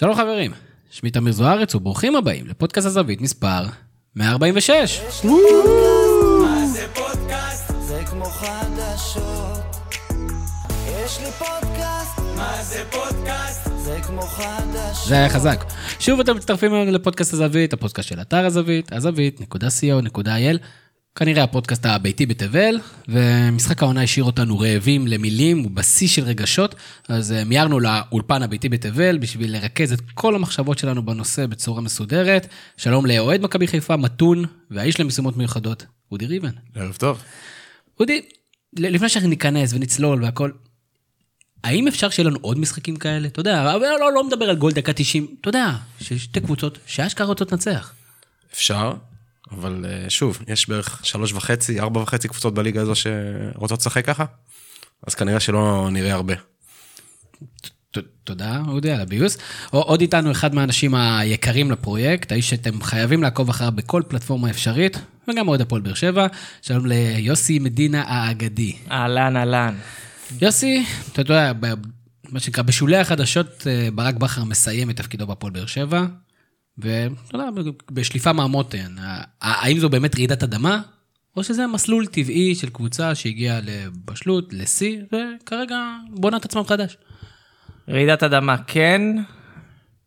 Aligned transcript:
שלום 0.00 0.14
חברים, 0.14 0.52
שמי 0.90 1.10
תמיר 1.10 1.32
זוארץ 1.32 1.74
וברוכים 1.74 2.16
הבאים 2.16 2.46
לפודקאסט 2.46 2.86
הזווית 2.86 3.20
מספר 3.20 3.64
146. 4.16 5.00
מה 5.24 6.66
זה 6.66 6.86
פודקאסט? 6.94 7.72
זה 7.80 8.02
כמו 8.06 8.24
חדשות. 8.24 9.96
יש 10.86 11.18
לי 11.20 11.30
פודקאסט. 11.38 12.18
מה 12.36 12.62
זה 12.62 12.84
פודקאסט? 12.90 13.70
זה 13.76 13.98
כמו 14.02 14.22
חדשות. 14.22 15.08
זה 15.08 15.14
היה 15.14 15.28
חזק. 15.28 15.64
שוב 15.98 16.20
אתם 16.20 16.36
מצטרפים 16.36 16.74
אלינו 16.74 16.92
לפודקאסט 16.92 17.32
הזווית, 17.32 17.72
הפודקאסט 17.72 18.08
של 18.08 18.20
אתר 18.20 18.46
הזווית, 18.46 18.92
הזווית.co.il. 18.92 20.58
כנראה 21.14 21.42
הפודקאסט 21.42 21.86
הביתי 21.86 22.26
בתבל, 22.26 22.80
ומשחק 23.08 23.82
העונה 23.82 24.02
השאיר 24.02 24.24
אותנו 24.24 24.58
רעבים 24.58 25.06
למילים 25.06 25.66
ובשיא 25.66 26.08
של 26.08 26.22
רגשות, 26.22 26.74
אז 27.08 27.32
אה, 27.32 27.44
מיהרנו 27.44 27.80
לאולפן 27.80 28.42
הביתי 28.42 28.68
בתבל 28.68 29.18
בשביל 29.18 29.52
לרכז 29.52 29.92
את 29.92 30.00
כל 30.14 30.34
המחשבות 30.34 30.78
שלנו 30.78 31.04
בנושא 31.04 31.46
בצורה 31.46 31.80
מסודרת. 31.80 32.46
שלום 32.76 33.06
לאוהד 33.06 33.40
מכבי 33.40 33.66
חיפה, 33.66 33.96
מתון, 33.96 34.44
והאיש 34.70 35.00
למשימות 35.00 35.36
מיוחדות, 35.36 35.86
אודי 36.12 36.26
ריבן. 36.26 36.50
ערב 36.74 36.96
טוב. 36.96 37.22
אודי, 38.00 38.22
לפני 38.76 39.08
שאנחנו 39.08 39.28
ניכנס 39.30 39.72
ונצלול 39.72 40.24
והכל, 40.24 40.50
האם 41.64 41.88
אפשר 41.88 42.10
שיהיה 42.10 42.28
לנו 42.28 42.38
עוד 42.40 42.58
משחקים 42.58 42.96
כאלה? 42.96 43.28
אתה 43.28 43.40
יודע, 43.40 43.74
אבל 43.74 43.86
לא, 44.00 44.12
לא 44.12 44.24
מדבר 44.24 44.50
על 44.50 44.56
גול 44.56 44.72
דקה 44.72 44.92
90, 44.92 45.26
אתה 45.40 45.48
יודע, 45.48 45.70
שיש 46.00 46.24
שתי 46.24 46.40
קבוצות 46.40 46.78
שאשכרה 46.86 47.26
רוצות 47.26 47.52
לנצח. 47.52 47.94
אפשר, 48.52 48.92
אבל 49.52 49.86
אה, 49.88 50.10
שוב, 50.10 50.38
יש 50.48 50.68
בערך 50.68 51.00
שלוש 51.02 51.32
וחצי, 51.32 51.80
ארבע 51.80 52.00
וחצי 52.00 52.28
קבוצות 52.28 52.54
בליגה 52.54 52.80
הזו 52.80 52.92
שרוצות 52.94 53.80
לשחק 53.80 54.06
ככה, 54.06 54.24
אז 55.06 55.14
כנראה 55.14 55.40
שלא 55.40 55.88
נראה 55.92 56.14
הרבה. 56.14 56.34
תודה, 58.24 58.62
אודי, 58.68 58.90
על 58.90 59.00
הביוס. 59.00 59.38
עוד 59.70 60.00
איתנו 60.00 60.30
אחד 60.30 60.54
מהאנשים 60.54 60.94
היקרים 60.94 61.70
לפרויקט, 61.70 62.32
האיש 62.32 62.50
שאתם 62.50 62.82
חייבים 62.82 63.22
לעקוב 63.22 63.48
אחריו 63.48 63.72
בכל 63.72 64.02
פלטפורמה 64.08 64.50
אפשרית, 64.50 64.98
וגם 65.28 65.48
אוהד 65.48 65.60
הפועל 65.60 65.82
באר 65.82 65.94
שבע. 65.94 66.26
שלום 66.62 66.86
ליוסי 66.86 67.58
מדינה 67.58 68.02
האגדי. 68.06 68.76
אהלן, 68.90 69.36
אהלן. 69.36 69.74
יוסי, 70.40 70.84
אתה 71.12 71.20
יודע, 71.20 71.52
מה 72.28 72.40
שנקרא, 72.40 72.62
בשולי 72.62 72.96
החדשות, 72.96 73.66
אה, 73.66 73.88
ברק 73.94 74.14
בכר 74.14 74.44
מסיים 74.44 74.90
את 74.90 74.96
תפקידו 74.96 75.26
בהפועל 75.26 75.52
באר 75.52 75.66
שבע, 75.66 76.04
ואתה 76.82 77.36
יודע, 77.36 77.70
בשליפה 77.90 78.32
מהמותן, 78.32 78.94
האם 79.40 79.78
זו 79.78 79.88
באמת 79.88 80.14
רעידת 80.16 80.42
אדמה, 80.42 80.80
או 81.36 81.44
שזה 81.44 81.66
מסלול 81.66 82.06
טבעי 82.06 82.54
של 82.54 82.70
קבוצה 82.70 83.14
שהגיעה 83.14 83.60
לבשלות, 83.62 84.52
לשיא, 84.52 85.00
וכרגע 85.06 85.76
בונה 86.10 86.36
את 86.36 86.44
עצמם 86.44 86.64
חדש. 86.64 86.96
רעידת 87.88 88.22
אדמה 88.22 88.56
כן, 88.66 89.02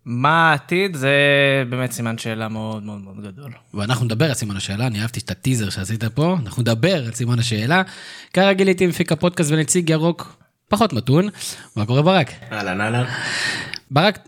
מה 0.06 0.50
העתיד 0.52 0.96
זה 0.96 1.14
באמת 1.70 1.92
סימן 1.92 2.18
שאלה 2.18 2.50
מאוד 2.50 2.84
מאוד 2.84 3.02
מאוד 3.02 3.22
גדול. 3.22 3.52
ואנחנו 3.74 4.06
נדבר 4.06 4.26
על 4.26 4.34
סימן 4.34 4.58
השאלה, 4.58 4.88
אני 4.88 5.02
אהבתי 5.02 5.20
את 5.20 5.32
הטיזר 5.32 5.70
שעשית 5.70 6.04
פה, 6.04 6.38
אנחנו 6.46 6.62
נדבר 6.62 7.06
על 7.06 7.12
סימן 7.12 7.40
השאלה. 7.40 7.82
כרגיל 8.34 8.68
איתי 8.68 8.88
מפיק 8.88 9.12
הפודקאסט 9.12 9.52
ונציג 9.52 9.90
ירוק 9.90 10.44
פחות 10.70 10.94
מתון, 10.94 11.30
מה 11.76 11.86
קורה 11.86 12.02
ברק? 12.02 12.32
אהלן 12.52 12.82
אהלן. 12.82 13.06
ברק, 13.92 14.28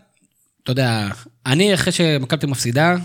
אתה 0.62 0.72
יודע, 0.72 1.08
אני 1.46 1.74
אחרי 1.74 1.92
שמכבי 1.92 2.46
מפסידה, 2.46 2.96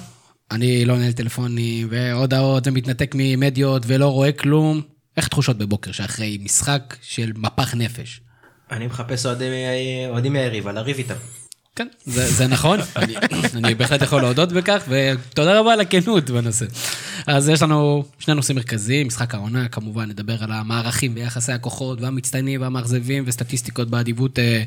אני 0.52 0.86
לא 0.86 0.96
מנהל 0.96 1.12
טלפונים 1.12 1.88
והודעות 1.92 2.68
ומתנתק 2.68 3.12
ממדיות 3.16 3.84
ולא 3.88 4.08
רואה 4.08 4.32
כלום. 4.32 4.82
איך 5.18 5.28
תחושות 5.28 5.58
בבוקר 5.58 5.92
שאחרי 5.92 6.38
משחק 6.44 6.98
של 7.02 7.32
מפח 7.36 7.74
נפש? 7.74 8.22
אני 8.72 8.88
מחפש 8.88 9.26
אוהדים 9.26 10.34
מהיריבה, 10.34 10.72
לריב 10.72 10.98
איתם. 10.98 11.16
כן, 11.76 11.88
זה, 12.06 12.32
זה 12.32 12.48
נכון, 12.48 12.80
אני, 12.96 13.16
אני 13.56 13.76
בהחלט 13.76 14.02
יכול 14.02 14.22
להודות 14.22 14.52
בכך, 14.52 14.84
ותודה 14.88 15.60
רבה 15.60 15.74
על 15.74 15.82
הכנות 15.82 16.30
בנושא. 16.30 16.66
אז 17.28 17.50
יש 17.50 17.62
לנו 17.62 18.06
שני 18.20 18.34
נושאים 18.34 18.56
מרכזיים, 18.56 19.08
משחק 19.08 19.36
העונה, 19.36 19.68
כמובן 19.68 20.10
נדבר 20.10 20.44
על 20.44 20.52
המערכים 20.52 21.12
ויחסי 21.16 21.52
הכוחות 21.52 22.02
והמצטיינים 22.02 22.62
והמאכזבים 22.62 23.24
וסטטיסטיקות 23.28 23.90
באדיבות 23.90 24.40
אה, 24.40 24.64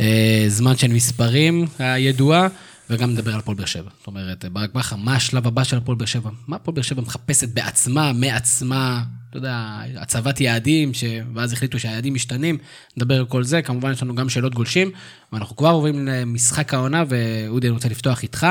אה, 0.00 0.44
זמן 0.48 0.76
של 0.76 0.88
מספרים 0.88 1.66
הידועה, 1.78 2.48
וגם 2.90 3.10
נדבר 3.10 3.32
על 3.32 3.38
הפועל 3.38 3.56
באר 3.56 3.66
שבע. 3.66 3.90
זאת 3.98 4.06
אומרת, 4.06 4.44
ברק 4.44 4.72
בכר, 4.74 4.96
מה 4.96 5.14
השלב 5.14 5.46
הבא 5.46 5.64
של 5.64 5.76
הפועל 5.76 5.98
באר 5.98 6.06
שבע? 6.06 6.30
מה 6.48 6.56
הפועל 6.56 6.74
באר 6.74 6.82
שבע 6.82 7.02
מחפשת 7.02 7.48
בעצמה, 7.48 8.12
מעצמה, 8.12 9.02
אתה 9.30 9.38
יודע, 9.38 9.80
הצבת 9.96 10.40
יעדים, 10.40 10.94
ש... 10.94 11.04
ואז 11.34 11.52
החליטו 11.52 11.78
שהיעדים 11.78 12.14
משתנים, 12.14 12.58
נדבר 12.96 13.18
על 13.18 13.26
כל 13.26 13.44
זה, 13.44 13.62
כמובן 13.62 13.92
יש 13.92 14.02
לנו 14.02 14.14
גם 14.14 14.28
שאלות 14.28 14.54
גולשים, 14.54 14.90
ואנחנו 15.32 15.56
כבר 15.56 15.70
עוברים 15.70 16.06
למשחק 16.06 16.74
העונה, 16.74 17.04
ואודי, 17.08 17.66
אני 17.66 17.74
רוצה 17.74 17.88
לפתוח 17.88 18.22
איתך. 18.22 18.46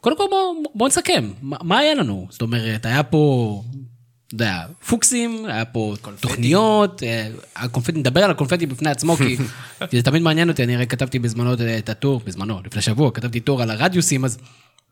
קודם 0.00 0.16
כל 0.16 0.24
בוא, 0.30 0.54
בוא 0.74 0.88
נסכם, 0.88 1.30
מה, 1.42 1.56
מה 1.62 1.78
היה 1.78 1.94
לנו? 1.94 2.26
זאת 2.30 2.42
אומרת, 2.42 2.86
היה 2.86 3.02
פה, 3.02 3.62
אתה 4.26 4.34
יודע, 4.34 4.66
פוקסים, 4.88 5.44
היה 5.48 5.64
פה 5.64 5.94
תוכניות, 6.20 7.02
אה, 7.02 7.28
הקונפטי, 7.56 7.98
נדבר 7.98 8.24
על 8.24 8.30
הקונפטי 8.30 8.66
בפני 8.66 8.90
עצמו, 8.90 9.16
כי 9.16 9.36
זה 9.92 10.02
תמיד 10.02 10.22
מעניין 10.22 10.48
אותי, 10.48 10.64
אני 10.64 10.74
הרי 10.74 10.86
כתבתי 10.86 11.18
בזמנו 11.18 11.54
את 11.78 11.88
הטור, 11.88 12.20
בזמנו, 12.24 12.60
לפני 12.64 12.82
שבוע, 12.82 13.10
כתבתי 13.14 13.40
טור 13.40 13.62
על 13.62 13.70
הרדיוסים, 13.70 14.24
אז 14.24 14.38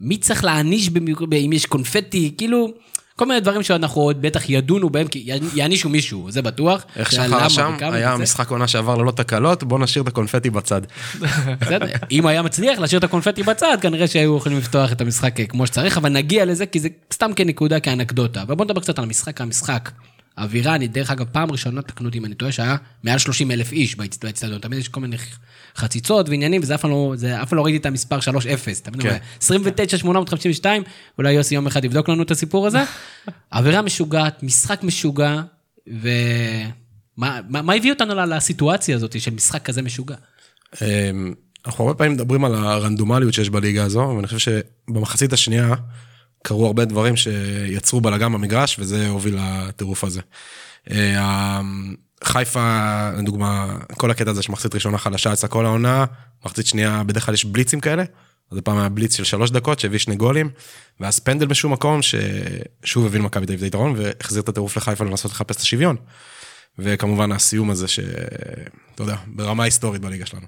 מי 0.00 0.16
צריך 0.16 0.44
להעניש 0.44 0.88
במיוחד, 0.88 1.34
אם 1.34 1.52
יש 1.52 1.66
קונפטי, 1.66 2.34
כאילו, 2.38 2.74
כל 3.16 3.26
מיני 3.26 3.40
דברים 3.40 3.62
שאנחנו 3.62 4.02
עוד 4.02 4.22
בטח 4.22 4.50
ידונו 4.50 4.90
בהם, 4.90 5.08
כי 5.08 5.30
יענישו 5.54 5.88
מישהו, 5.88 6.30
זה 6.30 6.42
בטוח. 6.42 6.84
איך 6.96 7.12
שחר 7.12 7.48
שם, 7.48 7.76
היה. 7.80 8.16
משחק 8.16 8.50
עונה 8.50 8.68
שעבר 8.68 8.96
ללא 8.96 9.10
תקלות, 9.10 9.64
בוא 9.64 9.78
נשאיר 9.78 10.02
את 10.02 10.08
הקונפטי 10.08 10.50
בצד. 10.50 10.80
בסדר, 11.60 11.86
אם 12.10 12.26
היה 12.26 12.42
מצליח 12.42 12.78
להשאיר 12.78 12.98
את 12.98 13.04
הקונפטי 13.04 13.42
בצד, 13.42 13.78
כנראה 13.80 14.06
שהיו 14.06 14.36
יכולים 14.36 14.58
לפתוח 14.58 14.92
את 14.92 15.00
המשחק 15.00 15.40
אה, 15.40 15.46
כמו 15.46 15.66
שצריך, 15.66 15.96
אבל 15.98 16.08
נגיע 16.08 16.44
לזה, 16.44 16.66
כי 16.66 16.80
זה 16.80 16.88
סתם 17.12 17.30
כנקודה, 17.36 17.80
כאנקדוטה. 17.80 18.42
אבל 18.42 18.54
בוא 18.54 18.64
נדבר 18.64 18.80
קצת 18.80 18.98
על 18.98 19.04
המשחק, 19.04 19.40
המשחק. 19.40 19.90
האווירה, 20.36 20.74
אני 20.74 20.88
דרך 20.88 21.10
אגב, 21.10 21.26
פעם 21.32 21.50
ראשונה, 21.52 21.82
תקנו 21.82 22.06
אותי 22.08 22.18
אם 22.18 22.24
אני 22.24 22.34
טועה, 22.34 22.52
שהיה 22.52 22.76
מעל 23.02 23.18
30 23.18 23.50
אלף 23.50 23.72
איש 23.72 23.94
באצ- 23.94 24.18
באצטדיון. 24.22 24.58
תמיד 24.60 24.78
יש 24.78 24.88
כל 24.88 25.00
מיני 25.00 25.16
חציצות 25.76 26.28
ועניינים, 26.28 26.60
וזה 26.62 26.74
אף 26.74 26.80
פעם 26.80 26.90
לא, 26.90 27.12
זה 27.16 27.42
אף 27.42 27.48
פעם 27.48 27.56
לא 27.56 27.64
ראיתי 27.64 27.78
את 27.78 27.86
המספר 27.86 28.18
3-0. 28.20 28.22
תמיד 28.82 29.02
כן. 29.02 29.08
אומר, 29.08 29.18
29, 29.42 29.98
852, 29.98 30.82
אולי 31.18 31.32
יוסי 31.32 31.54
יום 31.54 31.66
אחד 31.66 31.84
יבדוק 31.84 32.08
לנו 32.08 32.22
את 32.22 32.30
הסיפור 32.30 32.66
הזה. 32.66 32.78
אווירה 33.52 33.82
משוגעת, 33.82 34.42
משחק 34.42 34.82
משוגע, 34.82 35.40
ומה 35.86 36.70
מה- 37.48 37.62
מה 37.62 37.74
הביא 37.74 37.92
אותנו 37.92 38.14
לסיטואציה 38.14 38.96
הזאת 38.96 39.20
של 39.20 39.30
משחק 39.34 39.62
כזה 39.64 39.82
משוגע? 39.82 40.14
אמ, 40.82 41.34
אנחנו 41.66 41.84
הרבה 41.84 41.98
פעמים 41.98 42.12
מדברים 42.12 42.44
על 42.44 42.54
הרנדומליות 42.54 43.34
שיש 43.34 43.50
בליגה 43.50 43.84
הזו, 43.84 43.98
ואני 44.16 44.26
חושב 44.26 44.38
שבמחצית 44.88 45.32
השנייה 45.32 45.74
קרו 46.46 46.66
הרבה 46.66 46.84
דברים 46.84 47.16
שיצרו 47.16 48.00
בלאגן 48.00 48.32
במגרש, 48.32 48.76
וזה 48.78 49.08
הוביל 49.08 49.38
לטירוף 49.38 50.04
הזה. 50.04 50.20
אה, 50.90 51.60
חיפה, 52.24 53.10
לדוגמה, 53.18 53.76
כל 53.96 54.10
הקטע 54.10 54.30
הזה 54.30 54.42
שמחצית 54.42 54.74
ראשונה 54.74 54.98
חלשה 54.98 55.32
אצלה 55.32 55.48
כל 55.48 55.66
העונה, 55.66 56.04
מחצית 56.44 56.66
שנייה 56.66 57.02
בדרך 57.02 57.26
כלל 57.26 57.34
יש 57.34 57.44
בליצים 57.44 57.80
כאלה, 57.80 58.04
אז 58.52 58.58
הפעם 58.58 58.78
היה 58.78 58.88
בליץ 58.88 59.16
של 59.16 59.24
שלוש 59.24 59.50
דקות 59.50 59.80
שהביא 59.80 59.98
שני 59.98 60.16
גולים, 60.16 60.50
ואז 61.00 61.18
פנדל 61.18 61.46
בשום 61.46 61.72
מקום 61.72 62.00
ששוב 62.02 63.06
הביא 63.06 63.20
למכבי 63.20 63.46
תל 63.46 63.52
אביב 63.52 63.74
את 63.74 63.74
והחזיר 63.96 64.42
את 64.42 64.48
הטירוף 64.48 64.76
לחיפה 64.76 65.04
לנסות 65.04 65.30
לחפש 65.32 65.56
את 65.56 65.60
השוויון. 65.60 65.96
וכמובן 66.78 67.32
הסיום 67.32 67.70
הזה 67.70 67.88
שאתה 67.88 69.02
יודע, 69.02 69.16
ברמה 69.26 69.64
היסטורית 69.64 70.00
בליגה 70.00 70.26
שלנו. 70.26 70.46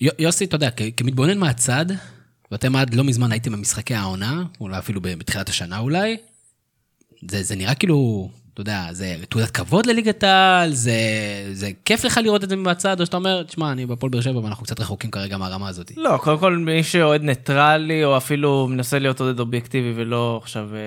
יו- 0.00 0.12
יוסי, 0.18 0.44
אתה 0.44 0.56
יודע, 0.56 0.70
כמתבונן 0.96 1.38
מהצד, 1.38 1.86
ואתם 2.52 2.76
עד 2.76 2.94
לא 2.94 3.04
מזמן 3.04 3.32
הייתם 3.32 3.52
במשחקי 3.52 3.94
העונה, 3.94 4.42
אולי 4.60 4.78
אפילו 4.78 5.00
בתחילת 5.00 5.48
השנה 5.48 5.78
אולי, 5.78 6.16
זה, 7.28 7.42
זה 7.42 7.56
נראה 7.56 7.74
כאילו, 7.74 8.30
אתה 8.54 8.60
יודע, 8.60 8.86
זה 8.92 9.16
תעודת 9.28 9.50
כבוד 9.50 9.86
לליגת 9.86 10.22
העל, 10.22 10.72
זה, 10.72 10.92
זה 11.52 11.70
כיף 11.84 12.04
לך 12.04 12.20
לראות 12.22 12.44
את 12.44 12.48
זה 12.48 12.56
מהצד, 12.56 13.00
או 13.00 13.06
שאתה 13.06 13.16
אומר, 13.16 13.42
תשמע, 13.42 13.72
אני 13.72 13.86
בפועל 13.86 14.10
באר 14.10 14.20
שבע 14.20 14.38
ואנחנו 14.38 14.64
קצת 14.64 14.80
רחוקים 14.80 15.10
כרגע 15.10 15.36
מהרמה 15.36 15.68
הזאת. 15.68 15.92
לא, 15.96 16.16
קודם 16.16 16.38
כל 16.38 16.56
מי 16.56 16.82
שאוהד 16.82 17.22
ניטרלי, 17.22 18.04
או 18.04 18.16
אפילו 18.16 18.68
מנסה 18.70 18.98
להיות 18.98 19.20
אוהד 19.20 19.40
אובייקטיבי 19.40 19.92
ולא 19.96 20.40
עכשיו 20.42 20.68
אה, 20.74 20.78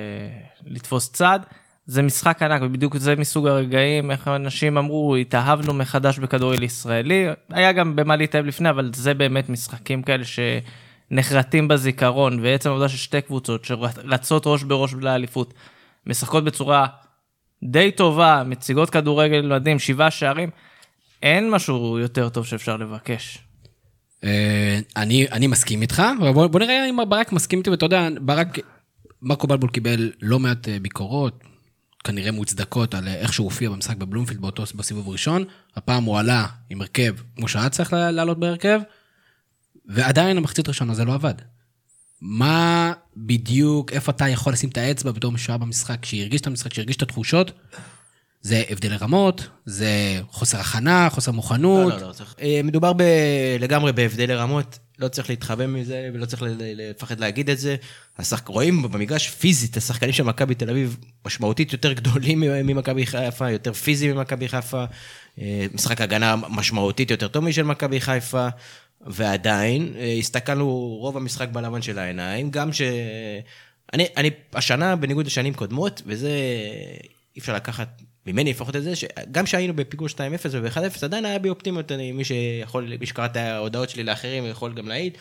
לתפוס 0.65 1.11
צד, 1.11 1.39
זה 1.85 2.01
משחק 2.01 2.41
ענק, 2.41 2.61
ובדיוק 2.61 2.97
זה 2.97 3.15
מסוג 3.15 3.47
הרגעים, 3.47 4.11
איך 4.11 4.27
אנשים 4.27 4.77
אמרו, 4.77 5.15
התאהבנו 5.15 5.73
מחדש 5.73 6.19
בכדורגל 6.19 6.63
ישראלי, 6.63 7.25
היה 7.49 7.71
גם 7.71 7.95
במה 7.95 8.15
להתאהב 8.15 8.45
לפני, 8.45 8.69
אבל 8.69 8.91
זה 8.95 9.13
באמת 9.13 9.49
משחקים 9.49 10.03
כאלה 10.03 10.23
שנחרטים 11.09 11.67
בזיכרון, 11.67 12.39
ועצם 12.41 12.69
העובדה 12.69 12.89
ששתי 12.89 13.21
קבוצות 13.21 13.65
שרצות 13.65 14.43
ראש 14.45 14.63
בראש 14.63 14.93
לאליפות, 14.93 15.53
משחקות 16.07 16.43
בצורה 16.43 16.87
די 17.63 17.91
טובה, 17.91 18.43
מציגות 18.45 18.89
כדורגל 18.89 19.55
מדהים, 19.55 19.79
שבעה 19.79 20.11
שערים, 20.11 20.49
אין 21.23 21.49
משהו 21.49 21.99
יותר 21.99 22.29
טוב 22.29 22.45
שאפשר 22.45 22.77
לבקש. 22.77 23.39
אה, 24.23 24.79
אני, 24.95 25.27
אני 25.31 25.47
מסכים 25.47 25.81
איתך, 25.81 26.03
אבל 26.19 26.31
בוא, 26.31 26.47
בוא 26.47 26.59
נראה 26.59 26.89
אם 26.89 26.97
ברק 27.09 27.31
מסכים 27.31 27.59
איתי, 27.59 27.69
ואתה 27.69 27.85
יודע, 27.85 28.07
ברק, 28.21 28.59
מרקו 29.21 29.47
בלבול 29.47 29.69
קיבל 29.69 30.11
לא 30.21 30.39
מעט 30.39 30.69
אה, 30.69 30.77
ביקורות, 30.81 31.43
כנראה 32.03 32.31
מוצדקות, 32.31 32.95
על 32.95 33.07
אה, 33.07 33.13
איך 33.13 33.33
שהוא 33.33 33.45
הופיע 33.45 33.69
במשחק 33.69 33.97
בבלומפילד 33.97 34.41
באותו 34.41 34.63
בסיבוב 34.75 35.09
הראשון. 35.09 35.43
הפעם 35.75 36.03
הוא 36.03 36.19
עלה 36.19 36.45
עם 36.69 36.81
הרכב, 36.81 37.15
כמו 37.35 37.47
שהיה 37.47 37.69
צריך 37.69 37.93
לעלות 37.93 38.39
בהרכב, 38.39 38.79
ועדיין 39.85 40.37
המחצית 40.37 40.67
הראשונה 40.67 40.93
זה 40.93 41.05
לא 41.05 41.13
עבד. 41.13 41.33
מה 42.21 42.93
בדיוק, 43.17 43.91
איפה 43.91 44.11
אתה 44.11 44.27
יכול 44.29 44.53
לשים 44.53 44.69
את 44.69 44.77
האצבע 44.77 45.11
בתור 45.11 45.31
משוער 45.31 45.57
במשחק, 45.57 46.05
שהרגיש 46.05 46.41
את 46.41 46.47
המשחק, 46.47 46.73
שהרגיש 46.73 46.95
את 46.95 47.01
התחושות? 47.01 47.51
זה 48.41 48.63
הבדלי 48.69 48.97
רמות, 48.97 49.47
זה 49.65 50.21
חוסר 50.31 50.59
הכנה, 50.59 51.09
חוסר 51.09 51.31
מוכנות. 51.31 51.93
לא, 51.93 51.99
לא, 51.99 52.07
לא, 52.07 52.13
צריך... 52.13 52.35
אה, 52.41 52.61
מדובר 52.63 52.93
ב... 52.93 53.03
לגמרי 53.59 53.91
בהבדלי 53.91 54.35
רמות, 54.35 54.79
לא 54.99 55.07
צריך 55.07 55.29
להתחבא 55.29 55.67
מזה 55.67 56.09
ולא 56.13 56.25
צריך 56.25 56.43
לפחד 56.57 57.19
להגיד 57.19 57.49
את 57.49 57.59
זה. 57.59 57.75
השחק... 58.17 58.47
רואים 58.47 58.81
במגרש 58.81 59.29
פיזית, 59.29 59.77
השחקנים 59.77 60.13
של 60.13 60.23
מכבי 60.23 60.55
תל 60.55 60.69
אביב 60.69 60.97
משמעותית 61.25 61.73
יותר 61.73 61.93
גדולים 61.93 62.39
ממכבי 62.39 63.05
חיפה, 63.05 63.51
יותר 63.51 63.73
פיזיים 63.73 64.15
ממכבי 64.15 64.47
חיפה, 64.47 64.85
אה, 65.41 65.65
משחק 65.73 66.01
הגנה 66.01 66.35
משמעותית 66.35 67.11
יותר 67.11 67.27
טוב 67.27 67.43
משל 67.43 67.63
מכבי 67.63 68.01
חיפה, 68.01 68.47
ועדיין, 69.07 69.93
אה, 69.97 70.13
הסתכלנו 70.19 70.97
רוב 70.99 71.17
המשחק 71.17 71.49
בלבן 71.49 71.81
של 71.81 71.99
העיניים, 71.99 72.51
גם 72.51 72.73
ש... 72.73 72.81
אני, 73.93 74.05
אני 74.17 74.29
השנה, 74.53 74.95
בניגוד 74.95 75.25
לשנים 75.25 75.53
קודמות, 75.53 76.01
וזה 76.05 76.29
אי 77.35 77.39
אפשר 77.39 77.55
לקחת 77.55 78.01
ממני 78.25 78.49
לפחות 78.49 78.75
את 78.75 78.83
זה, 78.83 78.95
שגם 78.95 79.45
כשהיינו 79.45 79.73
בפיגור 79.73 80.07
2-0 80.07 80.11
וב-1-0, 80.51 81.05
עדיין 81.05 81.25
היה 81.25 81.39
בי 81.39 81.49
אופטימיות, 81.49 81.91
אני, 81.91 82.11
מי 82.11 82.23
שיכול, 82.23 82.91
מי 82.99 83.05
שקרא 83.05 83.25
את 83.25 83.35
ההודעות 83.35 83.89
שלי 83.89 84.03
לאחרים 84.03 84.45
יכול 84.45 84.73
גם 84.73 84.87
להעיד. 84.87 85.17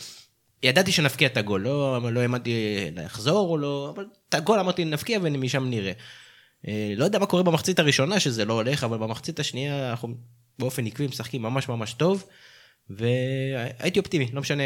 ידעתי 0.63 0.93
שנפקיע 0.93 1.29
את 1.29 1.37
הגול, 1.37 1.61
לא, 1.61 2.13
לא 2.13 2.21
האמנתי 2.21 2.77
לחזור 2.95 3.49
או 3.49 3.59
לא, 3.59 3.93
אבל 3.95 4.07
את 4.29 4.35
הגול 4.35 4.59
אמרתי 4.59 4.85
נפקיע 4.85 5.19
ומשם 5.23 5.65
נראה. 5.65 5.93
אה, 6.69 6.93
לא 6.97 7.05
יודע 7.05 7.19
מה 7.19 7.27
קורה 7.27 7.43
במחצית 7.43 7.79
הראשונה 7.79 8.21
שזה 8.21 8.45
לא 8.45 8.53
הולך, 8.53 8.85
אבל 8.85 8.99
במחצית 8.99 9.41
השנייה 9.41 9.91
אנחנו 9.91 10.15
באופן 10.59 10.87
עקבי 10.87 11.07
משחקים 11.07 11.43
ממש 11.43 11.69
ממש 11.69 11.93
טוב. 11.93 12.25
והייתי 12.97 13.99
אופטימי, 13.99 14.29
לא 14.33 14.41
משנה 14.41 14.63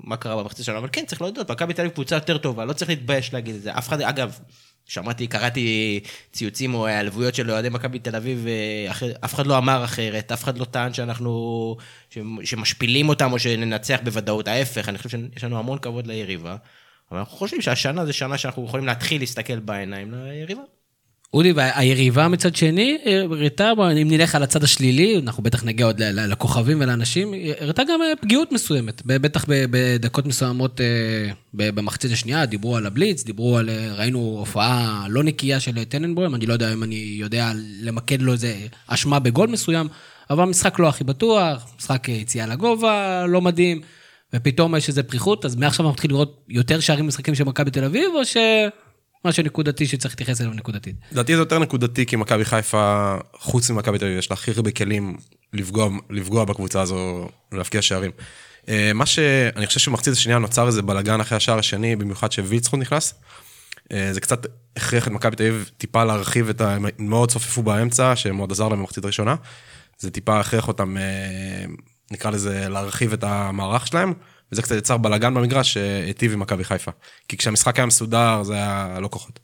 מה 0.00 0.16
קרה 0.16 0.42
במחצית 0.42 0.64
שלנו, 0.66 0.78
אבל 0.78 0.88
כן, 0.92 1.04
צריך 1.06 1.22
להודות, 1.22 1.50
מכבי 1.50 1.74
תל 1.74 1.82
אביב 1.82 1.92
קבוצה 1.92 2.16
יותר 2.16 2.38
טובה, 2.38 2.64
לא 2.64 2.72
צריך 2.72 2.90
להתבייש 2.90 3.32
להגיד 3.32 3.54
את 3.54 3.62
זה. 3.62 3.78
אף 3.78 3.88
אחד, 3.88 4.00
אגב, 4.00 4.38
שמעתי, 4.86 5.26
קראתי 5.26 6.00
ציוצים 6.32 6.74
או 6.74 6.86
העלבויות 6.86 7.34
של 7.34 7.50
אוהדי 7.50 7.68
מכבי 7.68 7.98
תל 7.98 8.16
אביב, 8.16 8.46
אה, 8.46 8.92
אף 9.24 9.34
אחד 9.34 9.46
לא 9.46 9.58
אמר 9.58 9.84
אחרת, 9.84 10.32
אף 10.32 10.44
אחד 10.44 10.58
לא 10.58 10.64
טען 10.64 10.94
שאנחנו, 10.94 11.76
שמשפילים 12.44 13.08
אותם 13.08 13.32
או 13.32 13.38
שננצח 13.38 13.98
בוודאות, 14.04 14.48
ההפך, 14.48 14.88
אני 14.88 14.98
חושב 14.98 15.08
שיש 15.08 15.44
לנו 15.44 15.58
המון 15.58 15.78
כבוד 15.78 16.06
ליריבה, 16.06 16.56
אבל 17.10 17.18
אנחנו 17.18 17.36
חושבים 17.36 17.62
שהשנה 17.62 18.06
זה 18.06 18.12
שנה 18.12 18.38
שאנחנו 18.38 18.64
יכולים 18.64 18.86
להתחיל 18.86 19.22
להסתכל 19.22 19.58
בעיניים 19.58 20.14
ליריבה. 20.14 20.62
אודי, 21.34 21.52
והיריבה 21.52 22.28
מצד 22.28 22.56
שני, 22.56 22.98
הראתה, 23.30 23.72
אם 24.02 24.08
נלך 24.10 24.34
על 24.34 24.42
הצד 24.42 24.64
השלילי, 24.64 25.18
אנחנו 25.18 25.42
בטח 25.42 25.64
נגיע 25.64 25.86
עוד 25.86 26.02
לכוכבים 26.02 26.80
ולאנשים, 26.80 27.34
הראתה 27.60 27.82
גם 27.82 28.02
אה, 28.02 28.12
פגיעות 28.20 28.52
מסוימת, 28.52 29.02
בטח 29.06 29.44
בדקות 29.48 30.26
מסוימות 30.26 30.80
אה, 30.80 30.86
במחצית 31.54 32.12
השנייה, 32.12 32.46
דיברו 32.46 32.76
על 32.76 32.86
הבליץ, 32.86 33.24
דיברו 33.24 33.58
על, 33.58 33.70
אה, 33.70 33.94
ראינו 33.94 34.18
הופעה 34.18 35.06
לא 35.08 35.22
נקייה 35.22 35.60
של 35.60 35.84
טננבוים, 35.84 36.34
אני 36.34 36.46
לא 36.46 36.52
יודע 36.52 36.72
אם 36.72 36.82
אני 36.82 37.16
יודע 37.18 37.52
למקד 37.80 38.22
לו 38.22 38.32
איזה 38.32 38.56
אשמה 38.86 39.18
בגול 39.18 39.48
מסוים, 39.48 39.88
אבל 40.30 40.44
משחק 40.44 40.78
לא 40.78 40.88
הכי 40.88 41.04
בטוח, 41.04 41.66
משחק 41.78 42.08
אה, 42.08 42.14
יציאה 42.14 42.46
לגובה, 42.46 43.26
לא 43.26 43.40
מדהים, 43.40 43.80
ופתאום 44.34 44.76
יש 44.76 44.88
איזה 44.88 45.02
פריחות, 45.02 45.44
אז 45.44 45.56
מעכשיו 45.56 45.86
אנחנו 45.86 45.92
מתחילים 45.92 46.14
לראות 46.14 46.44
יותר 46.48 46.80
שערים 46.80 47.06
משחקים 47.06 47.34
של 47.34 47.44
מכבי 47.44 47.70
תל 47.70 47.84
אביב, 47.84 48.10
או 48.14 48.24
ש... 48.24 48.36
משהו 49.24 49.42
נקודתי 49.42 49.86
שצריך 49.86 50.14
להתייחס 50.14 50.40
אליו 50.40 50.52
נקודתית. 50.52 50.96
לדעתי 51.12 51.34
זה 51.34 51.42
יותר 51.42 51.58
נקודתי, 51.58 52.06
כי 52.06 52.16
מכבי 52.16 52.44
חיפה, 52.44 53.16
חוץ 53.34 53.70
ממכבי 53.70 53.98
תל 53.98 54.04
אביב, 54.04 54.18
יש 54.18 54.30
לה 54.30 54.34
הכי 54.34 54.50
הרבה 54.50 54.70
כלים 54.70 55.16
לפגוע, 55.52 55.88
לפגוע 56.10 56.44
בקבוצה 56.44 56.80
הזו, 56.80 57.28
להבקיע 57.52 57.82
שערים. 57.82 58.10
אה, 58.68 58.92
מה 58.94 59.06
שאני 59.06 59.66
חושב 59.66 59.80
שבמחצית 59.80 60.12
השנייה 60.12 60.38
נוצר 60.38 60.66
איזה 60.66 60.82
בלאגן 60.82 61.20
אחרי 61.20 61.36
השער 61.36 61.58
השני, 61.58 61.96
במיוחד 61.96 62.32
שווילצחוט 62.32 62.80
נכנס. 62.80 63.14
אה, 63.92 64.12
זה 64.12 64.20
קצת 64.20 64.46
הכריח 64.76 65.06
את 65.06 65.12
מכבי 65.12 65.36
תל 65.36 65.42
אביב 65.42 65.70
טיפה 65.78 66.04
להרחיב 66.04 66.48
את 66.48 66.60
ה... 66.60 66.74
הם 66.74 66.86
מאוד 66.98 67.30
צופפו 67.30 67.62
באמצע, 67.62 68.16
שמאוד 68.16 68.52
עזר 68.52 68.68
להם 68.68 68.78
במחצית 68.78 69.04
הראשונה. 69.04 69.34
זה 69.98 70.10
טיפה 70.10 70.40
הכריח 70.40 70.68
אותם, 70.68 70.96
אה, 70.96 71.64
נקרא 72.10 72.30
לזה, 72.30 72.68
להרחיב 72.68 73.12
את 73.12 73.24
המערך 73.24 73.86
שלהם, 73.86 74.12
וזה 74.52 74.62
קצת 74.62 74.74
יצר 74.74 74.96
בלאגן 74.96 75.34
במגרש 75.34 75.72
שהיטיב 75.72 76.32
עם 76.32 76.40
מכבי 76.40 76.64
חיפה. 76.64 76.90
כי 77.28 77.36
כשהמשחק 77.36 77.76
היה 77.76 77.86
מסודר, 77.86 78.42
זה 78.42 78.54
היה 78.54 78.98
לא 79.00 79.08
כוחות. 79.08 79.40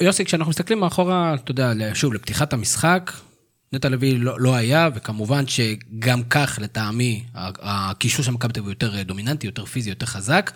יוסי, 0.00 0.24
כשאנחנו 0.24 0.50
מסתכלים 0.50 0.80
מאחורה, 0.80 1.34
אתה 1.34 1.50
יודע, 1.50 1.72
שוב, 1.94 2.14
לפתיחת 2.14 2.52
המשחק, 2.52 3.12
נטע 3.72 3.88
לביא 3.88 4.18
לא, 4.18 4.40
לא 4.40 4.54
היה, 4.54 4.88
וכמובן 4.94 5.44
שגם 5.46 6.22
כך, 6.22 6.58
לטעמי, 6.62 7.24
הקישור 7.34 8.24
של 8.24 8.32
מכבי 8.32 8.52
תל 8.52 8.60
אביב 8.60 8.70
יותר 8.70 9.02
דומיננטי, 9.02 9.46
יותר 9.46 9.64
פיזי, 9.64 9.90
יותר 9.90 10.06
חזק. 10.06 10.50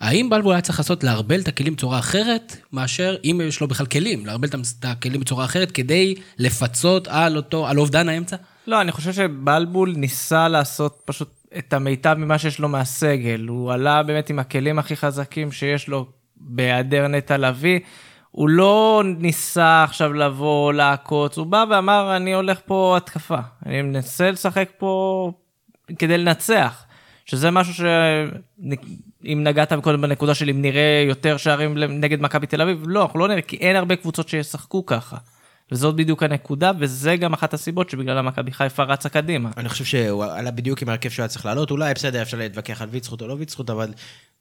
האם 0.00 0.30
בלבול 0.30 0.52
היה 0.52 0.60
צריך 0.60 0.78
לעשות 0.78 1.04
לערבל 1.04 1.40
את 1.40 1.48
הכלים 1.48 1.74
בצורה 1.74 1.98
אחרת, 1.98 2.56
מאשר 2.72 3.16
אם 3.24 3.40
יש 3.44 3.60
לו 3.60 3.68
בכלל 3.68 3.86
כלים, 3.86 4.26
לערבל 4.26 4.48
את 4.48 4.84
הכלים 4.84 5.20
בצורה 5.20 5.44
אחרת, 5.44 5.72
כדי 5.72 6.14
לפצות 6.38 7.08
על 7.08 7.36
אותו, 7.36 7.68
על 7.68 7.78
אובדן 7.78 8.08
האמצע? 8.08 8.36
לא, 8.66 8.80
אני 8.80 8.92
חושב 8.92 9.12
שבלבול 9.12 9.94
ניסה 9.96 10.48
לעשות 10.48 11.02
פשוט 11.04 11.39
את 11.58 11.72
המיטב 11.72 12.14
ממה 12.18 12.38
שיש 12.38 12.58
לו 12.58 12.68
מהסגל. 12.68 13.46
הוא 13.48 13.72
עלה 13.72 14.02
באמת 14.02 14.30
עם 14.30 14.38
הכלים 14.38 14.78
הכי 14.78 14.96
חזקים 14.96 15.52
שיש 15.52 15.88
לו 15.88 16.06
בהיעדר 16.36 17.08
נטע 17.08 17.36
לביא. 17.36 17.80
הוא 18.30 18.48
לא 18.48 19.02
ניסה 19.18 19.84
עכשיו 19.84 20.12
לבוא 20.12 20.72
לעקוץ, 20.72 21.38
הוא 21.38 21.46
בא 21.46 21.64
ואמר, 21.70 22.16
אני 22.16 22.34
הולך 22.34 22.60
פה 22.66 22.94
התקפה. 22.96 23.38
אני 23.66 23.82
מנסה 23.82 24.30
לשחק 24.30 24.70
פה 24.78 25.32
כדי 25.98 26.18
לנצח. 26.18 26.84
שזה 27.30 27.50
משהו 27.50 27.74
ש... 27.74 27.80
אם 29.24 29.40
נגעת 29.44 29.72
קודם 29.72 30.00
בנקודה 30.00 30.34
של 30.34 30.48
אם 30.48 30.62
נראה 30.62 31.04
יותר 31.08 31.36
שערים 31.36 31.78
נגד 31.78 32.20
מכבי 32.20 32.46
תל 32.46 32.62
אביב, 32.62 32.84
לא, 32.86 33.02
אנחנו 33.02 33.18
לא 33.18 33.28
נראה, 33.28 33.42
כי 33.42 33.56
אין 33.56 33.76
הרבה 33.76 33.96
קבוצות 33.96 34.28
שישחקו 34.28 34.86
ככה. 34.86 35.16
וזאת 35.72 35.96
בדיוק 35.96 36.22
הנקודה, 36.22 36.72
וזה 36.78 37.16
גם 37.16 37.32
אחת 37.32 37.54
הסיבות 37.54 37.90
שבגללה 37.90 38.22
מכבי 38.22 38.52
חיפה 38.52 38.82
רצה 38.82 39.08
קדימה. 39.08 39.50
אני 39.56 39.68
חושב 39.68 39.84
שהוא 39.84 40.24
עלה 40.24 40.50
בדיוק 40.50 40.82
עם 40.82 40.88
ההרכב 40.88 41.08
שהוא 41.10 41.22
היה 41.22 41.28
צריך 41.28 41.46
לעלות, 41.46 41.70
אולי 41.70 41.94
בסדר, 41.94 42.22
אפשר 42.22 42.36
להתווכח 42.36 42.82
על 42.82 42.88
ויצחוט 42.88 43.22
או 43.22 43.28
לא 43.28 43.34
ויצחוט, 43.34 43.70
אבל 43.70 43.92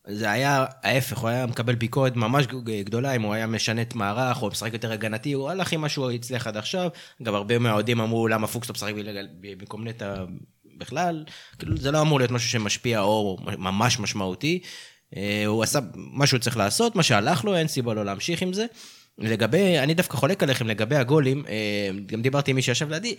זה 0.08 0.32
היה 0.32 0.66
ההפך, 0.84 1.18
הוא 1.18 1.30
היה 1.30 1.46
מקבל 1.46 1.76
ביקורת 1.76 2.16
ממש 2.16 2.46
גדולה 2.86 3.16
אם 3.16 3.22
הוא 3.22 3.34
היה 3.34 3.48
משנה 3.48 3.82
את 3.82 3.96
מערך, 3.96 4.42
או 4.42 4.48
משחק 4.48 4.74
יותר 4.74 4.92
הגנתי, 4.92 5.34
הוא 5.34 5.50
הלך 5.50 5.72
עם 5.72 5.82
מה 5.82 5.90
שהוא 5.90 6.12
הצליח 6.12 6.48
עד 6.48 6.58
עכשיו. 6.58 6.90
גם 7.24 7.36
הרבה 7.36 7.60
מהאוהדים 7.60 8.02
אמרו, 8.02 8.28
למה 8.28 8.48
פוקס 8.48 8.70
לא 8.70 8.74
משחק 8.74 8.94
במקום 9.42 9.88
נטע 9.88 10.16
בכלל, 10.78 11.24
כאילו 11.60 11.78
זה 11.78 11.92
לא 11.92 12.02
אמור 12.02 12.20
להיות 12.20 12.32
משהו 12.32 12.50
שמשפיע 12.50 13.02
או 13.02 13.38
ממש 13.58 14.00
משמעותי. 14.00 14.60
הוא 15.46 15.64
עשה 15.64 15.80
מה 15.96 16.28
שהוא 16.28 16.40
צריך 16.40 16.58
לעשות, 16.58 16.96
מה 16.96 17.04
שהלך 17.04 17.46
לו, 17.46 17.56
אין 17.56 17.68
סיבה 17.68 17.94
לא 17.94 18.06
להמשיך 18.06 18.42
עם 18.42 18.54
זה. 18.54 18.66
לגבי, 19.20 19.80
אני 19.80 19.94
דווקא 19.94 20.18
חולק 20.18 20.44
עליכם 20.44 20.68
לגבי 20.68 20.96
הגולים, 20.96 21.44
גם 22.06 22.22
דיברתי 22.22 22.52
עם 22.52 22.56
מי 22.56 22.62
שישב 22.62 22.90
לידי. 22.90 23.16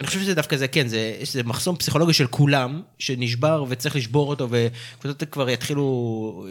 אני 0.00 0.06
חושב 0.06 0.20
שזה 0.20 0.34
דווקא 0.34 0.56
זה, 0.56 0.68
כן, 0.68 0.88
זה, 0.88 1.16
איזה 1.20 1.42
מחסום 1.42 1.76
פסיכולוגי 1.76 2.12
של 2.12 2.26
כולם, 2.26 2.82
שנשבר 2.98 3.64
וצריך 3.68 3.96
לשבור 3.96 4.28
אותו, 4.28 4.48
וקבוצות 4.50 5.24
כבר 5.30 5.50
יתחילו, 5.50 6.46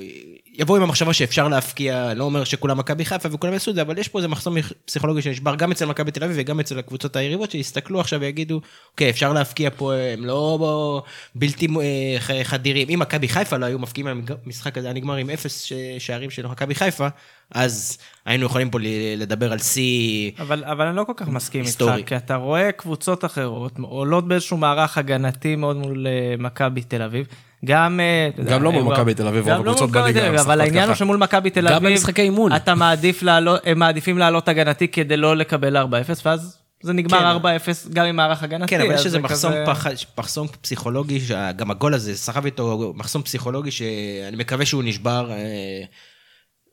יבואו 0.59 0.77
עם 0.77 0.83
המחשבה 0.83 1.13
שאפשר 1.13 1.47
להפקיע, 1.47 2.13
לא 2.13 2.23
אומר 2.23 2.43
שכולם 2.43 2.77
מכבי 2.77 3.05
חיפה 3.05 3.29
וכולם 3.31 3.53
יעשו 3.53 3.71
את 3.71 3.75
זה, 3.75 3.81
אבל 3.81 3.97
יש 3.97 4.07
פה 4.07 4.19
איזה 4.19 4.27
מחסום 4.27 4.55
פסיכולוגי 4.85 5.21
שנשבר 5.21 5.55
גם 5.55 5.71
אצל 5.71 5.85
מכבי 5.85 6.11
תל 6.11 6.23
אביב 6.23 6.35
וגם 6.39 6.59
אצל 6.59 6.79
הקבוצות 6.79 7.15
היריבות, 7.15 7.51
שיסתכלו 7.51 7.99
עכשיו 7.99 8.19
ויגידו, 8.19 8.61
אוקיי, 8.91 9.09
אפשר 9.09 9.33
להפקיע 9.33 9.69
פה, 9.77 9.93
הם 9.93 10.25
לא 10.25 10.55
בו, 10.59 11.03
בלתי 11.35 11.67
אה, 11.81 12.43
חדירים. 12.43 12.87
אם 12.89 12.99
מכבי 12.99 13.27
חיפה 13.27 13.57
לא 13.57 13.65
היו 13.65 13.79
מפקיעים 13.79 14.07
המשחק 14.45 14.77
הזה, 14.77 14.87
היה 14.87 14.93
נגמר 14.93 15.15
עם 15.15 15.29
אפס 15.29 15.71
שערים 15.99 16.29
של 16.29 16.47
מכבי 16.47 16.75
חיפה, 16.75 17.07
אז 17.51 17.97
היינו 18.25 18.45
יכולים 18.45 18.69
פה 18.69 18.77
לדבר 19.17 19.51
על 19.51 19.59
שיא 19.59 20.31
אבל, 20.39 20.63
אבל 20.63 20.87
אני 20.87 20.95
לא 20.95 21.03
כל 21.03 21.13
כך 21.15 21.27
מסכים 21.27 21.65
איתך, 21.65 21.85
כי 22.05 22.15
אתה 22.15 22.35
רואה 22.35 22.71
קבוצות 22.71 23.25
אחרות 23.25 23.79
עולות 23.81 24.27
באיזשהו 24.27 24.57
מערך 24.57 24.97
הגנתי 24.97 25.55
מאוד 25.55 25.75
מול 25.75 26.07
אה, 26.07 26.35
מכבי 26.37 26.81
תל 26.81 27.01
אביב. 27.01 27.27
גם, 27.65 27.99
אה, 27.99 28.43
גם 28.45 28.63
לא 28.63 28.71
מול 28.71 28.83
מכבי 28.83 29.13
תל 29.13 29.27
אביב, 29.27 29.47
רוב 29.49 29.65
לא 29.65 29.71
הקבוצות 29.71 29.91
בליגה. 29.91 30.41
אבל 30.41 30.61
העניין 30.61 30.87
הוא 30.87 30.95
שמול 30.95 31.17
מכבי 31.17 31.49
תל 31.49 31.67
אביב, 31.67 31.79
גם 31.79 31.91
במשחקי 31.91 32.21
אימון. 32.21 32.55
אתה 32.55 32.75
מעדיף 32.75 33.23
לעלות, 33.23 33.61
הם 33.65 33.79
מעדיפים 33.79 34.17
לעלות 34.17 34.47
הגנתי 34.47 34.87
כדי 34.87 35.17
לא 35.17 35.37
לקבל 35.37 35.77
4-0, 35.77 35.81
ואז 36.25 36.57
זה 36.83 36.93
נגמר 36.93 37.39
כן. 37.39 37.47
4-0 37.89 37.93
גם 37.93 38.05
עם 38.05 38.15
מערך 38.15 38.43
הגנתי. 38.43 38.67
כן, 38.67 38.81
אבל 38.81 38.93
יש 38.93 39.05
איזה 39.05 39.19
מחסום, 39.19 39.51
כזה... 39.51 39.63
פח... 39.65 39.87
מחסום 40.17 40.47
פסיכולוגי, 40.61 41.19
גם 41.55 41.71
הגול 41.71 41.93
הזה 41.93 42.17
סחב 42.17 42.45
איתו 42.45 42.93
מחסום 42.95 43.21
פסיכולוגי 43.21 43.71
שאני 43.71 44.37
מקווה 44.37 44.65
שהוא 44.65 44.83
נשבר. 44.83 45.31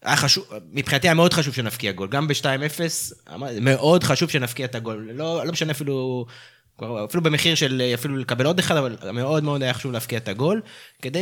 היה 0.03 0.17
חשוב, 0.17 0.45
מבחינתי 0.73 1.09
היה 1.09 1.15
מאוד 1.15 1.33
חשוב 1.33 1.55
שנפקיע 1.55 1.93
גול, 1.93 2.09
גם 2.09 2.29
ב-2-0, 2.29 2.81
מאוד 3.61 4.05
חשוב 4.05 4.31
שנפקיע 4.31 4.67
את 4.67 4.75
הגול, 4.75 5.09
לא, 5.15 5.47
לא 5.47 5.53
משנה 5.53 5.73
אפילו 5.73 6.27
אפילו 7.05 7.23
במחיר 7.23 7.55
של 7.55 7.83
אפילו 7.95 8.17
לקבל 8.17 8.47
עוד 8.47 8.59
אחד, 8.59 8.77
אבל 8.77 8.97
מאוד 9.13 9.45
מאוד 9.45 9.63
היה 9.63 9.75
חשוב 9.75 9.93
להפקיע 9.93 10.19
את 10.19 10.29
הגול, 10.29 10.63
כדי 11.03 11.21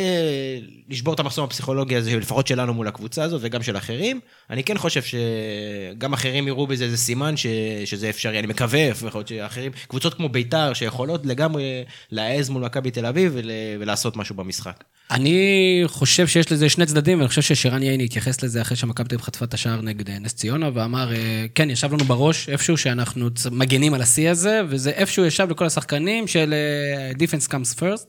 לשבור 0.89 1.15
את 1.15 1.21
המחסום 1.21 1.45
הפסיכולוגי 1.45 1.97
הזה, 1.97 2.17
לפחות 2.17 2.47
שלנו 2.47 2.75
מול 2.75 2.89
הקבוצה 2.89 3.23
הזאת 3.23 3.41
וגם 3.45 3.63
של 3.63 3.77
אחרים. 3.77 4.21
אני 4.51 4.65
כן 4.65 4.79
חושב 4.79 5.03
שגם 5.03 6.13
אחרים 6.13 6.49
יראו 6.49 6.67
בזה 6.67 6.85
איזה 6.85 6.97
סימן 6.97 7.37
ש... 7.37 7.47
שזה 7.85 8.11
אפשרי, 8.11 8.39
אני 8.39 8.47
מקווה, 8.47 8.91
לפחות 8.91 9.29
שאחרים, 9.29 9.73
קבוצות 9.89 10.15
כמו 10.15 10.29
ביתר, 10.29 10.73
שיכולות 10.75 11.27
לגמרי 11.27 11.85
להעז 12.11 12.49
מול 12.49 12.65
מכבי 12.65 12.91
תל 12.91 13.07
אביב 13.07 13.33
ול... 13.35 13.51
ולעשות 13.81 14.17
משהו 14.17 14.35
במשחק. 14.35 14.85
אני 15.11 15.83
חושב 15.87 16.27
שיש 16.27 16.53
לזה 16.53 16.69
שני 16.69 16.87
צדדים, 16.87 17.19
ואני 17.19 17.29
חושב 17.29 17.43
ששרן 17.43 17.83
ייני 17.83 18.05
התייחס 18.05 18.43
לזה 18.43 18.63
אחרי 18.63 18.77
שמכבי 18.77 19.09
תל 19.09 19.15
אביב 19.15 19.25
חטפה 19.25 19.45
את 19.45 19.55
השער 19.55 19.81
נגד 19.81 20.11
אה, 20.11 20.19
נס 20.19 20.35
ציונה, 20.35 20.71
ואמר, 20.75 21.13
אה, 21.15 21.47
כן, 21.55 21.71
ישב 21.71 21.93
לנו 21.93 22.05
בראש 22.05 22.49
איפשהו 22.49 22.77
שאנחנו 22.77 23.29
מגנים 23.51 23.95
על 23.95 24.03
השיא 24.03 24.31
הזה, 24.31 24.61
וזה 24.69 24.91
איפשהו 24.91 25.25
ישב 25.25 25.51
לכל 25.51 25.67
השחקנים 25.67 26.27
של 26.27 26.55
אה, 26.55 27.11
defense 27.13 27.49
comes 27.49 27.79
first, 27.81 28.07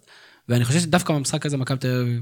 ואני 0.49 0.65
חושב 0.65 0.79
שדווקא 0.79 1.13
במשחק 1.13 1.45
הזה 1.45 1.57
מכבי 1.57 1.77
תל 1.77 2.01
אביב 2.01 2.21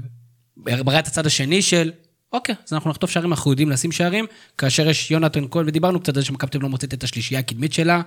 בראה 0.56 0.98
את 0.98 1.06
הצד 1.06 1.26
השני 1.26 1.62
של, 1.62 1.92
אוקיי, 2.32 2.54
אז 2.66 2.72
אנחנו 2.72 2.90
נחטוף 2.90 3.10
שערים, 3.10 3.32
אנחנו 3.32 3.50
יודעים 3.50 3.70
לשים 3.70 3.92
שערים, 3.92 4.26
כאשר 4.58 4.88
יש 4.88 5.10
יונתן 5.10 5.44
כהן, 5.50 5.68
ודיברנו 5.68 6.00
קצת 6.00 6.16
על 6.16 6.22
זה 6.22 6.26
שמכבי 6.26 6.50
תל 6.50 6.58
אביב 6.58 6.62
לא 6.62 6.68
מוצאת 6.68 6.94
את 6.94 7.04
השלישייה 7.04 7.40
הקדמית 7.40 7.72
שלה, 7.72 8.02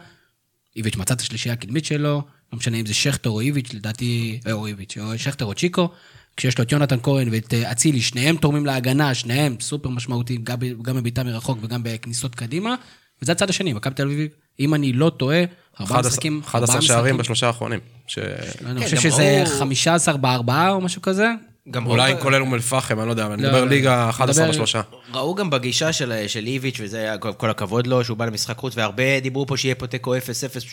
איביץ' 0.76 0.96
מצא 0.96 1.14
את 1.14 1.22
השלישייה 1.22 1.54
הקדמית 1.54 1.86
שלו, 1.86 2.22
לא 2.54 2.60
משנה 2.60 2.78
אם 2.78 2.86
זה 2.86 2.94
שכטר 2.94 3.30
או 3.30 3.40
איביץ', 3.40 3.74
לדעתי, 3.74 4.40
או 4.52 4.68
איביץ', 4.68 4.98
או 4.98 5.18
שכטר 5.18 5.46
או 5.46 5.54
צ'יקו, 5.54 5.90
כשיש 6.38 6.58
לו 6.58 6.64
את 6.64 6.72
יונתן 6.72 6.98
כהן 7.04 7.28
ואת 7.32 7.54
אה, 7.54 7.72
אצילי, 7.72 8.02
שניהם 8.02 8.36
תורמים 8.38 8.66
להגנה, 8.66 9.14
שניהם 9.14 9.56
סופר 9.60 9.90
משמעותיים, 9.90 10.44
גם 10.44 10.60
ב- 10.60 10.82
גם 10.82 10.96
בבעיטה 10.96 11.24
מרחוק 11.24 11.58
וגם 11.62 11.82
בכניסות 11.84 12.36
קדימה, 12.36 12.76
וזה 13.22 13.32
הצד 13.32 13.50
השני, 13.50 13.74
מכבי 13.74 13.96
תל 13.96 14.04
אביב, 14.04 14.30
אם 14.60 14.74
אני 14.74 14.94
לא 14.94 15.12
טועה, 15.18 15.44
ארבעה 15.82 16.00
משחקים, 16.02 16.42
11 16.46 16.60
ארבעה 16.76 16.82
שערים 16.88 17.04
משחקים, 17.06 17.18
בשלושה 17.18 17.48
האחרונים. 17.48 17.80
ש- 18.08 18.18
אני 18.66 18.80
כן, 18.80 18.86
חושב 18.86 18.98
שזה 18.98 19.44
ראו- 19.46 19.60
15 19.60 20.18
בארבעה 20.18 20.72
או 20.72 20.82
משהו 20.82 21.02
כזה. 21.02 21.28
גם 21.72 21.86
אולי 21.86 22.14
כולל 22.22 22.42
אום 22.42 22.54
אל-פחם, 22.54 23.00
אני 23.00 23.06
לא 23.08 23.12
יודע, 23.12 23.26
אבל 23.26 23.34
אני 23.34 23.44
לא, 23.44 23.50
מדבר 23.50 23.64
לא, 23.64 23.70
ליגה 23.70 24.10
11 24.10 24.44
מדבר- 24.44 24.54
בשלושה. 24.54 24.82
ראו 25.14 25.36
גם 25.36 25.50
בגישה 25.50 25.94
של, 25.94 26.14
של 26.28 26.46
איביץ', 26.46 26.78
וזה 26.80 26.98
היה 27.00 27.18
כל, 27.18 27.34
כל 27.34 27.50
הכבוד 27.50 27.88
לו, 27.88 28.04
שהוא 28.04 28.18
בא 28.18 28.26
למשחק 28.26 28.58
חוץ, 28.58 28.74
והרבה 28.78 29.20
דיברו 29.20 29.46
פה 29.48 29.58
שיהיה 29.58 29.76
פה 29.76 29.88
תיקו 29.88 30.16
0-0 30.16 30.20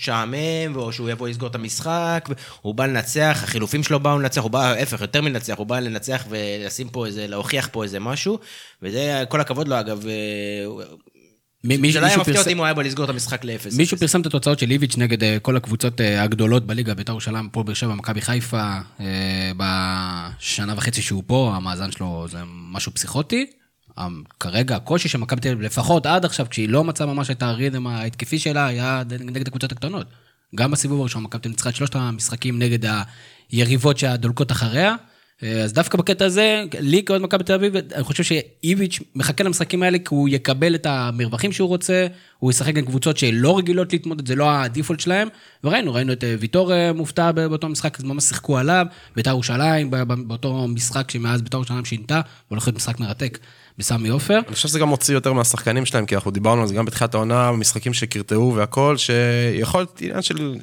משעמם, 0.01 0.77
או 0.77 0.93
שהוא 0.93 1.11
יבוא 1.11 1.29
לסגור 1.29 1.49
את 1.49 1.55
המשחק, 1.55 2.29
הוא 2.63 2.75
בא 2.75 2.87
לנצח, 2.87 3.41
החילופים 3.45 3.83
שלו 3.83 4.01
באו 4.01 4.19
לנצח, 4.19 4.43
הוא 4.43 4.51
בא, 4.51 4.63
ההפך, 4.65 5.01
יותר 5.01 5.23
מלנצח, 5.23 5.55
הוא 5.59 5.67
בא 5.67 5.81
לנצח 5.81 6.25
ולשים 6.29 6.89
פה 6.89 7.07
איזה, 7.07 7.27
להוכיח 7.27 7.69
פה 7.73 7.83
איזה 7.83 8.01
משהו, 8.01 8.39
וזה, 8.83 9.25
כל 9.29 9.41
הכבוד 9.41 9.69
לו 9.69 9.81
אגב, 9.81 10.05
לא 11.65 12.07
היה 12.07 12.19
מפתיע 12.19 12.39
אותי 12.39 12.53
אם 12.53 12.59
הוא 12.59 12.65
היה 12.65 12.75
בא 12.75 12.83
לסגור 12.83 13.05
את 13.05 13.11
המשחק 13.11 13.45
ל-0. 13.45 13.77
מישהו 13.77 13.99
פרסם 13.99 14.21
את 14.21 14.27
התוצאות 14.27 14.59
של 14.59 14.71
איביץ' 14.71 14.97
נגד 14.97 15.25
אה, 15.25 15.37
כל 15.43 15.57
הקבוצות 15.57 16.01
אה, 16.01 16.23
הגדולות 16.23 16.67
בליגה, 16.67 16.95
בית"ר 16.95 17.13
ירושלים, 17.13 17.47
הפועל 17.47 17.67
באר 17.67 17.75
שבע, 17.75 17.95
מכבי 17.95 18.21
חיפה, 18.21 18.79
אה, 19.01 19.53
בשנה 19.57 20.75
וחצי 20.77 21.03
שהוא 21.03 21.23
פה, 21.27 21.53
המאזן 21.57 21.93
שלו 21.93 22.27
זה 22.31 22.39
משהו 22.47 22.93
פסיכוטי. 22.95 23.47
אה, 23.99 24.09
כרגע 24.41 24.77
הקושי 24.77 25.09
של 25.09 25.19
מכבי 25.19 25.41
תל 25.41 25.49
אביב, 25.49 25.61
לפחות 25.61 26.07
עד 26.07 26.25
עכשיו, 26.25 26.47
כשהיא 26.51 26.69
לא 26.69 26.85
מצאה 26.85 27.07
ממש 27.07 27.31
את 27.31 27.43
הריתם 27.43 27.87
ההתקפי 27.87 28.39
שלה, 28.39 28.67
היה 28.67 29.03
נגד 29.21 29.47
הקבוצות 29.47 29.73
הקטנות. 29.73 30.07
גם 30.55 30.71
בסיבוב 30.71 31.01
הראשון, 31.01 31.23
מכבי 31.23 31.41
תל 31.43 31.49
אביב 31.49 31.53
ניצחה 31.53 31.69
את 31.69 31.77
שלושת 31.77 31.95
המשחקים 31.95 32.59
נגד 32.59 32.91
היריבות 33.51 33.99
שהדולקות 33.99 34.53
אחריה. 34.53 34.95
אז 35.65 35.73
דווקא 35.73 35.99
בקטע 35.99 36.25
הזה, 36.25 36.65
לי 36.81 37.03
כאוהד 37.03 37.23
מכבי 37.23 37.45
תל 37.45 37.53
אביב, 37.53 37.77
אני 37.77 38.05
חושב 38.05 38.23
שאיביץ' 38.23 39.01
מחכה 39.15 39.45
למשחקים 39.45 39.83
האלה 39.83 39.99
כי 39.99 40.07
הוא 40.11 40.29
יקבל 40.29 40.75
את 40.75 40.87
המרווחים 40.87 41.53
שהוא 41.53 41.69
רוצה, 41.69 42.07
הוא 42.39 42.51
ישחק 42.51 42.77
עם 42.77 42.85
קבוצות 42.85 43.19
שלא 43.19 43.59
רגילות 43.59 43.93
להתמודד, 43.93 44.29
זה 44.29 44.35
לא 44.35 44.51
הדיפולט 44.51 45.01
שלהם, 45.01 45.29
וראינו, 45.65 45.95
ראינו 45.95 46.13
את 46.13 46.25
אה, 46.25 46.35
ויטור 46.41 46.73
אה, 46.73 46.93
מופתע 46.93 47.33
באותו 47.33 47.69
משחק, 47.69 47.99
אז 47.99 48.05
ממש 48.05 48.25
שיחקו 48.25 48.59
עליו, 48.59 48.87
בית"ר 49.17 49.31
ירושלים, 49.31 49.91
באותו 50.27 50.69
משחק 50.69 51.11
שמאז 51.11 51.43
בית"ר 51.43 51.57
ירושלים 51.57 51.85
שינתה, 51.85 52.21
והולך 52.51 52.67
להיות 52.67 52.77
משחק 52.77 53.01
מרתק 53.01 53.39
בסמי 53.79 54.09
עופר. 54.09 54.39
אני 54.47 54.55
חושב 54.55 54.69
שזה 54.69 54.79
גם 54.79 54.89
מוציא 54.89 55.15
יותר 55.15 55.33
מהשחקנים 55.33 55.87
שלהם, 55.87 56.07
כי 56.07 56.15
אנחנו 56.15 56.31
דיברנו 56.31 56.63
על 56.63 56.69
זה 56.69 56.75
גם 56.75 56.85
בתחילת 56.85 57.15
העונה, 57.15 57.53
במשחקים 57.53 57.95
שקרטעו 57.95 58.55
והכל, 58.55 58.97
שיכול 58.97 59.81
להיות 59.81 59.99
עניין 60.03 60.23
של 60.23 60.55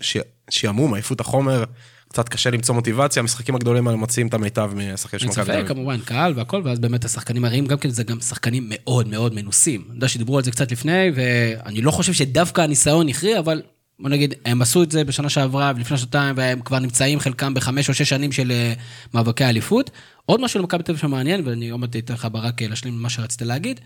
שעמום, 0.49 0.93
עייפות 0.93 1.19
החומר, 1.19 1.63
קצת 2.11 2.29
קשה 2.29 2.49
למצוא 2.49 2.75
מוטיבציה, 2.75 3.19
המשחקים 3.19 3.55
הגדולים 3.55 3.87
האלה 3.87 3.97
מוציאים 3.99 4.27
את 4.27 4.33
המיטב 4.33 4.71
מהשחקנים 4.75 5.19
של 5.19 5.27
מכבי 5.27 5.35
תל 5.35 5.43
ספק, 5.43 5.53
אביב. 5.53 5.67
כמובן, 5.67 5.99
קהל 5.99 6.33
והכל, 6.35 6.61
ואז 6.65 6.79
באמת 6.79 7.05
השחקנים 7.05 7.45
הרעים, 7.45 7.65
גם 7.65 7.77
כן 7.77 7.89
זה 7.89 8.03
גם 8.03 8.19
שחקנים 8.19 8.65
מאוד 8.69 9.07
מאוד 9.07 9.33
מנוסים. 9.33 9.83
אני 9.87 9.95
יודע 9.95 10.07
שדיברו 10.07 10.37
על 10.37 10.43
זה 10.43 10.51
קצת 10.51 10.71
לפני, 10.71 11.11
ואני 11.15 11.81
לא 11.81 11.91
חושב 11.91 12.13
שדווקא 12.13 12.61
הניסיון 12.61 13.07
הכריע, 13.07 13.39
אבל 13.39 13.61
בוא 13.99 14.09
נגיד, 14.09 14.33
הם 14.45 14.61
עשו 14.61 14.83
את 14.83 14.91
זה 14.91 15.03
בשנה 15.03 15.29
שעברה 15.29 15.71
ולפני 15.75 15.97
שנתיים, 15.97 16.35
והם 16.37 16.61
כבר 16.61 16.79
נמצאים 16.79 17.19
חלקם 17.19 17.53
בחמש 17.53 17.89
או 17.89 17.93
שש 17.93 18.09
שנים 18.09 18.31
של 18.31 18.51
אה, 18.51 18.73
מאבקי 19.13 19.45
אליפות. 19.45 19.91
עוד 20.25 20.41
משהו 20.41 20.59
למכבי 20.59 20.83
תל 20.83 20.91
אביב 20.91 21.01
שמעניין, 21.01 21.47
ואני 21.47 21.69
עוד 21.69 21.79
מעט 21.79 21.95
אתן 21.95 22.13
לך 22.13 22.27
ברק 22.31 22.61
להשלים 22.61 22.93
מה 22.93 23.09
שרצית 23.09 23.41
להגיד, 23.41 23.79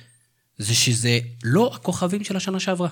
זה 0.57 0.75
שזה 0.75 1.19
לא 1.43 1.71
הכוכבים 1.75 2.23
של 2.23 2.37
השנה 2.37 2.59
שעברה. 2.59 2.89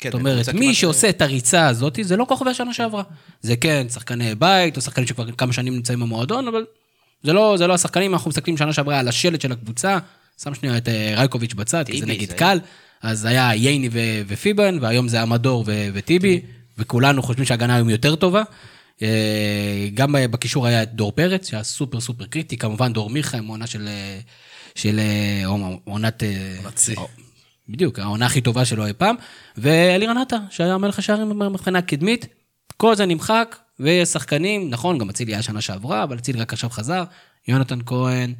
כן, 0.00 0.10
זאת 0.10 0.20
אומרת, 0.20 0.48
מי 0.48 0.74
שעושה 0.74 1.08
את 1.08 1.22
הריצה 1.22 1.66
הזאת, 1.66 1.98
זה 2.02 2.16
לא 2.16 2.24
כוכבי 2.28 2.50
השנה 2.50 2.74
שעברה. 2.74 3.02
זה 3.42 3.56
כן, 3.56 3.86
שחקני 3.88 4.34
בית, 4.34 4.76
או 4.76 4.82
שחקנים 4.82 5.06
שכבר 5.06 5.32
כמה 5.32 5.52
שנים 5.52 5.74
נמצאים 5.74 6.00
במועדון, 6.00 6.48
אבל 6.48 6.64
זה 7.22 7.32
לא, 7.32 7.54
זה 7.58 7.66
לא 7.66 7.74
השחקנים, 7.74 8.12
אנחנו 8.12 8.28
מסתכלים 8.30 8.56
שנה 8.56 8.72
שעברה 8.72 8.98
על 8.98 9.08
השלט 9.08 9.40
של 9.40 9.52
הקבוצה, 9.52 9.98
שם 10.42 10.54
שנייה 10.54 10.76
את 10.76 10.88
אה, 10.88 11.12
רייקוביץ' 11.16 11.54
בצד, 11.54 11.84
כי 11.86 12.00
זה 12.00 12.06
נגיד 12.06 12.32
קל, 12.32 12.58
אז 13.02 13.24
היה 13.24 13.54
ייני 13.54 13.88
ו- 13.92 14.22
ופיבן, 14.26 14.78
והיום 14.80 15.08
זה 15.08 15.22
המדור 15.22 15.64
ו- 15.66 15.88
וטיבי, 15.94 16.40
וכולנו 16.78 17.22
חושבים 17.22 17.44
שההגנה 17.44 17.74
היום 17.74 17.90
יותר 17.90 18.14
טובה. 18.16 18.42
אה, 19.02 19.88
גם 19.94 20.14
בקישור 20.30 20.66
היה 20.66 20.82
את 20.82 20.94
דור 20.94 21.12
פרץ, 21.12 21.50
שהיה 21.50 21.62
סופר 21.62 22.00
סופר 22.00 22.26
קריטי, 22.26 22.56
כמובן 22.56 22.92
דור 22.92 23.10
מיכה 23.10 23.38
עם 23.38 23.46
עונה 23.46 23.66
של... 23.66 23.88
אה, 23.88 24.20
של 24.74 25.00
אה, 25.00 25.46
עונת... 25.84 26.22
אה, 26.22 26.56
בדיוק, 27.70 27.98
העונה 27.98 28.26
הכי 28.26 28.40
טובה 28.40 28.64
שלו 28.64 28.86
אי 28.86 28.92
פעם, 28.92 29.16
ואלירן 29.56 30.18
עטר, 30.18 30.38
שהיה 30.50 30.78
מלך 30.78 30.98
השערים 30.98 31.38
מבחינה 31.38 31.78
הקדמית, 31.78 32.26
כל 32.76 32.96
זה 32.96 33.06
נמחק, 33.06 33.56
ויש 33.80 34.08
שחקנים, 34.08 34.70
נכון, 34.70 34.98
גם 34.98 35.10
אצילי 35.10 35.32
היה 35.32 35.42
שנה 35.42 35.60
שעברה, 35.60 36.02
אבל 36.02 36.18
אצילי 36.18 36.40
רק 36.40 36.52
עכשיו 36.52 36.70
חזר, 36.70 37.04
יונתן 37.48 37.78
כהן, 37.86 38.34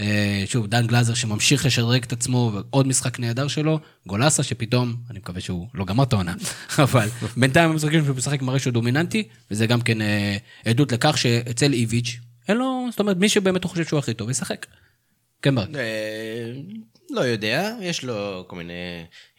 אה, 0.00 0.42
שוב, 0.46 0.66
דן 0.66 0.86
גלאזר 0.86 1.14
שממשיך 1.14 1.66
לשדרג 1.66 2.02
את 2.02 2.12
עצמו, 2.12 2.52
ועוד 2.54 2.86
משחק 2.86 3.20
נהדר 3.20 3.48
שלו, 3.48 3.78
גולסה 4.06 4.42
שפתאום, 4.42 4.96
אני 5.10 5.18
מקווה 5.18 5.40
שהוא 5.40 5.68
לא 5.74 5.84
גמר 5.84 6.04
את 6.04 6.12
העונה, 6.12 6.34
אבל 6.84 7.08
בינתיים 7.36 7.70
המשחקים 7.70 8.04
שהוא 8.04 8.16
משחק 8.16 8.42
מראה 8.42 8.58
שהוא 8.58 8.72
דומיננטי, 8.72 9.28
וזה 9.50 9.66
גם 9.66 9.80
כן 9.80 10.00
אה, 10.00 10.36
עדות 10.64 10.92
לכך 10.92 11.18
שאצל 11.18 11.72
איביץ', 11.72 12.18
אין 12.48 12.56
לו, 12.56 12.86
זאת 12.90 13.00
אומרת, 13.00 13.16
מי 13.16 13.28
שבאמת 13.28 13.64
הוא 13.64 13.70
חושב 13.70 13.84
שהוא 13.84 13.98
הכי 13.98 14.14
טוב, 14.14 14.30
ישחק. 14.30 14.66
כן, 15.42 15.54
ברק. 15.54 15.68
לא 17.16 17.20
יודע, 17.20 17.72
יש 17.80 18.04
לו 18.04 18.44
כל 18.46 18.56
מיני 18.56 18.72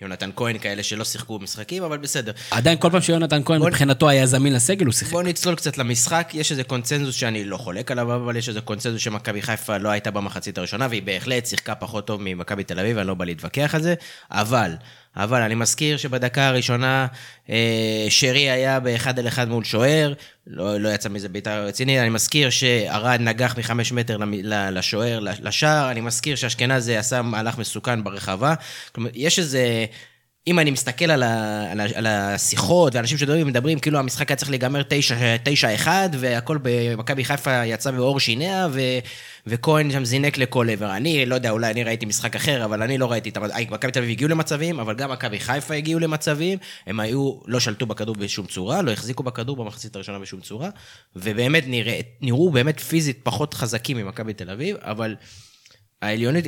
יונתן 0.02 0.30
כהן 0.36 0.58
כאלה 0.58 0.84
שלא 0.84 1.06
שיחקו 1.06 1.40
במשחקים, 1.40 1.84
אבל 1.84 1.98
בסדר. 1.98 2.32
עדיין 2.52 2.78
כל 2.78 2.90
פעם 2.92 3.02
שיונתן 3.02 3.42
כהן 3.46 3.62
מבחינתו 3.62 4.10
היה 4.10 4.26
זמין 4.26 4.54
לסגל, 4.54 4.86
הוא 4.86 4.94
שיחק. 4.94 5.12
בואו 5.12 5.24
נצלול 5.24 5.56
קצת 5.56 5.78
למשחק, 5.78 6.30
יש 6.34 6.52
איזה 6.52 6.64
קונצנזוס 6.64 7.16
שאני 7.16 7.46
לא 7.46 7.58
חולק 7.58 7.92
עליו, 7.92 8.16
אבל 8.16 8.36
יש 8.36 8.50
איזה 8.50 8.62
קונצנזוס 8.62 9.02
שמכבי 9.02 9.42
חיפה 9.42 9.78
לא 9.78 9.90
הייתה 9.90 10.12
במחצית 10.12 10.58
הראשונה, 10.58 10.88
והיא 10.90 11.04
בהחלט 11.04 11.46
שיחקה 11.46 11.76
פחות 11.76 12.08
טוב 12.08 12.22
ממכבי 12.24 12.64
תל 12.64 12.80
אביב, 12.80 12.98
אני 12.98 13.08
לא 13.08 13.14
בא 13.14 13.26
להתווכח 13.26 13.76
על 13.76 13.82
זה, 13.82 13.96
אבל, 14.32 14.72
אבל 15.18 15.42
אני 15.42 15.56
מזכיר 15.56 15.98
שבדקה 15.98 16.48
הראשונה 16.48 17.08
אה, 17.50 18.06
שרי 18.10 18.50
היה 18.50 18.80
באחד 18.80 19.20
על 19.20 19.28
אחד 19.28 19.50
מול 19.50 19.64
שוער, 19.64 20.14
לא, 20.48 20.78
לא 20.78 20.90
יצא 20.90 21.10
מזה 21.10 21.30
בעיטה 21.30 21.60
רצינית, 21.60 22.00
אני 22.00 22.10
מזכיר 22.10 22.50
שארד 22.50 23.20
נגח 23.22 23.58
מחמש 23.58 23.92
מטר 23.92 24.18
לשוער, 24.44 25.20
לשער, 25.20 25.92
אני 25.92 26.02
מזכיר 26.02 26.36
שאשכנזי 26.36 26.98
עשה 26.98 27.22
מהלך 27.22 27.58
מסוכן 27.58 28.04
ברחבה, 28.04 28.54
כלומר, 28.92 29.10
יש 29.14 29.40
איזה... 29.40 29.86
אם 30.48 30.60
אני 30.60 30.72
מסתכל 30.72 31.12
על, 31.12 31.24
ה, 31.24 31.66
על, 31.72 31.80
ה, 31.80 31.86
על 31.96 32.06
השיחות 32.08 32.96
ואנשים 32.96 33.18
שדברים 33.18 33.48
מדברים, 33.48 33.80
כאילו 33.80 34.00
המשחק 34.00 34.30
היה 34.30 34.36
צריך 34.36 34.50
להיגמר 34.50 34.82
9-1, 35.84 35.88
והכל 36.20 36.58
במכבי 36.62 37.26
חיפה 37.26 37.66
יצא 37.66 37.92
מאור 37.92 38.20
שיניה, 38.20 38.68
ו, 38.72 38.80
וכהן 39.48 39.92
שם 39.92 40.06
זינק 40.06 40.38
לכל 40.38 40.70
עבר. 40.70 40.96
אני 40.96 41.26
לא 41.26 41.36
יודע, 41.36 41.50
אולי 41.50 41.72
אני 41.72 41.84
ראיתי 41.84 42.06
משחק 42.06 42.36
אחר, 42.36 42.66
אבל 42.66 42.82
אני 42.82 42.98
לא 42.98 43.12
ראיתי 43.12 43.30
את 43.30 43.38
המצב. 43.38 43.54
מכבי 43.70 43.92
תל 43.92 44.00
אביב 44.00 44.12
הגיעו 44.12 44.30
למצבים, 44.30 44.80
אבל 44.80 44.96
גם 44.96 45.12
מכבי 45.12 45.40
חיפה 45.40 45.74
הגיעו 45.74 46.00
למצבים. 46.00 46.58
הם 46.88 47.00
היו, 47.00 47.34
לא 47.46 47.60
שלטו 47.60 47.86
בכדור 47.86 48.16
בשום 48.16 48.48
צורה, 48.48 48.82
לא 48.82 48.92
החזיקו 48.92 49.24
בכדור 49.24 49.56
במחצית 49.56 49.96
הראשונה 49.96 50.20
בשום 50.20 50.42
צורה, 50.42 50.70
ובאמת 51.16 51.64
נראה, 51.68 52.00
נראו 52.22 52.50
באמת 52.50 52.80
פיזית 52.80 53.20
פחות 53.24 53.54
חזקים 53.54 53.98
ממכבי 53.98 54.34
תל 54.34 54.50
אביב, 54.50 54.78
אבל 54.82 55.16
העליונית, 56.02 56.46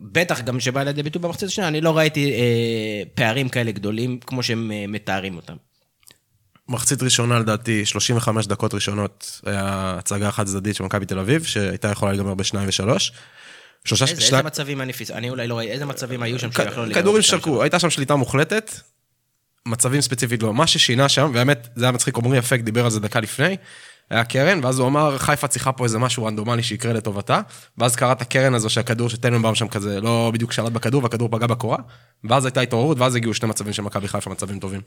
בטח 0.00 0.40
גם 0.40 0.60
שבא 0.60 0.82
לידי 0.82 1.02
ביטוי 1.02 1.22
במחצית 1.22 1.48
השנייה, 1.48 1.68
אני 1.68 1.80
לא 1.80 1.96
ראיתי 1.96 2.32
אה, 2.32 3.02
פערים 3.14 3.48
כאלה 3.48 3.72
גדולים 3.72 4.18
כמו 4.20 4.42
שהם 4.42 4.72
אה, 4.72 4.84
מתארים 4.88 5.36
אותם. 5.36 5.56
מחצית 6.68 7.02
ראשונה 7.02 7.38
לדעתי, 7.38 7.86
35 7.86 8.46
דקות 8.46 8.74
ראשונות, 8.74 9.40
היה 9.46 9.94
הצגה 9.98 10.30
חד 10.30 10.46
צדדית 10.46 10.76
של 10.76 10.84
מכבי 10.84 11.06
תל 11.06 11.18
אביב, 11.18 11.44
שהייתה 11.44 11.88
יכולה 11.88 12.12
להיגמר 12.12 12.34
בשניים 12.34 12.68
ושלוש. 12.68 13.12
שלושה, 13.84 14.04
איזה, 14.04 14.20
שני- 14.20 14.38
איזה 14.38 14.46
מצבים 14.46 14.80
אני 14.80 14.92
פיס... 14.92 15.10
אני 15.10 15.30
אולי 15.30 15.46
לא 15.46 15.58
ראיתי, 15.58 15.72
איזה 15.72 15.86
מצבים 15.86 16.22
היו 16.22 16.38
שם 16.38 16.52
שיכולו 16.52 16.84
להיגמר 16.84 17.02
כדורים 17.02 17.22
שרקו, 17.22 17.62
הייתה 17.62 17.78
שם 17.78 17.90
שליטה 17.90 18.16
מוחלטת. 18.16 18.72
מצבים 19.66 20.00
ספציפית 20.00 20.42
לא. 20.42 20.54
מה 20.54 20.66
ששינה 20.66 21.08
שם, 21.08 21.30
והאמת, 21.34 21.68
זה 21.76 21.84
היה 21.84 21.92
מצחיק, 21.92 22.18
עמרי 22.18 22.38
אפק 22.38 22.60
דיבר 22.60 22.84
על 22.84 22.90
זה 22.90 23.00
דקה 23.00 23.20
לפני, 23.20 23.56
היה 24.10 24.24
קרן, 24.24 24.60
ואז 24.62 24.78
הוא 24.78 24.88
אמר, 24.88 25.18
חיפה 25.18 25.48
צריכה 25.48 25.72
פה 25.72 25.84
איזה 25.84 25.98
משהו 25.98 26.24
רנדומלי 26.24 26.62
שיקרה 26.62 26.92
לטובתה, 26.92 27.40
ואז 27.78 27.96
קראת 27.96 28.20
הקרן 28.22 28.54
הזו 28.54 28.70
שהכדור 28.70 29.08
של 29.08 29.16
טננבאום 29.16 29.54
שם 29.54 29.68
כזה 29.68 30.00
לא 30.00 30.30
בדיוק 30.34 30.52
שלט 30.52 30.72
בכדור, 30.72 31.02
והכדור 31.02 31.28
פגע 31.28 31.46
בקורה, 31.46 31.78
ואז 32.24 32.44
הייתה 32.44 32.60
התעוררות, 32.60 32.98
ואז 32.98 33.14
הגיעו 33.14 33.34
שני 33.34 33.48
מצבים 33.48 33.72
של 33.72 33.82
מכבי 33.82 34.08
חיפה, 34.08 34.30
מצבים 34.30 34.58
טובים. 34.58 34.80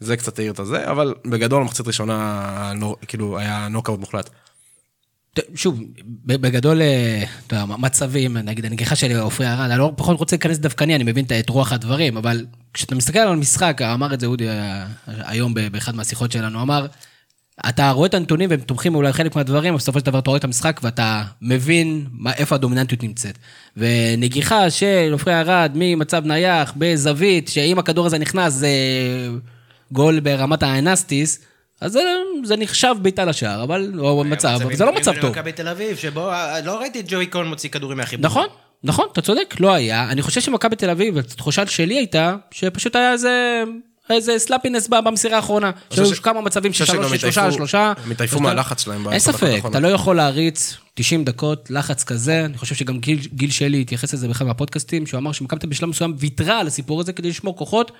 זה 0.00 0.16
קצת 0.16 0.38
העיר 0.38 0.52
את 0.52 0.58
הזה, 0.58 0.90
אבל 0.90 1.14
בגדול, 1.26 1.62
מחצית 1.64 1.86
ראשונה, 1.86 2.72
נו- 2.76 2.96
כאילו, 3.08 3.38
היה 3.38 3.68
נוקאוט 3.70 4.00
מוחלט. 4.00 4.30
שוב, 5.54 5.80
בגדול, 6.24 6.82
אה, 6.82 7.24
מצבים, 7.66 8.36
נגיד 8.36 8.64
הנגיחה 8.66 8.96
של 8.96 9.18
עופרי 9.18 9.46
ארד, 9.48 9.70
אני 9.70 9.78
לא 9.78 9.92
פחות 9.96 10.18
רוצה 10.18 10.36
להיכנס 10.36 10.58
דווקני, 10.58 10.94
אני 10.94 11.04
מבין 11.04 11.24
את- 11.24 11.48
רוח 11.50 11.72
הדברים, 11.72 12.16
אבל 12.16 12.46
כשאתה 12.74 12.94
מסתכל 12.94 13.18
על 13.18 13.28
המשחק, 13.28 13.80
אמר 13.82 14.14
את 14.14 14.20
זה 14.20 14.26
אודי 14.26 14.48
אה, 14.48 14.84
היום 15.06 15.54
באחד 15.72 15.94
מהשיחות 15.94 16.32
שלנו, 16.32 16.62
אמר, 16.62 16.86
אתה 17.68 17.90
רואה 17.90 18.06
את 18.06 18.14
הנתונים 18.14 18.50
והם 18.50 18.60
תומכים 18.60 18.94
אולי 18.94 19.12
חלק 19.12 19.36
מהדברים, 19.36 19.72
אבל 19.72 19.78
בסופו 19.78 19.98
של 19.98 20.06
דבר 20.06 20.18
אתה 20.18 20.30
רואה 20.30 20.38
את 20.38 20.44
המשחק 20.44 20.80
ואתה 20.82 21.22
מבין 21.42 22.06
מה, 22.12 22.32
איפה 22.32 22.54
הדומיננטיות 22.54 23.02
נמצאת. 23.02 23.38
ונגיחה 23.76 24.70
של 24.70 25.08
עופרי 25.12 25.34
ארד 25.40 25.72
ממצב 25.74 26.22
נייח 26.26 26.72
בזווית, 26.76 27.48
שאם 27.48 27.78
הכדור 27.78 28.06
הזה 28.06 28.18
נכנס 28.18 28.52
זה 28.52 28.68
גול 29.92 30.20
ברמת 30.20 30.62
האנסטיס, 30.62 31.38
אז 31.80 31.92
זה, 31.92 32.00
זה 32.44 32.56
נחשב 32.56 32.94
בעיטה 33.02 33.24
לשער, 33.24 33.62
אבל, 33.62 33.92
או 33.98 34.24
מצב, 34.24 34.58
אבל 34.62 34.76
זה 34.76 34.84
לא 34.84 34.94
מצב 34.94 35.12
טוב. 35.20 35.30
מכבי 35.30 35.52
תל 35.52 35.68
אביב, 35.68 35.96
שבו 35.96 36.30
אה, 36.30 36.60
לא 36.60 36.80
ראיתי 36.80 37.00
את 37.00 37.04
ג'ו 37.08 37.26
יקיר 37.26 37.48
מוציא 37.48 37.70
כדורים 37.70 37.98
מהחיבור. 37.98 38.26
נכון, 38.26 38.46
נכון, 38.84 39.06
אתה 39.12 39.20
צודק, 39.20 39.54
לא 39.60 39.72
היה. 39.72 40.10
אני 40.10 40.22
חושב 40.22 40.40
שמכבי 40.40 40.76
תל 40.76 40.90
אביב, 40.90 41.18
התחושה 41.18 41.66
שלי 41.66 41.94
הייתה, 41.94 42.36
שפשוט 42.50 42.96
היה 42.96 43.12
איזה... 43.12 43.64
איזה 44.10 44.38
sloppiness 44.38 44.88
במסירה 44.88 45.36
האחרונה. 45.36 45.70
שהיו 45.90 46.14
ש- 46.14 46.18
כמה 46.18 46.40
מצבים 46.40 46.72
של 46.72 46.84
שלוש, 46.84 47.10
של 47.12 47.18
שלושה, 47.18 47.52
שלושה. 47.52 47.92
הם 48.04 48.10
התעייפו 48.10 48.40
מהלחץ 48.40 48.82
שלהם 48.84 49.08
אין 49.08 49.18
ספק. 49.18 49.60
אתה 49.66 49.80
לא 49.80 49.88
יכול 49.88 50.16
להריץ 50.16 50.76
90 50.94 51.24
דקות 51.24 51.70
לחץ 51.70 52.04
כזה. 52.04 52.44
אני 52.44 52.58
חושב 52.58 52.74
שגם 52.74 52.98
גיל, 52.98 53.18
גיל 53.34 53.50
שלי 53.50 53.80
התייחס 53.80 54.14
לזה 54.14 54.28
באחד 54.28 54.44
מהפודקאסטים, 54.46 55.06
שהוא 55.06 55.18
אמר 55.18 55.32
שמכבי 55.32 55.52
תל 55.52 55.58
אביב 55.58 55.70
בשלב 55.70 55.88
מסוים 55.88 56.14
ויתרה 56.18 56.60
על 56.60 56.66
הסיפור 56.66 57.00
הזה 57.00 57.12
כדי 57.12 57.28
לשמור 57.28 57.56
כוחות 57.56 57.92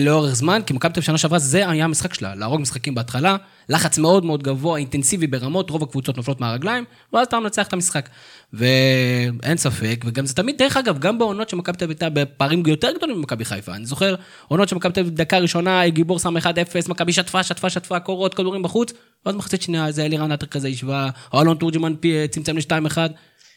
לאורך 0.00 0.34
זמן, 0.34 0.60
כי 0.66 0.72
מכבי 0.74 0.92
תל 0.92 1.00
אביב 1.00 1.06
שנה 1.06 1.18
שעברה, 1.18 1.38
זה 1.38 1.68
היה 1.68 1.84
המשחק 1.84 2.14
שלה, 2.14 2.34
להרוג 2.34 2.60
משחקים 2.60 2.94
בהתחלה, 2.94 3.36
לחץ 3.68 3.98
מאוד 3.98 4.24
מאוד 4.24 4.42
גבוה, 4.42 4.78
אינטנסיבי 4.78 5.26
ברמות, 5.26 5.70
רוב 5.70 5.82
הקבוצות 5.82 6.16
נופלות 6.16 6.40
מהרגליים, 6.40 6.84
ואז 7.12 7.26
אתה 7.26 7.40
מנצח 7.40 7.66
את 7.68 7.72
המשחק. 7.72 8.08
ואין 8.52 9.56
ספק, 9.56 10.04
וגם 10.06 10.26
זה 10.26 10.34
תמיד, 10.34 10.58
דרך 10.58 10.76
אגב, 10.76 10.98
גם 10.98 11.18
בעונות 11.18 11.48
שמכבי 11.48 11.76
תל 11.76 11.84
אביב 11.84 11.96
הייתה 12.00 12.20
בפערים 12.20 12.62
יותר 12.66 12.88
גדולים 12.96 13.18
ממכבי 13.18 13.44
חיפה. 13.44 13.74
אני 13.74 13.86
זוכר 13.86 14.14
עונות 14.48 14.68
שמכבי 14.68 14.92
תל 14.92 15.00
אביב 15.00 15.14
דקה 15.14 15.38
ראשונה, 15.38 15.88
גיבור 15.88 16.18
שם 16.18 16.36
1-0, 16.36 16.40
מכבי 16.88 17.12
שטפה, 17.12 17.42
שטפה, 17.42 17.70
שטפה, 17.70 18.00
קורות, 18.00 18.34
כדורים 18.34 18.62
בחוץ, 18.62 18.92
ואז 19.26 19.34
מחצית 19.34 19.62
שנייה, 19.62 19.92
זה 19.92 20.04
אלירן 20.04 20.32
עטר 20.32 20.46
כזה 20.46 20.68
השווה, 20.68 21.10
או 21.32 21.42
אלון 21.42 21.56
תורג'מן 21.56 21.92
צמצם 22.30 22.56
ל-2-1. 22.56 22.98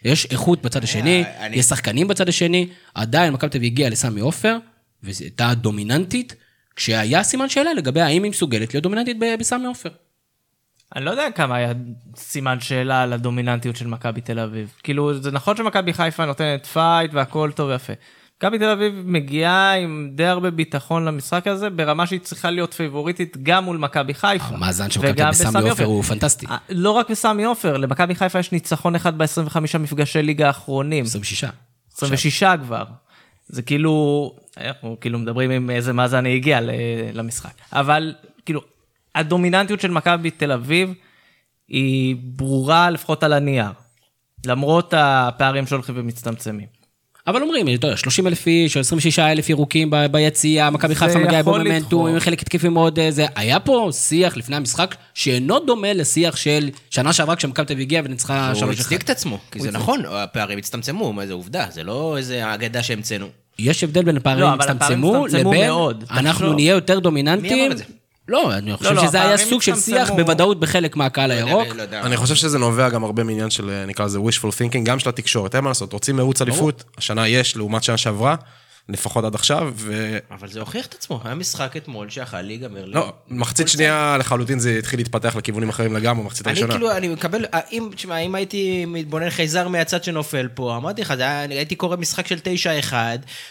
יש 0.06 0.26
איכות 0.26 0.62
בצד 0.62 0.84
השני, 0.84 1.24
אני- 1.40 1.56
יש 1.58 1.66
שחקנים 1.66 2.08
בצד 2.08 2.30
השני, 2.30 2.68
עדיין 2.96 3.34
מכבי 3.34 3.50
תל 3.50 3.58
אביב 3.58 3.72
הגיעה 3.72 3.90
לסמי 3.90 4.22
עופר, 4.22 4.58
וזו 5.04 5.24
הייתה 5.24 5.54
דומיננטית, 5.54 6.36
כשהיה 6.76 7.24
סימן 7.24 7.50
שאלה 7.50 7.74
לגבי 7.74 8.02
האם 8.02 8.24
היא 8.24 8.32
מסוגלת 8.32 8.74
להיות 8.74 8.84
דומיננטית 8.84 9.18
בסמי 9.40 9.66
עופר. 9.66 9.90
אני 10.96 11.06
לא 11.06 11.12
יודע 11.12 11.32
כמה 11.36 11.56
היה 11.56 11.74
סימן 12.16 12.60
שאלה 12.60 13.02
על 13.02 13.14
הדומיננטיות 13.14 13.76
של 13.76 13.88
מכבי 13.88 14.22
תל 14.22 14.40
אביב. 14.40 14.74
כאילו, 14.84 15.22
זה 15.22 15.32
נכון 15.32 15.58
שמכבי 15.58 15.94
חיפה 15.94 16.26
נותנת 16.26 16.66
fight 16.66 17.14
והכל 17.14 17.52
טוב 17.56 17.70
ויפה. 17.70 17.94
מכבי 18.38 18.60
תל 18.60 18.70
אביב 18.70 18.94
מגיעה 19.06 19.74
עם 19.74 20.10
די 20.16 20.26
הרבה 20.26 20.52
ביטחון 20.52 21.06
למשחק 21.06 21.48
הזה, 21.48 21.70
ברמה 21.70 22.08
שהיא 22.08 22.20
צריכה 22.20 22.52
להיות 22.52 22.74
פייבוריטית 22.74 23.38
גם 23.44 23.64
מול 23.64 23.78
מכבי 23.78 24.14
חיפה. 24.14 24.46
המאזן 24.56 24.90
של 24.92 25.00
מכבי 25.00 25.24
בסמי 25.30 25.70
עופר 25.70 25.84
הוא 25.84 26.04
פנטסטי. 26.04 26.46
אה, 26.46 26.58
לא 26.70 26.92
רק 26.92 27.10
בסמי 27.12 27.44
עופר, 27.44 27.78
למכבי 27.78 28.16
חיפה 28.16 28.40
יש 28.40 28.52
ניצחון 28.52 28.96
אחד 28.96 29.18
ב-25 29.18 29.78
מפגשי 29.80 30.22
ליגה 30.22 30.48
האחרונים. 30.48 31.06
26. 31.06 31.44
26 31.94 32.44
כבר. 32.44 32.84
זה 33.48 33.62
כאילו, 33.62 34.36
אנחנו 34.62 34.98
כאילו 35.02 35.20
מדברים 35.20 35.52
עם 35.52 35.70
איזה 35.70 35.94
מאזן 35.94 36.26
היא 36.26 36.36
הגיעה 36.36 36.62
ל- 36.62 36.72
למשחק. 37.14 37.52
אבל 37.74 38.14
כאילו, 38.46 38.62
הדומיננטיות 39.16 39.82
של 39.82 39.92
מכבי 39.92 40.32
תל 40.32 40.52
אביב 40.52 40.94
היא 41.68 42.16
ברורה 42.20 42.90
לפחות 42.90 43.24
על 43.24 43.34
הנייר. 43.34 43.72
למרות 44.46 44.94
הפערים 44.98 45.68
שהולכים 45.68 45.96
ומצטמצמים. 45.98 46.78
אבל 47.28 47.42
אומרים, 47.42 47.68
אתה 47.76 47.88
יודע, 47.88 47.98
30 47.98 48.28
אלף 48.28 48.48
איש 48.48 48.76
או 48.76 48.82
26 48.82 49.20
אלף 49.20 49.50
ירוקים 49.50 49.90
ב- 49.90 50.06
ביציע, 50.06 50.70
מכבי 50.70 50.96
חיפה 50.96 51.20
מגיעה 51.20 51.44
במומנטום. 51.44 52.08
עם 52.08 52.20
חלק 52.20 52.42
התקפי 52.42 52.70
מאוד 52.70 53.00
אה, 53.00 53.12
זה. 53.12 53.26
היה 53.36 53.60
פה 53.60 53.90
שיח 53.94 54.38
לפני 54.38 54.56
המשחק 54.56 54.96
שאינו 55.14 55.60
דומה 55.60 55.94
לשיח 55.94 56.36
של 56.36 56.70
שנה 56.90 57.14
שעברה 57.14 57.36
כשמכבי 57.36 57.66
תל 57.66 57.74
אביב 57.74 57.86
הגיעה 57.86 58.04
וניצחה 58.06 58.52
3-1. 58.56 58.64
הוא 58.64 58.72
הצדיק 58.72 59.02
את 59.02 59.10
עצמו, 59.10 59.40
כי 59.52 59.60
זה 59.60 59.72
נכון, 59.72 60.02
הפערים 60.10 60.58
הצטמצמו, 60.58 61.14
זה 61.28 61.34
עובדה, 61.34 61.66
זה 61.70 61.84
לא 61.84 62.18
איזה 62.18 62.54
אגדה 62.54 62.84
שהמצאנו. 62.84 63.28
יש 63.60 63.84
הבדל 63.84 64.04
בין 64.04 64.18
הפערים 64.18 64.44
לא, 64.44 64.54
הצטמצמו 64.54 65.28
לבין 65.28 65.68
מאוד. 65.68 66.04
אנחנו 66.12 66.32
תחשוב. 66.32 66.54
נהיה 66.56 66.72
יותר 66.74 67.00
דומיננטיים. 67.00 67.54
מי 67.54 67.66
אמר 67.66 67.72
את 67.72 67.78
זה? 67.78 67.84
לא, 68.28 68.54
אני 68.54 68.78
חושב 68.78 68.92
לא, 68.92 69.08
שזה 69.08 69.18
היה 69.18 69.34
הפערים 69.34 69.50
סוג 69.50 69.62
של 69.62 69.76
שיח. 69.76 70.12
בוודאות 70.12 70.60
בחלק 70.60 70.96
מהקהל 70.96 71.32
הירוק. 71.32 71.68
לא 71.76 71.82
יודע. 71.82 72.02
אני 72.02 72.18
חושב 72.18 72.36
שזה 72.36 72.60
נובע 72.60 72.90
גם 72.90 73.04
הרבה 73.04 73.24
מעניין 73.24 73.50
של, 73.50 73.70
אה, 73.70 73.86
נקרא 73.86 74.06
לזה 74.06 74.20
wishful 74.20 74.52
thinking, 74.52 74.84
גם 74.84 75.00
של 75.00 75.10
התקשורת, 75.10 75.56
אין 75.56 75.64
מה 75.64 75.70
לעשות, 75.70 75.94
רוצים 75.94 76.16
מרוץ 76.16 76.42
אליפות, 76.42 76.84
השנה 76.98 77.28
יש, 77.28 77.58
לעומת 77.58 77.84
שנה 77.84 77.98
שעברה, 77.98 78.36
לפחות 78.90 79.26
עד 79.26 79.36
עכשיו, 79.36 79.74
ו... 79.76 80.18
אבל 80.32 80.48
זה 80.48 80.60
הוכיח 80.60 80.86
את 80.86 80.94
עצמו, 80.94 81.22
היה 81.26 81.36
משחק 81.36 81.78
אתמול 81.78 82.10
שיכול 82.10 82.42
להיגמר. 82.42 82.86
לי. 82.86 82.94
לא, 82.94 83.14
מחצית 83.30 83.68
שנייה 83.68 84.18
לחלוטין 84.20 84.60
זה 84.60 84.76
התחיל 84.80 85.00
להתפתח 85.00 85.36
לכיוונים 85.36 85.70
אחרים 85.70 85.96
לגמרי, 85.96 86.24
מחצית 86.26 86.48
אני 86.48 86.52
הראשונה. 86.52 86.74
כאילו, 86.74 86.92
אני 86.92 87.08
מקבל, 87.08 87.46
אם, 87.72 87.90
תשמע, 87.96 88.18
אם 88.18 88.36
הייתי 88.36 88.86
מתבונן 88.86 89.30
חייזר 89.30 89.68
מהצד 89.68 90.04
שנופל 90.04 90.48
פה, 90.54 90.76
אמרתי 90.78 91.02
לך, 91.02 91.12
אני 91.12 91.56
הייתי 91.56 91.76
קורא 91.76 91.96
משחק 91.96 92.28
של 92.28 92.38
9-1, 92.92 92.94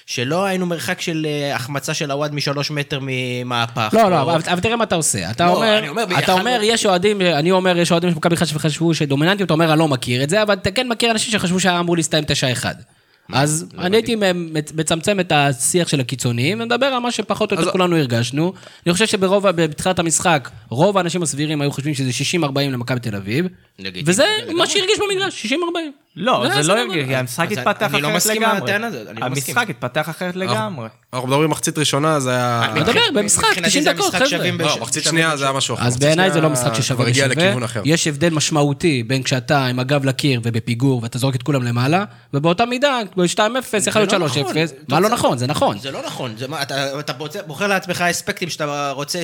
שלא 0.07 0.45
היינו 0.45 0.67
מרחק 0.67 1.01
של 1.01 1.27
אה, 1.29 1.55
החמצה 1.57 1.95
של 1.95 2.11
הוואד 2.11 2.35
משלוש 2.35 2.71
מטר 2.71 2.99
ממהפך. 3.03 3.91
לא, 3.93 4.03
או- 4.03 4.11
לא, 4.11 4.23
אבל, 4.23 4.41
אבל 4.53 4.61
תראה 4.61 4.77
מה 4.77 4.85
אתה 4.85 4.95
עושה. 4.95 5.31
אתה 5.31 5.47
לא, 5.47 5.55
אומר, 5.57 5.79
אני 5.79 5.89
אומר, 5.89 6.05
אתה 6.19 6.33
אומר, 6.33 6.61
יש 6.63 6.87
אוהדים, 6.87 7.21
אני 7.21 7.51
אומר, 7.51 7.79
יש 7.79 7.93
אוהדים 7.93 8.11
של 8.11 8.17
מכבי 8.17 8.37
חיפה 8.37 8.53
שחשבו 8.59 8.95
שדומיננטיות, 8.95 9.47
אתה 9.47 9.55
אומר, 9.55 9.71
אני 9.71 9.79
לא 9.79 9.89
מכיר 9.89 10.23
את 10.23 10.31
זה, 10.31 10.43
אבל 10.43 10.55
אתה 10.55 10.71
כן 10.71 10.89
מכיר 10.89 11.11
אנשים 11.11 11.33
שחשבו 11.33 11.61
שהיה 11.61 11.81
אמור 11.81 11.97
להסתיים 11.97 12.25
9-1. 12.25 12.65
אז 13.33 13.67
אני 13.79 13.97
הייתי 13.97 14.17
מצ- 14.35 14.73
מצמצם 14.77 15.21
את 15.21 15.33
השיח 15.35 15.89
של 15.89 16.01
הקיצוניים, 16.01 16.61
ומדבר 16.61 16.87
על 16.87 16.99
מה 16.99 17.11
שפחות 17.11 17.53
או 17.53 17.59
יותר 17.59 17.71
כולנו 17.73 17.97
הרגשנו. 17.97 18.53
אני 18.87 18.93
חושב 18.93 19.07
שברוב, 19.07 19.51
בתחילת 19.51 19.99
המשחק, 19.99 20.51
רוב 20.69 20.99
האנשים 20.99 21.23
הסבירים 21.23 21.61
היו 21.61 21.71
חושבים 21.71 21.95
שזה 21.95 22.11
60-40 22.43 22.47
למכבי 22.61 23.01
תל 23.01 23.17
אביב, 23.17 23.47
וזה. 24.07 24.25
מה 24.57 24.67
שהרגיש 24.67 24.99
במגרש, 24.99 25.47
60-40. 25.47 25.57
לא, 26.17 26.45
זה 26.63 26.69
לא 26.69 26.85
גודל. 26.85 26.91
הגיוני, 26.91 27.17
המשחק 27.17 27.53
אז 27.53 27.59
התפתח 27.59 27.95
אני 27.95 28.03
לא 28.03 28.09
אחרת 28.09 28.17
מסכים 28.17 28.43
לגמרי. 28.43 28.73
לא. 28.79 29.25
המשחק 29.27 29.71
התפתח 29.71 30.09
אחרת 30.09 30.37
לגמרי. 30.37 30.89
אנחנו 31.13 31.29
מדברים 31.29 31.51
מחצית 31.51 31.79
ראשונה, 31.79 32.21
זה 32.21 32.31
היה... 32.31 32.69
אני 32.73 32.81
מדבר 32.81 33.01
במשחק, 33.15 33.45
מבחינתי 33.49 33.69
90 33.69 33.85
זה 33.85 33.93
דקות, 33.93 34.15
חבר'ה. 34.15 34.51
לא, 34.59 34.77
מחצית 34.81 35.05
שנייה 35.05 35.37
זה 35.37 35.45
היה 35.45 35.53
משהו 35.53 35.75
אחר. 35.75 35.87
אז 35.87 35.99
בעיניי 35.99 36.31
זה 36.31 36.41
לא 36.41 36.51
משחק 36.51 36.75
ששווה. 36.75 37.07
אחר. 37.65 37.83
יש 37.85 38.07
הבדל 38.07 38.31
משמעותי 38.31 39.03
בין 39.03 39.23
כשאתה 39.23 39.67
עם 39.67 39.79
הגב 39.79 40.05
לקיר 40.05 40.41
ובפיגור 40.45 41.03
ואתה 41.03 41.19
זורק 41.19 41.35
את 41.37 41.43
כולם 41.43 41.63
למעלה, 41.63 42.05
ובאותה 42.35 42.67
מידה, 42.67 42.99
ב-2-0 43.17 43.41
יכול 43.87 44.01
להיות 44.03 44.11
זה 44.11 44.19
לא 44.19 44.27
3-0. 44.27 44.31
נכון. 44.41 44.55
מה 44.89 45.01
לא 45.01 45.09
נכון? 45.09 45.39
זה 45.39 45.47
נכון. 45.47 45.79
זה 45.79 45.91
לא 45.91 46.03
נכון, 46.07 46.35
זה 46.39 46.49
מה, 46.49 46.63
אתה, 46.63 47.13
בוחר 47.47 47.67
לעצמך 47.67 48.01
אספקטים 48.01 48.51
שאתה 48.51 48.91
רוצה. 48.91 49.19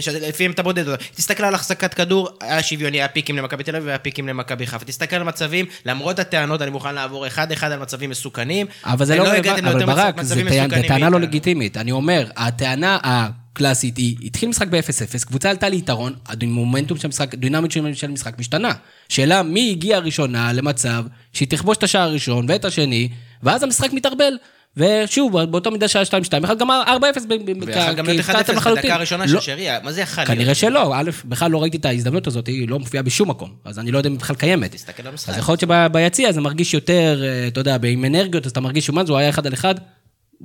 שלפיהם 0.00 0.50
אתה 0.50 0.62
בודד 0.62 0.88
אותם. 0.88 1.04
תסתכל 1.14 1.44
על 1.44 1.54
החזקת 1.54 1.94
כדור, 1.94 2.28
היה 2.40 2.62
שוויוני, 2.62 2.96
היה 2.98 3.08
פיקים 3.08 3.36
למכבי 3.36 3.64
תל 3.64 3.76
אביב 3.76 3.86
והיה 3.86 3.98
פיקים 3.98 4.28
למכבי 4.28 4.66
חיפה. 4.66 4.84
תסתכל 4.84 5.16
על 5.16 5.22
מצבים, 5.22 5.66
למרות 5.84 6.18
הטענות, 6.18 6.62
אני 6.62 6.70
מוכן 6.70 6.94
לעבור 6.94 7.26
אחד-אחד 7.26 7.72
על 7.72 7.78
מצבים 7.78 8.10
מסוכנים. 8.10 8.66
אבל 8.84 9.04
זה 9.04 9.16
לא, 9.16 9.22
אבל 9.22 9.84
ברק, 9.86 10.16
מצבים 10.16 10.48
טענה- 10.88 11.10
לא. 11.10 11.20
לגיטימית. 11.20 11.76
אני 11.76 11.92
אומר, 11.92 12.26
הטענה 12.36 12.98
הקלאסית 13.58 13.96
היא, 13.96 14.16
התחיל 14.24 14.48
משחק 14.48 14.68
ב-0-0, 14.68 15.26
קבוצה 15.26 15.50
עלתה 15.50 15.68
ליתרון, 15.68 16.12
המומנטום 16.26 16.98
של 16.98 17.06
המשחק, 17.06 17.34
הדינמיות 17.34 17.70
של 17.70 18.06
המשחק 18.06 18.38
משתנה. 18.38 18.72
שאלה, 19.08 19.42
מי 19.42 19.70
הגיעה 19.70 20.00
ראשונה 20.00 20.52
למצב 20.52 21.04
שהיא 21.32 21.48
תכבוש 21.48 21.76
את 21.76 21.82
השער 21.82 22.02
הראשון 22.02 22.46
ואת 22.48 22.64
השני, 22.64 23.08
ואז 23.42 23.62
המשחק 23.62 23.92
מתערבל. 23.92 24.34
ושוב, 24.76 25.44
באותה 25.44 25.70
מידה 25.70 25.88
שהיה 25.88 26.04
2-2, 26.04 26.44
אחד 26.44 26.58
גמר 26.58 26.82
4-0, 26.86 26.90
ויכל 27.28 27.92
גם 27.92 28.06
להיות 28.06 28.26
1-0 28.26 28.32
בדקה 28.70 28.94
הראשונה 28.94 29.28
של 29.28 29.40
שרי, 29.40 29.66
מה 29.82 29.92
זה 29.92 30.00
יכול 30.00 30.24
להיות? 30.24 30.38
כנראה 30.38 30.54
שלא, 30.54 30.94
א', 30.96 31.10
בכלל 31.24 31.50
לא 31.50 31.62
ראיתי 31.62 31.76
את 31.76 31.84
ההזדמנות 31.84 32.26
הזאת, 32.26 32.46
היא 32.46 32.68
לא 32.68 32.78
מופיעה 32.78 33.02
בשום 33.02 33.30
מקום, 33.30 33.50
אז 33.64 33.78
אני 33.78 33.90
לא 33.90 33.98
יודע 33.98 34.08
אם 34.08 34.14
היא 34.14 34.20
בכלל 34.20 34.36
קיימת. 34.36 34.72
תסתכל 34.72 35.02
על 35.02 35.08
המשחק. 35.08 35.28
אז 35.28 35.38
יכול 35.38 35.56
להיות 35.60 35.90
שביציע 35.90 36.32
זה 36.32 36.40
מרגיש 36.40 36.74
יותר, 36.74 37.22
אה, 37.24 37.46
אתה 37.46 37.60
יודע, 37.60 37.76
עם 37.84 38.04
אנרגיות, 38.04 38.46
אז 38.46 38.50
אתה 38.50 38.60
מרגיש 38.60 38.86
שמה 38.86 39.04
זה, 39.04 39.18
היה 39.18 39.28
אחד 39.28 39.46
על 39.46 39.54
אחד. 39.54 39.74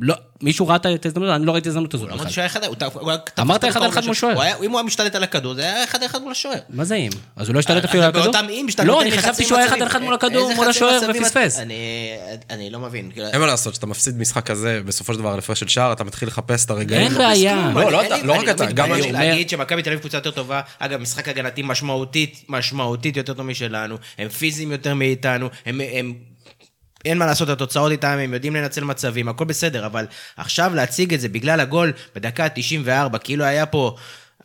לא, 0.02 0.16
מישהו 0.42 0.68
ראה 0.68 0.76
את 0.76 1.06
ההזדמנות? 1.06 1.36
אני 1.36 1.46
לא 1.46 1.52
ראיתי 1.52 1.62
את 1.64 1.68
ההזדמנות 1.68 1.94
הזאת 1.94 2.08
לא 2.08 2.14
אמרתי 2.14 2.24
בכלל. 2.24 2.34
שהוא 2.34 2.42
היה 2.42 2.46
אחד, 2.48 2.64
הוא 2.64 2.76
היה- 3.12 3.18
אמרת 3.40 3.66
אחד 3.66 3.84
על 3.84 3.90
אחד. 3.90 4.06
מול 4.06 4.14
שוער. 4.14 4.64
אם 4.64 4.72
הוא 4.72 4.80
היה 4.80 4.84
משתלט 4.86 5.16
על 5.16 5.24
הכדור, 5.24 5.54
זה 5.54 5.62
היה 5.62 5.84
אחד 5.84 6.00
על 6.04 6.06
אחד 6.10 6.22
מול 6.22 6.32
השוער. 6.32 6.58
מה 6.70 6.84
זה 6.84 6.96
אם? 6.96 7.10
אז 7.36 7.48
הוא 7.48 7.54
לא 7.54 7.60
השתלט 7.60 7.84
אז 7.84 7.90
אפילו 7.90 8.04
על 8.04 8.10
הכדור? 8.10 8.24
באותם 8.24 8.46
אם 8.50 8.66
לא, 8.86 9.02
אני 9.02 9.12
חשבתי 9.18 9.44
שהוא 9.44 9.58
היה 9.58 9.68
אחד. 9.68 9.82
על 9.82 9.88
אחד 9.88 10.02
מול 10.02 10.14
הכדור, 10.14 10.54
מול 10.56 10.68
השוער 10.68 11.00
ופספס. 11.10 11.60
אני- 12.50 12.70
לא 12.70 12.80
מבין. 12.80 13.12
כאילו, 13.12 13.28
אין 13.28 13.40
מה 13.42 13.48
לעשות, 13.48 13.74
כשאתה 13.74 13.86
מפסיד 13.88 14.18
משחק 14.18 14.46
כזה, 14.46 14.82
בסופו 14.86 15.14
של 15.14 15.20
דבר 15.20 15.30
על 15.30 15.40
הפרש 15.40 15.60
של 15.60 15.68
שער, 15.68 15.94
אתה 15.94 16.04
מתחיל 16.04 16.28
לחפש 16.28 16.66
את 16.66 16.70
הרגעים. 16.70 17.02
אין 17.08 17.14
בעיה. 17.18 17.72
לא, 17.76 17.92
לא 17.92 18.02
לא 18.24 18.34
רק 18.34 18.50
אתה, 18.50 18.66
גם 18.66 18.94
אני. 18.94 19.12
להגיד 19.12 19.50
שמכבי 19.50 19.82
תל 19.82 19.90
אביב 19.90 20.00
קבוצה 20.00 20.18
יותר 20.18 20.32
טובה, 20.32 20.62
אגב, 20.80 21.00
משחק 21.00 21.28
הגנתי 21.28 21.62
משמעותית, 21.66 22.44
משמעותית 22.50 23.18
יותר 23.18 23.34
טוב 23.34 23.46
משלנו, 23.46 23.96
הם 24.18 24.30
פיזיים 24.30 24.72
יותר 24.72 24.94
מאיתנו, 24.94 25.50
הם... 25.66 25.82
אין 27.06 27.18
מה 27.18 27.26
לעשות, 27.26 27.50
התוצאות 27.50 27.92
איתם, 27.92 28.08
הם 28.08 28.34
יודעים 28.34 28.56
לנצל 28.56 28.84
מצבים, 28.84 29.30
הכל 29.30 29.46
בסדר, 29.46 29.86
אבל 29.86 30.06
עכשיו 30.38 30.72
להציג 30.76 31.14
את 31.14 31.22
זה 31.22 31.30
בגלל 31.30 31.60
הגול 31.60 31.94
בדקה 32.16 32.46
ה-94, 32.46 33.18
כאילו 33.18 33.46
היה 33.46 33.66
פה 33.66 33.96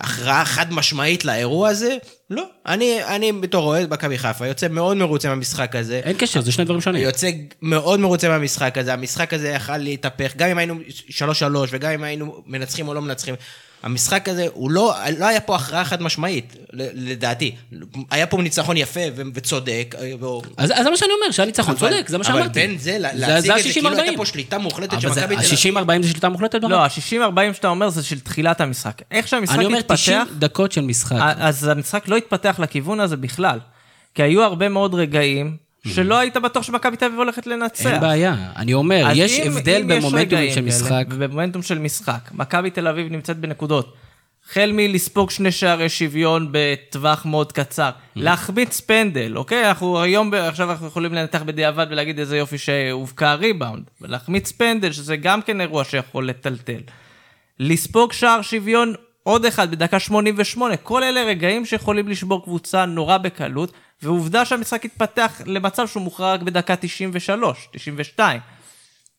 הכרעה 0.01 0.45
חד 0.45 0.73
משמעית 0.73 1.25
לאירוע 1.25 1.69
הזה, 1.69 1.97
לא. 2.31 2.45
אני, 2.67 3.05
אני 3.05 3.33
בתור 3.33 3.65
אוהד 3.65 3.91
מכבי 3.91 4.19
חיפה 4.19 4.47
יוצא 4.47 4.69
מאוד 4.69 4.97
מרוצה 4.97 5.29
מהמשחק 5.29 5.77
הזה. 5.77 6.01
אין 6.05 6.17
קשר, 6.19 6.41
זה 6.41 6.53
שני 6.53 6.65
דברים 6.65 6.81
שונים. 6.81 7.03
יוצא 7.03 7.31
מאוד 7.63 8.01
מרוצה 8.01 8.29
מהמשחק 8.29 8.79
הזה, 8.79 8.93
המשחק 8.93 9.35
הזה 9.35 9.49
יכל 9.49 9.77
להתהפך, 9.77 10.37
גם 10.37 10.49
אם 10.49 10.59
היינו 10.59 10.75
3-3 11.09 11.23
וגם 11.71 11.91
אם 11.91 12.05
היינו 12.05 12.43
מנצחים 12.47 12.89
או 12.89 12.95
לא 12.95 13.03
מנצחים. 13.03 13.35
המשחק 13.83 14.29
הזה, 14.29 14.47
הוא 14.53 14.71
לא, 14.71 14.95
לא 15.19 15.27
היה 15.27 15.41
פה 15.41 15.57
הכרעה 15.57 15.85
חד 15.85 16.03
משמעית, 16.03 16.57
לדעתי. 16.73 17.55
היה 18.11 18.27
פה 18.27 18.43
ניצחון 18.43 18.77
יפה 18.77 19.01
ו- 19.17 19.23
וצודק. 19.35 19.95
ו- 20.21 20.25
אז 20.57 20.71
אז 20.77 20.85
זה 20.85 20.91
מה 20.91 20.97
שאני 20.97 21.11
אומר, 21.21 21.31
שהיה 21.31 21.47
ניצחון 21.47 21.75
אבל- 21.79 21.91
צודק, 21.91 22.09
זה 22.09 22.19
מה 22.19 22.25
אבל 22.25 22.33
שאמרתי. 22.35 22.53
בין 22.61 22.79
זה, 22.79 22.99
לה- 22.99 23.09
זה- 23.13 23.27
להציג 23.27 23.51
את 23.51 23.63
זה 23.63 23.73
כאילו 23.73 23.89
ה-60-40. 23.89 23.99
הייתה 24.01 24.17
פה 24.17 24.27
שליטה 24.27 24.59
מוחלטת 24.59 25.01
של 25.01 25.09
אבל 25.09 25.23
מכבי 25.23 25.37
תל 25.37 25.43
אביב. 25.43 25.79
ה-60-40 25.99 26.03
זה 26.03 26.11
שליטה 26.11 26.29
מוחלטת? 26.29 26.59
לא, 26.63 26.85
ה-60-40 26.85 27.55
שאתה 27.55 27.69
אומר 27.69 27.89
זה 27.91 28.03
של 28.03 28.21
תחילת 28.21 28.61
המשחק. 28.61 29.03
איך 29.11 29.29
שהמשחק 29.29 29.57
אני 29.57 29.65
אומר 29.65 29.81
90 29.81 30.21
התפתח, 30.21 30.35
דקות 30.39 30.73
של 30.73 30.81
משחק. 30.81 31.17
אז 31.39 31.69
המשחק 31.69 32.09
לא 32.09 32.17
התפתח 32.17 32.57
לכיוון 32.63 33.01
הזה 33.01 33.17
בכלל. 33.17 33.59
כי 34.15 34.23
היו 34.23 34.43
הרבה 34.43 34.69
מאוד 34.69 34.95
רגעים 34.95 35.57
שלא 35.89 36.19
היית 36.19 36.37
בטוח 36.37 36.63
שמכבי 36.63 36.97
תל 36.97 37.05
אביב 37.05 37.19
הולכת 37.19 37.47
לנצח. 37.47 37.87
אין 37.87 38.01
בעיה. 38.01 38.37
אני 38.57 38.75
אומר, 38.75 39.07
יש 39.15 39.41
אם- 39.41 39.53
הבדל 39.53 39.81
אם 39.83 39.89
במומנטום 39.89 40.51
של 40.55 40.61
משחק. 40.61 41.05
במומנטום 41.19 41.63
של 41.63 41.79
משחק. 41.79 42.31
מכבי 42.33 42.71
תל 42.71 42.89
אביב 42.89 43.13
נמצאת 43.13 43.37
בנקודות. 43.39 43.95
החל 44.51 44.71
מלספוג 44.75 45.31
שני 45.31 45.53
שערי 45.53 45.89
שוויון 45.89 46.49
בטווח 46.53 47.27
מאוד 47.27 47.53
קצר. 47.53 47.91
להחמיץ 48.17 48.81
פנדל, 48.81 49.37
אוקיי? 49.37 49.69
אנחנו 49.69 50.01
היום, 50.03 50.35
עכשיו 50.35 50.71
אנחנו 50.71 50.87
יכולים 50.87 51.15
לנתח 51.15 51.43
בדיעבד 51.43 51.87
ולהגיד 51.91 52.19
איזה 52.19 52.37
יופי 52.39 52.59
שהובקע 52.59 53.35
ריבאונד. 53.35 53.83
להחמיץ 54.01 54.53
פנדל, 54.53 54.93
שזה 54.93 55.17
גם 55.17 55.43
כן 55.43 55.61
אירוע 55.61 55.85
שיכול 55.85 56.29
לטלטל. 56.29 56.81
לספוג 57.61 58.13
שער 58.13 58.43
שוויון 58.43 58.95
עוד 59.23 59.45
אחד 59.45 59.71
בדקה 59.71 59.99
88, 60.01 60.77
כל 60.77 61.03
אלה 61.03 61.23
רגעים 61.23 61.65
שיכולים 61.65 62.09
לשבור 62.09 62.45
קבוצה 62.45 62.85
נורא 62.87 63.19
בקלות, 63.19 63.73
ועובדה 64.03 64.45
שהמשחק 64.45 64.85
התפתח 64.85 65.41
למצב 65.47 65.87
שהוא 65.89 66.03
מוכרע 66.03 66.33
רק 66.35 66.43
בדקה 66.43 66.77
93, 66.77 67.69
92. 67.73 68.41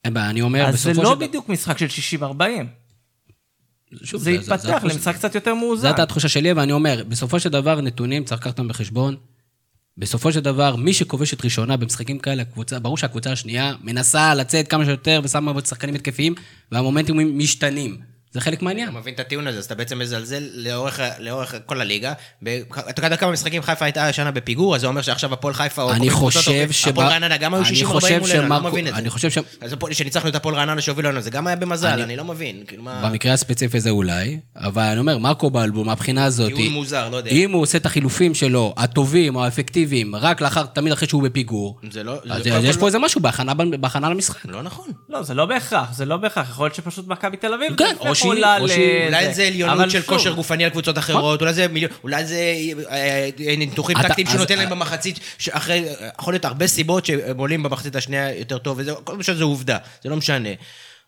אין 0.05 0.17
אני 0.17 0.41
אומר, 0.41 0.65
אז 0.65 0.81
זה 0.81 0.89
בסופו 0.89 1.03
לא 1.03 1.09
של 1.09 1.15
דבר... 1.15 1.27
בדיוק 1.27 1.49
משחק 1.49 1.77
של 1.77 2.17
60-40. 2.21 2.23
שוב, 4.03 4.21
זה 4.21 4.29
התפתח 4.29 4.53
התחושה- 4.69 4.93
למשחק 4.93 5.15
קצת 5.15 5.35
יותר 5.35 5.55
מאוזן. 5.55 5.87
הייתה 5.87 6.03
התחושה 6.03 6.27
שלי, 6.27 6.53
ואני 6.53 6.71
אומר, 6.71 7.03
בסופו 7.07 7.39
של 7.39 7.49
דבר, 7.49 7.81
נתונים, 7.81 8.23
צריך 8.23 8.41
לקחת 8.41 8.59
אותם 8.59 8.67
בחשבון. 8.67 9.15
בסופו 9.97 10.31
של 10.31 10.39
דבר, 10.39 10.75
מי 10.75 10.93
שכובש 10.93 11.33
את 11.33 11.43
ראשונה 11.43 11.77
במשחקים 11.77 12.19
כאלה, 12.19 12.41
הקבוצה, 12.41 12.79
ברור 12.79 12.97
שהקבוצה 12.97 13.31
השנייה 13.31 13.73
מנסה 13.81 14.35
לצאת 14.35 14.67
כמה 14.67 14.85
שיותר 14.85 15.21
ושמה 15.23 15.51
שחקנים 15.65 15.95
התקפיים, 15.95 16.35
והמומנטים 16.71 17.37
משתנים. 17.37 17.97
זה 18.31 18.41
חלק 18.41 18.61
מהעניין. 18.61 18.89
אתה 18.89 18.97
מבין 18.97 19.13
את 19.13 19.19
הטיעון 19.19 19.47
הזה, 19.47 19.57
אז 19.57 19.65
אתה 19.65 19.75
בעצם 19.75 19.99
מזלזל 19.99 20.43
לאורך, 20.53 20.99
לאורך 21.19 21.55
כל 21.65 21.81
הליגה. 21.81 22.13
אתה 22.89 23.05
יודע 23.05 23.15
כמה 23.17 23.31
משחקים 23.31 23.61
חיפה 23.61 23.85
הייתה 23.85 24.07
השנה 24.07 24.31
בפיגור, 24.31 24.75
אז 24.75 24.81
זה 24.81 24.87
אומר 24.87 25.01
שעכשיו 25.01 25.33
הפועל 25.33 25.53
חיפה 25.53 25.81
או... 25.81 25.91
אני 25.93 26.09
חושב 26.09 26.71
שבא- 26.71 26.89
הפועל 26.89 27.07
רעננה 27.07 27.37
גם 27.37 27.53
היו 27.53 27.63
אני 27.63 27.81
60-40 27.81 27.85
חושב 27.85 28.19
מולנו, 28.19 28.41
אני 28.55 28.63
לא 28.63 28.69
מבין 28.69 28.87
את 28.87 28.93
זה. 28.93 28.99
אני 28.99 29.09
חושב 29.09 29.29
ש- 29.29 29.37
אז 29.61 29.73
הפועל- 29.73 29.93
שניצחנו 29.93 30.29
את 30.29 30.35
הפועל 30.35 30.55
רעננה 30.55 30.81
שהובילו 30.81 31.11
לנו, 31.11 31.21
זה 31.21 31.29
גם 31.29 31.47
היה 31.47 31.55
במזל, 31.55 31.87
אני- 31.87 32.03
אני 32.03 32.15
לא 32.15 32.23
מבין. 32.25 32.63
כאילו. 32.67 32.83
במקרה 33.03 33.33
הספציפי 33.33 33.77
הזה 33.77 33.89
אולי, 33.89 34.39
אבל 34.55 34.83
אני 34.83 34.99
אומר, 34.99 35.17
מרקו 35.17 35.49
בלבו, 35.49 35.83
מהבחינה 35.85 36.25
הזאת, 36.25 36.47
טיעון 36.55 36.73
מוזר, 36.73 37.09
לא 37.09 37.17
יודע. 37.17 37.31
אם 37.31 37.51
הוא 37.51 37.61
עושה 37.61 37.77
את 37.77 37.85
החילופים 37.85 38.35
שלו, 38.35 38.73
הטובים 38.77 39.35
או 39.35 39.45
האפקטיביים, 39.45 40.15
רק 40.15 40.41
לאחר, 40.41 40.65
תמיד 40.65 40.93
אחרי 40.93 41.07
שהוא 41.07 41.23
בפיגור, 41.23 41.79
זה 41.91 42.03
לא... 42.03 42.15
זה 42.43 42.55
אז 42.55 42.63
יש 42.63 42.77
פה 42.77 42.87
איזה 42.87 42.99
משהו 42.99 43.21
בהכנה 43.21 43.53
בהכנה 43.53 44.09
למשחק. 44.09 44.45
לא 44.45 44.61
נכון. 44.61 44.87
לא, 45.09 45.23
זה 45.23 45.33
לא 45.33 45.45
בהכרח, 45.45 45.93
זה 45.93 46.05
לא 46.05 46.17
בהכרח. 46.17 46.49
יכול 46.49 46.65
להיות 46.65 46.75
שפשוט 46.75 47.07
מכבי 47.07 47.37
תל 47.37 47.53
אביב 47.53 47.75
כן, 48.21 48.27
עולה 48.27 48.57
או 48.57 48.65
ל- 48.67 48.69
אולי 49.07 49.33
זה 49.33 49.47
עליונות 49.47 49.75
אבל 49.79 49.89
של 49.89 49.99
שוב, 50.01 50.07
כושר 50.09 50.33
גופני 50.33 50.63
על 50.63 50.69
קבוצות 50.69 50.97
אחרות, 50.97 51.41
אולי 51.41 51.53
זה 51.53 51.65
אולי 52.03 52.25
זה 52.25 52.35
אה, 52.91 53.29
אה, 53.47 53.55
ניתוחים 53.57 53.97
אתה- 53.97 54.07
טקטיים 54.07 54.27
אז- 54.27 54.33
שנותן 54.33 54.57
להם 54.57 54.69
במחצית, 54.69 55.19
שאחרי, 55.37 55.83
יכול 56.19 56.33
להיות 56.33 56.45
הרבה 56.45 56.67
סיבות 56.67 57.05
שהם 57.05 57.37
עולים 57.37 57.63
במחצית 57.63 57.95
השנייה 57.95 58.35
יותר 58.39 58.57
טוב, 58.57 58.77
וזה, 58.79 58.91
כל 59.03 59.17
משנה 59.17 59.35
זה 59.35 59.43
עובדה, 59.43 59.77
זה 60.03 60.09
לא 60.09 60.15
משנה. 60.15 60.49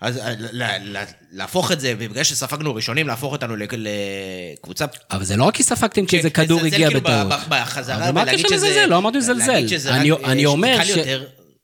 אז 0.02 0.18
אה, 0.18 0.30
ל- 0.40 0.64
ל- 0.64 0.98
ל- 0.98 1.04
להפוך 1.32 1.72
את 1.72 1.80
זה, 1.80 1.94
ובגלל 1.98 2.24
שספגנו 2.24 2.76
ראשונים, 2.76 3.08
להפוך 3.08 3.32
אותנו 3.34 3.56
לק- 3.56 3.74
לקבוצה... 3.74 4.86
אבל 5.12 5.24
זה 5.24 5.38
לא 5.38 5.44
רק 5.44 5.56
כי 5.56 5.64
ספגתם 5.64 6.06
כי 6.06 6.12
כן, 6.12 6.18
איזה 6.18 6.30
כדור 6.30 6.60
לזלזל 6.60 6.76
הגיע 6.76 6.88
כאילו 6.88 7.02
בטעות. 7.02 7.28
בחזרה, 7.50 7.96
אבל 7.96 8.12
מה 8.12 8.22
ולהגיד 8.22 8.46
שזה... 8.50 8.86
לא 8.88 8.98
אמרתי 8.98 9.18
לזלזל. 9.18 9.66
אני- 9.90 10.12
רק, 10.12 10.20
אה, 10.26 10.32
אני 10.32 10.46
אומר 10.46 10.78
קל 10.78 10.84
ש- 10.86 10.90
יותר, 10.90 11.24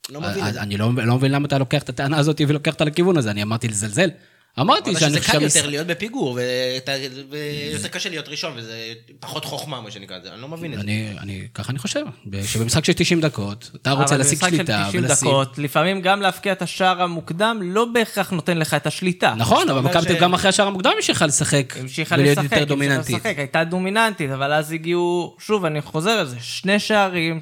לא 0.10 0.22
מבין 0.22 0.44
את 0.44 0.48
אז 0.48 0.54
זה. 0.54 0.62
אני 0.62 0.78
לא 0.78 0.90
לא 1.06 1.16
מבין 1.16 1.32
למה 1.32 1.48
אתה 1.48 1.58
לוקח 1.58 1.82
את 1.82 1.90
הטענה 1.90 2.18
הזאת 2.18 2.42
ולוקח 2.48 2.74
אותה 2.74 2.86
לכיוון 2.86 3.18
הזה, 3.18 3.32
אני 3.32 3.44
אמרתי 3.44 3.68
לזלזל. 3.68 4.10
אמרתי 4.60 4.89
אמרת 4.89 5.00
שאני 5.00 5.12
שזה 5.12 5.20
חושב... 5.20 5.32
קל 5.32 5.39
שהמש- 5.39 5.56
יותר 5.56 5.70
להיות 5.70 5.88
בפיגור, 5.88 6.34
ויותר 6.34 7.88
קשה 7.88 8.10
להיות 8.10 8.28
ראשון, 8.28 8.54
וזה 8.56 8.74
פחות 9.20 9.46
חוכמה, 9.46 9.82
מה 9.82 9.91
שנקרא, 9.91 10.20
זה- 10.24 10.34
אני 10.34 10.41
לא 10.41 10.48
מבין 10.48 10.74
את 10.74 10.78
זה. 10.80 10.84
אני, 11.22 11.48
ככה 11.54 11.72
אני 11.72 11.80
חושב, 11.80 12.06
שבמשחק 12.46 12.86
של 12.86 12.93
90 12.93 13.22
דקות, 13.22 13.72
אתה 13.82 13.91
רוצה 13.91 14.15
אבל 14.15 14.17
להשיג 14.17 14.34
במשחק 14.39 14.50
של 14.50 14.56
שליטה 14.58 14.86
90 14.89 15.04
ולשים... 15.04 15.28
דקות, 15.28 15.58
לפעמים 15.58 16.02
גם 16.02 16.22
להבקיע 16.22 16.52
את 16.54 16.62
השער 16.62 17.02
המוקדם 17.02 17.60
לא 17.63 17.86
בהכרח 17.93 18.32
נותן 18.32 18.58
לך 18.58 18.74
את 18.74 18.88
השליטה. 18.88 19.34
נכון, 19.38 19.70
אבל 19.70 19.82
מכבי 19.82 20.15
גם 20.20 20.34
אחרי 20.34 20.50
השער 20.50 20.67
המוקדם 20.67 20.91
המשיכה 20.96 21.26
לשחק, 21.26 21.74
המשיכה 21.80 22.15
ולהיות 22.15 22.30
יותר 22.38 22.41
המשיכה 22.41 22.65
דומיננטית. 22.65 23.15
לשחק, 23.15 23.34
הייתה 23.38 23.63
דומיננטית, 23.63 24.32
אבל 24.32 24.54
אז 24.54 24.72
הגיעו, 24.72 25.36
שוב, 25.39 25.65
אני 25.65 25.82
חוזר 25.82 26.12
על 26.12 26.26
זה, 26.28 26.36
שני 26.39 26.80
שערים, 26.80 27.39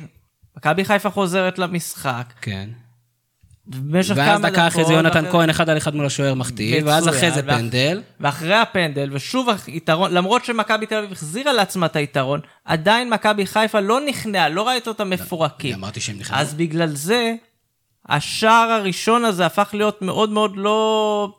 מכבי 0.58 0.86
חיפה 0.86 1.10
חוזרת 1.10 1.60
למשחק, 1.60 2.34
כן. 2.41 2.69
במשך 3.67 4.15
כמה 4.15 4.23
ואז 4.28 4.39
דקות... 4.41 4.51
דקה 4.51 4.67
אחרי 4.67 4.86
זה 4.86 4.93
יונתן 4.93 5.17
ואחרי- 5.17 5.32
כהן 5.32 5.49
אחד 5.49 5.69
על 5.69 5.78
אחד 5.78 5.95
מול 5.95 6.06
השוער 6.06 6.34
מחטיא, 6.34 6.82
ואז 6.86 7.10
אחרי 7.10 7.32
זה 7.32 7.41
ואח- 7.45 7.56
פנדל. 7.58 8.01
ואחרי 8.19 8.56
הפנדל, 8.56 9.10
ושוב 9.13 9.49
היתרון, 9.67 10.13
למרות 10.13 10.45
שמכבי 10.45 10.86
תל 10.86 10.95
אביב 10.95 11.12
החזירה 11.12 11.54
לעצמה 11.54 11.86
את 11.86 11.95
היתרון, 11.95 12.39
עדיין 12.65 13.10
מכבי 13.10 13.45
חיפה 13.45 13.80
לא 13.80 13.99
נכנעה, 14.08 14.49
לא 14.49 14.67
ראית 14.67 14.88
אותם 14.88 15.10
מפורקים. 15.10 15.71
אני 15.73 15.80
אמרתי 15.82 15.99
שהם 15.99 16.15
נכנעו. 16.19 16.39
אז 16.39 16.54
בגלל 16.54 16.89
זה, 16.89 17.34
השער 18.10 18.69
הראשון 18.71 19.25
הזה 19.25 19.45
הפך 19.45 19.69
להיות 19.73 20.01
מאוד 20.01 20.30
מאוד 20.30 20.51
לא... 20.56 21.30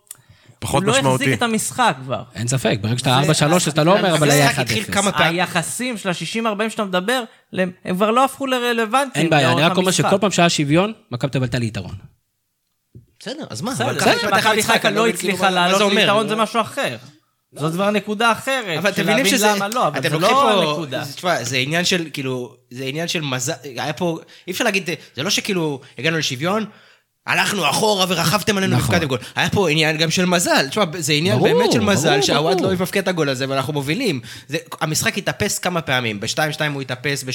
פחות 0.58 0.82
הוא 0.82 0.92
לא 0.92 0.98
משמעותי. 0.98 1.24
החזיק 1.24 1.38
את 1.38 1.42
המשחק 1.42 1.96
כבר. 2.04 2.22
אין 2.34 2.48
ספק, 2.48 2.78
ברגע 2.80 2.98
שאתה 2.98 3.20
4-3, 3.20 3.22
אז 3.56 3.68
אתה 3.68 3.84
לא 3.84 3.98
אומר, 3.98 4.14
אבל 4.14 4.30
היה 4.30 4.50
1-0. 4.50 4.60
התחיל 4.60 4.84
כמה 4.84 5.12
פעמים. 5.12 5.32
היחסים 5.34 5.96
של 5.96 6.08
ה-60-40 6.08 6.70
שאתה 6.70 6.84
מדבר, 6.84 7.22
הם 7.52 7.70
כבר 7.94 8.10
לא 8.10 8.24
הפכו 8.24 8.46
לרלוונטיים. 8.46 9.22
אין 9.24 9.30
בעיה, 9.30 9.52
אני 9.52 9.62
רק 9.62 9.76
אומר. 9.76 9.90
שכל 9.90 10.18
פעם 10.20 10.30
שהיה 10.30 10.48
שוויון, 10.48 10.92
מכבי 11.10 11.30
תל 11.30 11.38
אביב 11.38 11.42
הייתה 11.42 11.58
לי 11.58 11.66
יתרון. 11.66 11.94
בסדר, 13.26 13.44
אז 13.50 13.62
מה? 13.62 13.70
בסדר, 13.72 13.88
המשחק, 13.88 14.72
חיפה 14.72 14.88
לא 14.88 14.94
כאילו, 14.94 15.06
הצליחה 15.06 15.50
לעלות? 15.50 15.92
ליתרון 15.92 16.28
זה 16.28 16.36
משהו 16.36 16.60
אחר. 16.60 16.96
זאת 17.52 17.72
כבר 17.72 17.90
נקודה 17.90 18.32
אחרת. 18.32 18.78
אבל 18.78 18.90
אתם 18.90 19.02
מבינים 19.02 19.26
שזה... 19.26 19.46
למה 19.56 19.68
לא, 19.68 19.86
אבל 19.88 20.02
זה 20.02 20.18
לא 20.18 20.28
פה... 20.28 20.50
הנקודה. 20.50 21.04
זה- 21.04 21.12
תשמע, 21.12 21.44
זה 21.44 21.56
עניין 21.56 21.84
של, 21.84 22.08
כאילו... 22.12 22.56
זה 22.70 22.84
עניין 22.84 23.08
של 23.08 23.20
מזל... 23.20 23.52
היה 23.62 23.92
פה... 23.92 24.18
אי 24.46 24.52
אפשר 24.52 24.64
להגיד... 24.64 24.90
זה 25.14 25.22
לא 25.22 25.30
שכאילו 25.30 25.80
הגענו 25.98 26.18
לשוויון, 26.18 26.64
הלכנו 27.26 27.70
אחורה 27.70 28.06
ורכבתם 28.08 28.56
עלינו 28.58 28.76
נכון. 28.76 28.86
והפקדתם 28.90 29.08
גול. 29.08 29.18
היה 29.36 29.50
פה 29.50 29.70
עניין 29.70 29.96
גם 29.96 30.10
של 30.10 30.24
מזל. 30.26 30.66
תשמע, 30.68 30.84
זה 30.98 31.12
עניין 31.12 31.36
ברור, 31.38 31.48
באמת 31.48 31.72
של 31.72 31.80
מזל, 31.80 32.22
שהוואט. 32.22 32.60
לא 32.60 32.72
יבקע 32.72 33.00
את 33.00 33.08
הגול 33.08 33.28
הזה 33.28 33.44
ואנחנו 33.48 33.72
מובילים. 33.72 34.20
זה- 34.48 34.56
המשחק 34.80 35.18
התאפס 35.18 35.58
כמה 35.58 35.80
פעמים. 35.80 36.20
ב-2-2 36.20 36.38
הוא 36.74 36.82
התאפס, 36.82 37.22
ב-3-3 37.22 37.32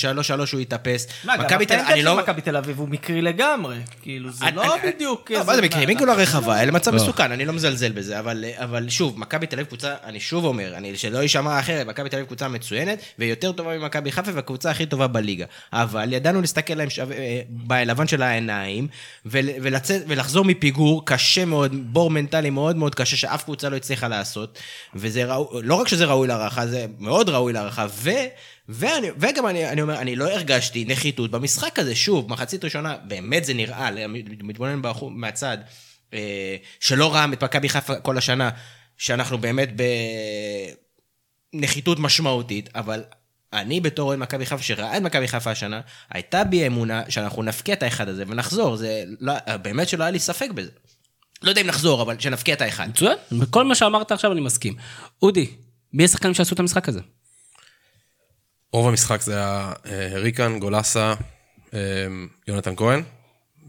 הוא 0.53 0.59
התאפס. 0.61 1.07
מה, 1.23 1.37
גם 1.37 1.43
מכבי 1.45 1.65
תל- 1.65 1.73
הפנדל 1.75 1.91
אני 1.91 1.99
של 2.01 2.05
לא- 2.05 2.17
מכבי 2.17 2.41
תל 2.41 2.57
אביב 2.57 2.79
הוא 2.79 2.89
מקרי 2.89 3.21
לגמרי. 3.21 3.75
כאילו, 4.01 4.31
זה 4.31 4.45
אני- 4.45 4.55
לא 4.55 4.75
אני- 4.75 4.91
בדיוק... 4.91 5.31
לא, 5.31 5.43
מה 5.43 5.55
זה 5.55 5.61
מקרים? 5.61 5.89
מגול 5.89 6.09
הרחבה, 6.09 6.61
אלה 6.61 6.71
מצב 6.71 6.91
לא. 6.95 6.97
מסוכן, 7.03 7.31
אני 7.31 7.45
לא 7.45 7.53
מזלזל 7.53 7.91
בזה, 7.91 8.19
אבל, 8.19 8.45
אבל 8.57 8.89
שוב, 8.89 9.19
מכבי 9.19 9.47
תל 9.47 9.55
אביב 9.55 9.67
קבוצה, 9.67 9.93
אני 10.03 10.19
שוב 10.19 10.45
אומר, 10.45 10.73
אני, 10.77 10.97
שלא 10.97 11.19
יישמע 11.19 11.59
אחרת, 11.59 11.87
מכבי 11.87 12.09
תל 12.09 12.15
אביב 12.15 12.27
קבוצה 12.27 12.47
מצוינת, 12.47 12.99
ויותר 13.19 13.51
טובה 13.51 13.77
ממכבי 13.77 14.11
חיפה, 14.11 14.31
והקבוצה 14.33 14.71
הכי 14.71 14.85
טובה 14.85 15.07
בליגה. 15.07 15.45
אבל 15.73 16.13
ידענו 16.13 16.41
להסתכל 16.41 16.73
להם 16.73 16.89
שו... 16.89 17.01
בלבן 17.49 18.07
של 18.07 18.21
העיניים, 18.21 18.87
ול, 19.25 19.45
ולצאת, 19.81 20.03
ולחזור 20.07 20.45
מפיגור 20.45 21.05
קשה 21.05 21.45
מאוד, 21.45 21.93
בור 21.93 22.09
מנטלי 22.09 22.49
מאוד 22.49 22.75
מאוד 22.75 22.95
קשה, 22.95 23.17
שאף 23.17 23.43
קבוצה 23.43 23.69
לא 23.69 23.75
הצליחה 23.75 24.07
לעשות, 24.07 24.59
וזה 24.95 25.25
ראוי, 25.25 25.61
לא 25.63 25.75
רק 25.75 25.87
שזה 25.87 26.05
ראוי 26.05 26.27
להערכה, 26.27 26.67
זה 26.67 26.85
מאוד 26.99 27.29
ראוי 27.29 27.53
להערכה, 27.53 27.85
ו... 27.89 28.09
ואני, 28.69 29.07
וגם 29.17 29.47
אני, 29.47 29.69
אני 29.69 29.81
אומר, 29.81 29.99
אני 29.99 30.15
לא 30.15 30.31
הרגשתי 30.31 30.85
נחיתות 30.87 31.31
במשחק 31.31 31.79
הזה, 31.79 31.95
שוב, 31.95 32.29
מחצית 32.29 32.63
ראשונה, 32.63 32.97
באמת 33.07 33.45
זה 33.45 33.53
נראה, 33.53 33.89
מתבונן 34.43 34.81
מהצד, 35.09 35.57
אה, 36.13 36.55
שלא 36.79 37.13
ראה 37.13 37.25
את 37.33 37.43
מכבי 37.43 37.69
חיפה 37.69 37.95
כל 37.95 38.17
השנה, 38.17 38.49
שאנחנו 38.97 39.37
באמת 39.37 39.69
בנחיתות 41.53 41.99
משמעותית, 41.99 42.69
אבל 42.75 43.03
אני 43.53 43.79
בתור 43.79 44.07
אוהד 44.07 44.19
מכבי 44.19 44.45
חיפה, 44.45 44.63
שראה 44.63 44.97
את 44.97 45.01
מכבי 45.01 45.27
חיפה 45.27 45.51
השנה, 45.51 45.81
הייתה 46.09 46.43
בי 46.43 46.67
אמונה 46.67 47.03
שאנחנו 47.09 47.43
נפקיע 47.43 47.75
את 47.75 47.83
האחד 47.83 48.07
הזה 48.07 48.23
ונחזור. 48.27 48.75
זה 48.75 49.03
לא, 49.19 49.33
באמת 49.61 49.89
שלא 49.89 50.03
היה 50.03 50.11
לי 50.11 50.19
ספק 50.19 50.51
בזה. 50.51 50.69
לא 51.41 51.49
יודע 51.49 51.61
אם 51.61 51.67
נחזור, 51.67 52.01
אבל 52.01 52.19
שנפקיע 52.19 52.55
את 52.55 52.61
האחד. 52.61 52.87
מצוין, 52.89 53.17
בכל 53.31 53.65
מה 53.65 53.75
שאמרת 53.75 54.11
עכשיו 54.11 54.31
אני 54.31 54.41
מסכים. 54.41 54.75
אודי, 55.21 55.47
מי 55.93 56.05
השחקנים 56.05 56.33
שעשו 56.33 56.55
את 56.55 56.59
המשחק 56.59 56.89
הזה? 56.89 56.99
רוב 58.73 58.87
המשחק 58.87 59.21
זה 59.21 59.35
היה 59.35 59.73
אה, 59.85 60.09
ריקן, 60.13 60.59
גולסה, 60.59 61.13
אה, 61.73 61.79
יונתן 62.47 62.75
כהן, 62.75 63.03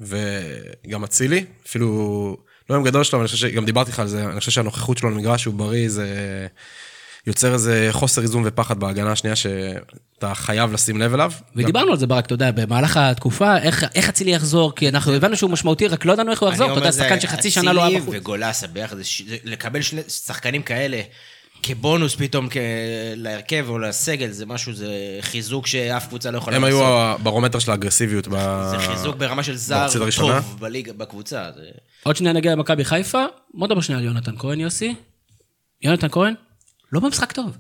וגם 0.01 1.05
אצילי, 1.05 1.45
אפילו 1.67 2.37
לא 2.71 2.75
יום 2.75 2.85
גדול 2.85 3.05
שלו, 3.05 3.17
אבל 3.17 3.23
אני 3.23 3.29
חושב 3.29 3.49
שגם 3.49 3.65
דיברתי 3.65 3.91
לך 3.91 3.99
על 3.99 4.09
זה, 4.09 4.25
אני 4.25 4.39
חושב 4.39 4.51
שהנוכחות 4.51 4.99
שלו 4.99 5.11
למגרש 5.11 5.45
הוא 5.45 5.55
בריא, 5.55 5.89
זה 5.89 6.07
יוצר 7.27 7.53
איזה 7.55 7.89
חוסר 7.91 8.23
איזון 8.23 8.43
ופחד 8.47 8.81
בהגנה 8.81 9.13
השנייה 9.13 9.37
שאתה 9.37 10.35
חייב 10.35 10.73
לשים 10.73 11.01
לב 11.01 11.15
אליו. 11.15 11.33
ודיברנו 11.57 11.91
על 11.93 11.99
זה 11.99 12.07
ברק, 12.07 12.27
אתה 12.27 12.35
יודע, 12.35 12.51
במהלך 12.51 12.97
התקופה, 12.97 13.59
איך 13.59 13.85
איך 13.95 14.09
אצילי 14.09 14.31
יחזור, 14.35 14.75
כי 14.75 14.89
אנחנו 14.89 15.13
הבנו 15.13 15.37
שהוא 15.37 15.51
משמעותי, 15.51 15.87
רק 15.89 16.05
לא 16.05 16.13
ידענו 16.13 16.31
איך 16.31 16.43
הוא 16.43 16.49
יחזור, 16.49 16.71
אתה 16.71 16.79
יודע, 16.79 16.93
שחקן 16.93 17.21
שחצי 17.21 17.51
שנה 17.51 17.73
לא 17.73 17.85
היה 17.85 17.91
בחוץ. 17.99 18.03
אצילי 18.09 18.19
וגולסה 18.21 18.67
ביחד, 18.67 18.97
זה 18.97 19.05
ש- 19.05 19.23
זה- 19.29 19.37
לקבל 19.45 19.83
שני 19.83 20.01
שחקנים 20.09 20.63
כאלה 20.63 21.01
כבונוס 21.63 22.15
פתאום 22.15 22.49
כ- 22.51 22.57
להרכב 23.17 23.65
או 23.69 23.79
לסגל, 23.79 24.31
זה 24.31 24.47
משהו, 24.47 24.73
זה 24.73 24.89
חיזוק 25.21 25.67
שאף 25.67 26.07
קבוצה 26.07 26.31
לא 26.31 26.39
יכולה 26.39 26.57
הם 26.57 26.65
לעשות. 26.65 26.81
היו 26.81 26.87
הברומטר 26.99 27.59
של 27.59 27.71
האגרסיביות. 27.71 28.29
ב- 28.29 28.69
זה 28.71 28.79
חיזוק 28.79 29.17
ברמה 29.17 29.43
של 29.43 29.57
זר. 29.57 29.87
טוב 30.17 30.57
בליגה, 30.61 30.93
בקבוצה. 30.93 31.45
זה- 31.57 31.63
עוד 32.03 32.17
שנייה 32.17 32.33
נגיע 32.35 32.53
למכבי 32.53 32.85
חיפה, 32.85 33.25
בוא 33.55 33.67
נדבר 33.67 33.81
שנייה 33.81 33.99
על 33.99 34.05
יונתן 34.05 34.35
כהן, 34.39 34.61
יוסי. 34.61 34.95
יונתן 35.83 36.09
כהן, 36.11 36.35
לא 36.93 37.01
במשחק 37.01 37.33
טוב. 37.33 37.59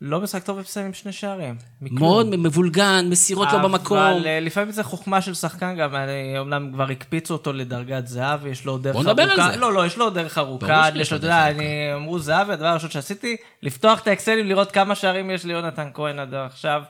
לא 0.00 0.20
משחק 0.20 0.44
טוב 0.44 0.58
ומסיים 0.58 0.86
עם 0.86 0.92
שני 0.92 1.12
שערים. 1.12 1.56
מכלום. 1.80 2.00
מאוד 2.00 2.26
מבולגן, 2.26 3.06
מסירות 3.10 3.48
לא 3.52 3.58
במקום. 3.58 3.98
אבל 3.98 4.26
אה, 4.26 4.40
לפעמים 4.40 4.70
זה 4.70 4.82
חוכמה 4.82 5.20
של 5.20 5.34
שחקן 5.34 5.76
גם, 5.76 5.94
אני, 5.94 6.38
אומנם 6.38 6.72
כבר 6.72 6.90
הקפיצו 6.90 7.34
אותו 7.34 7.52
לדרגת 7.52 8.06
זהב, 8.06 8.46
יש 8.46 8.64
לו 8.64 8.72
עוד 8.72 8.82
דרך 8.82 8.96
בוא 8.96 9.02
ארוכה. 9.02 9.12
נדבר 9.22 9.42
על 9.42 9.52
זה. 9.52 9.58
לא, 9.58 9.72
לא, 9.72 9.86
יש 9.86 9.96
לו 9.96 10.04
עוד 10.04 10.14
דרך 10.14 10.38
ארוכה. 10.38 10.66
ברור 10.66 10.84
שיש 10.84 10.96
יש 10.96 11.12
לו 11.12 11.18
אתה 11.18 11.26
דרך 11.26 11.34
יודע, 11.34 11.46
ארוכה. 11.46 11.60
אני, 11.60 11.94
אמרו 11.94 12.18
זהב, 12.18 12.50
הדבר 12.50 12.66
הראשון 12.66 12.90
שעשיתי, 12.90 13.36
לפתוח 13.62 14.00
את 14.00 14.06
האקסלים, 14.06 14.46
לראות 14.46 14.72
כמה 14.72 14.94
שערים 14.94 15.30
יש 15.30 15.44
ליונתן 15.44 15.88
כהן 15.94 16.18
עד 16.18 16.34
עכשיו. 16.34 16.82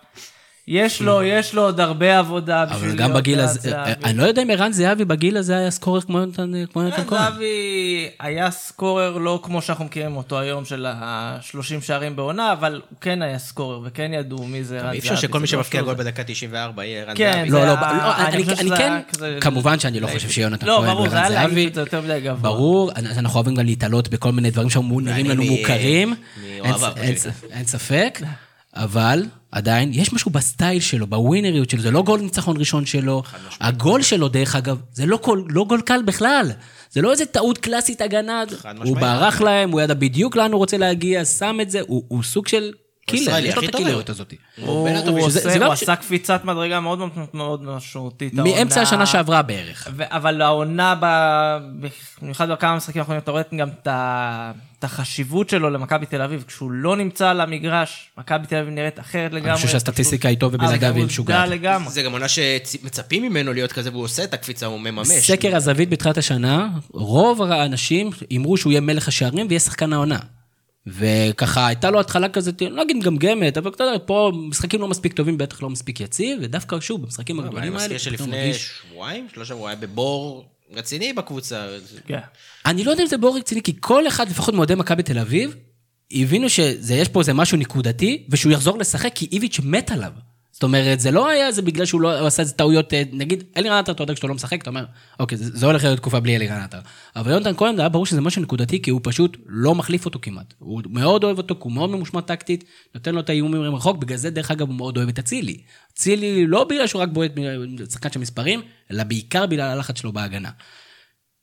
יש 0.68 1.03
לו, 1.03 1.23
יש 1.38 1.55
לו 1.55 1.62
עוד 1.62 1.81
הרבה 1.81 2.18
עבודה 2.18 2.64
בשביל 2.64 2.79
אבל 2.79 2.87
להיות 2.87 2.99
גם 2.99 3.14
בגיל 3.14 3.40
הזה. 3.40 3.83
אני 4.05 4.18
לא 4.18 4.23
יודע 4.23 4.42
אם 4.42 4.51
ערן 4.51 4.73
זהבי 4.73 5.05
בגיל 5.05 5.37
הזה 5.37 5.57
היה 5.59 5.70
סקורר 5.70 6.01
כמו 6.01 6.18
יונתן 6.18 6.55
יונתן 6.55 6.81
ערן 6.81 7.07
כהן. 7.07 7.33
זהבי 7.33 8.09
היה 8.20 8.51
סקורר 8.51 9.18
לא 9.18 9.40
כמו 9.42 9.62
שאנחנו 9.62 9.85
מכירים 9.85 10.16
אותו 10.16 10.38
היום 10.38 10.64
של 10.64 10.87
ה-30 10.87 11.81
שערים 11.81 12.16
בעונה, 12.16 12.53
אבל 12.53 12.81
הוא 12.90 12.99
כן 13.01 13.23
היה 13.23 13.38
סקורר 13.38 13.81
וכן 13.85 14.12
ידעו 14.14 14.46
מי 14.46 14.64
זה 14.64 14.75
ערן 14.77 14.85
זהבי. 14.85 14.94
אי 14.94 14.99
אפשר 14.99 15.16
שכל 15.16 15.38
מי 15.38 15.42
לא 15.42 15.46
שמבקיע 15.46 15.81
שהוא 15.81 15.92
גול. 15.92 16.05
בדקה 16.05 16.25
94 16.25 16.85
יהיה 16.85 17.03
ערן 17.03 17.14
כן, 17.16 17.33
זהבי. 17.33 17.51
זה 17.51 17.57
לא, 17.57 17.66
לא, 17.66 17.75
לא, 17.75 18.16
אני 18.16 18.44
כן, 18.77 19.01
כמובן 19.40 19.79
שאני 19.79 20.01
לא 20.01 20.07
חושב 20.07 20.31
שיונתן 20.31 20.66
לא, 20.66 20.79
כהן 20.79 20.94
ברור, 20.94 21.09
זה 21.09 21.14
וערן 21.14 21.33
היה 21.33 21.42
זהבי. 21.42 21.55
להעיף 21.55 21.68
את 21.68 21.75
זה 21.75 21.81
יותר 21.81 22.01
מדי 22.01 22.20
גבוה. 22.20 22.53
ברור, 22.53 22.92
אנחנו 22.96 23.35
אוהבים 23.35 23.55
גם 23.55 23.66
להתעלות 23.66 24.09
בכל 24.09 24.33
מיני 24.33 24.51
דברים 24.51 24.70
שנראים 24.70 25.31
לנו 25.31 25.42
מוכרים. 25.44 26.14
אין 27.51 27.64
ספק, 27.64 28.20
אבל 28.75 29.25
עדיין 29.52 29.90
יש 29.92 30.12
משהו 30.12 30.30
בסטייל 30.30 30.80
שלו, 30.80 31.06
בווינריות 31.06 31.70
שלו, 31.70 31.80
זה 31.82 31.90
לא 31.90 32.02
גול 32.02 32.20
ניצחון 32.20 32.56
ראשון 32.56 32.86
שלו, 32.86 33.22
הגול 33.60 34.02
שלו 34.02 34.28
דרך 34.28 34.56
אגב, 34.56 34.80
זה 34.92 35.06
לא 35.06 35.18
גול- 35.24 35.44
לא 35.48 35.64
גול 35.64 35.80
קל 35.80 36.02
בכלל, 36.04 36.50
זה 36.90 37.02
לא 37.02 37.12
איזה 37.12 37.26
טעות 37.26 37.58
קלאסית 37.58 38.00
הגנה, 38.00 38.42
הוא. 38.88 38.96
ברח 39.00 39.40
להם, 39.40 39.70
הוא 39.70 39.80
ידע 39.80 39.94
בדיוק 39.94 40.36
לאן 40.36 40.52
הוא 40.52 40.58
רוצה 40.58 40.78
להגיע, 40.78 41.24
שם 41.24 41.58
את 41.62 41.70
זה, 41.70 41.80
הוא 41.86 42.04
הוא 42.08 42.22
סוג 42.22 42.48
של 42.48 42.72
killer, 43.07 43.38
יש 43.38 43.56
לו 43.56 43.62
את 43.62 43.74
הקילריות. 43.74 44.10
הזאת. 44.10 44.34
הוא 44.62 44.88
עשה 45.72 45.96
קפיצת 45.96 46.44
מדרגה 46.44 46.80
מאוד 46.80 46.98
מאוד 46.98 47.10
מאוד 47.34 47.62
משמעותית. 47.62 48.34
מאמצע. 48.34 48.82
השנה 48.82 49.06
שעברה 49.06 49.42
בערך. 49.42 49.88
אבל 50.00 50.42
העונה, 50.42 50.94
ב- 51.00 51.58
במיוחד 52.22 52.50
בכמה 52.50 52.76
משחקים 52.76 53.00
האחרונים, 53.00 53.22
אתה 53.22 53.30
רואה 53.30 53.42
גם 53.56 53.68
את 53.88 54.84
החשיבות 54.84 55.48
שלו 55.48 55.70
למכבי 55.70 56.06
תל 56.06 56.22
אביב. 56.22 56.44
כשהוא 56.46 56.70
לא 56.70 56.96
נמצא 56.96 57.28
על 57.28 57.40
המגרש, 57.40 58.10
מכבי 58.18 58.46
תל 58.46 58.56
אביב 58.56 58.74
נראית 58.74 59.00
אחרת 59.00 59.32
לגמרי. 59.32 59.50
אני 59.50 59.56
חושב 59.56 59.68
שהסטטיסטיקה 59.68 60.28
איתו 60.28 60.46
ובלעדיו 60.52 60.94
היא 60.94 61.04
משוגעת. 61.04 61.48
זה 61.88 62.02
גם 62.02 62.12
עונה 62.12 62.28
שמצפים 62.28 63.22
ממנו 63.22 63.52
להיות 63.52 63.72
כזה, 63.72 63.90
והוא 63.90 64.04
עושה 64.04 64.24
את 64.24 64.34
הקפיצה, 64.34 64.66
הוא 64.66 64.80
מממש. 64.80 65.08
סקר 65.08 65.56
הזווית 65.56 65.90
בתחילת 65.90 66.18
השנה, 66.18 66.68
רוב 66.92 67.42
האנשים 67.42 68.10
אמרו 68.36 68.56
שהוא 68.56 68.72
יהיה 68.72 68.80
מלך 68.80 69.08
השערים 69.08 69.46
ויהיה 69.46 69.60
שחקן 69.60 69.92
העונה. 69.92 70.18
וככה, 70.98 71.66
הייתה 71.66 71.90
לו 71.90 72.00
התחלה 72.00 72.29
כזאת, 72.29 72.62
לא 72.70 72.83
אגיד 72.83 72.96
מגמגמת, 72.96 73.59
אבל 73.59 73.70
אתה 73.70 73.85
יודע, 73.85 73.98
פה 74.07 74.33
משחקים 74.35 74.81
לא 74.81 74.88
מספיק 74.88 75.12
טובים, 75.12 75.38
בטח 75.38 75.62
לא 75.62 75.70
מספיק 75.70 76.00
יציב, 76.00 76.38
ודווקא 76.42 76.81
שוב, 76.81 77.03
במשחקים 77.03 77.40
אני 77.40 77.48
הגדולים 77.48 77.76
האלה, 77.76 77.94
מזכיר 77.94 78.14
פתאום 78.14 78.29
שלפני 78.29 78.55
שבועיים, 78.55 79.26
שלושה, 79.35 79.55
הוא 79.55 79.68
היה 79.68 79.76
בבור 79.76 80.44
רציני 80.72 81.12
בקבוצה. 81.12 81.66
כן. 82.07 82.18
אני 82.66 82.85
לא 82.85 82.90
יודע 82.90 83.03
אם 83.03 83.09
זה 83.09 83.18
בור 83.18 83.37
רציני, 83.37 83.62
כי 83.62 83.76
כל 83.81 84.09
אחד, 84.09 84.31
לפחות 84.31 84.55
מאוהדי 84.55 84.74
מכבי 84.74 85.03
תל 85.03 85.18
אביב, 85.18 85.57
הבינו 86.12 86.50
שיש 86.50 87.09
פה 87.09 87.20
איזה 87.20 87.33
משהו 87.33 87.59
נקודתי, 87.59 88.26
ושהוא 88.31 88.53
יחזור 88.53 88.79
לשחק 88.79 89.12
כי 89.14 89.29
איביץ' 89.33 89.61
מת 89.62 89.90
עליו. 89.90 90.12
זאת 90.61 90.64
אומרת, 90.64 91.01
זה 91.01 91.11
לא 91.11 91.29
היה 91.29 91.53
זה 91.53 91.62
בגלל 91.62 91.85
שהוא 91.87 92.01
לא 92.01 92.27
עשה 92.27 92.42
איזה 92.42 92.53
טעויות, 92.53 92.94
אה, 92.94 93.03
נגיד, 93.12 93.44
אלירן 93.57 93.77
עטר, 93.77 93.92
אתה 93.92 94.03
יודע, 94.03 94.14
כשאתה 94.14 94.27
לא 94.27 94.35
משחק, 94.35 94.62
אתה 94.62 94.70
אומר, 94.70 94.85
אוקיי, 95.20 95.38
זה, 95.38 95.59
זה 95.59 95.66
הולך 95.66 95.85
להיות 95.85 95.99
תקופה 95.99 96.20
בלי 96.20 96.37
אלירן 96.37 96.61
עטר. 96.61 96.79
אבל 97.16 97.31
יונתן 97.31 97.57
כהן, 97.57 97.77
זה 97.77 97.83
היה 97.83 97.88
ברור 97.88 98.07
שזה 98.07 98.20
משהו 98.20 98.42
נקודתי, 98.42 98.83
כי 98.83 98.90
הוא 98.90 99.01
פשוט 99.05 99.37
לא 99.46 99.75
מחליף 99.75 100.05
אותו 100.05 100.18
כמעט. 100.23 100.55
הוא 100.59 100.83
מאוד 100.90 101.25
אוהב 101.25 101.38
אותו, 101.38 101.55
הוא 101.59 101.73
מאוד 101.73 101.90
ממושמע 101.90 102.20
טקטית, 102.20 102.64
נותן 102.94 103.14
לו 103.14 103.20
את 103.20 103.29
האיומים 103.29 103.62
מרחוק, 103.62 103.96
בגלל 103.96 104.16
זה, 104.16 104.31
דרך 104.31 104.51
אגב, 104.51 104.68
הוא 104.68 104.77
מאוד 104.77 104.96
אוהב 104.96 105.09
את 105.09 105.18
אצילי. 105.18 105.61
אצילי, 105.94 106.46
לא 106.46 106.64
בגלל 106.64 106.87
שהוא 106.87 107.03
רק 107.03 107.09
בועט 107.09 107.31
מ- 107.38 107.77
שחקן 107.90 108.12
של 108.12 108.20
מספרים, 108.20 108.62
אלא 108.90 109.05
בעיקר 109.05 109.46
בגלל 109.46 109.68
הלחץ 109.68 109.99
שלו 109.99 110.12
בהגנה. 110.12 110.51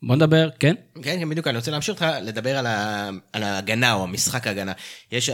בוא 0.04 0.16
נדבר, 0.16 0.50
כן? 0.60 0.76
כן, 0.96 1.20
כן, 1.20 1.30
בדיוק, 1.30 1.48
אני 1.48 1.58
רוצה 1.58 1.72
להמשיך 1.72 1.90
אותך 1.90 2.06
לדבר 2.22 2.58
על, 2.58 2.66
ה, 2.66 3.10
על 3.34 3.44
ההגנה 3.44 3.94
או 3.94 4.04
המשחק 4.04 4.48
ההגנה. 4.48 4.72
יש. 5.12 5.30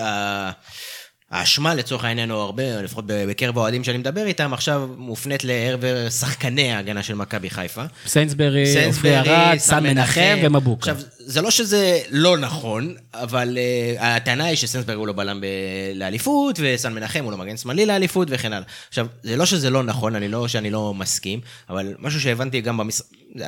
האשמה 1.33 1.73
לצורך 1.73 2.03
העניין, 2.03 2.31
או 2.31 2.41
הרבה, 2.41 2.81
לפחות 2.81 3.05
בקרב 3.07 3.57
האוהדים 3.57 3.83
שאני 3.83 3.97
מדבר 3.97 4.25
איתם, 4.25 4.53
עכשיו 4.53 4.89
מופנית 4.97 5.43
לעבר 5.43 6.09
שחקני 6.09 6.71
ההגנה 6.71 7.03
של 7.03 7.15
מכבי 7.15 7.49
חיפה. 7.49 7.83
סיינסברי, 8.05 8.85
עופרי 8.85 9.19
ארד, 9.19 9.57
סן 9.57 9.83
מנחם 9.83 10.37
ומבוקה. 10.43 10.91
עכשיו, 10.91 11.07
זה 11.19 11.41
לא 11.41 11.51
שזה 11.51 11.99
לא 12.09 12.37
נכון, 12.37 12.95
אבל 13.13 13.57
uh, 13.97 14.03
הטענה 14.03 14.45
היא 14.45 14.55
שסנסברג 14.55 14.97
הוא 14.97 15.07
לא 15.07 15.13
בלם 15.13 15.41
ב- 15.41 15.45
לאליפות, 15.95 16.59
וסן 16.63 16.93
מנחם 16.93 17.23
הוא 17.23 17.31
לא 17.31 17.37
מגן 17.37 17.57
שמאלי 17.57 17.85
לאליפות 17.85 18.27
וכן 18.31 18.53
הלאה. 18.53 18.67
עכשיו, 18.89 19.07
זה 19.23 19.37
לא 19.37 19.45
שזה 19.45 19.69
לא 19.69 19.83
נכון, 19.83 20.15
אני 20.15 20.27
לא 20.27 20.47
שאני 20.47 20.71
לא 20.71 20.93
מסכים, 20.93 21.39
אבל 21.69 21.93
משהו 21.99 22.21
שהבנתי 22.21 22.61
גם 22.61 22.77
במשחק, 22.77 23.05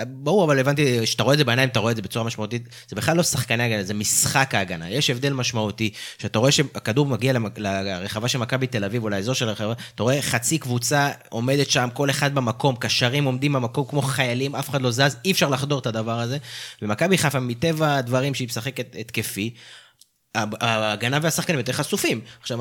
ברור, 0.08 0.44
אבל 0.44 0.60
הבנתי, 0.60 1.06
שאתה 1.06 1.24
רואה 1.24 1.34
את 1.34 1.38
זה 1.38 1.44
בעיניים, 1.44 1.70
אתה 1.70 1.80
רואה 1.80 1.92
את 1.92 1.96
זה 1.96 2.02
בצורה 2.02 2.26
משמעותית, 2.26 2.70
זה 2.88 2.96
בכלל 2.96 3.18
לא 3.18 3.24
שחקני 3.24 3.64
הגנה, 3.64 3.84
זה 3.84 3.94
משחק 3.94 4.56
ההגנה. 4.56 4.90
יש 4.90 5.10
הבדל 5.10 5.34
משמעותי, 5.34 5.90
שאתה 6.18 6.40
רואה 6.40 6.52
שהכדור 6.52 7.06
מגיע 7.06 7.34
לרחבה 7.58 8.28
של 8.28 8.40
מכבי 8.40 8.68
תל 8.68 8.84
אביב, 8.84 9.04
או 9.04 9.10
לאזור 9.10 9.36
של 9.36 9.50
הרחבה, 9.50 9.74
אתה 9.96 10.04
רואה 10.04 10.22
חצי 10.22 10.58
קבוצה 10.58 11.10
עומדת 11.30 11.70
שם, 11.70 11.90
כל 11.94 12.10
אחד 12.10 12.36
במקום, 12.36 12.76
קשרים 12.76 13.26
עומדים 13.26 13.54
במקום 13.54 13.86
כמו 13.90 14.02
חיילים, 14.02 14.56
אף 14.56 14.70
אחד 14.70 14.82
לא 14.82 14.92
זז, 14.92 15.18
אי 15.26 15.32
אפשר 15.32 15.50
לחדור 15.50 15.80
את 15.80 15.88
הדבר 15.88 16.20
הזה. 16.20 16.38
ומכבי 16.82 17.18
חיפה, 17.18 17.40
מטבע 17.40 17.96
הדברים 17.96 18.34
שהיא 18.34 18.48
משחקת 18.48 18.96
התקפי, 19.00 19.54
ההגנה 20.62 21.20
והשחקנים 21.22 21.60
יותר 21.60 21.74
חשופים. 21.74 22.22
עכשיו, 22.42 22.60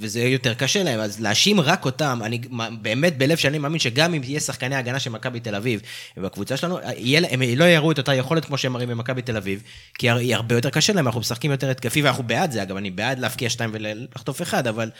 וזה 0.00 0.20
יותר 0.20 0.54
קשה 0.54 0.82
להם, 0.82 1.00
אז 1.00 1.20
להאשים 1.20 1.60
רק 1.60 1.84
אותם, 1.84 2.20
אני 2.24 2.40
באמת 2.82 3.18
בלב 3.18 3.36
שאני 3.36 3.58
מאמין 3.58 3.78
שגם 3.78 4.14
אם 4.14 4.22
יהיה 4.24 4.40
שחקני 4.40 4.76
הגנה 4.76 4.98
של 4.98 5.10
מכבי 5.10 5.40
תל 5.40 5.54
אביב, 5.54 5.80
ובקבוצה 6.16 6.56
שלנו, 6.56 6.78
יהיה, 6.96 7.20
הם 7.30 7.42
לא 7.56 7.64
יראו 7.64 7.92
את 7.92 7.98
אותה 7.98 8.14
יכולת 8.14 8.44
כמו 8.44 8.58
שהם 8.58 8.72
מראים 8.72 8.88
במכבי 8.88 9.22
תל 9.22 9.36
אביב, 9.36 9.62
כי 9.98 10.34
הרבה 10.34 10.54
יותר 10.54 10.70
קשה 10.70 10.92
להם, 10.92 11.06
אנחנו 11.06 11.20
משחקים 11.20 11.50
יותר 11.50 11.70
התקפי, 11.70 12.02
ואנחנו 12.02 12.24
בעד 12.24 12.52
זה, 12.52 12.62
אגב, 12.62 12.76
אני 12.76 12.90
בעד 12.90 13.18
להבקיע 13.18 13.50
שתיים 13.50 13.70
ולחטוף 13.72 14.42
אחד, 14.42 14.66
אבל... 14.66 14.90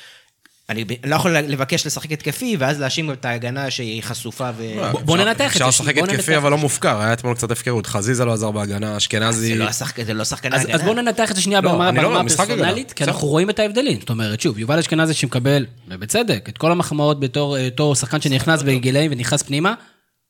אני 0.69 0.85
לא 1.05 1.15
יכול 1.17 1.37
לבקש 1.39 1.87
לשחק 1.87 2.13
התקפי, 2.13 2.57
ואז 2.59 2.81
להאשים 2.81 3.13
את 3.13 3.25
ההגנה 3.25 3.71
שהיא 3.71 4.03
חשופה 4.03 4.51
ו... 4.57 4.65
בוא- 4.93 5.01
בוא 5.01 5.17
ננתח 5.19 5.33
את 5.33 5.39
זה, 5.39 5.47
אפשר 5.47 5.69
לשחק 5.69 5.95
בוא 5.99 6.07
התקפי. 6.07 6.37
אבל 6.37 6.51
לא 6.51 6.59
מופקר, 6.59 7.01
היה 7.01 7.13
אתמול 7.13 7.35
קצת 7.35 7.51
הפקרות. 7.51 7.87
חזיזה 7.87 8.25
לא 8.25 8.33
עזר 8.33 8.51
בהגנה, 8.51 8.97
אשכנזי... 8.97 9.49
זה 9.49 9.55
לא 9.55 9.65
השחק- 9.65 10.03
זה 10.05 10.15
לא 10.15 10.23
אז, 10.53 10.83
בואו 10.83 10.95
ננתח 10.95 11.31
את 11.31 11.37
זה 11.37 11.43
שנייה 11.43 11.61
לא, 11.61 11.71
ברמה 11.71 11.93
לא- 11.93 12.21
הפרסונלית. 12.21 12.93
כי 12.93 13.05
אנחנו 13.05 13.29
רואים 13.29 13.51
את 13.51 13.59
ההבדלים. 13.59 14.01
זאת 14.01 14.11
אומרת, 14.11 14.41
שוב, 14.41 14.59
יובל 14.59 14.79
אשכנזי 14.79 15.15
שמקבל, 15.15 15.67
ובצדק, 15.89 16.47
את 16.49 16.59
כל 16.59 16.73
המחמאות 16.73 17.21
בתור 17.21 17.57
אה, 17.57 17.65
אותו 17.65 17.95
שחקן 17.95 18.21
שנכנס 18.21 18.63
בגילאים 18.63 19.11
ונכנס 19.13 19.43
פנימה, 19.43 19.75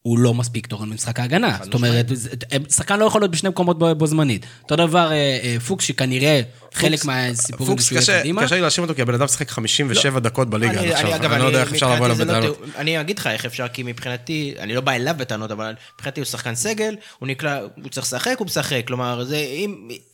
הוא 0.03 0.18
לא 0.18 0.35
מספיק 0.35 0.66
תורם 0.66 0.90
למשחק 0.90 1.20
ההגנה. 1.20 1.57
זאת 1.62 1.75
אומרת, 1.75 2.07
שחקן 2.70 2.99
לא 2.99 3.05
יכול 3.05 3.20
להיות 3.20 3.31
בשני 3.31 3.49
מקומות 3.49 3.79
בו 3.79 3.94
בו 3.94 4.07
זמנית. 4.07 4.46
אותו 4.62 4.77
דבר 4.77 5.12
אה, 5.12 5.14
אה, 5.42 5.57
פוקס, 5.66 5.85
שכנראה 5.85 6.40
חלק 6.77 7.05
מהסיפורים 7.05 7.73
פוקס 7.73 7.93
זה 7.93 8.03
שהוא 8.03 8.12
יהיה 8.12 8.23
קדימה. 8.23 8.43
קשה 8.45 8.55
לי 8.55 8.61
להאשים 8.61 8.83
אותו, 8.85 8.95
כי 8.95 9.03
הבן 9.03 9.15
אדם 9.15 9.29
שיחק 9.29 9.51
57 9.51 10.21
דקות 10.21 10.51
בליגה 10.51 10.73
עד 10.73 10.79
אני- 10.79 10.93
עכשיו. 10.93 11.15
אני- 11.33 11.39
לא 11.43 11.45
יודע 11.45 11.61
איך 11.61 11.73
אפשר 11.73 11.95
לבוא 11.95 12.07
אליו 12.07 12.19
לא 12.19 12.25
בטענות. 12.25 12.62
אני 12.77 13.01
אגיד 13.01 13.19
לך 13.19 13.27
איך 13.27 13.45
אפשר, 13.45 13.67
כי 13.69 13.83
מבחינתי, 13.83 14.55
אני 14.59 14.75
לא 14.75 14.81
בא 14.81 14.93
אליו 14.93 15.15
בטענות, 15.19 15.51
אבל 15.51 15.73
מבחינתי 15.95 16.21
הוא 16.21 16.27
שחקן 16.27 16.55
סגל, 16.55 16.95
הוא 17.19 17.29
נקלע, 17.29 17.59
הוא 17.83 17.89
צריך 17.91 18.07
לשחק, 18.07 18.35
הוא 18.39 18.47
משחק. 18.47 18.83
כלומר, 18.87 19.25
זה- 19.25 19.47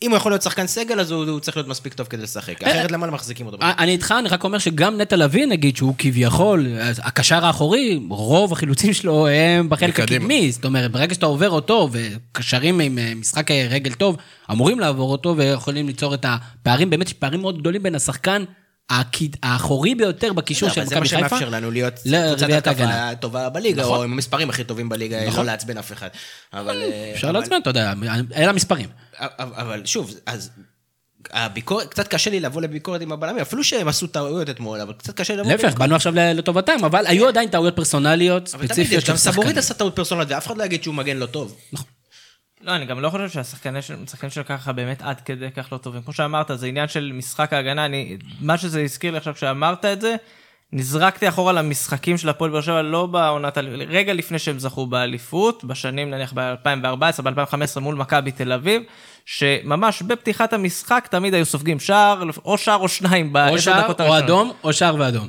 אם 0.03 0.09
הוא 0.09 0.17
יכול 0.17 0.31
להיות 0.31 0.41
שחקן 0.41 0.67
סגל, 0.67 0.99
אז 0.99 1.11
הוא 1.11 1.39
צריך 1.39 1.57
להיות 1.57 1.67
מספיק 1.67 1.93
טוב 1.93 2.07
כדי 2.07 2.23
לשחק. 2.23 2.63
אחרת 2.63 2.91
למה 2.91 3.07
לא 3.07 3.13
מחזיקים 3.13 3.45
אותו? 3.45 3.57
אה, 3.61 3.71
אני 3.79 3.91
איתך, 3.91 4.13
אני 4.19 4.29
רק 4.29 4.43
אומר 4.43 4.57
שגם 4.57 4.97
נטע 5.01 5.15
לביא, 5.15 5.45
נגיד, 5.45 5.77
שהוא 5.77 5.95
כביכול, 5.97 6.67
הקשר 7.03 7.45
האחורי, 7.45 7.99
רוב 8.09 8.53
החילוצים 8.53 8.93
שלו 8.93 9.27
הם 9.27 9.69
בחלק. 9.69 9.99
הקדמי. 9.99 10.51
זאת 10.51 10.65
אומרת, 10.65 10.91
ברגע 10.91 11.13
שאתה 11.13 11.25
עובר 11.25 11.49
אותו, 11.49 11.89
וקשרים 11.91 12.79
עם 12.79 12.97
אה, 12.97 13.13
משחק 13.15 13.51
אה, 13.51 13.67
רגל 13.69 13.93
טוב, 13.93 14.17
אמורים 14.51 14.79
לעבור 14.79 15.11
אותו, 15.11 15.37
ויכולים 15.37 15.87
ליצור 15.87 16.13
את 16.13 16.25
הפערים, 16.27 16.89
באמת 16.89 17.07
יש 17.07 17.13
פערים 17.13 17.41
מאוד 17.41 17.59
גדולים 17.59 17.83
בין 17.83 17.95
השחקן 17.95 18.43
הקיד- 18.89 19.37
האחורי 19.43 19.95
ביותר 19.95 20.33
בקישור 20.33 20.69
של 20.69 20.81
אבל 20.81 20.89
זה 20.89 20.95
מה 20.95 21.01
מכבי 21.01 21.15
חיפה. 21.17 21.29
שמאפשר 21.29 21.49
לנו 21.49 21.71
להיות 21.71 21.93
קבוצת. 21.93 22.49
התקפה 22.49 23.15
טובה 23.21 23.49
בליגה, 23.49 23.81
נכון. 23.81 23.97
או 23.97 24.03
עם 24.03 24.13
המספרים 24.13 24.49
הכי 24.49 24.63
טובים 24.63 24.89
בליגה, 24.89 25.17
לא 25.37 25.45
לעצבן 25.45 25.77
אף 25.77 25.91
אחד. 25.91 26.07
אבל... 26.53 26.81
אה, 26.81 27.11
אפשר 27.15 27.29
אבל- 27.29 27.39
לעצבן, 27.39 27.55
אתה 27.61 27.69
יודע, 27.69 27.93
אלה 28.35 28.49
המספרים. 28.49 28.89
אבל 29.39 29.81
שוב, 29.85 30.13
אז... 30.25 30.49
הביקורת, 31.31 31.87
קצת 31.87 32.07
קשה 32.07 32.29
לי 32.29 32.39
לבוא 32.39 32.61
לביקורת 32.61 33.01
עם 33.01 33.11
הבלמים, 33.11 33.41
אפילו 33.41 33.63
שהם 33.63 33.87
עשו 33.87 34.07
טעויות 34.07 34.49
אתמול, 34.49 34.81
אבל 34.81 34.93
קצת 34.93 35.17
קשה 35.17 35.35
לבוא... 35.35 35.51
להפך, 35.51 35.73
באנו 35.77 35.95
עכשיו 35.95 36.13
לטובתם, 36.15 36.85
אבל 36.85 37.07
היו 37.07 37.27
עדיין 37.27 37.49
טעויות 37.49 37.75
פרסונליות, 37.75 38.49
אבל 38.53 38.67
תמיד 38.67 38.71
ספציפיות 38.71 39.03
יש, 39.03 39.09
גם 39.09 39.15
של 39.17 39.21
סבורית 39.21 39.37
שחקנים. 39.47 39.57
עשה 39.57 39.73
טעות 39.73 39.95
פרסונלית, 39.95 40.27
ואף 40.31 40.47
אחד 40.47 40.57
לא 40.57 40.63
יגיד 40.63 40.83
שהוא 40.83 40.95
מגן 40.95 41.17
לא 41.17 41.25
טוב. 41.25 41.55
לא, 42.63 42.75
אני 42.75 42.85
גם 42.85 42.99
לא 42.99 43.09
חושב 43.09 43.29
שהשחקנים 43.29 43.81
של, 44.29 44.43
ככה 44.43 44.71
באמת 44.71 45.01
עד 45.01 45.21
כדי 45.21 45.51
כך 45.51 45.71
לא 45.71 45.77
טובים. 45.77 46.01
כמו 46.01 46.13
שאמרת, 46.13 46.51
זה 46.55 46.67
עניין 46.67 46.87
של 46.87 47.11
משחק 47.13 47.53
ההגנה, 47.53 47.85
אני, 47.85 48.17
מה 48.41 48.57
שזה 48.57 48.81
הזכיר 48.81 49.11
לי 49.11 49.17
עכשיו 49.17 49.33
כשאמרת 49.33 49.85
את 49.85 50.01
זה, 50.01 50.15
נזרקתי 50.73 51.29
אחורה 51.29 51.53
למשחקים 51.53 52.17
של 52.17 52.29
הפועל 52.29 52.51
באר 52.51 52.61
שבע, 52.61 52.81
לא 52.81 53.05
בעונת, 53.05 53.57
רגע 53.87 54.13
לפני 54.13 54.39
שהם 54.39 54.59
זכו 54.59 54.87
באליפות, 54.87 55.63
בשנים 55.63 56.09
נניח 56.09 56.33
ב-2014, 56.33 57.21
ב-2015 57.21 57.79
מול 57.79 57.95
מכבי 57.95 58.31
תל 58.31 58.51
אביב, 58.51 58.81
שממש 59.25 60.01
בפתיחת 60.01 60.53
המשחק 60.53 61.07
תמיד 61.11 61.33
היו 61.33 61.45
סופגים 61.45 61.79
שער, 61.79 62.23
או 62.45 62.57
שער 62.57 62.77
או 62.77 62.89
שניים 62.89 63.27
או 63.27 63.33
בעשר 63.33 63.57
שער, 63.57 63.83
דקות 63.83 64.01
או 64.01 64.05
הראשונות. 64.05 64.23
אדום, 64.23 64.51
או 64.63 64.73
שער 64.73 64.95
ואדום. 64.99 65.27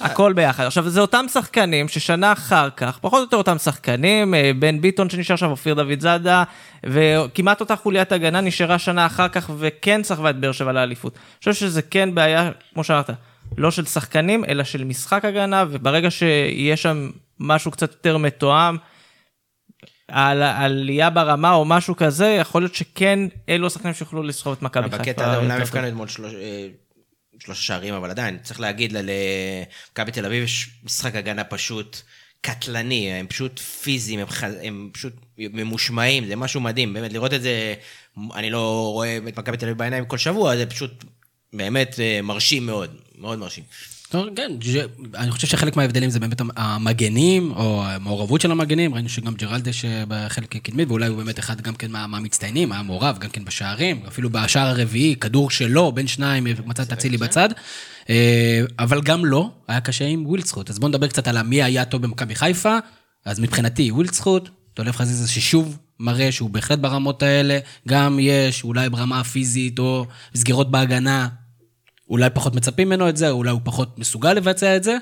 הכל 0.00 0.32
ביחד. 0.32 0.64
עכשיו, 0.64 0.88
זה 0.88 1.00
אותם 1.00 1.24
שחקנים 1.32 1.88
ששנה 1.88 2.32
אחר 2.32 2.68
כך, 2.76 2.98
פחות 2.98 3.18
או 3.18 3.22
יותר 3.22 3.36
אותם 3.36 3.58
שחקנים, 3.58 4.34
אה, 4.34 4.50
בן 4.58 4.80
ביטון 4.80 5.10
שנשאר 5.10 5.36
שם, 5.36 5.50
אופיר 5.50 5.74
דוד 5.74 6.00
זאדה, 6.00 6.44
וכמעט 6.86 7.60
אותה 7.60 7.76
חוליית 7.76 8.12
הגנה 8.12 8.40
נשארה 8.40 8.78
שנה 8.78 9.06
אחר 9.06 9.28
כך, 9.28 9.50
וכן 9.58 10.02
סחבה 10.02 10.30
את 10.30 10.36
באר 10.36 10.52
שבע 10.52 10.72
לאליפות. 10.72 11.14
אני 11.14 11.38
חושב 11.38 11.52
שזה 11.52 11.82
כן 11.82 12.14
בעיה, 12.14 12.50
כמו 12.74 12.84
שאמרת, 12.84 13.10
לא 13.58 13.70
של 13.70 13.84
שחקנים, 13.84 14.44
אלא 14.44 14.64
של 14.64 14.84
משחק 14.84 15.24
הגנה, 15.24 15.64
וברגע 15.70 16.10
שיהיה 16.10 16.76
שם 16.76 17.10
משהו 17.40 17.70
קצת 17.70 17.92
יותר 17.92 18.16
מתואם, 18.16 18.76
על 20.08 20.42
עלייה 20.42 21.10
ברמה 21.10 21.52
או 21.52 21.64
משהו 21.64 21.96
כזה, 21.96 22.26
יכול 22.26 22.62
להיות 22.62 22.74
שכן 22.74 23.18
אלו 23.48 23.66
השחקנים 23.66 23.94
שיוכלו 23.94 24.22
לסחוב 24.22 24.52
את 24.52 24.62
מכבי 24.62 24.90
חיפה. 24.90 24.98
בקטע 24.98 25.26
הזה 25.26 25.36
אומנם 25.36 25.62
הפקענו 25.62 25.88
אתמול 25.88 26.08
אה, 26.24 26.66
שלושה 27.40 27.62
שערים, 27.62 27.94
אבל 27.94 28.10
עדיין, 28.10 28.38
צריך 28.42 28.60
להגיד 28.60 28.92
למכבי 28.92 30.12
תל 30.12 30.26
אביב 30.26 30.44
יש 30.44 30.70
משחק 30.84 31.14
הגנה 31.14 31.44
פשוט 31.44 32.02
קטלני, 32.40 33.12
הם 33.12 33.26
פשוט 33.26 33.58
פיזיים, 33.58 34.20
הם, 34.20 34.26
ח... 34.26 34.44
הם 34.44 34.90
פשוט 34.92 35.12
ממושמעים, 35.38 36.26
זה 36.26 36.36
משהו 36.36 36.60
מדהים, 36.60 36.92
באמת, 36.92 37.12
לראות 37.12 37.34
את 37.34 37.42
זה, 37.42 37.74
אני 38.34 38.50
לא 38.50 38.90
רואה 38.92 39.16
את 39.28 39.38
מכבי 39.38 39.56
תל 39.56 39.64
אביב 39.66 39.78
בעיניים 39.78 40.06
כל 40.06 40.18
שבוע, 40.18 40.56
זה 40.56 40.66
פשוט 40.66 41.04
באמת 41.52 42.00
אה, 42.00 42.22
מרשים 42.22 42.66
מאוד, 42.66 42.96
מאוד 43.18 43.38
מרשים. 43.38 43.64
כן, 44.36 44.50
אני 45.14 45.30
חושב 45.30 45.46
שחלק 45.46 45.76
מההבדלים 45.76 46.10
זה 46.10 46.20
באמת 46.20 46.40
המגנים, 46.56 47.52
או 47.56 47.84
המעורבות 47.84 48.40
של 48.40 48.50
המגנים, 48.50 48.94
ראינו 48.94 49.08
שגם 49.08 49.34
ג'רלדש 49.34 49.84
אה, 49.84 50.04
בחלק 50.08 50.56
הקדמי, 50.56 50.84
ואולי 50.84 51.06
הוא 51.06 51.16
באמת 51.16 51.38
אחד 51.38 51.60
גם 51.60 51.74
כן 51.74 51.90
מה- 51.90 52.06
מהמצטיינים, 52.06 52.72
היה 52.72 52.82
מעורב 52.82 53.18
גם 53.18 53.30
כן 53.30 53.44
בשערים, 53.44 54.00
אפילו 54.08 54.30
בשער 54.30 54.66
הרביעי, 54.68 55.16
כדור 55.16 55.50
שלו, 55.50 55.92
בין 55.92 56.06
שניים, 56.06 56.46
מצא 56.66 56.82
את 56.82 56.92
אצילי 56.92 57.16
בצד, 57.16 57.48
אה, 58.10 58.60
אבל 58.78 59.00
גם 59.02 59.24
לא, 59.24 59.50
היה 59.68 59.80
קשה 59.80 60.04
עם 60.06 60.26
ווילדסחוט. 60.26 60.70
אז 60.70 60.78
בואו 60.78 60.88
נדבר 60.88 61.06
קצת 61.06 61.28
על 61.28 61.42
מי 61.42 61.62
היה 61.62 61.84
טוב 61.84 62.02
במכבי 62.02 62.34
חיפה, 62.34 62.76
אז 63.24 63.40
מבחינתי 63.40 63.90
ווילדסחוט, 63.90 64.48
דולב 64.76 64.96
חזיזה 64.96 65.28
ששוב 65.28 65.78
מראה 66.00 66.32
שהוא 66.32 66.50
בהחלט 66.50 66.78
ברמות 66.78 67.22
האלה, 67.22 67.58
גם 67.88 68.18
יש, 68.20 68.64
אולי 68.64 68.90
ברמה 68.90 69.20
הפיזית, 69.20 69.78
או 69.78 70.06
סגירות 70.34 70.70
בהגנה, 70.70 71.28
אולי 72.10 72.30
פחות 72.30 72.54
מצפים 72.54 72.88
ממנו 72.88 73.08
את 73.08 73.16
זה, 73.16 73.30
אולי 73.30 73.50
הוא 73.50 73.60
פחות 73.64 73.98
מסוגל 73.98 74.32
לבצע 74.32 74.76
את 74.76 74.84
זה, 74.84 74.96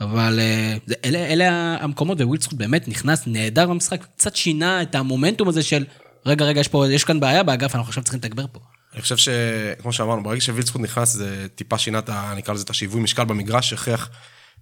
אבל 0.00 0.40
אה, 0.40 0.76
זה, 0.86 0.94
אלה, 1.04 1.18
אלה 1.18 1.76
המקומות, 1.80 2.20
ווילדסחוט 2.20 2.58
באמת 2.58 2.88
נכנס 2.88 3.22
נהדר 3.26 3.66
במשחק, 3.66 4.06
קצת 4.16 4.36
שינה 4.36 4.82
את 4.82 4.94
המומנטום 4.94 5.48
הזה 5.48 5.62
של, 5.62 5.84
רגע, 6.26 6.44
רגע, 6.44 6.60
יש 6.60 6.68
פה, 6.68 6.92
יש 6.92 7.04
כאן 7.04 7.20
בעיה 7.20 7.42
באגף, 7.42 7.74
אנחנו 7.74 7.88
עכשיו 7.88 8.02
צריכים 8.02 8.20
לתגבר 8.20 8.46
פה. 8.52 8.60
אני 8.94 9.02
חושב 9.02 9.16
שכמו 9.16 9.92
שאמרנו, 9.92 10.22
ברגע 10.22 10.40
שווילדסחוט 10.40 10.80
נכנס, 10.80 11.12
זה 11.12 11.46
טיפה 11.54 11.78
שינה 11.78 11.98
את. 11.98 12.10
נקרא 12.36 12.54
לזה 12.54 12.64
את 12.64 12.70
השיווי 12.70 13.00
משקל 13.00 13.24
במגרש, 13.24 13.72
הכריח 13.72 14.10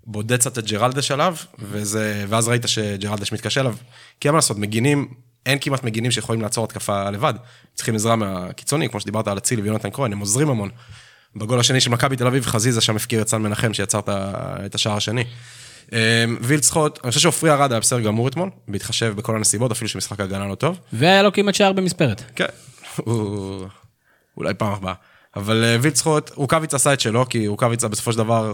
בודד 0.06 0.38
קצת 0.38 0.58
את 0.58 0.64
ג'רלדס 0.64 1.10
עליו, 1.10 1.36
וזה, 1.58 2.24
ואז 2.28 2.48
ראית 2.48 2.62
שג'רלדס 2.66 3.32
מתקשה 3.32 3.60
אליו. 3.60 3.74
כי 4.20 4.30
מה 4.30 4.36
לעשות, 4.36 4.58
מגינים, 4.58 5.08
אין 5.46 5.58
כמעט 5.60 5.84
מגינים 5.84 6.10
שיכולים 6.10 6.42
לעצור 6.42 6.64
התקפה 6.64 7.10
לבד. 7.10 7.34
צריכים 7.74 7.94
עזרה 7.94 8.16
מהקיצוני, 8.16 8.88
כמו 8.88 9.00
שדיברת 9.00 9.28
על 9.28 9.38
אצילי 9.38 9.62
ויונתן 9.62 9.88
כהן, 9.92 10.12
הם 10.12 10.18
עוזרים 10.18 10.50
המון. 10.50 10.70
בגול 11.36 11.60
השני 11.60 11.80
של 11.80 11.90
מכבי 11.90 12.16
תל 12.16 12.26
אביב, 12.26 12.46
חזיזה 12.46 12.80
שם 12.80 12.96
הפקיר 12.96 13.22
את 13.22 13.28
סן 13.28 13.42
מנחם 13.42 13.74
שיצר 13.74 14.00
את 14.66 14.74
השער 14.74 14.96
השני. 14.96 15.24
אמ, 15.92 15.98
וילצחוט, 16.40 17.00
אני 17.04 17.10
חושב 17.10 17.20
שעופרי 17.20 17.50
ארד 17.50 17.72
היה 17.72 17.80
בסדר 17.80 18.00
גמור 18.00 18.28
אתמול, 18.28 18.50
בהתחשב 18.68 19.14
בכל 19.16 19.36
הנסיבות, 19.36 19.70
אפילו 19.70 19.88
שמשחק 19.88 20.20
הגנה 20.20 20.46
לא 20.46 20.54
טוב. 20.54 20.78
והיה 20.92 21.22
לו 21.22 21.32
כמעט 21.32 21.54
שער 21.54 21.72
במספרת. 21.72 22.22
כן, 22.36 22.46
הוא... 22.96 23.66
אולי 24.36 24.54
פעם 24.54 24.72
הבאה. 24.72 24.94
אבל 25.36 25.64
אה, 25.64 25.76
וילצחוט, 25.80 26.30
רוקאביץ 26.34 26.74
עשה 26.74 26.92
את 26.92 27.00
שלו, 27.00 27.28
כי 27.28 27.46
רוקאביץ 27.46 27.84
בסופו 27.84 28.12
של 28.12 28.18
דבר 28.18 28.52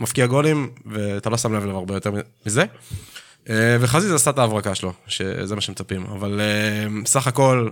מפקיע 0.00 0.26
גולים, 0.26 0.70
ואתה 0.86 1.30
לא 1.30 1.36
שם 1.36 1.54
לב 1.54 1.64
לב 1.64 1.74
הרבה 1.74 1.94
יותר 1.94 2.10
מזה. 2.46 2.64
אה, 3.50 3.76
וחזיזה 3.80 4.14
עשה 4.14 4.30
את 4.30 4.38
ההברקה 4.38 4.74
שלו, 4.74 4.92
שזה 5.06 5.54
מה 5.54 5.60
שמצפים. 5.60 6.06
אבל 6.06 6.40
אה, 6.40 7.04
סך 7.06 7.26
הכל, 7.26 7.68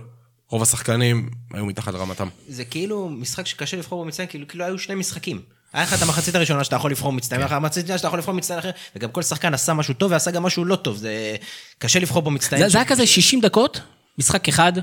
רוב 0.51 0.61
השחקנים 0.61 1.29
היו 1.53 1.65
מתחת 1.65 1.93
לרמתם. 1.93 2.27
זה 2.47 2.65
כאילו 2.65 3.09
משחק 3.09 3.47
שקשה 3.47 3.77
לבחור 3.77 3.99
בו 3.99 4.07
מצטיין, 4.07 4.27
כאילו, 4.29 4.47
כאילו 4.47 4.65
היו 4.65 4.79
שני 4.79 4.95
משחקים. 4.95 5.41
היה 5.73 5.83
לך 5.83 5.93
את 5.93 6.01
המחצית 6.01 6.35
הראשונה 6.35 6.63
שאתה 6.63 6.75
יכול 6.75 6.91
לבחור 6.91 7.13
מצטיין, 7.13 7.41
היה 7.41 7.45
לך 7.45 7.51
המחצית 7.51 7.83
השנייה 7.83 7.97
שאתה 7.97 8.07
יכול 8.07 8.19
לבחור 8.19 8.33
מצטיין 8.33 8.59
אחר, 8.59 8.69
וגם 8.95 9.11
כל 9.11 9.21
שחקן 9.21 9.53
עשה 9.53 9.73
משהו 9.73 9.93
טוב 9.93 10.11
ועשה 10.11 10.31
גם 10.31 10.43
משהו 10.43 10.65
לא 10.65 10.75
טוב, 10.75 10.97
זה 10.97 11.35
קשה 11.77 11.99
לבחור 11.99 12.21
בו 12.21 12.31
מצטיין. 12.31 12.61
זה, 12.61 12.69
זה 12.69 12.77
היה 12.77 12.85
כזה 12.85 13.07
60 13.07 13.41
דקות, 13.41 13.81
משחק 14.17 14.47
אחד, 14.47 14.73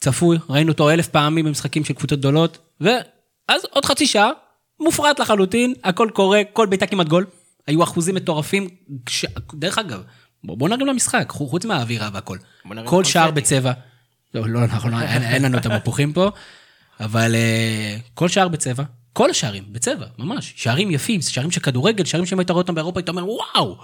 צפוי, 0.00 0.38
ראינו 0.48 0.72
אותו 0.72 0.90
אלף 0.90 1.08
פעמים 1.08 1.44
במשחקים 1.44 1.84
של 1.84 1.94
קבוצות 1.94 2.18
גדולות, 2.18 2.58
ואז 2.80 3.62
עוד 3.70 3.84
חצי 3.84 4.06
שעה, 4.06 4.30
מופרט 4.80 5.20
לחלוטין, 5.20 5.74
הכל 5.84 6.08
קורה, 6.14 6.42
כל 6.52 6.66
בעיטה 6.66 6.86
כמעט 6.86 7.08
גול. 7.08 7.26
היו 7.66 7.82
אחוזים 7.82 8.14
מטורפים, 8.14 8.68
ש... 9.08 9.26
דרך 9.54 9.78
אגב, 9.78 10.02
בוא, 10.44 10.56
בוא 10.56 10.68
נרים 10.68 10.86
למשחק, 10.86 11.26
חוץ 11.30 11.64
מהאווירה 11.64 12.10
והכל. 12.12 12.38
כל 12.84 13.04
שער. 13.04 13.30
בצבע. 13.30 13.72
לא, 14.34 14.48
לא, 14.48 14.64
אנחנו, 14.64 14.90
לא, 14.90 15.00
אין, 15.00 15.22
אין 15.22 15.42
לנו 15.42 15.58
את 15.58 15.66
המפוחים 15.66 16.12
פה, 16.12 16.30
אבל 17.00 17.34
uh, 17.34 18.00
כל 18.14 18.28
שער 18.28 18.48
בצבע, 18.48 18.84
כל 19.12 19.30
השערים 19.30 19.64
בצבע, 19.68 20.06
ממש. 20.18 20.52
שערים 20.56 20.90
יפים, 20.90 21.22
שערים 21.22 21.50
של 21.50 21.60
כדורגל, 21.60 22.04
שערים 22.04 22.26
שאם 22.26 22.38
היית 22.38 22.50
רואה 22.50 22.62
אותם 22.62 22.74
באירופה, 22.74 23.00
היית 23.00 23.08
אומר, 23.08 23.26
וואו, 23.30 23.76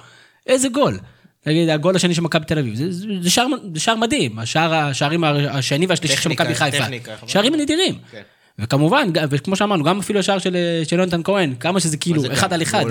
איזה 0.46 0.68
גול. 0.68 0.98
נגיד, 1.46 1.68
הגול 1.68 1.96
השני 1.96 2.14
של 2.14 2.22
מכבי 2.22 2.44
תל 2.44 2.58
אביב, 2.58 2.74
זה, 2.74 2.92
זה, 2.92 3.06
זה, 3.20 3.30
שער, 3.30 3.46
זה 3.74 3.80
שער 3.80 3.96
מדהים, 3.96 4.38
השער, 4.38 4.74
השערים 4.74 5.24
השני 5.24 5.86
והשלישי 5.86 6.16
של 6.16 6.28
מכבי 6.28 6.54
חיפה. 6.54 6.78
טכניקה, 6.78 7.16
חבל. 7.16 7.28
שערים 7.28 7.54
נדירים. 7.54 7.98
כן. 8.10 8.22
וכמובן, 8.58 9.08
וכמו 9.30 9.56
שאמרנו, 9.56 9.84
גם 9.84 9.98
אפילו 9.98 10.20
השער 10.20 10.38
של, 10.38 10.56
של 10.84 10.98
יונתן 10.98 11.22
כהן, 11.24 11.54
כמה 11.60 11.80
שזה 11.80 11.96
כאילו 11.96 12.22
אחד? 12.32 12.52
על 12.52 12.62
אחד. 12.62 12.84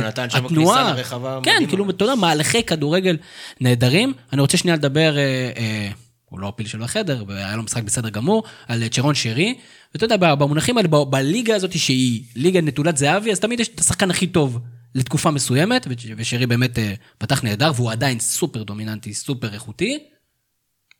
לרחבה 0.97 1.39
כן, 1.43 1.51
מדהימה. 1.51 1.69
כאילו, 1.69 1.89
אתה 1.89 2.03
יודע, 2.03 2.15
מהלכי 2.15 2.63
כדורגל 2.63 3.17
נהדרים. 3.61 4.13
אני 4.33 4.41
רוצה 4.41 4.57
שנייה 4.57 4.77
לדבר, 4.77 5.17
אה, 5.17 5.51
אה, 5.57 5.89
הוא 6.35 6.41
לא 6.41 6.47
הפיל 6.47 6.67
שלו 6.67 6.85
החדר, 6.85 7.23
והיה 7.27 7.55
לו 7.55 7.63
משחק 7.63 7.83
בסדר 7.83 8.09
גמור, 8.09 8.43
על 8.67 8.87
צ'רון 8.87 9.15
שרי. 9.15 9.55
ואתה 9.93 10.05
יודע, 10.05 10.35
במונחים 10.35 10.77
האלה, 10.77 10.87
בליגה 11.09 11.55
הזאת 11.55 11.77
שהיא 11.79 12.23
ליגה 12.35 12.61
נטולת 12.61 12.97
זהבי, 12.97 13.31
אז 13.31 13.39
תמיד 13.39 13.59
יש 13.59 13.67
את 13.67 13.79
השחקן 13.79 14.11
הכי 14.11 14.27
טוב 14.27 14.59
לתקופה 14.95 15.31
מסוימת, 15.31 15.87
וש- 15.89 16.07
ושרי 16.17 16.45
באמת 16.45 16.79
אה, 16.79 16.93
פתח 17.17 17.43
נהדר, 17.43 17.71
והוא 17.75 17.91
עדיין 17.91 18.19
סופר 18.19 18.63
דומיננטי, 18.63 19.13
סופר 19.13 19.53
איכותי. 19.53 19.99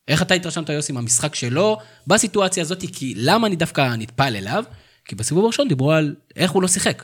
איך 0.08 0.22
אתה 0.22 0.34
התרשמת, 0.34 0.70
יוסי, 0.70 0.92
מהמשחק 0.92 1.36
שלו 1.36 1.78
בסיטואציה 2.08 2.64
הזאת? 2.64 2.84
כי 2.94 3.14
למה 3.18 3.48
אני 3.48 3.56
דווקא 3.56 3.96
נטפל 3.96 4.36
אליו? 4.36 4.64
כי 5.06 5.16
בסיבוב 5.16 5.44
הראשון 5.44 5.68
דיברו 5.68 5.92
על 5.92 6.16
איך 6.36 6.52
הוא 6.52 6.62
לא 6.62 6.68
שיחק. 6.68 7.04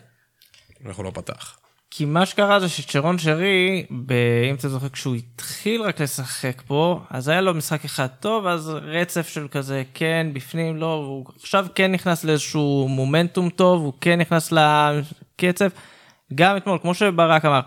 איך 0.87 0.97
הוא 0.97 1.05
לא 1.05 1.11
פתח. 1.13 1.57
כי 1.93 2.05
מה 2.05 2.25
שקרה 2.25 2.59
זה 2.59 2.69
ששרון 2.69 3.17
שרי, 3.17 3.85
ב... 4.05 4.13
אם 4.49 4.55
אתה 4.55 4.69
זוכר, 4.69 4.89
כשהוא 4.89 5.15
התחיל 5.15 5.81
רק 5.81 6.01
לשחק 6.01 6.61
פה, 6.67 7.01
אז 7.09 7.27
היה 7.27 7.41
לו 7.41 7.53
משחק 7.53 7.85
אחד 7.85 8.07
טוב, 8.07 8.47
אז 8.47 8.69
רצף 8.69 9.27
של 9.27 9.47
כזה 9.51 9.83
כן, 9.93 10.27
בפנים, 10.33 10.77
לא, 10.77 10.93
הוא 10.93 11.25
עכשיו 11.35 11.65
כן 11.75 11.91
נכנס 11.91 12.23
לאיזשהו 12.23 12.87
מומנטום 12.89 13.49
טוב, 13.49 13.81
הוא 13.81 13.93
כן 14.01 14.19
נכנס 14.19 14.53
לקצב. 14.53 15.69
גם 16.35 16.57
אתמול, 16.57 16.77
כמו 16.81 16.93
שברק 16.93 17.45
אמר, 17.45 17.61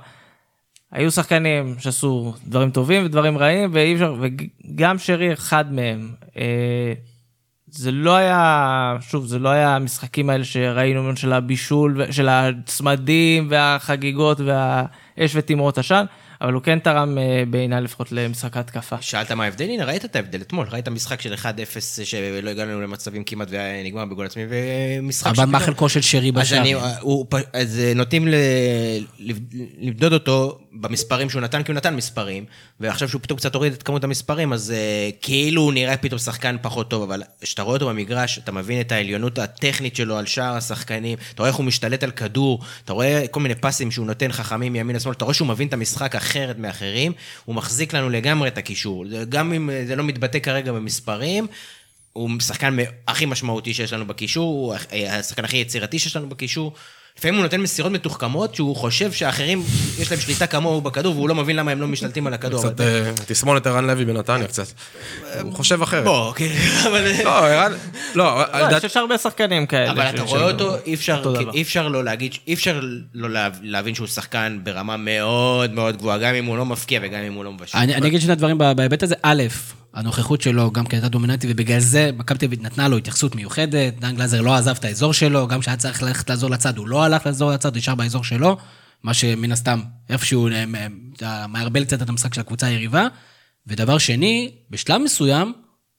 היו 0.92 1.10
שחקנים 1.10 1.76
שעשו 1.78 2.34
דברים 2.46 2.70
טובים 2.70 3.04
ודברים 3.04 3.38
רעים, 3.38 3.70
ואי 3.72 3.94
אפשר, 3.94 4.16
וגם 4.20 4.98
שרי 4.98 5.32
אחד 5.32 5.72
מהם. 5.72 6.14
אה, 6.36 6.92
זה 7.76 7.92
לא 7.92 8.16
היה, 8.16 8.96
שוב, 9.00 9.26
זה 9.26 9.38
לא 9.38 9.48
היה 9.48 9.76
המשחקים 9.76 10.30
האלה 10.30 10.44
שראינו 10.44 11.16
של 11.16 11.32
הבישול, 11.32 12.02
של 12.10 12.28
הצמדים 12.28 13.46
והחגיגות 13.50 14.40
והאש 14.40 15.32
ותימרות 15.34 15.78
עשן, 15.78 16.04
אבל 16.40 16.52
הוא 16.52 16.62
כן 16.62 16.78
תרם 16.78 17.18
אה, 17.18 17.42
בעיניי 17.50 17.80
לפחות 17.80 18.12
למשחק 18.12 18.56
ההתקפה. 18.56 18.96
שאלת 19.00 19.32
מה 19.32 19.44
ההבדל? 19.44 19.64
הנה, 19.64 19.84
ראית 19.84 20.04
את 20.04 20.16
ההבדל 20.16 20.40
אתמול, 20.40 20.66
ראית 20.70 20.88
משחק 20.88 21.20
של 21.20 21.34
1-0 21.34 21.44
שלא 22.04 22.50
הגענו 22.50 22.80
למצבים 22.80 23.24
כמעט 23.24 23.48
ונגמר 23.50 24.04
בגול 24.04 24.26
עצמי, 24.26 24.42
ומשחק 24.48 25.30
אבל 25.30 25.44
מה 25.44 25.60
חלקו 25.60 25.88
של 25.88 26.00
שרי 26.00 26.28
אז 26.28 26.34
בשער? 26.34 26.60
אני, 26.60 26.74
הוא, 27.00 27.26
פ- 27.28 27.34
אז 27.52 27.78
אה, 27.78 27.92
נוטים 27.94 28.28
ל, 28.28 28.34
למדוד 29.80 30.12
אותו 30.12 30.58
במספרים 30.74 31.30
שהוא 31.30 31.42
נתן, 31.42 31.62
כי 31.62 31.72
הוא 31.72 31.76
נתן 31.76 31.96
מספרים, 31.96 32.44
ועכשיו 32.80 33.08
שהוא 33.08 33.20
פתאום 33.20 33.38
קצת 33.38 33.54
הוריד 33.54 33.72
את 33.72 33.82
כמות 33.82 34.04
המספרים, 34.04 34.52
אז 34.52 34.72
uh, 34.72 35.16
כאילו 35.22 35.62
הוא 35.62 35.72
נראה 35.72 35.96
פתאום 35.96 36.18
שחקן 36.18 36.56
פחות 36.62 36.90
טוב, 36.90 37.02
אבל 37.02 37.22
כשאתה 37.40 37.62
רואה 37.62 37.74
אותו 37.74 37.88
במגרש, 37.88 38.38
אתה 38.38 38.52
מבין 38.52 38.80
את 38.80 38.92
העליונות 38.92 39.38
הטכנית 39.38 39.96
שלו 39.96 40.18
על 40.18 40.26
שאר 40.26 40.56
השחקנים, 40.56 41.18
אתה 41.34 41.42
רואה 41.42 41.48
איך 41.48 41.56
הוא 41.56 41.66
משתלט 41.66 42.02
על 42.02 42.10
כדור, 42.10 42.60
אתה 42.84 42.92
רואה 42.92 43.24
כל 43.30 43.40
מיני 43.40 43.54
פסים 43.54 43.90
שהוא 43.90 44.06
נותן 44.06 44.32
חכמים 44.32 44.72
מימין 44.72 44.96
לשמאל, 44.96 45.14
אתה 45.14 45.24
רואה 45.24 45.34
שהוא 45.34 45.48
מבין 45.48 45.68
את 45.68 45.72
המשחק 45.72 46.16
אחרת 46.16 46.58
מאחרים, 46.58 47.12
הוא 47.44 47.54
מחזיק 47.54 47.94
לנו 47.94 48.10
לגמרי 48.10 48.48
את 48.48 48.58
הקישור, 48.58 49.04
גם 49.28 49.52
אם 49.52 49.70
אה, 49.70 49.84
זה 49.86 49.96
לא 49.96 50.04
מתבטא 50.04 50.38
כרגע 50.38 50.72
במספרים, 50.72 51.46
הוא 52.12 52.30
שחקן 52.40 52.76
הכי 53.08 53.26
משמעותי 53.26 53.74
שיש 53.74 53.92
לנו 53.92 54.06
בקישור, 54.06 54.50
הוא 54.50 54.74
השחקן 55.08 55.44
הכי 55.44 55.56
יצירתי 55.56 55.98
שיש 55.98 56.16
לנו 56.16 56.28
בקישור. 56.28 56.72
לפעמים 57.18 57.34
הוא 57.34 57.42
נותן 57.42 57.60
מסירות 57.60 57.92
מתוחכמות, 57.92 58.54
שהוא 58.54 58.76
חושב 58.76 59.12
שאחרים, 59.12 59.62
יש 59.98 60.10
להם 60.10 60.20
שליטה 60.20 60.46
כמוהו 60.46 60.80
בכדור, 60.80 61.14
והוא 61.16 61.28
לא 61.28 61.34
מבין 61.34 61.56
למה 61.56 61.70
הם 61.70 61.80
לא 61.80 61.86
משתלטים 61.86 62.26
על 62.26 62.34
הכדור. 62.34 62.60
קצת 62.60 62.80
אה, 62.80 63.10
תסמונת 63.26 63.66
ערן 63.66 63.86
לוי 63.86 64.04
בנתניה 64.04 64.46
קצת. 64.46 64.66
הוא 65.42 65.52
חושב 65.52 65.82
אחרת. 65.82 66.04
בוא, 66.04 66.32
כאילו, 66.34 66.54
אבל... 66.88 67.12
לא, 67.24 67.46
ערן, 67.46 67.72
לא, 68.14 68.44
לא, 68.52 68.76
יש 68.86 68.96
הרבה 68.96 69.18
שחקנים 69.18 69.66
כאלה. 69.66 69.90
אבל 69.92 70.02
אתה 70.14 70.22
רואה 70.22 70.50
אותו, 70.50 70.76
אי 70.86 70.94
אפשר, 71.62 71.88
לא 71.88 72.04
להגיד, 72.04 72.34
אי 72.46 72.54
אפשר 72.54 72.80
לא 73.14 73.30
לה- 73.30 73.48
להבין 73.62 73.94
שהוא 73.94 74.06
שחקן 74.06 74.58
ברמה 74.62 74.96
מאוד 74.96 75.72
מאוד 75.72 75.96
גבוהה, 75.96 76.18
גם 76.18 76.34
אם 76.34 76.44
הוא 76.44 76.56
לא 76.56 76.64
מפקיע 76.66 77.00
וגם 77.02 77.20
אם 77.20 77.32
הוא 77.32 77.44
לא 77.44 77.52
מבשל. 77.52 77.78
אני, 77.78 77.94
אני 77.94 78.08
אגיד 78.08 78.20
שני 78.20 78.34
דברים 78.34 78.58
בהיבט 78.58 79.02
הזה. 79.02 79.14
א', 79.22 79.42
הנוכחות 79.94 80.40
שלו 80.40 80.70
גם 80.70 80.86
כן 80.86 80.96
הייתה 80.96 81.08
דומיננטית, 81.08 81.50
ובגלל 81.52 81.78
זה 81.78 82.10
מכבי 82.16 82.38
תל 82.38 82.46
אביב 82.46 82.62
נתנה 82.62 82.88
לו 82.88 82.96
התייחסות 82.96 83.34
מיוחדת. 83.34 83.94
דן 84.00 84.16
גלזר 84.16 84.40
לא 84.40 84.54
עזב 84.54 84.74
את 84.78 84.84
האזור 84.84 85.12
שלו, 85.12 85.48
גם 85.48 85.60
כשהיה 85.60 85.76
צריך 85.76 86.02
ללכת 86.02 86.30
לעזור 86.30 86.50
לצד, 86.50 86.78
הוא 86.78 86.88
לא 86.88 87.04
הלך 87.04 87.26
לעזור 87.26 87.52
לצד, 87.52 87.68
הוא 87.68 87.78
נשאר 87.78 87.94
באזור 87.94 88.24
שלו. 88.24 88.56
מה 89.02 89.14
שמן 89.14 89.52
הסתם, 89.52 89.80
איפשהו 90.10 90.48
אה, 90.48 90.64
אה, 90.74 90.86
אתה 91.16 91.46
מערבל 91.48 91.84
קצת 91.84 92.02
את 92.02 92.08
המשחק 92.08 92.34
של 92.34 92.40
הקבוצה 92.40 92.66
היריבה. 92.66 93.06
ודבר 93.66 93.98
שני, 93.98 94.54
בשלב 94.70 95.00
מסוים, 95.00 95.52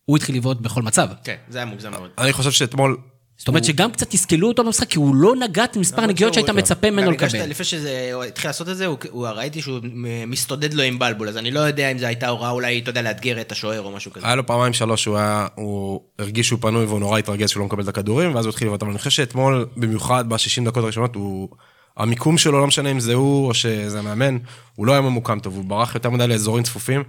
הוא 0.05 0.17
התחיל 0.17 0.35
לבעוט 0.35 0.61
בכל 0.61 0.81
מצב. 0.81 1.07
כן, 1.23 1.35
זה 1.49 1.57
היה 1.57 1.65
מוגזם 1.65 1.91
מאוד. 1.91 2.09
אני 2.17 2.33
חושב 2.33 2.51
שאתמול, 2.51 2.97
זאת 3.37 3.47
אומרת 3.47 3.63
שגם 3.63 3.91
קצת 3.91 4.09
תסכלו 4.09 4.47
אותו 4.47 4.63
במשחק, 4.63 4.87
כי 4.89 4.97
הוא 4.97 5.15
לא 5.15 5.35
נגע 5.35 5.63
את 5.63 5.77
מספר 5.77 6.01
הנגיעות 6.01 6.33
שהיית 6.33 6.49
מצפה 6.49 6.91
ממנו 6.91 7.11
לקבל. 7.11 7.45
לפני 7.45 7.65
שזה 7.65 8.11
התחיל 8.27 8.49
לעשות 8.49 8.69
את 8.69 8.77
זה, 8.77 8.85
הוא- 8.85 8.97
הוא- 9.09 9.27
ראיתי 9.27 9.61
שהוא 9.61 9.79
מסתודד 10.27 10.73
לו 10.73 10.83
עם 10.83 10.99
בלבול, 10.99 11.29
אז 11.29 11.37
אני 11.37 11.51
לא 11.51 11.59
יודע 11.59 11.91
אם 11.91 11.97
זו 11.97 12.05
הייתה 12.05 12.27
הוראה 12.27 12.49
אולי, 12.49 12.79
אתה 12.79 12.89
יודע, 12.89 13.01
לאתגר 13.01 13.41
את 13.41 13.51
השוער 13.51 13.81
או 13.81 13.91
משהו 13.91 14.11
כזה. 14.13 14.25
היה 14.25 14.35
לו 14.35 14.45
פעמיים 14.45 14.73
שלוש 14.73 15.03
שהוא 15.03 15.17
היה, 15.17 15.47
הוא 15.55 16.01
הרגיש 16.19 16.47
שהוא 16.47 16.59
פנוי 16.61 16.85
והוא 16.85 16.99
נורא 16.99 17.19
התרגז 17.19 17.49
שהוא 17.49 17.59
לא 17.61 17.65
מקבל 17.65 17.83
את 17.83 17.87
הכדורים, 17.87 18.35
ואז 18.35 18.45
הוא 18.45 18.49
התחיל 18.49 18.67
לבעוט. 18.67 18.81
אבל 18.81 18.91
אני 18.91 18.97
חושב 18.99 19.09
שאתמול, 19.11 19.65
במיוחד 19.77 20.29
ב-60 20.29 20.37
דקות 20.65 20.83
הראשונות, 20.83 21.15
הוא... 21.15 21.49
המיקום 21.97 22.37
שלו, 22.37 22.59
לא 22.59 22.67
משנה 22.67 22.91
אם 22.91 22.99
זה 22.99 23.13
הוא 23.13 23.47
או 23.47 23.53
שזה 23.53 23.99
המאמן, 23.99 24.37
הוא 24.75 24.85
לא 24.87 24.91
היה 24.91 25.01
ממוקם 25.01 25.39
טוב, 25.39 25.55
הוא 25.55 25.65
ברח 25.65 25.95
יותר 25.95 26.09
מדי 26.09 26.27
לאזורים 26.27 26.63
צפופים. 26.63 27.03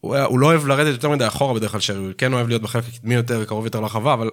הוא, 0.00 0.14
היה, 0.14 0.24
הוא 0.24 0.38
לא 0.38 0.46
אוהב 0.46 0.66
לרדת 0.66 0.92
יותר 0.92 1.08
מדי 1.10 1.26
אחורה 1.26 1.54
בדרך 1.54 1.70
כלל 1.70 1.80
שרי, 1.80 1.96
הוא 1.98 2.12
כן 2.18 2.32
אוהב 2.32 2.48
להיות 2.48 2.62
בחלק 2.62 2.84
הקדמי 2.94 3.14
יותר, 3.14 3.44
קרוב 3.44 3.64
יותר 3.64 3.80
לרחבה, 3.80 4.14
אבל 4.14 4.30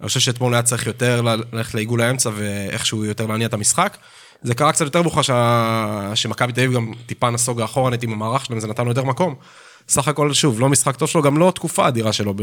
אני 0.00 0.08
חושב 0.08 0.20
שאתמול 0.20 0.54
היה 0.54 0.62
צריך 0.62 0.86
יותר 0.86 1.22
ללכת 1.52 1.74
לעיגול 1.74 2.02
האמצע 2.02 2.30
ואיכשהו 2.34 3.04
יותר 3.04 3.26
להניע 3.26 3.46
את 3.46 3.54
המשחק. 3.54 3.96
זה 4.42 4.54
קרה 4.54 4.72
קצת 4.72 4.84
יותר 4.84 5.02
מאוחר 5.02 5.22
שה... 5.22 6.12
שמכבי 6.14 6.52
תל 6.52 6.60
אביב 6.60 6.74
גם 6.74 6.92
טיפה 7.06 7.30
נסוגה 7.30 7.64
אחורנית 7.64 8.02
עם 8.02 8.12
המערך 8.12 8.44
שלהם, 8.44 8.60
זה 8.60 8.66
נתן 8.66 8.84
לו 8.84 8.90
יותר 8.90 9.04
מקום. 9.04 9.34
סך 9.88 10.08
הכל, 10.08 10.32
שוב, 10.32 10.60
לא 10.60 10.68
משחק 10.68 10.96
טוב 10.96 11.08
שלו, 11.08 11.22
גם 11.22 11.38
לא 11.38 11.52
תקופה 11.54 11.88
אדירה 11.88 12.12
שלו 12.12 12.34
ב... 12.36 12.42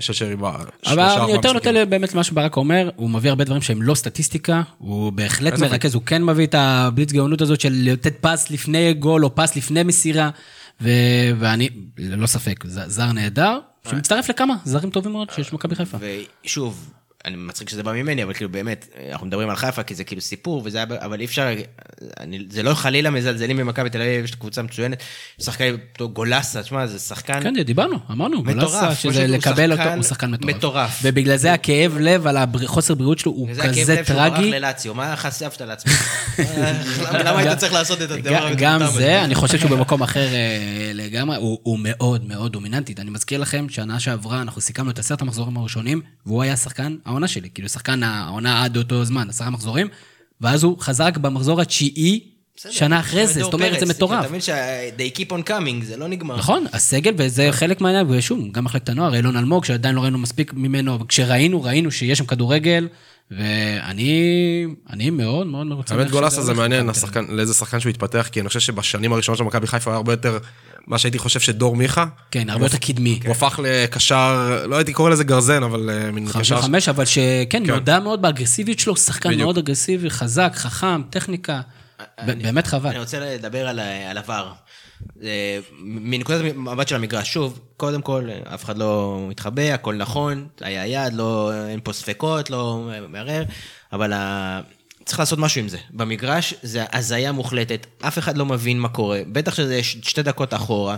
של 0.00 0.12
שרי 0.12 0.36
ב... 0.36 0.44
אבל 0.44 1.00
אני 1.00 1.32
יותר. 1.32 1.52
נוטה 1.52 1.84
באמת 1.84 2.14
למה 2.14 2.24
שברק 2.24 2.56
אומר, 2.56 2.90
הוא 2.96 3.10
מביא 3.10 3.30
הרבה 3.30 3.44
דברים 3.44 3.62
שהם 3.62 3.82
לא 3.82 3.94
סטטיסטיקה, 3.94 4.62
הוא 4.78 5.12
בהחלט. 5.12 5.58
מרכז, 5.58 5.94
הוא 5.94 6.02
כן 6.06 6.24
מביא 6.24 6.46
את 6.46 6.54
הבליץ 6.58 7.12
גאונות 7.12 7.40
הזאת 7.40 7.60
של 7.60 7.72
לתת 7.72 8.14
פס 8.20 8.50
לפני 8.50 8.94
גול 8.94 9.24
או 9.24 9.34
פס 9.34 9.56
לפני 9.56 9.82
מסירה, 9.82 10.30
ו- 10.80 10.88
ואני, 11.38 11.68
ללא 11.98 12.26
ספק, 12.26 12.64
זר 12.66 13.12
נהדר, 13.12 13.58
שמצטרף 13.90 14.28
לכמה 14.30 14.54
זרים 14.64 14.90
טובים 14.90 15.12
מאוד 15.12 15.30
שיש 15.30 15.50
במכבי 15.50 15.74
חיפה. 15.74 15.98
ושוב, 16.44 16.90
אני 17.28 17.36
מצחיק 17.36 17.68
שזה 17.68 17.82
בא 17.82 17.92
ממני, 17.92 18.22
אבל 18.22 18.34
כאילו 18.34 18.50
באמת, 18.50 18.86
אנחנו 19.12 19.26
מדברים 19.26 19.50
על 19.50 19.56
חיפה 19.56 19.82
כי 19.82 19.94
זה 19.94 20.04
כאילו 20.04 20.20
סיפור, 20.20 20.62
וזה 20.64 20.78
היה, 20.78 20.86
אבל 21.00 21.20
אי 21.20 21.24
אפשר, 21.24 21.48
אני, 22.20 22.46
זה 22.50 22.62
לא 22.62 22.74
חלילה 22.74 23.10
מזלזלים 23.10 23.56
במכבי 23.56 23.90
תל 23.90 24.02
אביב, 24.02 24.24
יש 24.24 24.34
קבוצה 24.34 24.62
מצוינת, 24.62 25.02
שחקן 25.42 25.76
גולסה, 26.12 26.62
תשמע, 26.62 26.86
זה 26.86 26.98
שחקן... 26.98 27.42
כן, 27.42 27.62
דיברנו, 27.62 27.98
אמרנו, 28.10 28.42
מטורף, 28.42 28.60
גולסה, 28.60 28.94
שזה 28.94 29.26
לקבל 29.26 29.72
אותו, 29.72 29.82
שחקן 29.82 29.94
הוא 29.94 30.02
שחקן 30.02 30.30
מטורף. 30.30 30.56
מטורף. 30.56 31.00
ובגלל 31.02 31.36
זה 31.36 31.52
הכאב 31.52 31.98
לב 32.00 32.26
על 32.26 32.36
החוסר 32.36 32.94
בריאות 32.94 33.18
שלו 33.18 33.32
הוא 33.32 33.48
וזה 33.50 33.62
הכאב 33.62 33.82
כזה 33.82 33.94
לב 33.94 34.04
שהוא 34.04 34.16
ברח 34.16 34.36
טרגי. 34.36 34.50
ללאציו, 34.50 34.94
מה 34.94 35.16
חשפת 35.16 35.60
לעצמך? 35.60 36.38
למה 37.12 37.38
למה 37.38 37.38
היית 37.38 37.58
צריך 37.58 37.72
לעשות 37.72 38.02
את 38.02 38.10
הדבר 38.10 38.34
המטומטם 38.34 38.56
גם 38.58 38.82
הזה? 38.82 38.98
זה, 38.98 39.24
אני 39.24 39.34
חושב 39.34 39.58
שהוא 39.58 39.70
במקום 39.70 40.02
אחר 40.02 40.34
אה, 40.34 40.90
לגמרי, 40.94 41.36
הוא 41.36 41.78
מאוד 41.82 42.28
מאוד 42.28 42.52
דומיננטית. 42.52 43.00
אני 43.00 43.10
מזכיר 43.10 43.40
לכם 43.40 43.66
שנה 43.68 44.00
שעברה 44.00 44.42
אנחנו 44.42 44.60
סיכמנו 44.60 44.90
את 44.90 44.98
עשרת 44.98 45.22
המחזורים 45.22 45.56
הראשונים, 45.56 46.00
והוא 46.26 46.42
היה 46.42 46.56
שחקן 46.56 46.96
העונה 47.18 47.28
שלי, 47.28 47.48
כאילו 47.54 47.68
שחקן 47.68 48.02
העונה 48.02 48.64
עד 48.64 48.76
אותו 48.76 49.04
זמן, 49.04 49.28
עשרה 49.28 49.50
מחזורים, 49.50 49.88
ואז 50.40 50.62
הוא 50.62 50.78
חזר 50.80 51.04
רק 51.04 51.16
במחזור 51.16 51.60
התשיעי, 51.60 52.20
בסדר, 52.56 52.72
שנה 52.72 53.00
אחרי 53.00 53.26
זה, 53.26 53.42
זאת 53.42 53.54
אומרת, 53.54 53.80
זה 53.80 53.86
פרץ, 53.86 53.96
מטורף. 53.96 54.20
אתה 54.20 54.28
מבין 54.28 54.40
ש-they 54.40 55.18
keep 55.18 55.30
on 55.30 55.48
coming, 55.48 55.84
זה 55.84 55.96
לא 55.96 56.08
נגמר. 56.08 56.36
נכון, 56.36 56.66
הסגל, 56.72 57.14
וזה 57.16 57.48
חלק 57.50 57.80
מהעניין, 57.80 58.06
ושוב, 58.10 58.52
גם 58.52 58.64
מחלקת 58.64 58.88
הנוער, 58.88 59.14
אילון 59.14 59.36
אלמוג, 59.36 59.64
שעדיין 59.64 59.94
לא 59.94 60.00
ראינו 60.00 60.18
מספיק 60.18 60.54
ממנו, 60.54 60.94
אבל 60.94 61.06
כשראינו, 61.06 61.62
ראינו 61.62 61.90
שיש 61.90 62.18
שם 62.18 62.26
כדורגל, 62.26 62.88
ואני 63.30 64.66
אני 64.90 65.10
מאוד 65.10 65.46
מאוד 65.46 65.66
מרוצה. 65.66 65.94
האמת 65.94 66.10
גולסה 66.10 66.42
זה 66.42 66.54
מעניין, 66.54 66.88
השחקן, 66.88 67.24
לאיזה 67.28 67.54
שחקן 67.54 67.80
שהוא 67.80 67.90
התפתח, 67.90 68.28
כי 68.32 68.40
אני 68.40 68.48
חושב 68.48 68.60
שבשנים 68.60 69.12
הראשונות 69.12 69.38
של 69.38 69.44
מכבי 69.44 69.66
חיפה 69.66 69.90
היה 69.90 69.96
הרבה 69.96 70.12
יותר, 70.12 70.38
מה 70.86 70.98
שהייתי 70.98 71.18
חושב 71.18 71.40
שדור 71.40 71.76
מיכה. 71.76 72.06
כן, 72.30 72.50
הרבה 72.50 72.66
יותר 72.66 72.78
קדמי. 72.78 73.20
הוא 73.24 73.32
הפך 73.32 73.60
לקשר, 73.62 74.64
לא 74.68 74.76
הייתי 74.76 74.92
קורא 74.92 75.10
לזה 75.10 75.24
גרזן, 75.24 75.62
אבל 75.62 75.90
אה, 75.90 76.10
מין 76.10 76.28
קשר. 76.38 76.56
על 76.56 76.62
חמש, 76.62 76.88
אבל 76.88 77.04
שכן, 77.04 77.46
כן. 77.50 77.66
נודע 77.66 78.00
מאוד 78.00 78.22
באגרסיביות 78.22 78.78
שלו, 78.78 78.96
שחקן. 78.96 79.36
מאוד 79.36 79.58
אגרסיבי, 79.58 80.10
חזק, 80.10 80.52
חכם, 80.54 81.02
טכניקה. 81.10 81.60
ב- 82.26 82.42
באמת 82.42 82.66
חבל. 82.66 82.90
אני 82.90 82.98
רוצה 82.98 83.20
לדבר 83.20 83.68
על, 83.68 83.80
על 84.10 84.18
עבר. 84.18 84.52
זה- 85.16 85.60
מנקודת 85.80 86.54
מבט 86.56 86.88
של 86.88 86.94
המגרש, 86.94 87.32
שוב, 87.32 87.60
קודם 87.76 88.02
כל, 88.02 88.28
אף 88.54 88.64
אחד 88.64 88.78
לא 88.78 89.18
מתחבא, 89.28 89.62
הכל 89.62 89.94
נכון, 89.94 90.48
היה 90.60 90.86
יד, 90.86 91.12
לא, 91.12 91.50
אין 91.68 91.80
פה 91.82 91.92
ספקות, 91.92 92.50
לא 92.50 92.88
מערער, 93.08 93.42
אבל 93.92 94.12
ה... 94.12 94.60
צריך 95.04 95.18
לעשות 95.18 95.38
משהו 95.38 95.60
עם 95.60 95.68
זה. 95.68 95.78
במגרש 95.90 96.54
זה 96.62 96.84
הזיה 96.92 97.32
מוחלטת, 97.32 97.86
אף 98.00 98.18
אחד 98.18 98.36
לא 98.38 98.46
מבין 98.46 98.78
מה 98.80 98.88
קורה, 98.88 99.20
בטח 99.32 99.54
שזה 99.54 99.82
שתי 99.82 100.22
דקות 100.22 100.54
אחורה. 100.54 100.96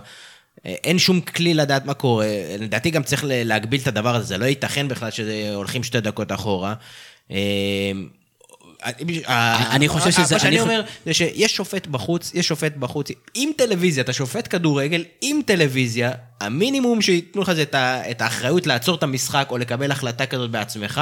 אין 0.65 0.99
שום 0.99 1.21
כלי 1.21 1.55
לדעת 1.55 1.85
מה 1.85 1.95
קורה, 1.95 2.27
לדעתי 2.59 2.91
גם 2.91 3.03
צריך 3.03 3.25
להגביל 3.29 3.81
את 3.81 3.87
הדבר 3.87 4.15
הזה, 4.15 4.27
זה 4.27 4.39
לא 4.39 4.45
ייתכן 4.45 4.89
בכלל 4.89 5.11
שהולכים 5.11 5.83
שתי 5.83 6.01
דקות 6.01 6.33
אחורה. 6.33 6.75
אה, 9.29 9.75
אני 9.75 9.89
חושב 9.89 10.11
שזה- 10.11 10.35
מה 10.35 10.41
שאני 10.41 10.49
אני- 10.49 10.61
אומר, 10.61 10.83
זה 11.07 11.15
שיש 11.15 11.57
שופט 11.57 11.87
בחוץ, 11.87 12.31
יש 12.35 12.49
שופט 12.49 12.77
בחוץ 12.77 13.09
עם 13.35 13.51
טלוויזיה, 13.57 14.03
אתה 14.03 14.13
שופט 14.13 14.47
כדורגל 14.51 15.05
עם 15.21 15.41
טלוויזיה, 15.47 16.11
המינימום 16.41 17.03
שייתנו 17.03 17.43
לך 17.43 17.53
זה 17.53 17.65
את 18.11 18.23
האחריות 18.23 18.67
לעצור 18.67 18.95
את 18.95 19.03
המשחק 19.03 19.47
או 19.51 19.59
לקבל 19.59 19.91
החלטה 19.91 20.27
כזאת 20.27 20.51
בעצמך. 20.51 21.01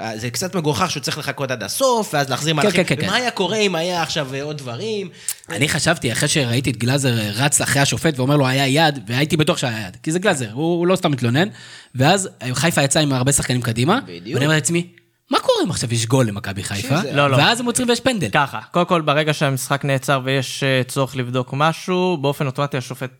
אה, 0.00 0.18
זה 0.18 0.30
קצת 0.30 0.54
מגוחך 0.56 0.90
שהוא 0.90 1.00
צריך 1.02 1.18
לחכות 1.18 1.50
עד 1.50 1.62
הסוף, 1.62 2.14
ואז 2.14 2.30
להחזיר 2.30 2.54
מהלכים. 2.54 2.84
כן, 2.84 2.96
כן, 2.96 3.02
ומה 3.02 3.12
כן. 3.16 3.22
היה 3.22 3.30
קורה 3.30 3.56
אם 3.56 3.74
היה 3.74 4.02
עכשיו 4.02 4.34
אה, 4.34 4.42
עוד 4.42 4.58
דברים? 4.58 5.08
אני 5.50 5.68
חשבתי, 5.68 6.12
אחרי 6.12 6.28
שראיתי 6.28 6.70
את 6.70 6.76
גלאזר 6.76 7.14
רץ 7.34 7.60
אחרי 7.60 7.82
השופט 7.82 8.18
ואומר 8.18 8.36
לו, 8.36 8.46
היה 8.46 8.66
יד, 8.88 8.98
והייתי 9.06 9.36
בטוח 9.36 9.58
שהיה 9.58 9.86
יד, 9.88 9.96
כי 10.02 10.12
זה 10.12 10.18
גלאזר, 10.18 10.50
הוא 10.52 10.86
לא 10.86 10.96
סתם 10.96 11.10
מתלונן. 11.10 11.48
ואז 11.94 12.28
חיפה 12.52 12.82
יצא 12.82 13.00
עם 13.00 13.12
הרבה 13.12 13.32
שחקנים 13.32 13.62
קדימה, 13.62 14.00
בדיוק. 14.06 14.24
ואני 14.34 14.44
אומר 14.46 14.54
לעצמי, 14.56 14.86
מה 15.30 15.38
קורה 15.40 15.58
אם 15.64 15.70
עכשיו 15.70 15.94
יש 15.94 16.06
גול 16.06 16.26
למכבי 16.26 16.62
חיפה? 16.62 16.94
לא, 17.12 17.30
לא. 17.30 17.36
ואז 17.36 17.60
הם 17.60 17.66
עוצרים 17.66 17.88
ויש 17.88 18.00
פנדל. 18.00 18.28
ככה, 18.32 18.60
קודם 18.70 18.86
כל 18.86 19.00
ברגע 19.00 19.34
שהמשחק 19.34 19.84
נעצר 19.84 20.20
ויש 20.24 20.62
אה, 20.62 20.82
צורך 20.88 21.16
לבדוק 21.16 21.50
משהו, 21.52 22.16
באופן 22.20 22.46
אוטומטי 22.46 22.76
השופט 22.76 23.10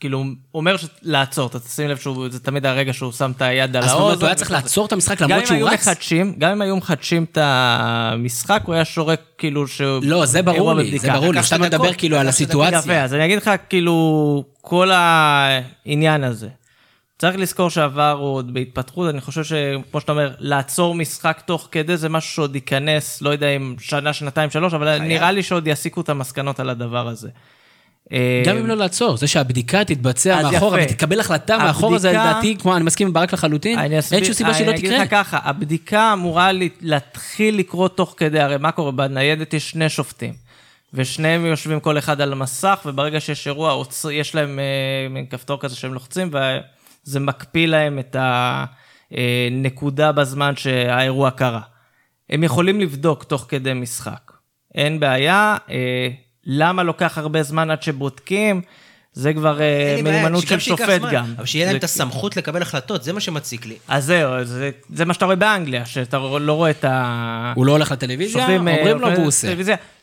כאילו 0.00 0.24
אומר 0.54 0.76
ש- 0.76 0.86
לעצור, 1.02 1.46
אתה 1.46 1.58
תשים 1.60 1.88
לב 1.88 1.96
שזה 1.96 2.40
תמיד 2.40 2.66
הרגע 2.66 2.92
שהוא 2.92 3.12
שם 3.12 3.32
את 3.36 3.42
היד 3.42 3.76
על 3.76 3.82
אז 3.84 3.90
זאת 3.90 3.98
אומרת, 3.98 4.10
האוזן. 4.10 4.20
הוא 4.20 4.26
היה 4.28 4.34
צריך 4.34 4.50
לעצור 4.50 4.86
את 4.86 4.92
המשחק 4.92 5.22
גם 5.22 5.28
למרות 5.30 5.42
אם 5.42 5.46
שהוא 5.46 5.56
היו 5.56 5.66
רץ? 5.66 5.88
מחדשים, 5.88 6.34
גם 6.38 6.50
אם 6.50 6.62
היו 6.62 6.76
מחדשים 6.76 7.24
את 7.32 7.38
המשחק, 7.40 8.62
הוא 8.66 8.74
היה 8.74 8.84
שורק 8.84 9.20
כאילו 9.38 9.68
שהוא... 9.68 10.00
לא, 10.02 10.26
זה 10.26 10.42
ברור 10.42 10.74
לי, 10.74 10.98
זה. 10.98 11.12
ברור 11.12 11.32
לי. 11.34 11.42
שאתה 11.42 11.58
מדבר 11.58 11.92
כאילו 11.94 12.16
על. 12.16 12.28
הסיטואציה. 12.28 12.78
יפה, 12.78 13.00
אז 13.00 13.14
אני 13.14 13.24
אגיד 13.24 13.38
לך, 13.38 13.50
כאילו, 13.68 14.44
כל 14.60 14.90
העניין 14.94 16.24
הזה. 16.24 16.48
צריך 17.18 17.36
לזכור 17.36 17.70
שעבר 17.70 18.10
הוא 18.10 18.34
עוד 18.34 18.54
בהתפתחות, 18.54 19.10
אני 19.10 19.20
חושב 19.20 19.44
שכמו 19.44 20.00
שאתה 20.00 20.12
אומר, 20.12 20.34
לעצור 20.38 20.94
משחק 20.94 21.42
תוך 21.46 21.68
כדי 21.72 21.96
זה 21.96 22.08
משהו 22.08 22.32
שעוד 22.34 22.54
ייכנס, 22.54 23.22
לא 23.22 23.30
יודע 23.30 23.48
אם 23.48 23.74
שנה, 23.80 24.12
שנתיים, 24.12 24.50
שלוש, 24.50 24.74
אבל 24.74 24.98
נראה 24.98 25.30
לי 25.32 25.42
שעוד 25.42 25.66
יסיקו 25.66 26.00
את 26.00 26.08
המסקנות 26.08 26.60
על 26.60 26.70
הדבר 26.70 27.08
הזה. 27.08 27.28
גם 28.46 28.56
אם 28.56 28.66
לא 28.66 28.76
לעצור, 28.76 29.16
זה 29.16 29.26
שהבדיקה 29.26 29.84
תתבצע 29.84 30.42
מאחורה. 30.42 30.78
ותקבל 30.82 31.20
החלטה 31.20 31.58
מאחורה, 31.58 31.98
זה 31.98 32.10
לדעתי, 32.10 32.56
כמו, 32.58 32.76
אני 32.76 32.84
מסכים 32.84 33.06
עם 33.06 33.12
ברק 33.12 33.32
לחלוטין, 33.32 33.78
אני 33.78 33.94
אין 34.12 34.24
שום 34.24 34.34
סיבה 34.34 34.54
שלא 34.54 34.70
אני 34.70 34.78
תקרה. 34.78 34.90
אגיד 34.90 35.00
לך 35.00 35.10
ככה, 35.10 35.38
הבדיקה 35.42 36.12
אמורה 36.12 36.52
לה- 36.52 36.66
להתחיל 36.80 37.58
לקרות 37.58 37.96
תוך 37.96 38.14
כדי, 38.16 38.40
הרי 38.40 38.56
מה 38.58 38.72
קורה? 38.72 38.90
בניידת 38.92 39.54
יש 39.54 39.70
שני 39.70 39.88
שופטים, 39.88 40.34
ושניהם 40.94 41.46
יושבים 41.46 41.80
כל 41.80 41.98
אחד 41.98 42.20
על 42.20 42.32
המסך, 42.32 42.80
וברגע 42.86 43.20
שיש 43.20 43.46
אירוע, 43.46 43.82
יש 44.12 44.34
להם 44.34 44.58
אה, 44.58 44.64
מין 45.10 45.26
כפתור 45.26 45.60
כזה 45.60 45.76
שהם 45.76 45.94
לוחצים, 45.94 46.30
וזה 47.06 47.20
מקפיא 47.20 47.66
להם 47.66 47.98
את 47.98 48.16
הנקודה 49.10 50.12
בזמן 50.12 50.56
שהאירוע 50.56 51.30
קרה. 51.30 51.60
הם 52.30 52.44
יכולים 52.44 52.80
לבדוק 52.80 53.24
תוך 53.24 53.46
כדי 53.48 53.74
משחק. 53.74 54.32
אין 54.74 55.00
בעיה, 55.00 55.56
אה, 55.70 56.08
למה 56.44 56.82
לוקח 56.82 57.18
הרבה 57.18 57.42
זמן 57.42 57.70
עד 57.70 57.82
שבודקים? 57.82 58.62
זה 59.12 59.32
כבר 59.32 59.60
אה, 59.60 60.00
מיומנות 60.02 60.46
של 60.46 60.58
שופט 60.58 61.00
זמן, 61.00 61.10
גם. 61.12 61.34
אבל 61.36 61.46
שיהיה 61.46 61.64
להם 61.64 61.72
זה 61.72 61.78
את 61.78 61.84
הסמכות 61.84 62.36
לקבל 62.36 62.62
החלטות, 62.62 63.02
זה 63.02 63.12
מה 63.12 63.20
שמציק 63.20 63.66
לי. 63.66 63.76
אז 63.88 64.04
זהו, 64.04 64.44
זה, 64.44 64.70
זה 64.94 65.04
מה 65.04 65.14
שאתה 65.14 65.24
רואה 65.24 65.36
באנגליה, 65.36 65.86
שאתה 65.86 66.18
לא 66.40 66.52
רואה 66.52 66.70
את 66.70 66.84
ה... 66.84 67.52
הוא 67.56 67.66
לא 67.66 67.72
הולך 67.72 67.92
לטלוויזיה, 67.92 68.40
שופטים, 68.40 68.68
אה, 68.68 68.78
אומרים 68.78 69.00
לו 69.00 69.08
והוא 69.08 69.26
עושה. 69.26 69.54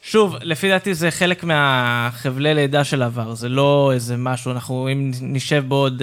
שוב, 0.02 0.36
לפי 0.42 0.70
דעתי 0.70 0.94
זה 0.94 1.12
חלק 1.12 1.44
מהחבלי 1.44 2.54
לידה 2.54 2.84
של 2.84 3.04
עבר, 3.04 3.34
זה 3.34 3.50
לא 3.50 3.92
איזה 3.94 4.18
משהו, 4.18 4.52
אנחנו 4.52 4.90
אם 4.92 5.12
נשב 5.22 5.64
בעוד 5.68 6.02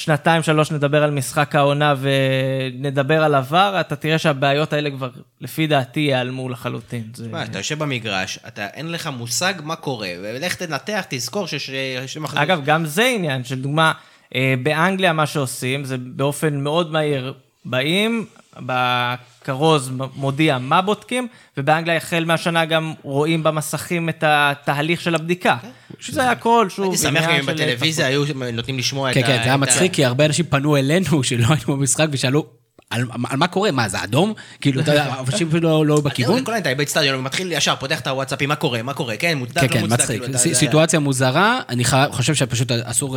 שנתיים, 0.00 0.42
שלוש, 0.42 0.70
נדבר 0.70 1.02
על 1.02 1.10
משחק 1.10 1.54
העונה 1.54 1.94
ונדבר 2.00 3.24
על 3.24 3.34
עבר, 3.34 3.76
אתה 3.80 3.96
תראה 3.96 4.18
שהבעיות 4.18 4.72
האלה 4.72 4.90
כבר, 4.90 5.10
לפי 5.40 5.66
דעתי, 5.66 6.00
ייעלמו 6.00 6.48
לחלוטין. 6.48 7.04
זה... 7.14 7.28
מה, 7.28 7.44
אתה 7.44 7.58
יושב 7.58 7.78
במגרש, 7.78 8.38
אתה 8.48 8.66
אין 8.66 8.92
לך 8.92 9.06
מושג 9.06 9.54
מה 9.62 9.76
קורה, 9.76 10.08
ולך 10.22 10.54
תנתח, 10.54 11.04
תזכור 11.08 11.46
שיש. 11.46 12.16
אגב, 12.34 12.64
גם 12.64 12.86
זה 12.86 13.04
עניין 13.04 13.44
של 13.44 13.62
דוגמה, 13.62 13.92
אה, 14.34 14.54
באנגליה 14.62 15.12
מה 15.12 15.26
שעושים, 15.26 15.84
זה 15.84 15.96
באופן 15.98 16.60
מאוד 16.60 16.92
מהיר, 16.92 17.34
באים, 17.64 18.26
בכרוז 19.42 19.90
מודיע 20.16 20.58
מה 20.58 20.82
בודקים, 20.82 21.28
ובאנגליה 21.56 21.96
החל 21.96 22.24
מהשנה 22.26 22.64
גם 22.64 22.92
רואים 23.02 23.42
במסכים 23.42 24.08
את 24.08 24.24
התהליך 24.26 25.00
של 25.00 25.14
הבדיקה. 25.14 25.56
שזה 26.00 26.30
הכל, 26.30 26.66
שוב, 26.70 26.84
הייתי 26.84 26.98
שמח 26.98 27.24
אם 27.40 27.46
בטלוויזיה 27.46 28.06
היו 28.06 28.24
נותנים 28.52 28.78
לשמוע 28.78 29.10
את 29.10 29.14
כן, 29.14 29.22
ה... 29.22 29.26
כן, 29.26 29.36
זה 29.36 29.42
היה 29.44 29.56
מצחיק, 29.56 29.92
כי 29.92 30.04
הרבה 30.04 30.26
אנשים 30.26 30.44
פנו 30.44 30.76
אלינו 30.76 31.22
שלא 31.24 31.46
היינו 31.48 31.76
במשחק 31.76 32.06
ושאלו, 32.10 32.46
על 32.90 33.02
על 33.30 33.36
מה 33.36 33.46
קורה? 33.46 33.70
מה, 33.70 33.88
זה 33.88 34.04
אדום? 34.04 34.32
כאילו, 34.60 34.80
אתה 34.80 34.90
יודע, 34.90 35.14
אנשים 35.26 35.48
אפילו 35.48 35.68
לא- 35.70 35.86
לא 35.86 36.00
בכיוון. 36.00 36.44
כל 36.44 36.52
העניין, 36.52 36.72
אתה 36.72 36.78
באצטדיון, 36.78 37.18
ומתחיל 37.18 37.52
ישר, 37.52 37.74
פותח 37.76 38.00
את 38.00 38.06
הוואטסאפים, 38.06 38.48
מה 38.48 38.54
קורה, 38.56 38.82
מה 38.82 38.94
קורה, 38.94 39.16
כן, 39.16 39.38
מוצדק, 39.38 39.60
כן, 39.60 39.66
לא 39.68 39.72
כן, 39.72 39.80
מוצדק. 39.80 40.00
מצחיק. 40.00 40.20
כאילו, 40.22 40.26
אתה- 40.30 40.38
ס- 40.38 40.46
אתה- 40.46 40.54
סיטואציה 40.54 40.98
מוזרה, 41.00 41.60
אני 41.68 41.84
חושב 42.10 42.34
שפשוט 42.34 42.72
אסור... 42.72 43.16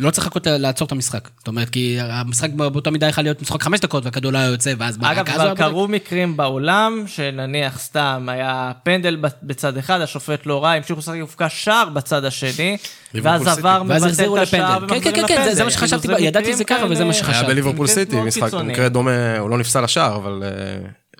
לא 0.00 0.10
צריך 0.10 0.26
לחכות 0.26 0.46
לעצור 0.46 0.86
את 0.86 0.92
המשחק. 0.92 1.28
זאת 1.38 1.48
אומרת, 1.48 1.68
כי 1.70 1.96
המשחק 2.00 2.50
באותה 2.50 2.90
מידה 2.90 3.08
יכול 3.08 3.24
להיות 3.24 3.42
משחק 3.42 3.62
חמש 3.62 3.80
דקות 3.80 4.04
והכדור 4.04 4.32
לא 4.32 4.38
היה 4.38 4.46
יוצא, 4.48 4.74
ואז... 4.78 4.98
אגב, 5.02 5.26
כבר. 5.26 5.54
קרו 5.54 5.88
מקרים 5.88 6.36
בעולם, 6.36 7.04
שנניח 7.06 7.78
סתם 7.78 8.26
היה 8.30 8.72
פנדל 8.82 9.16
בצד 9.42 9.76
אחד, 9.78 10.00
השופט 10.00 10.46
לא 10.46 10.64
ראה, 10.64 10.74
המשיכו 10.74 10.98
לשחק 11.00 11.18
הופקע 11.20 11.48
שער 11.48 11.88
בצד 11.88 12.24
השני, 12.24 12.76
ואז 13.14 13.46
עבר 13.58 13.82
מבטל 13.82 13.96
את 14.06 14.10
השער 14.12 14.34
לפנדל. 14.34 14.86
כן, 14.88 14.94
ומחזירים 14.94 15.26
כן, 15.26 15.28
כן, 15.28 15.44
זה- 15.44 15.44
זה 15.44 15.50
לפנדל. 15.50 15.64
מה 15.64 15.70
שחשבתי, 15.70 16.06
זה 16.08 16.12
ידעתי 16.12 16.42
מקרים 16.42 16.56
זה 16.56 16.64
ככה, 16.64 16.84
וזה 16.90 17.04
מה 17.04 17.12
שחשבתי. 17.12 17.38
היה 17.38 17.48
בליברפול 17.48 17.86
סיטי, 17.86 18.20
משחק 18.20 18.44
קיצוניים. 18.44 18.68
מקרה 18.68 18.88
דומה, 18.88 19.38
הוא 19.38 19.50
לא 19.50 19.58
נפסל 19.58 19.84
לשער, 19.84 20.16
אבל 20.16 20.42
אה, 20.44 20.50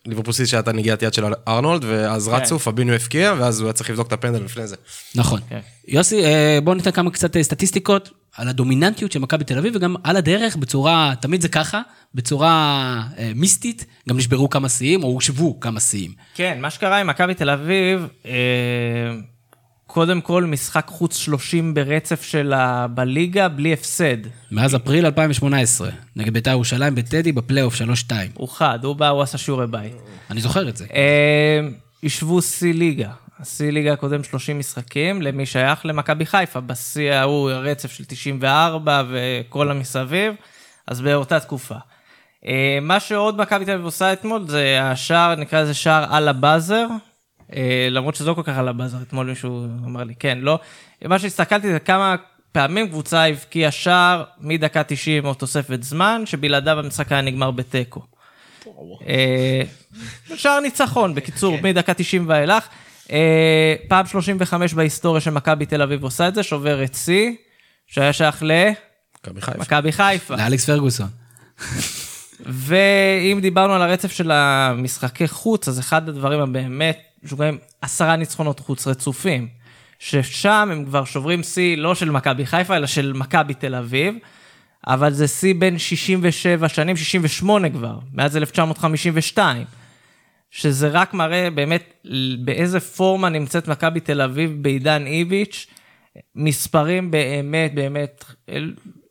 ליברפול 0.06 0.32
סיטי 0.34 0.46
שהייתה 0.48 0.72
נגיעת 0.72 1.02
יד 1.02 1.14
של 1.14 1.24
ארנולד, 1.48 1.84
ואז 1.84 2.28
כן. 2.28 2.34
רצו, 2.34 2.58
פביניו 2.58 2.94
הפקיע, 2.94 3.34
ואז 3.38 3.60
הוא 3.60 3.66
היה 3.66 3.72
צריך 3.72 3.90
לבדוק 3.90 4.06
את 4.08 4.12
הפנדל 4.12 4.44
לפני 4.44 4.66
זה. 4.66 4.76
נכון. 5.14 5.40
כן. 5.48 5.58
יוסי, 5.88 6.24
אה, 6.24 6.58
בואו 6.64 6.74
ניתן 6.76 6.90
כמה 6.90 7.10
קצת 7.10 7.36
אה, 7.36 7.42
סטטיסטיקות 7.42 8.10
על 8.36 8.48
הדומיננטיות 8.48 9.12
של 9.12 9.18
מכבי 9.18 9.44
תל 9.44 9.58
אביב, 9.58 9.76
וגם 9.76 9.96
על 10.04 10.16
הדרך, 10.16 10.56
בצורה, 10.56 11.14
תמיד 11.20 11.40
זה 11.40 11.48
ככה, 11.48 11.80
בצורה 12.14 13.02
אה, 13.18 13.32
מיסטית, 13.34 13.86
גם 14.08 14.16
נשברו 14.16 14.50
כמה 14.50 14.68
שיאים, 14.68 15.04
או 15.04 15.08
הושבו 15.08 15.60
כמה 15.60 15.80
שיאים. 15.80 16.12
כן, 16.34 16.58
מה 16.60 16.70
שקרה 16.70 17.00
עם 17.00 17.06
מכבי 17.06 17.34
תל 17.34 17.50
אביב, 17.50 18.06
אה, 18.26 18.32
קודם 19.86 20.20
כל 20.20 20.44
משחק 20.44 20.86
חוץ 20.88 21.16
30 21.16 21.74
ברצף 21.74 22.22
שלה 22.22 22.86
בליגה, 22.86 23.48
בלי 23.48 23.72
הפסד. 23.72 24.16
מאז 24.50 24.76
אפריל 24.76 25.06
2018, 25.06 25.90
נגד 26.16 26.32
בית"ר 26.32 26.50
ירושלים 26.50 26.94
בטדי 26.94 27.32
בפלייאוף 27.32 27.74
3-2. 27.74 28.12
הוא 28.34 28.48
חד, 28.48 28.78
הוא 28.84 28.96
בא, 28.96 29.08
הוא 29.08 29.22
עשה 29.22 29.38
שיעורי 29.38 29.66
בית. 29.66 29.92
אני 30.30 30.40
זוכר 30.40 30.68
את 30.68 30.76
זה. 30.76 30.86
אה, 30.94 31.68
השוו 32.04 32.42
שיא 32.42 32.74
ליגה. 32.74 33.10
השיא 33.40 33.70
ליגה 33.70 33.92
הקודם 33.92 34.24
30 34.24 34.58
משחקים, 34.58 35.22
למי 35.22 35.46
שייך? 35.46 35.86
למכבי 35.86 36.26
חיפה. 36.26 36.60
בשיא 36.60 37.12
ההוא 37.12 37.50
רצף 37.50 37.92
של 37.92 38.04
94 38.04 39.02
וכל 39.10 39.70
המסביב, 39.70 40.34
אז 40.86 41.00
באותה 41.00 41.40
תקופה. 41.40 41.74
אה, 42.46 42.78
מה 42.82 43.00
שעוד 43.00 43.40
מכבי 43.40 43.64
תל 43.64 43.70
אביב 43.70 43.84
עושה 43.84 44.12
אתמול 44.12 44.48
זה 44.48 44.78
השער, 44.82 45.34
נקרא 45.34 45.62
לזה 45.62 45.74
שער 45.74 46.14
על 46.14 46.28
הבאזר. 46.28 46.86
אה, 47.56 47.88
למרות 47.90 48.14
שזה 48.14 48.28
לא 48.28 48.34
כל 48.34 48.42
כך 48.42 48.58
על 48.58 48.68
הבאזר, 48.68 48.98
אתמול 49.02 49.26
מישהו 49.26 49.64
אמר 49.84 50.04
לי, 50.04 50.14
כן, 50.14 50.38
לא. 50.40 50.58
מה 51.04 51.18
שהסתכלתי 51.18 51.72
זה 51.72 51.78
כמה 51.78 52.16
פעמים 52.52 52.88
קבוצה 52.88 53.26
הבקיעה 53.26 53.70
שער 53.70 54.24
מדקה 54.40 54.82
90 54.82 55.24
או 55.24 55.34
תוספת 55.34 55.82
זמן, 55.82 56.22
שבלעדיו 56.26 56.78
המשחק 56.78 57.12
היה 57.12 57.20
נגמר 57.20 57.50
בתיקו. 57.50 58.02
אה, 59.06 59.62
שער 60.36 60.60
ניצחון, 60.60 61.14
בקיצור, 61.14 61.56
מדקה 61.62 61.94
90 61.94 62.28
ואילך. 62.28 62.68
אה, 63.12 63.74
פעם 63.88 64.06
35 64.06 64.74
בהיסטוריה 64.74 65.20
שמכבי 65.20 65.66
תל 65.66 65.82
אביב 65.82 66.02
עושה 66.02 66.28
את 66.28 66.34
זה, 66.34 66.42
שוברת 66.42 66.94
שיא, 66.94 67.32
שהיה 67.86 68.12
שייך 68.12 68.42
מכבי 69.26 69.40
חיפה. 69.40 69.92
חיפה. 69.92 70.36
לאלכס 70.36 70.66
פרגוסון. 70.66 71.08
ואם 72.40 73.38
דיברנו 73.42 73.72
על 73.72 73.82
הרצף 73.82 74.12
של 74.12 74.30
המשחקי 74.30 75.28
חוץ, 75.28 75.68
אז 75.68 75.80
אחד 75.80 76.08
הדברים 76.08 76.40
הבאמת, 76.40 76.98
שוגעים 77.26 77.58
עשרה 77.80 78.16
ניצחונות 78.16 78.60
חוץ 78.60 78.86
רצופים, 78.86 79.48
ששם 79.98 80.68
הם 80.72 80.84
כבר 80.84 81.04
שוברים 81.04 81.42
שיא 81.42 81.76
לא 81.76 81.94
של 81.94 82.10
מכבי 82.10 82.46
חיפה, 82.46 82.76
אלא 82.76 82.86
של 82.86 83.12
מכבי 83.12 83.54
תל 83.54 83.74
אביב, 83.74 84.14
אבל 84.86 85.12
זה 85.12 85.28
שיא 85.28 85.54
בין 85.58 85.78
67 85.78 86.68
שנים, 86.68 86.96
68 86.96 87.70
כבר, 87.70 87.98
מאז 88.12 88.36
1952. 88.36 89.64
שזה 90.54 90.88
רק 90.88 91.14
מראה 91.14 91.50
באמת 91.50 92.06
באיזה 92.38 92.80
פורמה 92.80 93.28
נמצאת 93.28 93.68
מכבי 93.68 94.00
תל 94.00 94.20
אביב 94.20 94.62
בעידן 94.62 95.06
איביץ', 95.06 95.66
מספרים 96.34 97.10
באמת 97.10 97.74
באמת, 97.74 98.24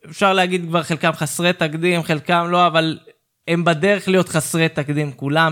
אפשר 0.09 0.33
להגיד 0.33 0.65
כבר 0.67 0.83
חלקם 0.83 1.11
חסרי 1.11 1.53
תקדים, 1.53 2.03
חלקם 2.03 2.45
לא, 2.49 2.67
אבל 2.67 2.99
הם 3.47 3.63
בדרך 3.63 4.07
להיות 4.07 4.29
חסרי 4.29 4.69
תקדים 4.69 5.11
כולם. 5.11 5.51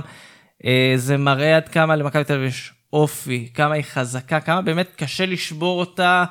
אה, 0.65 0.93
זה 0.95 1.17
מראה 1.17 1.55
עד 1.55 1.69
כמה 1.69 1.95
למכבי 1.95 2.23
תל 2.23 2.33
אביב 2.33 2.47
יש 2.47 2.73
אופי, 2.93 3.49
כמה 3.53 3.73
היא 3.73 3.83
חזקה, 3.83 4.39
כמה 4.39 4.61
באמת 4.61 4.87
קשה 4.95 5.25
לשבור 5.25 5.79
אותה 5.79 6.25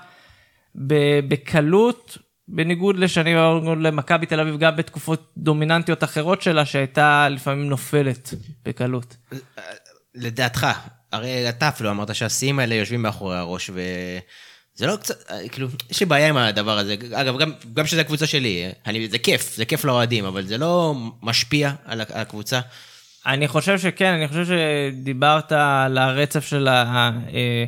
בקלות, 1.29 2.19
בניגוד 2.53 2.99
לשנים 2.99 3.37
למכבי 3.81 4.27
תל 4.27 4.41
אביב, 4.41 4.59
גם 4.59 4.77
בתקופות 4.77 5.33
דומיננטיות 5.37 6.05
אחרות 6.05 6.43
שלה, 6.43 6.65
שהייתה 6.65 7.29
לפעמים 7.29 7.69
נופלת 7.69 8.35
בקלות. 8.65 9.17
לדעתך, 10.15 10.67
הרי 11.13 11.49
אתה 11.49 11.69
אפילו 11.69 11.91
אמרת 11.91 12.15
שהשיאים 12.15 12.59
האלה 12.59 12.75
יושבים 12.75 13.03
מאחורי 13.03 13.37
הראש, 13.37 13.71
וזה 13.71 14.87
לא 14.87 14.97
קצת, 14.97 15.33
כאילו, 15.53 15.69
יש 15.91 16.01
לי 16.01 16.07
בעיה 16.07 16.29
עם 16.29 16.37
הדבר 16.37 16.79
הזה. 16.79 16.97
אגב, 17.13 17.39
גם, 17.39 17.53
גם 17.75 17.87
שזה 17.87 18.01
הקבוצה 18.01 18.27
שלי, 18.27 18.71
אני, 18.87 19.09
זה 19.09 19.19
כיף, 19.19 19.55
זה 19.57 19.65
כיף 19.65 19.85
לאוהדים, 19.85 20.25
אבל 20.25 20.47
זה 20.47 20.59
לא 20.59 20.95
משפיע 21.23 21.73
על 21.85 22.01
הקבוצה. 22.01 22.61
אני 23.31 23.49
חושב 23.49 23.79
שכן, 23.79 24.13
אני 24.13 24.29
חושב 24.29 24.45
שדיברת 24.45 25.53
על 25.53 25.99
הרצף 25.99 26.47
של 26.47 26.69
ה- 26.69 27.11
אה, 27.35 27.65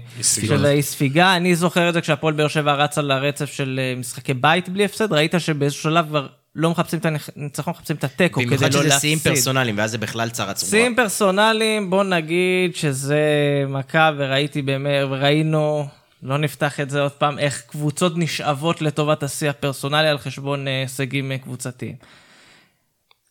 ספיגה. 0.83 1.27
האי. 1.27 1.37
אני 1.37 1.57
זוכר 1.57 1.89
את 1.89 1.95
זה 1.95 2.01
כשהפועל 2.01 2.35
באר 2.35 2.49
שבע 2.49 2.75
רץ 2.75 2.99
על 2.99 3.11
הרצף 3.11 3.53
של 3.53 3.81
אה, 3.83 3.95
משחקי 4.01 4.35
בית 4.35 4.69
בלי 4.69 4.85
הפסד, 4.85 5.13
ראית 5.13 5.35
שבאיזשהו 5.39 5.83
שלב 5.83 6.07
כבר 6.09 6.27
לא 6.57 6.71
מחפשים 6.71 6.99
את 6.99 7.07
הניצחון, 7.37 7.75
מחפשים 7.75 7.97
את 7.97 8.05
התיקו 8.05 8.41
כדי 8.41 8.51
לא 8.51 8.57
במיוחד 8.57 8.75
להפסיד. 8.75 8.89
שזה 8.89 9.01
שיאים 9.01 9.19
פרסונליים, 9.19 9.79
ואז 9.79 9.91
זה 9.91 9.99
בכלל 9.99 10.31
צרה 10.31 10.55
צרורה. 10.55 10.71
שיאים 10.71 10.97
פרסונליים, 10.97 11.91
בוא 11.91 12.05
נגיד 12.05 12.77
שזה 12.77 13.21
מכה, 13.69 14.11
וראיתי 14.17 14.63
באמת, 14.63 15.05
וראינו, 15.11 15.89
לא 16.23 16.39
נפתח 16.39 16.81
את 16.81 16.91
זה 16.91 17.01
עוד 17.01 17.13
פעם, 17.13 17.39
איך 17.39 17.63
קבוצות 17.67 18.13
נשאבות 18.17 18.83
לטובת 18.83 19.23
השיא 19.23 19.51
הפרסונלי 19.51 20.09
על 20.09 20.19
חשבון 20.19 20.69
אה, 20.69 20.81
הישגים 20.81 21.33
קבוצתיים. 21.43 21.95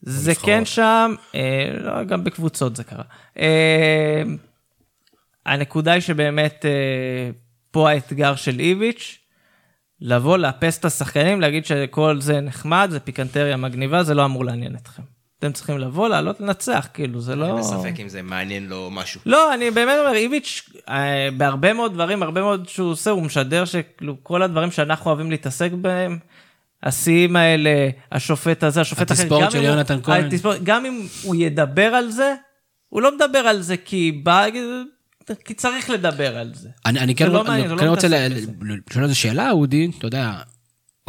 זה. 0.02 0.36
כן 0.36 0.66
שם, 0.66 1.16
אה, 1.36 1.74
לא, 1.80 2.04
גם 2.04 2.24
בקבוצות 2.24 2.76
זה 2.76 2.84
קרה. 2.84 3.04
אה, 3.39 4.24
הנקודה 5.45 5.91
היא 5.91 6.02
שבאמת 6.02 6.66
אה, 6.66 7.30
פה 7.72 7.89
האתגר 7.89 8.36
של 8.36 8.60
איביץ', 8.60 9.18
לבוא, 10.02 10.38
לאפס 10.38 10.80
את 10.80 10.86
השחקנים, 10.86 11.41
להגיד 11.41 11.66
שכל 11.66 12.22
זה 12.22 12.41
נחמד, 12.41 12.88
זה 12.91 12.99
פיקנטריה 12.99 13.58
מגניבה, 13.58 14.04
זה 14.04 14.14
לא 14.14 14.26
אמור 14.26 14.45
לעניין 14.45 14.76
אתכם. 14.76 15.04
אתם 15.39 15.52
צריכים 15.52 15.78
לבוא, 15.78 16.08
לעלות, 16.08 16.39
לנצח, 16.39 16.88
כאילו, 16.93 17.22
זה 17.22 17.36
לא... 17.36 17.56
לי 17.56 17.64
ספק 17.64 17.99
אם 18.02 18.10
זה 18.10 18.22
מעניין 18.22 18.68
לו 18.68 18.89
משהו. 18.91 19.22
לא, 19.26 19.54
אני 19.54 19.72
באמת 19.72 19.97
אומר, 20.06 20.16
איביץ', 20.16 20.70
אה, 20.89 21.30
בהרבה 21.38 21.74
מאוד 21.74 21.93
דברים, 21.93 22.24
הרבה 22.24 22.41
מאוד 22.41 22.70
שהוא 22.70 22.91
עושה, 22.91 23.10
הוא 23.10 23.24
משדר 23.24 23.66
שכאילו 23.66 24.16
כל 24.24 24.41
הדברים 24.41 24.72
שאנחנו 24.72 25.12
אוהבים 25.12 25.32
להתעסק 25.32 25.72
בהם, 25.72 26.20
השיאים 26.84 27.36
האלה, 27.36 27.69
השופט 28.11 28.63
הזה, 28.63 28.82
השופט 28.82 29.11
אחר, 29.11 29.21
התספורת 29.21 29.43
גם 29.43 29.51
של 29.51 29.63
יונתן 29.63 29.99
כהן. 30.03 30.29
גם 30.63 30.86
אם 30.86 31.07
הוא 31.23 31.36
ידבר 31.36 31.82
על 31.95 32.11
זה, 32.11 32.36
הוא 32.89 33.01
לא 33.01 33.15
מדבר 33.15 33.38
על 33.39 33.61
זה 33.61 33.77
כי 33.77 34.21
בא, 34.23 34.45
כי 35.45 35.53
צריך 35.53 35.89
לדבר 35.89 36.38
על 36.38 36.51
זה. 36.55 36.69
אני, 36.86 36.99
אני 36.99 37.15
כן, 37.15 37.32
לא 37.32 37.41
אני 37.41 37.49
מעניין, 37.49 37.69
זה 37.69 37.75
כן 37.79 37.86
לא 37.86 37.89
רוצה 37.89 38.07
בזה. 38.07 38.29
ל- 38.61 38.77
לשאול 38.89 39.03
איזו 39.03 39.19
שאלה, 39.19 39.51
אודי, 39.51 39.91
אתה 39.97 40.07
יודע, 40.07 40.34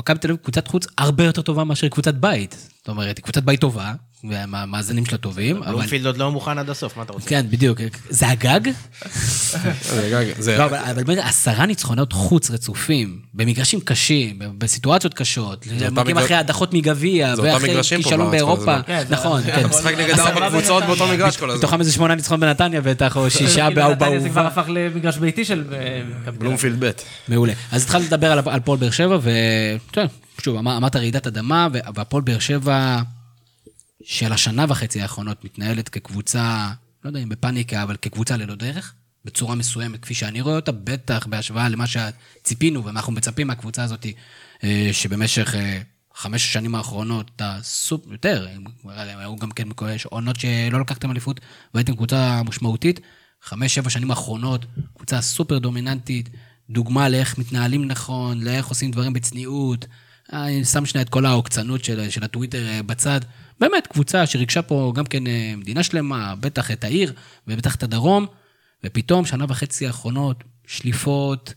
מכבי 0.00 0.18
תל 0.18 0.28
אביב 0.28 0.42
קבוצת 0.42 0.68
חוץ 0.68 0.86
הרבה 0.98 1.24
יותר 1.24 1.42
טובה 1.42 1.64
מאשר 1.64 1.88
קבוצת 1.88 2.14
בית. 2.14 2.68
זאת 2.78 2.88
אומרת, 2.88 3.18
קבוצת 3.18 3.42
בית 3.42 3.60
טובה, 3.60 3.92
והמאזנים 4.30 5.06
שלה 5.06 5.18
טובים, 5.18 5.56
אבל... 5.62 5.66
בלומפילד 5.72 6.06
עוד 6.06 6.16
לא 6.16 6.30
מוכן 6.32 6.58
עד 6.58 6.70
הסוף, 6.70 6.96
מה 6.96 7.02
אתה 7.02 7.12
רוצה? 7.12 7.28
כן, 7.28 7.46
בדיוק. 7.50 7.78
זה 8.10 8.28
הגג? 8.28 8.60
זה 9.90 10.08
גג, 10.12 10.24
זה- 10.40 10.58
לא, 10.58 10.64
אבל, 10.66 11.02
באמת, 11.04 11.18
עשרה 11.24 11.66
ניצחונות 11.66 12.12
חוץ 12.12 12.50
רצופים, 12.50 13.18
במגרשים 13.34 13.80
קשים, 13.80 14.38
בסיטואציות 14.58 15.14
קשות, 15.14 15.66
מגיעים 15.92 16.18
אחרי 16.18 16.36
הדחות 16.36 16.74
מגביע, 16.74 17.34
ואחרי 17.42 17.82
כישלון 17.82 18.30
באירופה. 18.30 18.82
כן, 18.82 19.04
נכון, 19.10 19.42
כן. 19.42 19.58
אתה 19.60 19.68
משחק 19.68 19.94
נגד 19.98 20.18
ארבע 20.18 20.48
קבוצות 20.48 20.84
באותו 20.84 21.06
מגרש 21.08 21.36
כל 21.36 21.50
הזמן. 21.50 21.58
מתוכם 21.58 21.80
איזה 21.80 21.92
שמונה 21.92 22.14
ניצחונות 22.14 22.40
בנתניה 22.40 22.80
בטח, 22.80 23.16
או 23.16 23.30
שישה 23.36 23.68
נתניה 23.68 24.20
זה 24.20 24.28
כבר. 24.28 24.46
הפך 24.46 24.64
למגרש 24.68 25.16
ביתי 25.18 25.44
של 25.44 25.64
אה. 25.72 26.00
בלומפילד 26.38 26.84
ב'. 26.84 26.90
מעולה. 27.28 27.52
אז 27.72 27.82
התחלנו 27.82 28.04
לדבר 28.04 28.32
על 28.32 28.38
על 28.38 28.56
הפועל 28.56 28.78
באר 28.78 28.90
שבע, 28.90 29.18
ואתה 29.22 30.00
יודע, 30.00 30.12
שוב, 30.44 30.56
אמר- 30.56 30.76
אמרת 30.76 30.96
רעידת 30.96 31.26
אדמה, 31.26 31.68
ו- 31.72 31.78
והפועל 31.94 32.22
באר 32.22 32.38
שבע 32.38 32.98
של 34.04 34.32
השנה 34.32 34.64
וחצי 34.68 35.02
האחרונות 35.02 35.44
מתנהלת 35.44 35.88
כקבוצה, 35.88 36.70
לא 37.04 37.08
יודע 37.08 37.20
אם 37.20 37.28
בפאניקה, 37.28 37.82
אבל 37.82 37.96
כקבוצה 37.96 38.36
ללא 38.36 38.54
דרך, 38.54 38.94
בצורה 39.24 39.54
מסוימת, 39.54 40.02
כפי 40.02 40.14
שאני 40.14 40.40
רואה 40.40 40.56
אותה, 40.56 40.72
בטח 40.72 41.26
בהשוואה 41.26 41.68
למה 41.68 41.84
שציפינו, 41.86 42.80
ומה 42.80 42.90
אנחנו 42.90 43.12
מצפים 43.12 43.46
מהקבוצה 43.46 43.82
הזאת, 43.82 44.06
אה, 44.64 44.90
שבמשך 44.92 45.54
אה, 45.54 45.80
חמש 46.14 46.44
השנים 46.44 46.74
האחרונות, 46.74 47.30
אתה 47.36 47.58
סופ... 47.62 48.06
יותר, 48.10 48.46
היו 48.94 49.36
גם 49.36 49.50
כן 49.50 49.68
עונות 50.04 50.40
שלא 50.40 50.80
לקחתם 50.80 51.10
אליפות, 51.10 51.40
והייתם 51.74 51.94
קבוצה 51.96 52.42
משמעותית. 52.42 53.00
חמש, 53.42 53.74
שבע 53.74 53.90
שנים 53.90 54.10
האחרונות, 54.10 54.66
קבוצה 54.96 55.20
סופר 55.20 55.58
דומיננטית, 55.58 56.28
דוגמה 56.70 57.08
לאיך 57.08 57.38
מתנהלים 57.38 57.84
נכון, 57.84 58.40
לאיך 58.40 58.66
עושים 58.66 58.90
דברים 58.90 59.12
בצניעות. 59.12 59.86
אה, 60.32 60.46
אני 60.46 60.64
שם 60.64 60.86
שנייה 60.86 61.02
את 61.02 61.08
כל 61.08 61.26
העוקצנות 61.26 61.84
של, 61.84 62.10
של 62.10 62.24
הטוויטר 62.24 62.66
אה, 62.68 62.82
בצד. 62.82 63.20
באמת, 63.62 63.86
קבוצה 63.86 64.26
שריגשה 64.26 64.62
פה 64.62 64.92
גם 64.94 65.04
כן 65.04 65.26
אה, 65.26 65.54
מדינה 65.56 65.82
שלמה, 65.82 66.34
בטח 66.40 66.70
את 66.70 66.84
העיר 66.84 67.12
ובטח 67.48 67.74
את 67.74 67.82
הדרום, 67.82 68.26
ופתאום, 68.84 69.24
שנה 69.24 69.44
וחצי 69.48 69.86
האחרונות, 69.86 70.44
שליפות, 70.66 71.54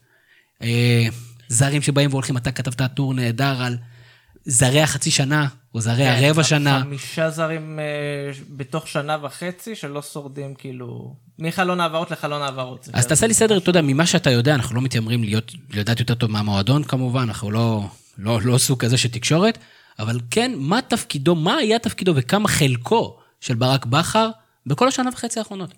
אה, 0.61 1.05
זרים 1.47 1.81
שבאים 1.81 2.09
והולכים, 2.09 2.37
אתה 2.37 2.51
כתבת 2.51 2.81
טור 2.95 3.13
נהדר 3.13 3.61
על 3.61 3.77
זרי 4.45 4.81
החצי 4.81 5.11
שנה, 5.11 5.47
או 5.73 5.81
זרי 5.81 6.05
כן, 6.05 6.23
הרבע 6.23 6.43
שנה. 6.43 6.81
חמישה 6.81 7.29
זרים 7.29 7.79
אה, 7.79 8.31
בתוך 8.49 8.87
שנה 8.87 9.17
וחצי 9.21 9.75
שלא 9.75 10.01
שורדים 10.01 10.53
כאילו 10.55 11.15
מחלון 11.39 11.79
העברות 11.79 12.11
לחלון 12.11 12.41
העברות. 12.41 12.89
אז. 12.93 13.07
תעשה 13.07 13.27
לי 13.27 13.33
סדר, 13.33 13.57
אתה 13.57 13.69
יודע, 13.69 13.81
ממה 13.81 14.05
שאתה 14.05 14.31
יודע, 14.31 14.55
אנחנו 14.55 14.75
לא 14.75 14.81
מתיימרים 14.81 15.23
להיות, 15.23 15.51
לדעת 15.73 15.99
יותר 15.99 16.15
טוב 16.15 16.31
מהמועדון 16.31 16.83
כמובן, 16.83 17.21
אנחנו 17.21 17.51
לא, 17.51 17.83
לא, 18.17 18.39
לא 18.43 18.57
סוג 18.57 18.79
כזה 18.79 18.97
של 18.97 19.09
תקשורת, 19.09 19.57
אבל 19.99 20.19
כן, 20.31 20.51
מה 20.57 20.81
תפקידו, 20.81 21.35
מה 21.35 21.55
היה 21.55 21.79
תפקידו 21.79 22.13
וכמה 22.15 22.47
חלקו 22.47 23.17
של 23.41 23.55
ברק 23.55 23.85
בכר 23.85 24.29
בכל 24.65 24.87
השנה 24.87 25.09
וחצי 25.13 25.39
האחרונות. 25.39 25.73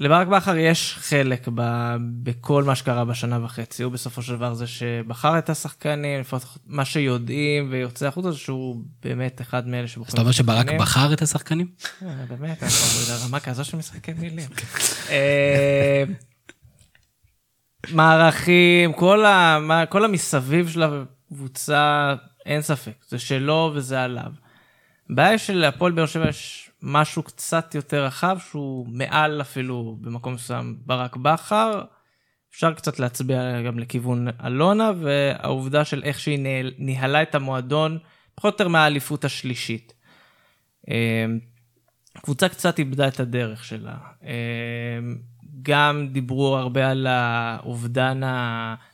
לברק 0.00 0.26
בכר 0.26 0.56
יש 0.56 0.94
חלק 0.98 1.48
ב, 1.54 1.62
בכל 2.22 2.64
מה 2.64 2.74
שקרה 2.74 3.04
בשנה 3.04 3.44
וחצי. 3.44 3.82
הוא 3.82 3.92
בסופו 3.92 4.22
של 4.22 4.36
דבר 4.36 4.54
זה 4.54 4.66
שבחר 4.66 5.38
את 5.38 5.50
השחקנים, 5.50 6.20
לפחות 6.20 6.58
מה 6.66 6.84
שיודעים 6.84 7.68
ויוצא 7.70 8.06
החוצה, 8.06 8.32
שהוא 8.32 8.76
באמת 9.02 9.40
אחד 9.40 9.68
מאלה 9.68 9.88
שבוחרים. 9.88 10.08
אז 10.08 10.12
אתה 10.12 10.20
אומר 10.22 10.32
שברק. 10.32 10.66
בחר 10.80 11.12
את 11.12 11.22
השחקנים? 11.22 11.66
אה, 12.02 12.08
באמת, 12.28 12.62
אנחנו 12.62 12.76
ברמה 13.24 13.40
כזו 13.40 13.64
של 13.64 13.76
משחקי 13.76 14.12
מילים. 14.12 14.48
אה, 15.10 16.04
מערכים, 17.90 18.92
כל, 18.92 19.24
ה, 19.24 19.58
מה- 19.60 19.86
כל 19.86 20.04
המסביב 20.04 20.68
של 20.68 20.82
הקבוצה, 20.82 22.14
אין 22.48 22.62
ספק, 22.62 23.04
זה 23.08 23.18
שלו 23.18 23.72
וזה 23.74 24.02
עליו. 24.02 24.32
הבעיה 25.10 25.38
של 25.38 25.64
הפועל 25.64 25.92
באר 25.92 26.06
שבע 26.06 26.28
יש 26.28 26.70
משהו 26.82 27.22
קצת 27.22 27.74
יותר 27.74 28.04
רחב, 28.04 28.38
שהוא 28.50 28.86
מעל 28.88 29.40
אפילו 29.40 29.96
במקום 30.00 30.34
מסוים 30.34 30.78
ברק 30.86 31.16
בכר. 31.16 31.82
אפשר 32.50 32.74
קצת 32.74 32.98
להצביע 32.98 33.62
גם 33.62 33.78
לכיוון 33.78 34.28
אלונה, 34.46 34.90
והעובדה 35.00 35.84
של 35.84 36.02
איך 36.04 36.20
שהיא 36.20 36.38
ניהל- 36.38 36.74
ניהלה 36.78 37.22
את 37.22 37.34
המועדון, 37.34 37.98
פחות 38.34 38.52
או 38.52 38.54
יותר 38.54 38.68
מהאליפות 38.68 39.24
השלישית. 39.24 39.94
אה, 40.90 41.26
הקבוצה 42.16 42.48
קצת 42.48 42.78
איבדה 42.78 43.08
את 43.08 43.20
הדרך 43.20 43.64
שלה. 43.64 43.96
אה, 44.24 44.98
גם 45.62 46.08
דיברו 46.12 46.56
הרבה 46.56 46.90
על 46.90 47.06
האובדן 47.06 48.20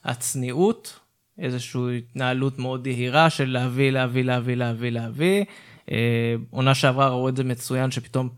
הצניעות, 0.04 1.00
איזושהי 1.38 1.98
התנהלות 1.98 2.58
מאוד 2.58 2.86
יהירה 2.86 3.30
של 3.30 3.50
להביא, 3.50 3.90
להביא, 3.90 4.24
להביא, 4.24 4.54
להביא, 4.54 4.90
להביא. 4.90 5.44
אה, 5.90 6.34
עונה 6.50 6.74
שעברה 6.74 7.08
ראו 7.08 7.28
את 7.28 7.36
זה 7.36 7.44
מצוין, 7.44 7.90
שפתאום 7.90 8.28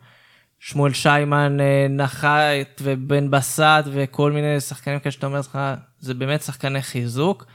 שמואל 0.59 0.93
שיימן 0.93 1.61
אה, 1.61 1.87
נחת 1.91 2.81
ובן 2.83 3.31
בסט 3.31 3.85
וכל 3.93 4.33
מיני 4.33 4.61
שחקנים 4.61 4.99
כאלה 4.99 5.13
שאתה 5.13 5.27
אומר 5.27 5.41
לך, 5.41 5.59
זה 5.99 6.15
באמת 6.15 6.43
שחקני 6.43 6.83
חיזוק. 6.83 7.47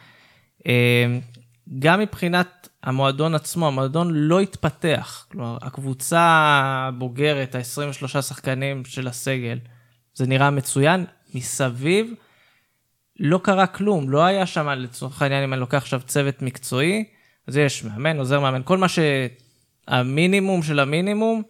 אה, 0.68 1.20
גם 1.80 2.00
מבחינת 2.00 2.70
המועדון 2.84 3.36
עצמו, 3.36 3.68
המועדון 3.68 4.14
לא 4.14 4.40
התפתח. 4.40 5.26
כלומר, 5.32 5.58
הקבוצה 5.62 6.22
הבוגרת, 6.88 7.56
ה-23 7.56 8.22
שחקנים 8.22 8.86
של 8.86 9.08
הסגל, 9.08 9.60
זה 10.14 10.28
נראה 10.28 10.50
מצוין. 10.50 11.06
מסביב 11.36 12.14
לא 13.24 13.40
קרה 13.44 13.68
כלום, 13.68 14.10
לא 14.10 14.24
היה 14.24 14.46
שם, 14.46 14.70
לצורך 14.70 15.22
העניין, 15.22 15.44
אם 15.44 15.54
אני 15.54 15.60
לוקח 15.60 15.78
עכשיו 15.78 16.02
צוות 16.06 16.42
מקצועי, 16.42 17.04
אז 17.48 17.58
יש 17.58 17.84
מאמן, 17.84 18.18
עוזר 18.18 18.40
מאמן, 18.40 18.62
כל 18.66 18.78
מה 18.78 18.88
שהמינימום 19.88 20.64
של 20.64 20.80
המינימום, 20.80 21.44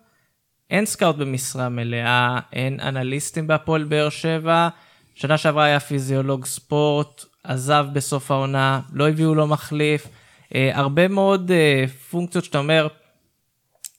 אין 0.70 0.86
סקאוט 0.86 1.16
במשרה 1.16 1.70
מלאה, 1.70 2.40
אין 2.54 2.80
אנליסטים 2.80 3.48
בהפועל 3.48 3.84
באר 3.84 4.10
שבע. 4.10 4.70
שנה 5.16 5.38
שעברה 5.38 5.64
היה 5.64 5.80
פיזיולוג 5.80 6.46
ספורט, 6.46 7.26
עזב 7.44 7.86
בסוף 7.94 8.32
העונה, 8.32 8.82
לא 8.94 9.10
הביאו 9.10 9.36
לו 9.36 9.48
מחליף. 9.48 10.08
אה, 10.56 10.72
הרבה 10.74 11.08
מאוד 11.08 11.52
אה, 11.52 11.86
פונקציות 12.10 12.44
שאתה 12.44 12.58
אומר, 12.58 12.88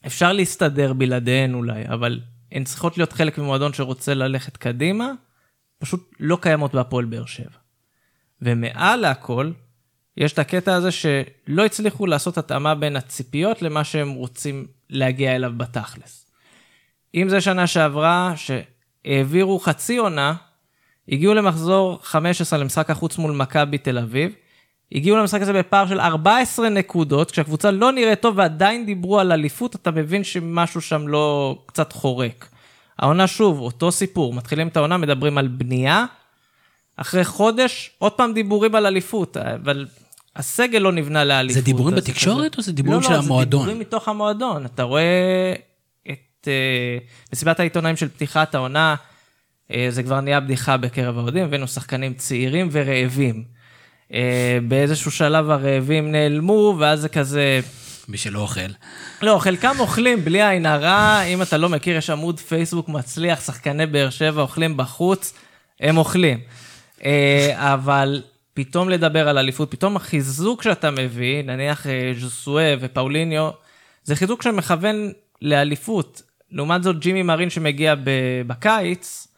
אפשר 0.06 0.32
להסתדר 0.32 0.92
בלעדיהן 0.92 1.54
אולי, 1.54 1.88
אבל 1.88 2.20
הן 2.52 2.64
צריכות 2.64 2.98
להיות 2.98 3.12
חלק 3.12 3.38
ממועדון 3.38 3.72
שרוצה 3.72 4.14
ללכת 4.14 4.56
קדימה, 4.56 5.12
פשוט 5.78 6.14
לא 6.20 6.38
קיימות 6.40 6.74
בהפועל 6.74 7.04
באר 7.04 7.26
שבע. 7.26 7.61
ומעל 8.42 9.00
להכל, 9.00 9.50
יש 10.16 10.32
את 10.32 10.38
הקטע 10.38 10.74
הזה 10.74 10.90
שלא 10.90 11.64
הצליחו 11.64 12.06
לעשות 12.06 12.38
התאמה 12.38 12.74
בין 12.74 12.96
הציפיות 12.96 13.62
למה 13.62 13.84
שהם 13.84 14.10
רוצים 14.10 14.66
להגיע 14.90 15.36
אליו 15.36 15.52
בתכלס. 15.56 16.26
אם 17.14 17.28
זה 17.28 17.40
שנה 17.40 17.66
שעברה, 17.66 18.34
שהעבירו 18.36 19.58
חצי 19.58 19.96
עונה, 19.96 20.34
הגיעו 21.08 21.34
למחזור 21.34 21.98
15 22.02 22.58
למשחק 22.58 22.90
החוץ 22.90 23.18
מול 23.18 23.32
מכבי 23.32 23.78
תל 23.78 23.98
אביב, 23.98 24.32
הגיעו 24.92 25.16
למשחק 25.16 25.40
הזה 25.40 25.52
בפער 25.52 25.86
של 25.86 26.00
14 26.00 26.68
נקודות, 26.68 27.30
כשהקבוצה 27.30 27.70
לא 27.70 27.92
נראית 27.92 28.20
טוב 28.20 28.38
ועדיין 28.38 28.86
דיברו 28.86 29.20
על 29.20 29.32
אליפות, 29.32 29.74
אתה 29.74 29.90
מבין 29.90 30.24
שמשהו 30.24 30.80
שם 30.80 31.08
לא 31.08 31.58
קצת 31.66 31.92
חורק. 31.92 32.48
העונה 32.98 33.26
שוב, 33.26 33.60
אותו 33.60 33.92
סיפור, 33.92 34.34
מתחילים 34.34 34.68
את 34.68 34.76
העונה, 34.76 34.96
מדברים 34.96 35.38
על 35.38 35.48
בנייה, 35.48 36.04
אחרי 36.96 37.24
חודש, 37.24 37.90
עוד 37.98 38.12
פעם 38.12 38.32
דיבורים 38.32 38.74
על 38.74 38.86
אליפות, 38.86 39.36
אבל 39.36 39.86
הסגל 40.36 40.78
לא 40.78 40.92
נבנה 40.92 41.24
לאליפות. 41.24 41.54
זה 41.54 41.64
דיבורים 41.64 41.94
בתקשורת 41.96 42.52
כזה- 42.52 42.58
או 42.58 42.62
זה 42.62 42.72
דיבורים 42.72 43.00
לא, 43.00 43.06
של 43.06 43.12
לא, 43.12 43.18
המועדון? 43.18 43.60
זה 43.60 43.66
דיבורים 43.66 43.78
מתוך 43.78 44.08
המועדון. 44.08 44.64
אתה 44.64 44.82
רואה 44.82 45.52
את 46.10 46.48
אה, 46.48 46.98
מסיבת 47.32 47.60
העיתונאים 47.60 47.96
של 47.96 48.08
פתיחת 48.08 48.54
העונה, 48.54 48.94
אה, 49.72 49.86
זה 49.90 50.02
כבר 50.02 50.20
נהיה 50.20 50.40
בדיחה 50.40 50.76
בקרב 50.76 51.18
האוהדים, 51.18 51.44
הבאנו 51.44 51.68
שחקנים 51.68 52.14
צעירים 52.14 52.68
ורעבים. 52.72 53.44
אה, 54.14 54.58
באיזשהו 54.68 55.10
שלב 55.10 55.50
הרעבים 55.50 56.12
נעלמו, 56.12 56.76
ואז 56.78 57.00
זה 57.00 57.08
כזה... 57.08 57.60
מי 58.08 58.16
שלא 58.16 58.38
אוכל. 58.40 58.60
לא, 59.22 59.38
חלקם 59.40 59.76
אוכלים 59.78 60.24
בלי 60.24 60.48
עין 60.48 60.66
הרע, 60.66 61.22
אם 61.22 61.42
אתה 61.42 61.56
לא 61.56 61.68
מכיר, 61.68 61.96
יש 61.96 62.10
עמוד 62.10 62.40
פייסבוק 62.40 62.88
מצליח, 62.88 63.40
שחקני 63.44 63.86
באר 63.86 64.10
שבע 64.10 64.42
אוכלים 64.42 64.76
בחוץ, 64.76 65.32
הם 65.80 65.96
אוכלים. 65.96 66.38
אה, 67.04 67.74
אבל 67.74 68.22
פתאום 68.54 68.88
לדבר 68.88 69.28
על 69.28 69.38
אליפות, 69.38 69.70
פתאום 69.70 69.96
החיזוק 69.96 70.62
שאתה 70.62 70.90
מביא, 70.90 71.42
נניח 71.42 71.86
אה, 71.86 72.12
ז'וסואה 72.18 72.74
ופאוליניו, 72.80 73.50
זה 74.04 74.16
חיזוק 74.16 74.42
שמכוון 74.42 75.12
לאליפות. 75.42 76.22
לעומת 76.50 76.82
זאת, 76.82 76.98
ג'ימי 76.98 77.22
מרין 77.22 77.50
שמגיע 77.50 77.94
בקיץ, 78.46 79.28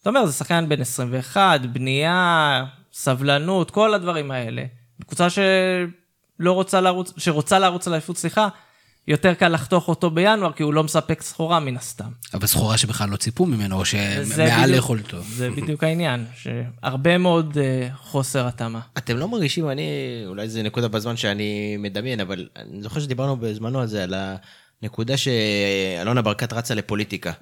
אתה 0.00 0.10
אומר, 0.10 0.26
זה 0.26 0.32
שחקן 0.32 0.68
בן 0.68 0.80
21, 0.80 1.60
בנייה, 1.60 2.64
סבלנות, 2.92 3.70
כל 3.70 3.94
הדברים 3.94 4.30
האלה. 4.30 4.64
קבוצה 5.06 5.30
שלא 5.30 6.52
רוצה 6.52 6.80
לרוץ, 6.80 7.12
שרוצה 7.16 7.58
לרוץ 7.58 7.88
לאליפות, 7.88 8.16
סליחה, 8.16 8.48
יותר 9.08 9.34
קל 9.34 9.48
לחתוך 9.48 9.88
אותו 9.88 10.10
בינואר, 10.10 10.52
כי 10.52 10.62
הוא 10.62 10.74
לא 10.74 10.84
מספק 10.84 11.22
סחורה 11.22 11.60
מן 11.60 11.76
הסתם. 11.76 12.08
אבל 12.34 12.46
סחורה 12.46 12.78
שבכלל 12.78 13.08
לא 13.10 13.16
ציפו 13.16 13.46
ממנו, 13.46 13.78
או 13.78 13.84
שמעל 13.84 14.70
ליכולתו. 14.70 15.20
זה 15.22 15.50
בדיוק 15.50 15.84
העניין, 15.84 16.24
שהרבה 16.36 17.18
מאוד 17.18 17.58
אה, 17.58 17.88
חוסר 17.96 18.46
התאמה. 18.46 18.80
אתם 18.98 19.16
לא 19.16 19.28
מרגישים, 19.28 19.70
אני, 19.70 19.82
אולי 20.26 20.48
זה 20.48 20.62
נקודה 20.62 20.88
בזמן 20.88 21.16
שאני 21.16 21.76
מדמיין, 21.78 22.20
אבל 22.20 22.48
אני 22.56 22.82
זוכר 22.82 23.00
שדיברנו 23.00 23.36
בזמנו 23.36 23.80
על 23.80 23.86
זה, 23.86 24.02
על 24.02 24.14
הנקודה 24.82 25.14
שאלונה 25.16 26.22
ברקת 26.22 26.52
רצה 26.52 26.74
לפוליטיקה. 26.74 27.32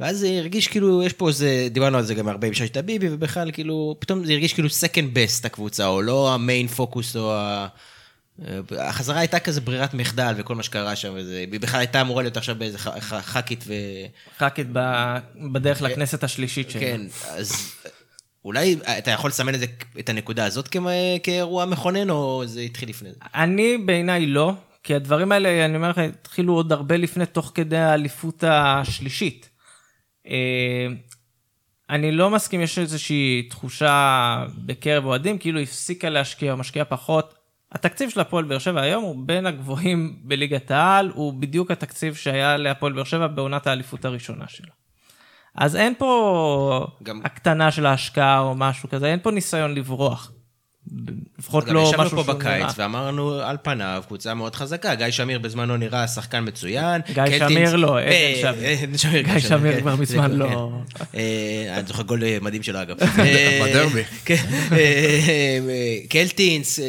ואז 0.00 0.18
זה 0.18 0.28
הרגיש 0.38 0.68
כאילו, 0.68 1.02
יש 1.02 1.12
פה 1.12 1.28
איזה, 1.28 1.68
דיברנו 1.70 1.96
על 1.96 2.04
זה 2.04 2.14
גם 2.14 2.28
הרבה 2.28 2.46
עם 2.46 2.54
ששת 2.54 2.76
הביבי, 2.76 3.08
ובכלל 3.10 3.50
כאילו, 3.52 3.96
פתאום 3.98 4.24
זה 4.24 4.32
הרגיש 4.32 4.52
כאילו 4.52 4.68
second 4.68 5.16
best 5.16 5.46
הקבוצה, 5.46 5.86
או 5.86 6.02
לא 6.02 6.34
המיין 6.34 6.68
פוקוס, 6.68 7.16
או 7.16 7.34
ה... 7.34 7.66
החזרה 8.78 9.18
הייתה 9.18 9.38
כזה 9.40 9.60
ברירת 9.60 9.94
מחדל 9.94 10.34
וכל 10.36 10.54
מה 10.54 10.62
שקרה 10.62 10.96
שם, 10.96 11.12
וזה, 11.16 11.38
היא 11.50 11.60
בכלל 11.60 11.80
הייתה 11.80 12.00
אמורה 12.00 12.22
להיות 12.22 12.36
עכשיו 12.36 12.54
באיזה 12.58 12.78
ח"כית 12.78 13.64
ו... 13.66 13.72
ח"כית 14.38 14.66
בדרך 15.52 15.82
לכנסת 15.82 16.24
השלישית 16.24 16.70
שלה. 16.70 16.80
כן, 16.80 17.00
אז 17.30 17.72
אולי 18.44 18.76
אתה 18.98 19.10
יכול 19.10 19.30
לסמן 19.30 19.54
את 19.54 19.60
זה, 19.60 19.66
את 19.98 20.08
הנקודה 20.08 20.44
הזאת 20.44 20.68
כמה- 20.68 20.90
כאירוע 21.22 21.64
מכונן, 21.64 22.10
או 22.10 22.42
זה 22.46 22.60
התחיל 22.60 22.88
לפני 22.88 23.10
זה? 23.10 23.16
אני 23.34 23.78
בעיניי 23.78 24.26
לא, 24.26 24.52
כי 24.82 24.94
הדברים 24.94 25.32
האלה, 25.32 25.64
אני 25.64 25.76
אומר 25.76 25.90
לך, 25.90 25.98
התחילו 25.98 26.52
עוד 26.54 26.72
הרבה 26.72 26.96
לפני, 26.96 27.26
תוך 27.26 27.52
כדי 27.54 27.76
האליפות 27.78 28.44
השלישית. 28.46 29.48
אה, 30.28 30.86
אני 31.90 32.12
לא 32.12 32.30
מסכים, 32.30 32.60
יש 32.60 32.78
איזושהי 32.78 33.42
תחושה 33.50 34.44
בקרב 34.58 35.04
אוהדים, 35.04 35.38
כאילו 35.38 35.60
הפסיקה 35.60 36.08
להשקיע 36.08 36.54
משקיעה 36.54 36.84
פחות. 36.84 37.43
התקציב 37.74 38.10
של 38.10 38.20
הפועל 38.20 38.44
באר 38.44 38.58
שבע 38.58 38.80
היום 38.80 39.04
הוא 39.04 39.16
בין 39.26 39.46
הגבוהים 39.46 40.18
בליגת 40.22 40.70
העל, 40.70 41.10
הוא 41.14 41.32
בדיוק 41.32 41.70
התקציב 41.70 42.14
שהיה 42.14 42.56
להפועל 42.56 42.92
באר 42.92 43.04
שבע 43.04 43.26
בעונת 43.26 43.66
האליפות 43.66 44.04
הראשונה 44.04 44.44
שלה. 44.48 44.70
אז 45.54 45.76
אין 45.76 45.94
פה 45.98 46.86
גם- 47.02 47.20
הקטנה 47.24 47.70
של 47.70 47.86
ההשקעה 47.86 48.38
או 48.40 48.54
משהו 48.54 48.88
כזה, 48.88 49.06
אין 49.06 49.18
פה 49.22 49.30
ניסיון 49.30 49.74
לברוח. 49.74 50.32
לפחות 51.38 51.68
לא 51.68 51.80
ישבנו 51.88 52.02
משהו 52.04 52.16
פה 52.16 52.32
שהוא 52.32 52.42
נראה. 52.42 52.58
בקיץ 52.66 52.78
ואמרנו 52.78 53.34
על 53.34 53.56
פניו 53.62 54.02
קבוצה 54.06 54.34
מאוד 54.34 54.54
חזקה, 54.54 54.94
גיא 54.94 55.10
שמיר 55.10 55.38
בזמנו 55.38 55.76
נראה 55.76 56.08
שחקן 56.08 56.44
מצוין. 56.46 57.00
גיא 57.14 57.22
קלטינס- 57.24 57.38
שמיר 57.48 57.76
לא, 57.76 57.98
עדן 57.98 58.08
אה, 58.08 58.34
שמיר. 58.40 58.68
עדן 58.82 58.98
שמיר, 58.98 59.20
גיא 59.22 59.38
שמיר 59.38 59.72
כן. 59.74 59.80
כבר 59.80 59.96
מזמן 59.96 60.26
כבר, 60.26 60.34
לא. 60.36 60.70
כן. 60.94 61.04
אה, 61.14 61.74
אני 61.78 61.86
זוכר 61.86 62.02
גול 62.02 62.22
מדהים 62.40 62.62
שלו 62.62 62.82
אגב. 62.82 62.96
אה, 63.18 63.60
בדרבי. 63.70 64.02
כן. 64.24 64.34
אה, 64.72 64.76
אה, 64.78 65.96
קלטינס, 66.08 66.78
אה, 66.78 66.84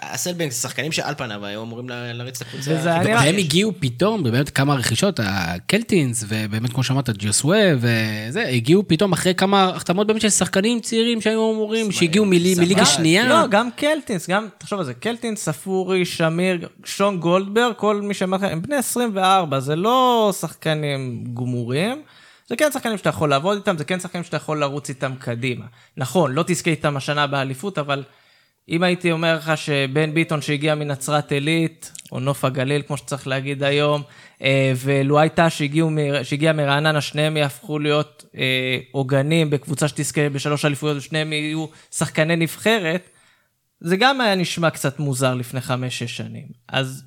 אסלבנקס, 0.00 0.62
שחקנים 0.62 0.92
שעל 0.92 1.14
פניו 1.14 1.46
היו 1.46 1.62
אמורים 1.62 1.88
לה- 1.88 2.12
להריץ 2.12 2.42
את 2.42 2.48
הקבוצה. 2.48 2.70
והם 3.04 3.36
הגיעו 3.36 3.72
פתאום, 3.80 4.22
באמת 4.22 4.50
כמה 4.50 4.74
רכישות, 4.74 5.20
הקלטינס, 5.22 6.24
ובאמת 6.28 6.72
כמו 6.72 6.82
שאמרת, 6.82 7.10
ג'וסווה, 7.18 7.58
וזה, 7.76 8.48
הגיעו 8.48 8.84
פתאום 8.88 9.12
אחרי 9.12 9.34
כמה 9.34 9.64
החתמות 9.74 10.06
באמת 10.06 10.20
של 10.20 10.30
שחקנים 10.30 10.80
צעירים 10.80 11.20
שהיו 11.20 11.52
אמורים, 11.52 11.92
שהגיעו. 11.92 12.24
מליגה 12.24 12.84
שנייה. 12.86 13.15
לא, 13.24 13.46
גם 13.46 13.70
קלטינס, 13.70 14.30
גם, 14.30 14.48
תחשוב 14.58 14.78
על 14.78 14.84
זה, 14.84 14.94
קלטינס, 14.94 15.44
ספורי, 15.44 16.04
שמיר, 16.04 16.68
שון 16.84 17.20
גולדברג, 17.20 17.74
כל 17.76 18.00
מי 18.00 18.14
שאמר 18.14 18.36
לך, 18.36 18.42
הם 18.42 18.62
בני 18.62 18.76
24, 18.76 19.60
זה 19.60 19.76
לא 19.76 20.30
שחקנים 20.40 21.24
גמורים. 21.34 22.02
זה 22.48 22.56
כן 22.56 22.72
שחקנים 22.72 22.98
שאתה 22.98 23.08
יכול 23.08 23.30
לעבוד 23.30 23.56
איתם, 23.56 23.78
זה 23.78 23.84
כן 23.84 24.00
שחקנים 24.00 24.24
שאתה 24.24 24.36
יכול 24.36 24.60
לרוץ 24.60 24.88
איתם 24.88 25.12
קדימה. 25.18 25.64
נכון, 25.96 26.32
לא 26.32 26.44
תזכה 26.46 26.70
איתם 26.70 26.96
השנה 26.96 27.26
באליפות, 27.26 27.78
אבל 27.78 28.04
אם 28.68 28.82
הייתי 28.82 29.12
אומר 29.12 29.36
לך 29.36 29.52
שבן 29.56 30.14
ביטון 30.14 30.42
שהגיע 30.42 30.74
מנצרת 30.74 31.32
עילית, 31.32 31.92
או 32.12 32.20
נוף 32.20 32.44
הגליל, 32.44 32.82
כמו 32.82 32.96
שצריך 32.96 33.26
להגיד 33.26 33.62
היום, 33.62 34.02
אה, 34.42 34.72
שהגיעו 35.48 35.90
מ- 35.90 36.24
שהגיע 36.24 36.52
מרעננה, 36.52 37.00
שניהם 37.00 37.36
יהפכו 37.36 37.78
להיות 37.78 38.24
אה, 38.36 38.78
עוגנים 38.92 39.50
בקבוצה 39.50 39.88
שתזכה 39.88 40.28
בשלוש 40.28 40.64
אליפויות, 40.64 40.96
ושניהם 40.96 41.32
יהיו 41.32 41.66
שחקני 41.90 42.36
נבחרת, 42.36 43.10
זה 43.80 43.96
גם 43.96 44.20
היה 44.20 44.34
נשמע 44.34 44.70
קצת 44.70 44.98
מוזר 44.98 45.34
לפני 45.34 45.60
חמש-שש 45.60 46.16
שנים. 46.16 46.46
אז 46.68 47.04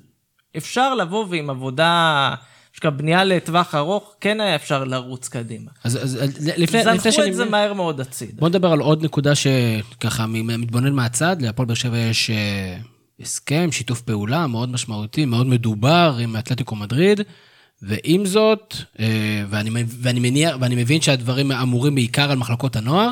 אפשר 0.56 0.94
לבוא 0.94 1.26
ועם 1.30 1.50
עבודה, 1.50 2.34
שכב 2.72 2.88
בנייה 2.88 3.24
לטווח 3.24 3.74
ארוך, 3.74 4.14
כן 4.20 4.40
היה 4.40 4.54
אפשר 4.54 4.84
לרוץ 4.84 5.28
קדימה. 5.28 5.70
אז 5.84 6.04
אז, 6.04 6.18
לפני 6.36 6.62
לפני 6.62 6.82
זנחו 6.82 7.12
שאני... 7.12 7.30
את 7.30 7.36
זה 7.36 7.44
מהר 7.44 7.72
מאוד 7.72 8.00
הצידה. 8.00 8.32
בוא 8.38 8.48
נדבר 8.48 8.72
על 8.72 8.80
עוד 8.80 9.04
נקודה 9.04 9.32
שככה 9.34 10.26
מתבונן 10.26 10.92
מהצד, 10.92 11.36
להפועל 11.42 11.66
באר 11.66 11.74
שבע 11.74 11.98
יש 11.98 12.30
אה, 12.30 12.76
הסכם, 13.20 13.72
שיתוף 13.72 14.00
פעולה 14.00 14.46
מאוד 14.46 14.72
משמעותי, 14.72 15.24
מאוד 15.24 15.46
מדובר 15.46 16.16
עם 16.20 16.36
אתלטיקו 16.36 16.76
מדריד, 16.76 17.20
ועם 17.82 18.26
זאת, 18.26 18.74
אה, 19.00 19.44
ואני, 19.48 19.70
ואני 19.86 20.20
מניח, 20.20 20.56
ואני 20.60 20.74
מבין 20.74 21.00
שהדברים 21.00 21.52
אמורים 21.52 21.94
בעיקר 21.94 22.30
על 22.30 22.38
מחלקות 22.38 22.76
הנוער, 22.76 23.10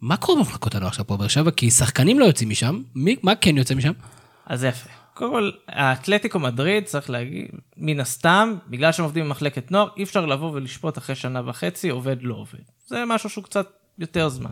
מה 0.00 0.16
קורה 0.16 0.38
במחלקות 0.38 0.74
הנוער 0.74 0.92
של 0.92 1.00
הפועל 1.00 1.18
באר 1.18 1.28
שבע? 1.28 1.50
כי 1.50 1.70
שחקנים 1.70 2.18
לא 2.18 2.24
יוצאים 2.24 2.48
משם, 2.48 2.82
מי, 2.94 3.16
מה 3.22 3.34
כן 3.34 3.56
יוצא 3.56 3.74
משם? 3.74 3.92
אז 4.46 4.64
יפה. 4.64 4.95
קודם 5.16 5.30
כל, 5.30 5.50
האתלטיקו 5.68 6.38
מדריד, 6.38 6.84
צריך 6.84 7.10
להגיד, 7.10 7.48
מן 7.76 8.00
הסתם, 8.00 8.54
בגלל 8.68 8.92
שהם 8.92 9.04
עובדים 9.04 9.24
במחלקת 9.24 9.70
נוער, 9.70 9.88
אי 9.96 10.02
אפשר 10.02 10.26
לבוא 10.26 10.50
ולשפוט 10.52 10.98
אחרי 10.98 11.14
שנה 11.14 11.42
וחצי, 11.46 11.88
עובד 11.88 12.16
לא 12.22 12.34
עובד. 12.34 12.58
זה 12.86 13.04
משהו 13.06 13.30
שהוא 13.30 13.44
קצת 13.44 13.66
יותר 13.98 14.28
זמן. 14.28 14.50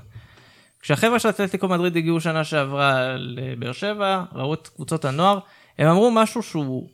כשהחבר'ה 0.80 1.18
של 1.18 1.28
אתלטיקו 1.28 1.68
מדריד 1.68 1.96
הגיעו 1.96 2.20
שנה 2.20 2.44
שעברה 2.44 3.16
לבאר 3.16 3.72
שבע, 3.72 4.24
ראו 4.32 4.54
את 4.54 4.68
קבוצות 4.68 5.04
הנוער, 5.04 5.38
הם 5.78 5.88
אמרו 5.88 6.10
משהו 6.10 6.42
שהוא 6.42 6.88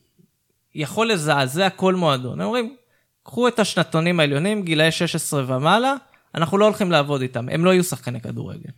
יכול 0.74 1.10
לזעזע 1.10 1.70
כל 1.70 1.94
מועדון. 1.94 2.40
הם 2.40 2.46
אומרים, 2.46 2.76
קחו 3.22 3.48
את 3.48 3.58
השנתונים 3.58 4.20
העליונים, 4.20 4.62
גילאי 4.62 4.90
16 4.90 5.44
ומעלה, 5.46 5.94
אנחנו 6.34 6.58
לא 6.58 6.64
הולכים 6.64 6.90
לעבוד 6.90 7.22
איתם, 7.22 7.48
הם 7.48 7.64
לא 7.64 7.70
יהיו 7.70 7.84
שחקני 7.84 8.20
כדורגל. 8.20 8.70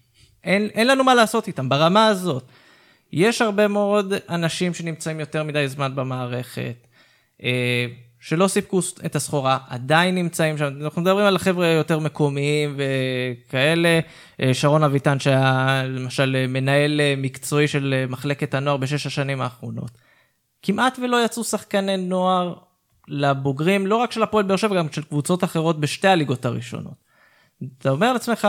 אין, 0.45 0.69
אין 0.75 0.87
לנו 0.87 1.05
מה 1.05 1.15
לעשות 1.15 1.47
איתם, 1.47 1.69
ברמה 1.69 2.07
הזאת. 2.07 2.45
יש 3.13 3.43
הרבה 3.43 3.69
מאוד 3.69 4.13
אנשים 4.29 4.75
שנמצאים 4.75 5.21
יותר 5.21 5.43
מדי 5.43 5.69
זמן 5.69 5.95
במערכת, 5.95 6.87
אה, 7.43 7.87
שלא 8.21 8.49
סיפקו 8.49 8.81
את 9.07 9.17
הסחורה, 9.17 9.59
עדיין 9.69 10.15
נמצאים 10.15 10.59
שם. 10.59 10.69
אנחנו 10.81 11.03
מדברים 11.03 11.27
על 11.27 11.39
חבר'ה 11.39 11.67
יותר 11.67 11.99
מקומיים 11.99 12.77
וכאלה. 12.77 14.01
אה, 14.41 14.55
שרון 14.55 14.85
אביטן, 14.85 15.21
שהיה 15.21 15.83
למשל 15.87 16.47
מנהל 16.49 17.01
אה, 17.01 17.15
מקצועי 17.17 17.69
של 17.69 18.05
מחלקת 18.09 18.55
הנוער 18.55 18.77
בשש 18.77 19.07
השנים 19.07 19.41
האחרונות. 19.41 19.91
כמעט 20.63 20.99
ולא 21.03 21.25
יצאו 21.25 21.45
שחקני 21.45 21.97
נוער 21.97 22.55
לבוגרים, 23.09 23.87
לא 23.87 23.97
רק 23.97 24.13
של 24.13 24.23
הפועל 24.23 24.45
באר 24.45 24.57
שבע, 24.57 24.77
גם 24.77 24.93
של 24.93 25.03
קבוצות 25.03 25.45
אחרות 25.45 25.81
בשתי 25.81 26.09
הליגות 26.09 26.45
הראשונות. 26.45 26.95
אתה 27.79 27.91
אומר 27.91 28.13
לעצמך, 28.13 28.49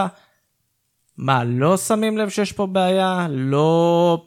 מה, 1.17 1.43
לא 1.43 1.77
שמים 1.77 2.17
לב 2.17 2.29
שיש 2.29 2.51
פה 2.51 2.67
בעיה? 2.67 3.27
לא, 3.29 4.25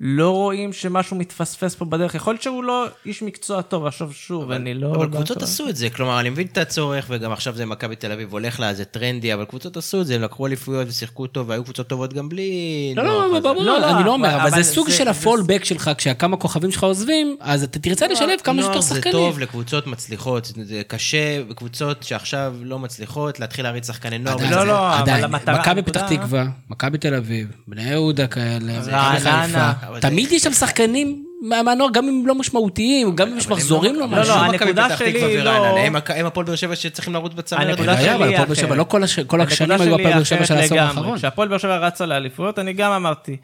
לא 0.00 0.30
רואים 0.30 0.72
שמשהו 0.72 1.16
מתפספס 1.16 1.74
פה 1.74 1.84
בדרך? 1.84 2.14
יכול 2.14 2.32
להיות 2.32 2.42
שהוא 2.42 2.64
לא 2.64 2.86
איש 3.06 3.22
מקצוע 3.22 3.62
טוב, 3.62 3.86
עכשיו 3.86 4.12
שוב, 4.12 4.50
אני 4.50 4.74
לא... 4.74 4.94
אבל 4.94 5.06
לא 5.06 5.10
קבוצות 5.10 5.34
טוב. 5.38 5.42
עשו 5.48 5.68
את 5.68 5.76
זה, 5.76 5.90
כלומר, 5.90 6.20
אני 6.20 6.30
מבין 6.30 6.46
את 6.52 6.58
הצורך, 6.58 7.06
וגם 7.10 7.32
עכשיו 7.32 7.54
זה 7.54 7.66
מכבי 7.66 7.96
תל 7.96 8.12
אביב 8.12 8.32
הולך 8.32 8.60
לה, 8.60 8.74
זה 8.74 8.84
טרנדי, 8.84 9.34
אבל 9.34 9.44
קבוצות 9.44 9.76
עשו 9.76 10.00
את 10.00 10.06
זה, 10.06 10.14
הם 10.14 10.22
לקחו 10.22 10.46
אליפויות 10.46 10.88
ושיחקו 10.88 11.26
טוב, 11.26 11.48
והיו 11.48 11.64
קבוצות 11.64 11.86
טובות 11.88 12.12
גם 12.12 12.28
בלי... 12.28 12.52
לא, 12.96 13.02
נוער 13.02 13.26
לא, 13.26 13.38
כזה. 13.38 13.48
לא, 13.48 13.54
לא, 13.64 13.78
לא, 13.80 13.90
אני 13.96 14.04
לא 14.04 14.12
אומר, 14.12 14.28
אבל- 14.28 14.40
אבל 14.40 14.50
זה 14.50 14.56
אבל 14.56 14.62
סוג 14.62 14.88
זה- 14.90 14.96
של 14.96 15.04
זה- 15.04 15.10
הפולבק 15.10 15.64
שלך, 15.64 15.90
כשהכמה 15.98 16.36
כוכבים 16.36 16.70
שלך 16.70 16.82
עוזבים, 16.84 17.36
אז 17.40 17.62
אתה 17.62 17.78
תרצה 17.78 18.06
לשלב 18.08 18.38
כמה 18.44 18.62
שיותר 18.62 18.80
שחקנים. 18.80 19.02
זה 19.02 19.10
טוב 19.12 19.38
לקבוצות 19.38 19.86
מצליחות, 19.86 20.52
זה 20.62 20.82
קשה 20.88 21.42
בקבוצות 21.48 22.02
שעכשיו 22.02 22.54
לא 22.62 22.78
מצליחות 22.78 23.40
להתחיל 23.40 23.64
להריץ 23.64 23.86
שחקני 23.86 24.18
נוער. 24.18 24.34
עדיין, 24.36 24.52
לא, 24.52 24.66
לא, 24.66 24.98
אבל. 24.98 25.24
המטרה- 25.24 25.60
מכבי 25.60 25.82
פתח 25.82 26.00
תקווה, 26.08 26.44
מכבי 26.70 26.98
תל 26.98 27.14
אביב, 27.14 27.48
בני 27.68 27.82
יהודה 27.90 28.26
כאלה, 28.26 28.80
רעננה. 28.86 29.72
תמיד 30.00 30.32
יש 30.32 30.42
שם 30.42 30.52
שחקנים 30.52 31.24
מה- 31.42 31.62
מהנוער, 31.62 31.90
גם 31.92 32.08
אם 32.08 32.22
לא 32.26 32.34
משמעותיים, 32.34 33.16
גם 33.16 33.28
אם 33.32 33.38
יש 33.38 33.46
הם 33.46 33.52
מחזורים 33.52 33.94
לא 33.94 34.00
לא, 34.00 34.08
משהו. 34.08 34.34
לא, 34.36 34.42
מכבי 34.52 34.54
הנקודה 34.70 34.96
שלי 34.96 35.42
לא- 35.44 35.78
הם 36.08 36.26
הפועל 36.26 36.46
באר 36.46 36.56
שבע 36.56 36.76
שצריכים 36.76 37.12
לרוץ 37.14 37.32
בצמרת. 37.34 37.60
הנקודה 37.68 37.96
שלי 37.96 38.08
היא 38.08 38.14
הפועל 38.14 38.44
באר 38.46 38.54
שבע, 38.54 38.66
אחרת. 38.66 38.78
לא 38.78 38.84
כל 38.84 39.02
הש- 39.04 39.18
כל 39.20 39.40
השנים 39.40 39.70
היו 39.80 39.94
הפועל 39.94 40.12
באר 40.14 40.24
שבע 40.24 40.44
של 40.46 40.54
העשור. 40.56 40.78
האחרון. 40.78 41.18
כשהפועל 41.18 41.48
באר 41.48 41.58
שבע 41.58 41.76
רצה 41.78 42.06
לאליפויות, 42.06 42.58
אני 42.58 42.72
גם 42.72 42.92
אמרתי, 42.92 43.36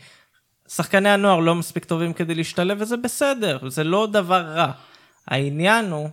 שחקני 0.68 1.08
הנוער 1.08 1.40
לא 1.40 1.54
מספיק 1.54 1.84
טובים 1.84 2.12
כדי 2.12 2.34
להשתלב, 2.34 2.76
וזה 2.80 2.96
בסדר, 2.96 3.58
זה 3.68 3.84
לא 3.84 4.08
דבר 4.12 4.40
רע. 4.40 4.70
העניין 5.28 5.90
הוא 5.90 6.08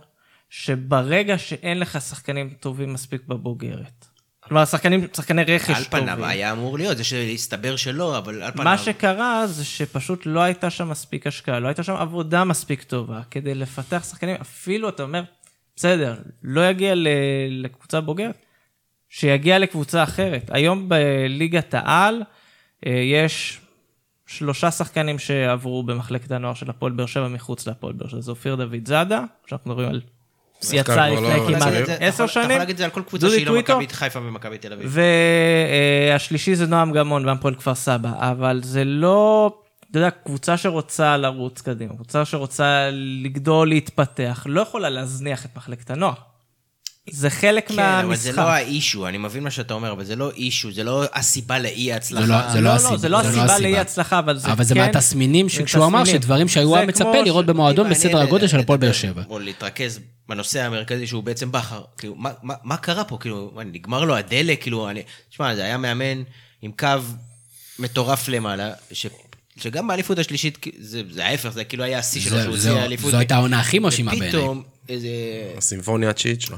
שברגע 0.50 1.38
שאין 1.38 1.78
לך 1.80 2.00
שחקנים 2.00 2.50
טובים 2.60 2.92
מספיק 2.92 3.20
בבוגרת, 3.28 4.06
כלומר, 4.48 4.64
שחקנים, 4.64 5.06
שחקני 5.16 5.42
רכש 5.42 5.70
על 5.70 5.84
טובים. 5.84 6.06
פניו 6.06 6.26
היה 6.26 6.52
אמור 6.52 6.78
להיות, 6.78 6.96
זה 6.96 7.04
שהסתבר 7.04 7.76
שלא, 7.76 8.18
אבל 8.18 8.42
על 8.42 8.52
פניו... 8.52 8.64
מה 8.64 8.78
שקרה 8.78 9.46
זה 9.46 9.64
שפשוט 9.64 10.26
לא 10.26 10.40
הייתה 10.40 10.70
שם 10.70 10.88
מספיק 10.88 11.26
השקעה, 11.26 11.60
לא 11.60 11.68
הייתה 11.68 11.82
שם 11.82 11.94
עבודה 11.94 12.44
מספיק 12.44 12.82
טובה 12.82 13.20
כדי 13.30 13.54
לפתח 13.54 14.04
שחקנים, 14.10 14.36
אפילו 14.40 14.88
אתה 14.88 15.02
אומר, 15.02 15.22
בסדר, 15.76 16.16
לא 16.42 16.68
יגיע 16.68 16.92
לקבוצה 17.50 18.00
בוגרת, 18.00 18.38
שיגיע 19.08 19.58
לקבוצה 19.58 20.02
אחרת. 20.02 20.50
היום 20.52 20.88
בליגת 20.88 21.74
העל 21.74 22.22
אה, 22.86 22.92
יש 22.92 23.60
שלושה 24.26 24.70
שחקנים 24.70 25.18
שעברו 25.18 25.82
במחלקת 25.82 26.30
הנוער 26.30 26.54
של 26.54 26.70
הפועל 26.70 26.92
באר 26.92 27.06
שבע 27.06 27.28
מחוץ 27.28 27.66
להפועל 27.66 27.92
באר 27.92 28.08
שבע, 28.08 28.20
זה 28.20 28.30
אופיר 28.30 28.54
דוד 28.54 28.86
זאדה, 28.88 29.24
שאנחנו 29.46 29.70
מדברים 29.70 29.88
על... 29.88 30.00
יצא 30.72 31.06
לא- 31.10 31.14
לפני 31.14 31.34
אתה 31.34 31.46
כמעט 31.46 31.62
עשר 32.00 32.06
יכול- 32.08 32.24
אתה 32.24 32.32
שנים. 32.32 32.44
יכול 32.44 32.58
להגיד 32.58 32.70
את 32.74 32.78
זה 32.78 32.84
על 32.84 32.90
כל 32.90 33.02
קבוצה 33.08 33.28
שהיא 33.30 33.46
לא. 33.46 33.58
מכבי 33.58 33.86
חיפה 33.92 34.18
ומכבי 34.18 34.58
תל 34.58 34.72
אביב. 34.72 34.98
והשלישי 36.10 36.54
זה 36.54 36.66
נועם 36.66 36.92
גמון 36.92 37.26
והפועל 37.28 37.54
כפר 37.54 37.74
סבא, 37.74 38.10
אבל 38.18 38.60
זה 38.64 38.84
לא, 38.84 39.50
אתה 39.90 39.98
יודע, 39.98 40.10
קבוצה 40.10 40.56
שרוצה 40.56 41.16
לרוץ 41.16 41.60
קדימה, 41.60 41.94
קבוצה 41.94 42.24
שרוצה 42.24 42.88
לגדול, 42.92 43.68
להתפתח, 43.68 44.42
לא 44.48 44.60
יכולה 44.60 44.88
להזניח 44.88 45.44
את 45.44 45.56
מחלקת 45.56 45.90
הנוער. 45.90 46.14
זה 47.12 47.30
חלק 47.30 47.68
כן, 47.68 47.76
מהמשחק. 47.76 48.04
אבל 48.04 48.16
זה 48.16 48.42
לא 48.42 48.48
האישו, 48.48 49.08
אני 49.08 49.18
מבין 49.18 49.42
מה 49.42 49.50
שאתה 49.50 49.74
אומר, 49.74 49.92
אבל 49.92 50.04
זה 50.04 50.16
לא 50.16 50.30
אישו, 50.30 50.72
זה 50.72 50.84
לא 50.84 51.04
הסיבה 51.12 51.58
לאי 51.58 51.92
ההצלחה. 51.92 52.26
זה 52.26 52.32
לא- 52.32 52.52
זה 52.52 52.60
לא, 52.60 52.70
הסיבה, 52.70 52.90
לא, 52.92 52.96
זה 52.98 53.08
לא 53.08 53.22
זה 53.22 53.28
לא 53.28 53.28
הסיבה 53.28 53.44
הסיבה. 53.44 53.58
לאי 53.68 53.78
הצלחה, 53.78 54.18
אבל 54.18 54.38
זה 54.38 54.52
אבל 54.52 54.64
זה 54.64 54.74
כן... 54.74 54.80
מהתסמינים 54.80 55.48
שכשהוא 55.48 55.84
אמר. 55.84 56.04
שדברים 56.04 56.48
שהיו 56.48 56.74
מצפה 56.86 57.20
לראות 57.24 57.46
במועדון 57.46 57.90
בסדר 57.90 58.20
הגודל 58.20 58.46
של 58.46 58.60
הפועל 58.60 58.78
באר 58.78 58.92
שבע. 58.92 59.22
או 59.28 59.38
להתרכז 59.38 60.00
בנושא 60.28 60.62
המרכזי 60.62 61.06
שהוא 61.06 61.22
בעצם 61.22 61.52
בכר. 61.52 61.82
כאילו, 61.98 62.14
מה, 62.14 62.30
מה, 62.42 62.54
מה 62.64 62.76
קרה 62.76 63.04
פה? 63.04 63.18
כאילו, 63.20 63.52
נגמר 63.72 64.04
לו 64.04 64.16
הדלק? 64.16 64.62
כאילו, 64.62 64.90
אני... 64.90 65.02
תשמע, 65.30 65.54
זה 65.54 65.64
היה 65.64 65.76
מאמן 65.78 66.22
עם 66.62 66.70
קו 66.78 66.88
מטורף 67.78 68.28
למעלה, 68.28 68.70
ש... 68.92 69.06
שגם 69.56 69.88
באליפות 69.88 70.18
השלישית, 70.18 70.66
זה, 70.78 71.02
זה 71.10 71.26
ההפך, 71.26 71.48
זה 71.48 71.64
כאילו 71.64 71.84
היה 71.84 71.98
השיא 71.98 72.20
שלו, 72.20 72.30
זה- 72.36 72.42
שהוא 72.42 72.54
הוציא 72.54 72.70
האליפות. 72.70 73.10
זו 73.10 73.16
הייתה 73.16 73.34
העונה 73.36 73.60
הכי 73.60 73.78
מרשימה 73.78 74.10
בעיניי. 74.10 74.28
ופתאום, 74.28 74.62
איזה... 74.88 75.08
הסימפוניה 75.58 76.10
התשיעית 76.10 76.40
שלו. 76.40 76.56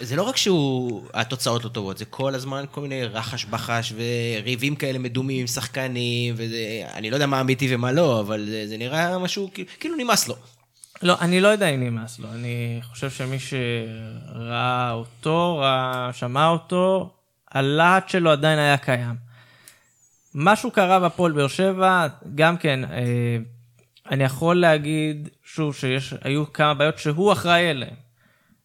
זה 0.00 0.16
לא 0.16 0.22
רק 0.22 0.36
שהוא, 0.36 1.02
התוצאות 1.14 1.64
לא 1.64 1.68
טובות, 1.68 1.98
זה 1.98 2.04
כל 2.04 2.34
הזמן 2.34 2.64
כל 2.70 2.80
מיני 2.80 3.04
רחש 3.04 3.44
בחש 3.44 3.92
וריבים 3.96 4.76
כאלה 4.76 4.98
מדומים 4.98 5.40
עם 5.40 5.46
שחקנים, 5.46 6.34
וזה, 6.36 6.82
אני 6.94 7.10
לא 7.10 7.16
יודע 7.16 7.26
מה 7.26 7.40
אמיתי 7.40 7.74
ומה 7.74 7.92
לא, 7.92 8.20
אבל 8.20 8.44
זה, 8.46 8.66
זה 8.66 8.76
נראה 8.76 9.18
משהו, 9.18 9.50
כאילו, 9.54 9.68
כאילו 9.80 9.96
נמאס 9.96 10.28
לו. 10.28 10.34
לא, 11.02 11.16
אני 11.20 11.40
לא 11.40 11.48
יודע 11.48 11.68
אם 11.68 11.80
נמאס 11.82 12.18
לו. 12.18 12.28
אני 12.32 12.80
חושב 12.82 13.10
שמי 13.10 13.36
שראה 13.38 14.92
אותו, 14.92 15.58
ראה, 15.58 16.10
שמע 16.12 16.48
אותו, 16.48 17.10
הלהט 17.50 18.08
שלו 18.08 18.30
עדיין 18.30 18.58
היה 18.58 18.76
קיים. 18.76 19.14
משהו 20.34 20.70
קרה 20.70 21.00
בפועל 21.00 21.32
באר 21.32 21.48
שבע, 21.48 22.06
גם 22.34 22.56
כן, 22.56 22.84
אה, 22.84 23.36
אני 24.10 24.24
יכול 24.24 24.60
להגיד, 24.60 25.28
שוב, 25.44 25.74
שהיו 25.74 26.52
כמה 26.52 26.74
בעיות 26.74 26.98
שהוא 26.98 27.32
אחראי 27.32 27.70
אליהן. 27.70 27.94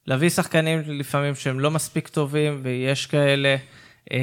להביא 0.08 0.30
שחקנים 0.30 0.82
לפעמים 0.88 1.36
שהם 1.36 1.60
לא 1.60 1.72
מספיק 1.72 2.08
טובים, 2.08 2.60
ויש 2.64 3.06
כאלה. 3.06 3.56
אה, 4.12 4.18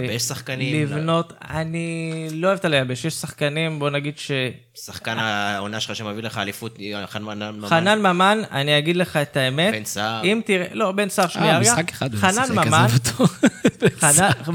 לייבש 0.00 0.22
שחקנים, 0.22 0.82
לבנות, 0.82 1.32
אני 1.50 2.28
לא 2.32 2.46
אוהב 2.46 2.58
את 2.58 2.64
הלייבש, 2.64 3.04
יש 3.04 3.14
שחקנים, 3.14 3.78
בוא 3.78 3.90
נגיד 3.90 4.18
ש... 4.18 4.30
שחקן 4.74 5.18
העונה 5.18 5.80
שלך 5.80 5.96
שמביא 5.96 6.22
לך 6.22 6.38
אליפות, 6.38 6.78
חנן 7.06 7.24
ממן. 7.24 7.68
חנן 7.68 7.98
ממן, 7.98 8.42
אני 8.52 8.78
אגיד 8.78 8.96
לך 8.96 9.16
את 9.16 9.36
האמת. 9.36 9.74
בן 9.74 9.84
סער. 9.84 10.24
אם 10.24 10.40
תראה, 10.44 10.66
לא, 10.72 10.92
בן 10.92 11.08
סער, 11.08 11.28
שנייה 11.28 11.52
אה, 11.52 11.58
רגע. 11.58 11.72
משחק 11.72 11.90
אחד 11.90 12.14
הוא 12.14 12.20
חנן 12.20 12.46
שיחק, 12.46 12.66
ממן, 12.66 12.86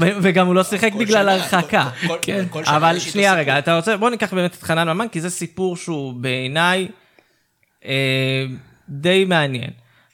ו- 0.00 0.18
וגם 0.22 0.46
הוא 0.46 0.54
לא 0.54 0.64
שיחק 0.64 0.92
בגלל 0.92 1.28
הרחקה. 1.28 1.90
כן. 2.22 2.44
אבל 2.64 2.98
שנייה. 2.98 3.34
רגע, 3.34 3.58
אתה 3.58 3.76
רוצה, 3.76 3.96
בוא 3.96 4.10
ניקח 4.10 4.34
באמת 4.34 4.54
את 4.54 4.62
חנן 4.62 4.88
ממן, 4.88 5.06
כי 5.12 5.20
זה 5.20 5.30
סיפור 5.30 5.76
שהוא 5.76 6.12
בעיניי 6.12 6.88
אה, 7.84 8.44
די 8.88 9.24
מעניין. 9.24 9.70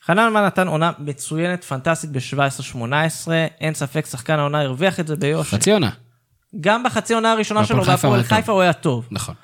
חנן 0.09 0.31
ממן 0.31 0.45
נתן 0.45 0.69
עונה 0.69 0.93
מצוינת, 0.99 1.65
פנטסטית 1.65 2.11
ב-17-18, 2.11 3.31
אין 3.61 3.75
ספק, 3.75 4.07
שחקן 4.07 4.39
העונה 4.39 4.61
הרוויח 4.61 5.01
את 5.01 5.07
זה 5.07 5.17
ביושר. 5.17 5.57
חצי 5.57 5.73
עונה. 5.73 5.91
גם 6.61 6.83
בחצי 6.83 7.15
עונה 7.15 7.33
הראשונה 7.33 7.67
שלו 7.67 7.85
בהפועל 7.85 8.23
חיפה 8.23 8.53
הוא 8.53 8.61
היה 8.61 8.73
טוב. 8.73 9.09
נכון. 9.11 9.35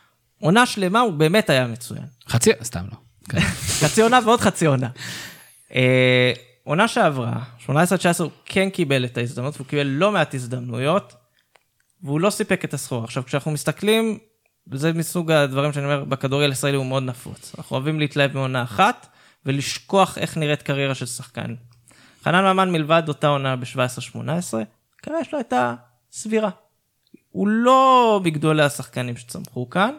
עונה 0.41 0.67
שלמה 0.67 1.01
הוא 1.01 1.12
באמת 1.12 1.51
היה 1.51 1.67
מצוין. 1.67 2.05
חצי, 2.29 2.51
סתם 2.62 2.85
לא. 2.93 2.97
כן. 3.29 3.41
חצי 3.85 4.03
עונה 4.03 4.21
ועוד 4.25 4.41
חצי 4.41 4.67
עונה. 4.67 4.89
אה, 5.75 6.33
עונה 6.65 6.89
שעברה, 6.89 7.33
18-19, 7.67 7.71
הוא 8.19 8.31
כן 8.45 8.71
קיבל 8.71 9.05
את 9.05 9.19
ההזדמנות, 9.19 9.57
והוא 9.57 9.67
קיבל 9.67 9.87
לא 9.87 10.12
מעט 10.12 10.35
הזדמנויות, 10.35 11.15
והוא 12.03 12.21
לא 12.21 12.31
סיפק 12.31 12.65
את 12.65 12.75
הסחורה. 12.75 13.05
עכשיו, 13.05 13.25
כשאנחנו 13.25 13.51
מסתכלים, 13.51 14.19
וזה 14.73 14.93
מסוג 14.93 15.31
הדברים 15.31 15.73
שאני 15.73 15.85
אומר, 15.85 16.05
בכדורגל 16.05 16.49
הישראלי 16.51 16.77
הוא 16.77 16.87
מאוד 16.87 17.03
נפוץ. 17.03 17.55
אנחנו 17.59 17.77
אוהבים 17.77 18.01
להתלהב 18.01 18.35
מעונה 18.35 18.62
אחת, 18.62 19.07
ולשכוח 19.47 20.18
איך 20.18 20.36
נראית 20.36 20.62
קריירה 20.62 20.95
של 20.95 21.07
שחקן. 21.07 21.55
חנן 22.22 22.45
ממן 22.45 22.72
מלבד 22.72 23.03
אותה 23.09 23.26
עונה 23.26 23.57
ב-17-18, 23.57 24.18
הקריירה 24.99 25.24
שלו 25.24 25.38
הייתה 25.38 25.74
סבירה. 26.12 26.51
הוא 27.30 27.49
לא 27.49 28.20
מגדולי 28.24 28.62
השחקנים 28.62 29.16
שצמחו 29.16 29.70
כאן, 29.70 29.95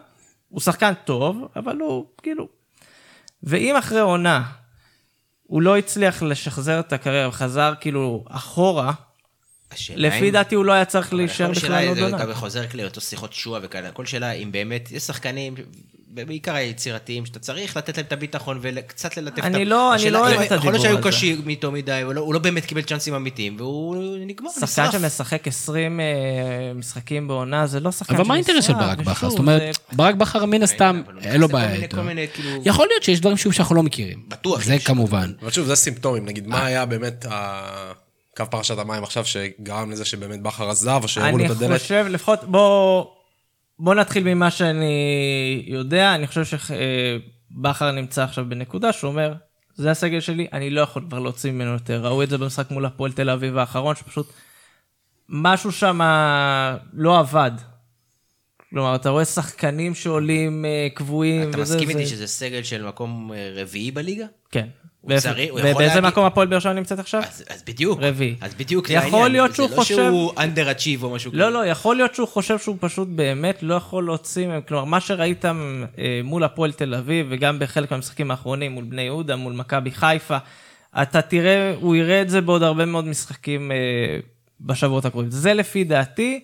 הוא 0.48 0.60
שחקן 0.60 0.92
טוב, 1.04 1.48
אבל 1.56 1.76
הוא 1.76 2.06
כאילו 2.22 2.48
ואם 3.42 3.76
אחרי 3.76 4.00
עונה 4.00 4.52
הוא 5.42 5.62
לא 5.62 5.76
הצליח 5.76 6.22
לשחזר 6.22 6.80
את 6.80 6.92
הקריירה 6.92 7.28
וחזר 7.28 7.74
כאילו 7.80 8.24
אחורה, 8.28 8.92
לפי 9.94 10.30
דעתי 10.30 10.54
הוא 10.54 10.64
לא 10.64 10.72
היה 10.72 10.84
צריך 10.84 11.14
להישאר 11.14 11.46
כל 11.46 11.52
בכלל 11.52 11.68
שאלה, 11.68 11.88
עוד 11.88 11.98
זה 11.98 12.04
עונה. 12.04 12.24
גם 12.24 12.34
חוזר 12.34 12.64
לאותו 12.74 13.00
שיחות 13.00 13.32
שועה 13.32 13.60
וכאלה, 13.64 13.92
כל 13.92 14.06
שאלה 14.06 14.32
אם 14.32 14.52
באמת, 14.52 14.90
יש 14.92 15.02
שחקנים, 15.02 15.54
בעיקר 16.24 16.54
היצירתיים, 16.54 17.26
שאתה 17.26 17.38
צריך 17.38 17.76
לתת 17.76 17.96
להם 17.96 18.06
את 18.06 18.12
הביטחון 18.12 18.58
וקצת 18.62 19.16
ללטף 19.16 19.38
את 19.38 19.44
ה... 19.44 19.46
אני 19.46 19.64
לא- 19.64 19.94
אני 19.94 20.10
לא 20.10 20.18
אוהב 20.18 20.40
את 20.40 20.44
יכול 20.44 20.56
להיות 20.56 20.62
הדיבור 20.64 20.78
שהיו 20.82 20.98
הזה. 20.98 21.08
קשים 21.08 21.48
איתו 21.48 21.72
מדי, 21.72 22.00
הוא 22.02 22.12
לא- 22.14 22.20
הוא 22.20 22.34
לא 22.34 22.40
באמת 22.40 22.64
קיבל 22.64 22.82
צ'אנסים 22.82 23.14
אמיתיים, 23.14 23.56
והוא 23.58 23.96
נגמר, 24.26 24.50
שחקן 24.50 24.64
נשרף. 24.82 24.92
שמשחק 24.92 25.48
20 25.48 26.00
אה, 26.00 26.04
משחקים 26.74 27.28
בעונה 27.28 27.66
זה 27.66 27.80
לא 27.80 27.92
שחקן 27.92 28.14
אבל 28.14 28.24
מה 28.24 28.34
האינטרס 28.34 28.64
של 28.66 28.72
ברק 28.72 28.98
בכר? 28.98 29.28
זאת 29.28 29.32
זה- 29.32 29.38
אומרת, 29.38 29.78
ברק 29.92 30.14
בכר 30.14 30.44
מן 30.44 30.62
הסתם, 30.62 31.02
אין 31.22 31.40
לו 31.40 31.48
בעיה 31.48 31.74
איתו. 31.74 31.96
כאילו- 32.34 32.62
יכול 32.64 32.86
להיות 32.90 33.02
שיש 33.02 33.20
דברים 33.20 33.36
שאנחנו 33.36 33.74
לא 33.74 33.82
מכירים. 33.82 34.22
בטוח 34.28 34.62
זה. 34.64 34.76
כמובן. 34.84 35.32
אבל 35.42 35.50
שוב, 35.50 35.66
זה 35.66 35.76
סימפטומים, 35.76 36.26
נגיד, 36.26 36.46
מה 36.46 36.64
היה 36.66 36.86
באמת 36.86 37.26
ה- 37.30 37.92
קו 38.36 38.44
פרשת 38.50 38.78
המים 38.78 39.02
עכשיו 39.02 39.24
שגרם 39.24 39.90
לזה 39.90 40.04
שבאמת 40.04 40.42
בכר 40.42 40.70
עזב, 40.70 41.00
או 41.02 41.08
שהראו 41.08 41.30
לו 41.30 41.36
אני 41.36 41.46
את 41.46 41.50
הדלת? 41.50 41.80
חושב, 41.80 42.06
לפחות, 42.10 42.44
בוא, 42.44 43.04
בוא 43.78 43.94
נתחיל 43.94 44.34
ממה 44.34 44.50
שאני 44.50 44.94
יודע, 45.66 46.14
אני 46.14 46.26
חושב 46.26 46.44
שבכר 46.44 47.90
נמצא 47.92 48.22
עכשיו 48.24 48.44
בנקודה 48.48 48.92
שהוא 48.92 49.08
אומר, 49.10 49.34
זה 49.74 49.90
הסגל 49.90 50.20
שלי, 50.20 50.46
אני 50.52 50.70
לא 50.70 50.80
יכול 50.80 51.04
כבר 51.08 51.18
להוציא 51.18 51.50
ממנו 51.50 51.70
יותר. 51.72 52.06
ראו 52.06 52.22
את 52.22 52.30
זה 52.30 52.38
במשחק 52.38 52.70
מול 52.70 52.86
הפועל 52.86 53.12
תל 53.12 53.30
אביב 53.30 53.56
האחרון, 53.58 53.96
שפשוט 53.96 54.32
משהו 55.28 55.72
שם 55.72 56.00
לא 56.92 57.18
עבד. 57.18 57.50
כלומר, 58.70 58.94
אתה 58.94 59.08
רואה 59.10 59.24
שחקנים 59.24 59.94
שעולים 59.94 60.64
אה, 60.64 60.88
קבועים, 60.94 61.50
אתה 61.50 61.60
וזה... 61.60 61.74
מסכים 61.74 61.92
זה- 61.92 61.98
איתי 61.98 62.10
שזה 62.10 62.26
סגל 62.26 62.62
של 62.62 62.86
מקום 62.86 63.32
אה, 63.32 63.50
רביעי 63.56 63.90
בליגה? 63.90 64.26
כן. 64.50 64.68
הוא 65.12 65.20
צריך- 65.20 65.50
הוא 65.50 65.58
יכול 65.60 65.70
ובאיזה 65.72 65.94
להגיד- 65.94 66.10
מקום 66.10 66.24
הפועל 66.24 66.46
באר 66.48 66.58
שבע 66.58 66.72
נמצאת 66.72 66.98
עכשיו? 66.98 67.22
אז, 67.22 67.44
אז 67.48 67.62
בדיוק. 67.66 67.98
רביעי. 68.02 68.34
אז 68.40 68.54
בדיוק 68.54 68.90
יכול. 68.90 69.28
להיות 69.30 69.54
שהוא 69.54 69.68
חושב- 69.68 69.94
זה 69.94 70.02
לא 70.02 70.08
שהוא 70.08 70.32
under 70.32 70.78
achieve 70.78 71.02
או 71.02 71.10
משהו 71.10 71.30
לא, 71.34 71.52
לא, 71.52 71.66
יכול 71.66 71.96
להיות 71.96 72.14
שהוא 72.14 72.28
חושב 72.28 72.58
שהוא 72.58 72.76
פשוט 72.80 73.08
באמת 73.08 73.62
לא 73.62 73.74
יכול 73.74 74.04
להוציא 74.04 74.46
מהם, 74.46 74.60
כלומר, 74.68 74.84
מה 74.84 75.00
שראית 75.00 75.44
אה, 75.44 75.50
מול 76.24 76.44
הפועל 76.44 76.72
תל 76.72 76.94
אביב, 76.94 77.26
וגם 77.30 77.58
בחלק 77.58 77.90
מהמשחקים 77.90 78.30
האחרונים, 78.30 78.72
מול 78.72 78.84
בני 78.84 79.02
יהודה, 79.02 79.36
מול 79.36 79.52
מכבי 79.52 79.90
חיפה, 79.90 80.36
אתה 81.02 81.22
תראה, 81.22 81.74
הוא 81.80 81.96
יראה 81.96 82.22
את 82.22 82.30
זה 82.30 82.40
בעוד 82.40 82.62
הרבה 82.62 82.84
מאוד 82.84 83.06
משחקים 83.06 83.72
אה, 83.72 83.76
בשבועות 84.60 85.04
הקרובים. 85.04 85.30
זה 85.30 85.54
לפי 85.54 85.84
דעתי, 85.84 86.40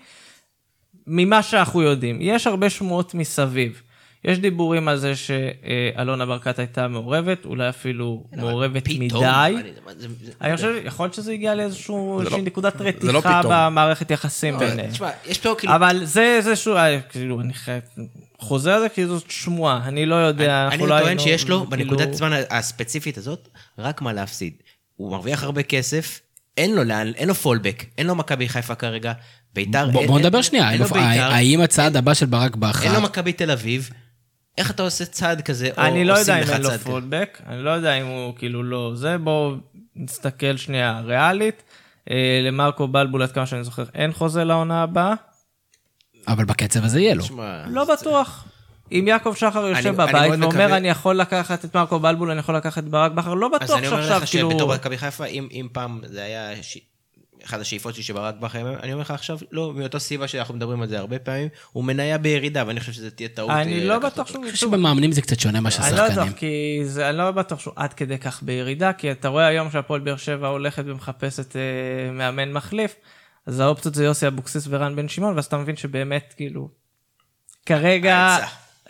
ממה 1.07 1.43
שאנחנו 1.43 1.83
יודעים. 1.83 2.19
יש 2.21 2.47
הרבה 2.47 2.71
שמועות 2.71 3.15
מסביב. 3.15 3.83
יש 4.25 4.39
דיבורים 4.39 4.89
על 4.89 4.97
זה 4.97 5.13
שאלונה 5.17 6.27
ברקת 6.27 6.59
הייתה 6.59 6.89
מעורבת, 6.89 7.45
אולי 7.45 7.69
אפילו 7.69 8.25
מעורבת 8.37 8.85
פתאום, 8.85 9.01
מדי. 9.01 9.55
אני- 9.61 9.71
אני 10.41 10.57
חושב, 10.57 10.75
יכול 10.85 11.05
להיות 11.07 11.15
שזה 11.15 11.33
הגיע 11.33 11.55
לאיזשהו- 11.55 12.21
לא- 12.25 12.39
נקודת 12.39 12.81
לא 13.03 13.19
רתיחה. 13.19 13.41
במערכת 13.45 14.11
יחסים 14.11 14.59
ביניהם. 14.59 14.91
תשמע, 14.91 15.11
יש 15.27 15.39
פה 15.39 15.55
כאילו... 15.59 15.75
אבל 15.75 16.01
זה, 16.05 16.41
אה, 16.77 17.01
כאילו, 17.01 17.41
אני 17.41 17.53
חוזה 18.39 18.75
על 18.75 18.81
זה, 18.81 18.89
כי 18.89 19.07
זאת 19.07 19.25
שמועה, 19.31 19.81
אני 19.89 20.07
לא 20.07 20.15
יודע, 20.15 20.63
אני 20.67 20.73
אנחנו 20.73 20.87
לא 20.87 20.95
טוען 20.95 21.07
היינו, 21.07 21.21
שיש 21.23 21.49
לו, 21.49 21.67
כאילו- 21.71 21.71
בנקודת 21.71 22.15
זמן 22.15 22.33
הספציפית 22.51 23.19
הזאת, 23.19 23.49
רק 23.79 24.03
מה 24.03 24.13
להפסיד. 24.13 24.53
הוא 24.97 25.11
מרוויח 25.13 25.43
הרבה 25.43 25.63
כסף, 25.63 26.21
אין 26.57 26.75
לו 26.75 26.85
לאן, 26.85 27.13
אין 27.17 27.29
לו 27.29 27.35
פולבק, 27.35 27.85
אין 27.99 28.07
לו 28.07 28.15
מכבי 28.15 28.49
חיפה 28.49 28.75
כרגע, 28.75 29.13
ביתר... 29.55 29.89
בוא 29.91 30.01
אין- 30.01 30.09
בוא 30.09 30.17
אין- 30.19 30.27
נדבר 30.27 30.43
שנייה, 30.43 30.69
האם 31.19 31.61
הצעד 31.61 31.97
הבא 31.97 32.15
של 32.15 32.27
ברק 32.27 32.53
אין 32.55 32.61
לו 32.61 32.69
בכר, 32.69 33.01
מכבי 33.01 33.33
תל 33.33 33.51
אביב, 33.51 33.91
איך 34.59 34.71
אתה 34.71 34.83
עושה 34.83 35.05
צעד 35.05 35.41
כזה, 35.41 35.71
או 35.77 35.83
אני 35.83 36.05
לא 36.05 36.13
יודע 36.13 36.21
עושים 36.21 36.35
אם 36.35 36.41
לך 36.43 36.51
אין 36.51 36.63
לו 36.63 36.69
צעד 36.69 36.81
כזה? 36.81 36.85
פולבק, 36.91 37.41
אני 37.47 37.63
לא 37.65 37.71
יודע 37.71 37.95
אם 37.95 38.07
הוא 38.07 38.35
כאילו 38.39 38.63
לא 38.63 38.93
זה, 38.95 39.19
בואו 39.19 39.55
נסתכל 39.97 40.57
שנייה 40.57 41.01
ריאלית. 41.05 41.63
אה, 42.11 42.41
למרקו 42.43 42.89
בלבול, 42.89 43.23
עד 43.23 43.33
כמה 43.33 43.47
שאני 43.47 43.65
זוכר, 43.65 43.85
אין 43.95 44.13
חוזה 44.13 44.45
לעונה 44.45 44.83
הבאה. 44.83 45.15
אבל 46.29 46.45
בקצב 46.45 46.85
הזה 46.85 47.01
יהיה 47.01 47.15
לו. 47.15 47.25
לא 47.67 47.85
בטוח. 47.85 48.45
אם 48.93 49.05
יעקב 49.09 49.35
שחר 49.37 49.67
יושב 49.67 49.87
אני 49.87 49.97
בבית 49.97 50.31
ואומר, 50.31 50.49
מקווה- 50.49 50.77
אני 50.77 50.89
יכול 50.89 51.17
לקחת 51.17 51.65
את 51.65 51.77
מרקו 51.77 51.99
בלבול, 52.01 52.31
אני 52.31 52.41
יכול 52.41 52.57
לקחת 52.57 52.79
את 52.79 52.89
ברק 52.89 53.13
בכר, 53.13 53.35
לא 53.35 53.51
אז 53.61 53.63
בטוח 53.63 53.79
אני 53.79 53.87
אומר 53.89 54.01
שעכשיו 54.01 54.23
לך 54.23 54.31
כאילו... 54.31 54.51
שבתור 54.51 54.75
מכבי 54.75 54.99
חיפה, 54.99 55.25
אם 55.25 55.49
אם 55.53 55.69
פעם 55.73 56.01
זה 56.05 56.23
היה 56.23 56.63
ש- 56.63 56.79
אחת 57.45 57.61
השאיפות 57.61 57.95
שלי 57.95 58.03
שברק 58.03 58.35
בכר, 58.35 58.83
אני 58.83 58.93
אומר 58.93 59.03
לך 59.03 59.11
עכשיו, 59.11 59.39
לא, 59.53 59.73
מאותו 59.75 60.01
סיבה 60.01 60.29
שאנחנו 60.29 60.55
מדברים 60.55 60.83
על 60.83 60.89
זה 60.89 60.99
הרבה 60.99 61.19
פעמים, 61.19 61.49
הוא 61.73 61.85
מניה 61.85 62.19
בירידה, 62.19 62.65
ואני 62.67 62.81
חושב 62.81 62.93
שזה 62.93 63.11
תהיה 63.11 63.29
טעות. 63.29 63.51
אני 63.51 63.81
אה, 63.81 63.85
לא 63.85 63.99
בטוח. 63.99 64.29
שהוא... 64.29 64.43
אני 64.43 64.53
חושב 64.53 64.67
שבמאמנים 64.67 65.13
זה 65.13 65.23
קצת 65.23 65.41
שונה 65.41 65.61
מאשר 65.61 65.83
אני 65.83 65.97
לא 65.97 66.09
בטוח. 66.09 66.29
כי 66.37 66.81
זה, 66.85 67.09
אני 67.09 67.19
לא 67.19 67.31
בטוח 67.31 67.61
שהוא 67.61 67.75
עד 67.77 67.93
כדי 67.93 68.19
כך 68.19 68.43
בירידה, 68.43 68.93
כי 68.93 69.13
אתה 69.13 69.29
רואה 69.29 69.47
היום 69.47 69.71
שהפועל 69.71 70.01
באר 70.01 70.17
שבע 70.17 70.49
הולכת 70.49 70.83
ומחפשת 70.87 71.57
אה, 71.57 72.13
מאמן 72.13 72.53
מחליף, 72.53 72.95
אז 73.47 73.61
האופציות 73.61 73.95
זה 73.95 74.05
יוסי 74.05 74.27
אבוקסיס 74.27 74.67
ורן 74.69 74.97
בן 74.97 75.09
שמעון, 75.09 75.35
ואז 75.35 75.45
אתה 75.45 75.57
מבין 75.57 75.77
שבאמת, 75.77 76.35
כאילו, 76.37 76.69
כרגע. 77.67 78.39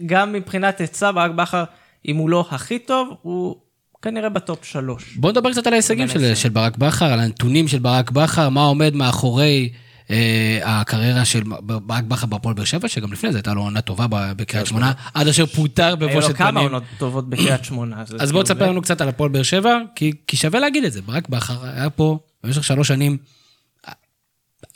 גם 0.07 0.33
מבחינת 0.33 0.81
היצע, 0.81 1.11
ברק 1.11 1.31
בכר, 1.31 1.65
אם 2.09 2.17
הוא 2.17 2.31
לא 2.31 2.45
הכי 2.51 2.79
טוב, 2.79 3.17
הוא 3.23 3.57
כנראה 4.03 4.29
ב 4.29 4.38
top 4.38 4.65
שלוש. 4.65 5.17
בוא 5.17 5.31
נדבר 5.31 5.53
קצת 5.53 5.67
על 5.67 5.73
ההישגים 5.73 6.09
של, 6.09 6.35
של 6.35 6.49
ברק 6.49 6.77
בכר, 6.77 7.13
על 7.13 7.21
הנתונים 7.21 7.69
של 7.69 7.79
ברק 7.79 8.11
בכר, 8.11 8.49
מה 8.49 8.65
עומד 8.65 8.95
מאחורי 8.95 9.73
אה, 10.11 10.61
הקריירה 10.65 11.25
של 11.25 11.43
ברק 11.63 12.05
בכר 12.05 12.27
בהפועל 12.27 12.55
באר 12.55 12.65
שבע, 12.65 12.89
שגם 12.89 13.13
לפני 13.13 13.33
זה 13.33 13.39
הייתה 13.39 13.55
לו 13.55 13.63
עונה 13.63 13.81
טובה 13.81 14.07
בקריית 14.11 14.67
שמונה, 14.67 14.93
עד 15.15 15.29
אשר 15.29 15.47
פוטר 15.47 15.87
היו 15.87 15.97
בבושת 15.97 16.29
לו 16.29 16.35
כמה 16.35 16.51
פנים. 16.51 16.63
עונות 16.63 16.83
טובות 16.99 17.31
בקריית 17.31 17.65
שמונה. 17.65 18.01
אז 18.01 18.09
כאילו 18.09 18.33
בוא 18.33 18.43
תספר 18.43 18.71
לנו 18.71 18.83
קצת 18.83 19.01
על 19.01 19.09
הפועל 19.09 19.31
באר 19.31 19.43
שבע, 19.43 19.79
כי, 19.95 20.13
כי 20.27 20.37
שווה 20.37 20.61
להגיד 20.61 20.85
את 20.85 20.93
זה, 20.93 21.03
ברק 21.03 21.29
בכר 21.29 21.57
היה 21.63 21.91
פה 21.91 22.19
במשך 22.45 22.65
שלוש 22.65 22.89
שנים, 22.89 23.17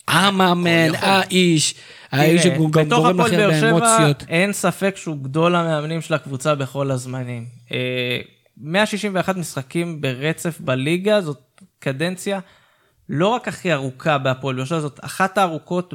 המאמן, 0.09 0.95
האיש, 0.95 1.74
האיש 2.12 2.43
שגם 2.43 2.70
בתוך 2.70 2.99
גורם 2.99 3.20
הפועל 3.20 3.27
לכם 3.27 3.37
באר 3.37 3.61
שבע 3.61 3.81
באמוציות. 3.81 4.24
אין 4.29 4.53
ספק 4.53 4.97
שהוא 4.97 5.16
גדול 5.22 5.57
המאמנים 5.57 6.01
של 6.01 6.14
הקבוצה 6.14 6.55
בכל 6.55 6.91
הזמנים. 6.91 7.45
אה, 8.59 8.71
161 8.71 9.37
משחקים 9.37 10.01
ברצף 10.01 10.61
בליגה, 10.61 11.21
זאת 11.21 11.63
קדנציה 11.79 12.41
לא 13.09 13.29
רק 13.29 13.49
הכי 13.49 13.73
ארוכה 13.73 14.19
בהפועל 14.19 14.57
באר 14.57 14.65
שבע, 14.65 14.81
זאת 14.81 15.05
אחת 15.05 15.39
הארוכות 15.39 15.95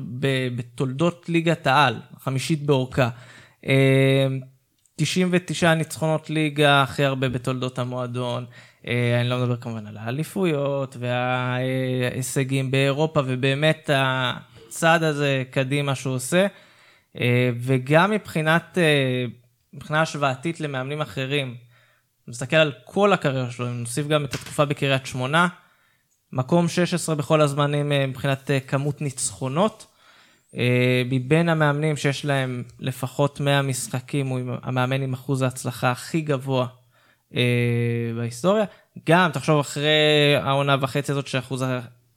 בתולדות 0.55 1.29
ליגת 1.29 1.67
העל, 1.67 1.99
חמישית 2.19 2.63
באורכה. 2.65 3.09
אה, 3.67 4.27
99 4.95 5.73
ניצחונות 5.73 6.29
ליגה, 6.29 6.83
הכי 6.83 7.03
הרבה 7.03 7.29
בתולדות 7.29 7.79
המועדון. 7.79 8.45
אה, 8.87 9.21
אני 9.21 9.29
לא 9.29 9.37
מדבר 9.37 9.55
כמובן 9.55 9.87
על 9.87 9.97
האליפויות 9.97 10.97
וההישגים 10.99 12.71
באירופה, 12.71 13.21
ובאמת 13.25 13.89
הצעד 13.93 15.03
הזה 15.03 15.43
קדימה 15.51 15.95
שהוא 15.95 16.15
עושה. 16.15 16.47
אה, 17.19 17.49
וגם 17.59 18.11
מבחינת, 18.11 18.77
אה, 18.77 19.25
מבחינה 19.73 20.01
השוואתית 20.01 20.59
למאמנים 20.59 21.01
אחרים, 21.01 21.55
מסתכל 22.31 22.55
על 22.55 22.71
כל 22.85 23.13
הקריירה 23.13 23.51
שלו, 23.51 23.67
אם 23.67 23.79
נוסיף 23.79 24.07
גם 24.07 24.25
את 24.25 24.33
התקופה 24.33 24.65
בקריית 24.65 25.05
שמונה, 25.05 25.47
מקום 26.33 26.67
16 26.67 27.15
בכל 27.15 27.41
הזמנים 27.41 27.91
אה, 27.91 28.07
מבחינת 28.07 28.51
אה, 28.51 28.59
כמות 28.59 29.01
ניצחונות. 29.01 29.87
אה, 30.57 31.03
מבין 31.05 31.49
המאמנים 31.49 31.97
שיש 31.97 32.25
להם 32.25 32.63
לפחות 32.79 33.39
100 33.39 33.61
משחקים, 33.61 34.27
הוא 34.27 34.39
המאמן 34.63 35.01
עם 35.01 35.13
אחוז 35.13 35.41
ההצלחה 35.41 35.91
הכי 35.91 36.21
גבוה 36.21 36.67
בהיסטוריה. 38.15 38.65
גם, 39.07 39.31
תחשוב, 39.33 39.59
אחרי 39.59 40.35
העונה 40.41 40.75
וחצי 40.81 41.11
הזאת 41.11 41.27
שאחוז 41.27 41.65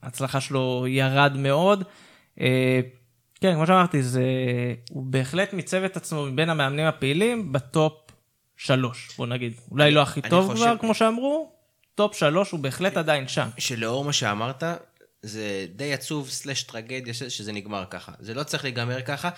ההצלחה 0.03 0.41
שלו 0.41 0.85
ירד 0.87 1.37
מאוד. 1.37 1.83
כן, 3.41 3.53
כמו 3.53 3.67
שאמרתי, 3.67 4.03
זה... 4.03 4.23
הוא 4.89 5.03
בהחלט 5.05 5.53
מיצב 5.53 5.83
את 5.83 5.97
עצמו 5.97 6.25
מבין 6.25 6.49
המאמנים 6.49 6.85
הפעילים 6.85 7.51
ב 7.51 7.64
top 7.64 8.04
שלוש, 8.57 9.09
בוא 9.17 9.27
נגיד. 9.27 9.53
אולי 9.71 9.91
לא 9.91 10.01
הכי 10.01 10.21
טוב 10.21 10.51
חושב- 10.51 10.63
כבר, 10.65 10.75
כמו 10.79 10.93
שאמרו, 10.95 11.51
top 11.95 12.15
שלוש 12.17 12.51
הוא 12.51 12.59
בהחלט 12.59 12.97
עדיין 12.97 13.27
שם. 13.27 13.49
שלאור 13.57 14.03
מה 14.05 14.13
שאמרת, 14.13 14.63
זה 15.21 15.65
די 15.75 15.93
עצוב 15.93 16.29
slash 16.29 16.63
טרגדיה 16.63 17.13
שזה 17.13 17.51
נגמר 17.51 17.83
ככה. 17.89 18.11
זה 18.19 18.33
לא 18.33 18.43
צריך 18.43 18.63
להיגמר 18.63 19.01
ככה, 19.01 19.29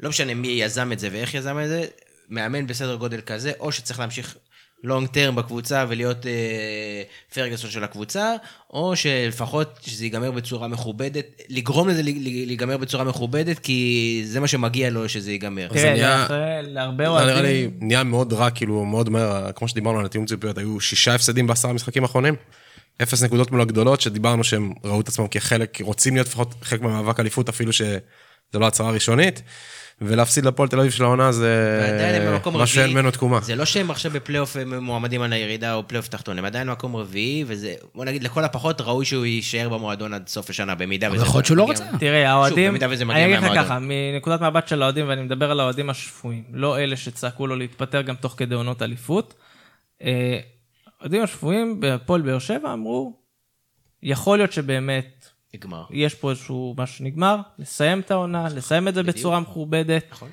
לא 0.00 0.08
משנה 0.08 0.34
מי 0.34 0.48
יזם 0.48 0.92
את 0.92 0.98
זה 0.98 1.08
ואיך 1.12 1.34
יזם 1.34 1.58
את 1.64 1.68
זה, 1.68 1.84
מאמן 2.28 2.66
בסדר 2.66 2.94
גודל 2.94 3.20
כזה, 3.20 3.52
או 3.60 3.72
שצריך 3.72 4.00
להמשיך 4.00 4.36
לונג 4.84 5.08
טרם 5.08 5.36
בקבוצה 5.36 5.84
ולהיות 5.88 6.26
אה, 6.26 7.02
פרגוסון 7.34 7.70
של 7.70 7.84
הקבוצה, 7.84 8.34
או 8.70 8.96
שלפחות 8.96 9.78
שזה 9.86 10.04
ייגמר 10.04 10.30
בצורה 10.30 10.68
מכובדת, 10.68 11.26
לגרום 11.48 11.88
לזה 11.88 12.02
להיגמר 12.46 12.76
בצורה 12.76 13.04
מכובדת, 13.04 13.58
כי 13.58 14.22
זה 14.24 14.40
מה 14.40 14.46
שמגיע 14.46 14.90
לו 14.90 15.08
שזה 15.08 15.32
ייגמר. 15.32 15.68
זה 15.74 15.94
תראה, 16.28 16.62
להרבה 16.62 17.04
זה 17.04 17.24
נראה 17.24 17.42
לי 17.42 17.48
אוהדים, 17.48 17.70
נהיה 17.80 18.04
מאוד 18.04 18.32
רע, 18.32 18.50
כאילו 18.50 18.84
מאוד 18.84 19.10
מהר, 19.10 19.52
כמו 19.52 19.68
שדיברנו 19.68 19.98
על 19.98 20.06
התיאום 20.06 20.26
ציפיות, 20.26 20.58
היו 20.58 20.80
שישה 20.80 21.14
הפסדים 21.14 21.46
בעשרה 21.46 21.72
משחקים 21.72 22.02
האחרונים. 22.02 22.34
אפס 23.02 23.22
נקודות 23.22 23.50
מול 23.50 23.60
הגדולות, 23.60 24.00
שדיברנו 24.00 24.44
שהם 24.44 24.72
ראו 24.84 25.00
את 25.00 25.08
עצמם 25.08 25.28
כחלק, 25.28 25.80
רוצים 25.80 26.14
להיות 26.14 26.26
לפחות 26.26 26.54
חלק 26.62 26.82
מהמאבק 26.82 27.20
אליפות, 27.20 27.48
אפילו 27.48 27.72
שזה 27.72 27.98
לא 28.54 28.66
הצהרה 28.66 28.90
ראשונית. 28.90 29.42
ולהפסיד 30.00 30.44
לפועל 30.44 30.68
תל 30.68 30.80
אביב 30.80 30.92
של 30.92 31.04
העונה 31.04 31.32
זה 31.32 31.82
מה 32.52 32.66
שאין. 32.66 32.90
ממנו 32.90 33.10
תקומה. 33.10 33.40
זה 33.40 33.54
לא 33.56 33.64
שהם 33.64 33.90
עכשיו 33.90 34.10
בפלייאוף 34.12 34.56
מועמדים 34.80 35.22
על 35.22 35.32
הירידה 35.32 35.74
או 35.74 35.88
פלייאוף 35.88 36.08
תחתון, 36.08 36.38
הם 36.38 36.44
עדיין 36.44 36.66
במקום 36.68 36.96
רביעי, 36.96 37.44
וזה, 37.46 37.74
בוא 37.94 38.04
נגיד, 38.04 38.22
לכל 38.22 38.44
הפחות 38.44 38.80
ראוי 38.80 39.04
שהוא 39.04 39.24
יישאר 39.24 39.68
במועדון 39.68 40.14
עד 40.14 40.28
סוף 40.28 40.50
השנה, 40.50 40.74
במידה 40.74 41.08
וזה... 41.12 41.22
יכול 41.24 41.38
להיות 41.38 41.46
שהוא 41.46 41.56
לא 41.56 41.66
מגיע- 41.66 41.84
רוצה. 41.84 41.98
תראה, 41.98 42.30
האוהדים, 42.30 42.70
במידה 42.70 42.86
וזה 42.90 43.04
מגיע 43.04 43.24
אני 43.24 43.38
אגיד 43.38 43.50
לך. 43.50 43.64
ככה, 43.64 43.78
מנקודת 43.80 44.40
מבט 44.40 44.68
של 44.68 44.82
האוהדים, 44.82 45.08
ואני 45.08 45.22
מדבר 45.22 45.50
על 45.50 45.60
האוהדים 45.60 45.90
השפויים, 45.90 46.42
לא 46.52 46.78
אלה 46.78 46.96
שצעקו 46.96 47.46
לו 47.46 47.56
להתפטר 47.56 48.02
גם 48.02 48.14
תוך 48.14 48.34
כדי 48.36 48.54
עונות 48.54 48.82
אליפות. 48.82 49.34
אה, 50.02 50.38
האוהדים 51.00 51.22
השפויים 51.22 51.80
בהפועל 51.80 52.22
באר 52.22 52.38
שבע 52.38 52.72
אמרו, 52.72 53.16
יכול 54.02 54.38
להיות 54.38 54.52
שבאמת 54.52 55.26
נגמר. 55.56 55.84
יש 55.90 56.14
פה 56.14 56.30
איזשהו 56.30 56.74
משהו 56.78 56.96
שנגמר, 56.96 57.36
לסיים 57.58 58.00
את 58.00 58.10
העונה, 58.10 58.48
לסיים 58.48 58.88
את 58.88 58.94
זה 58.94 59.02
בצורה 59.02 59.40
מכובדת. 59.40 60.04
נכון. 60.10 60.28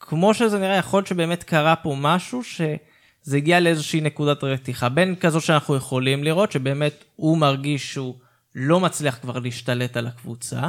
כמו 0.00 0.34
שזה 0.34 0.58
נראה, 0.58 0.76
יכול 0.76 0.98
להיות 0.98 1.06
שבאמת 1.06 1.42
קרה 1.42 1.76
פה 1.76 1.94
משהו 1.98 2.44
שזה 2.44 3.36
הגיע 3.36 3.60
לאיזושהי 3.60 4.00
נקודת 4.00 4.44
רתיחה. 4.44 4.88
בין 4.88 5.14
כזו 5.16 5.40
שאנחנו 5.40 5.76
יכולים 5.76 6.24
לראות, 6.24 6.52
שבאמת 6.52 7.04
הוא 7.16 7.38
מרגיש 7.38 7.92
שהוא 7.92 8.14
לא 8.54 8.80
מצליח 8.80 9.18
כבר 9.22 9.38
להשתלט 9.38 9.96
על 9.96 10.06
הקבוצה, 10.06 10.60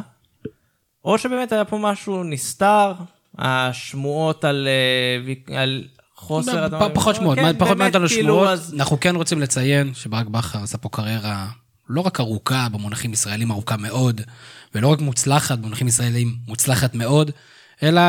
או 1.06 1.18
שבאמת 1.18 1.52
היה 1.52 1.66
פה 1.66 1.78
משהו 1.78 2.24
נסתר, 2.24 2.94
השמועות 3.38 4.44
על, 4.44 4.68
אה, 4.68 5.62
על 5.62 5.84
חוסר... 6.16 6.90
פחות 6.94 7.16
שמועות, 7.16 7.38
כן, 7.40 7.58
פחות 7.58 7.78
מעט 7.78 7.96
על 7.96 8.08
כאילו, 8.08 8.34
השמועות. 8.34 8.50
אז- 8.50 8.74
אנחנו 8.74 9.00
כן 9.00 9.16
רוצים 9.16 9.42
לציין 9.42 9.94
שברק 9.94 10.28
בכר 10.28 10.64
עשה 10.64 10.78
פה 10.78 10.90
קריירה 10.90 11.48
לא 11.90 12.02
רק 12.02 12.20
ארוכה 12.20 12.68
במונחים 12.72 13.14
ישראלים, 13.14 13.52
ארוכה 13.52 13.78
מאוד, 13.78 14.22
ולא 14.76 14.88
רק 14.88 15.02
מוצלחת 15.02 15.60
במונחים 15.60 15.88
ישראלים, 15.88 16.36
מוצלחת 16.48 16.96
מאוד, 16.96 17.32
אלא 17.84 18.02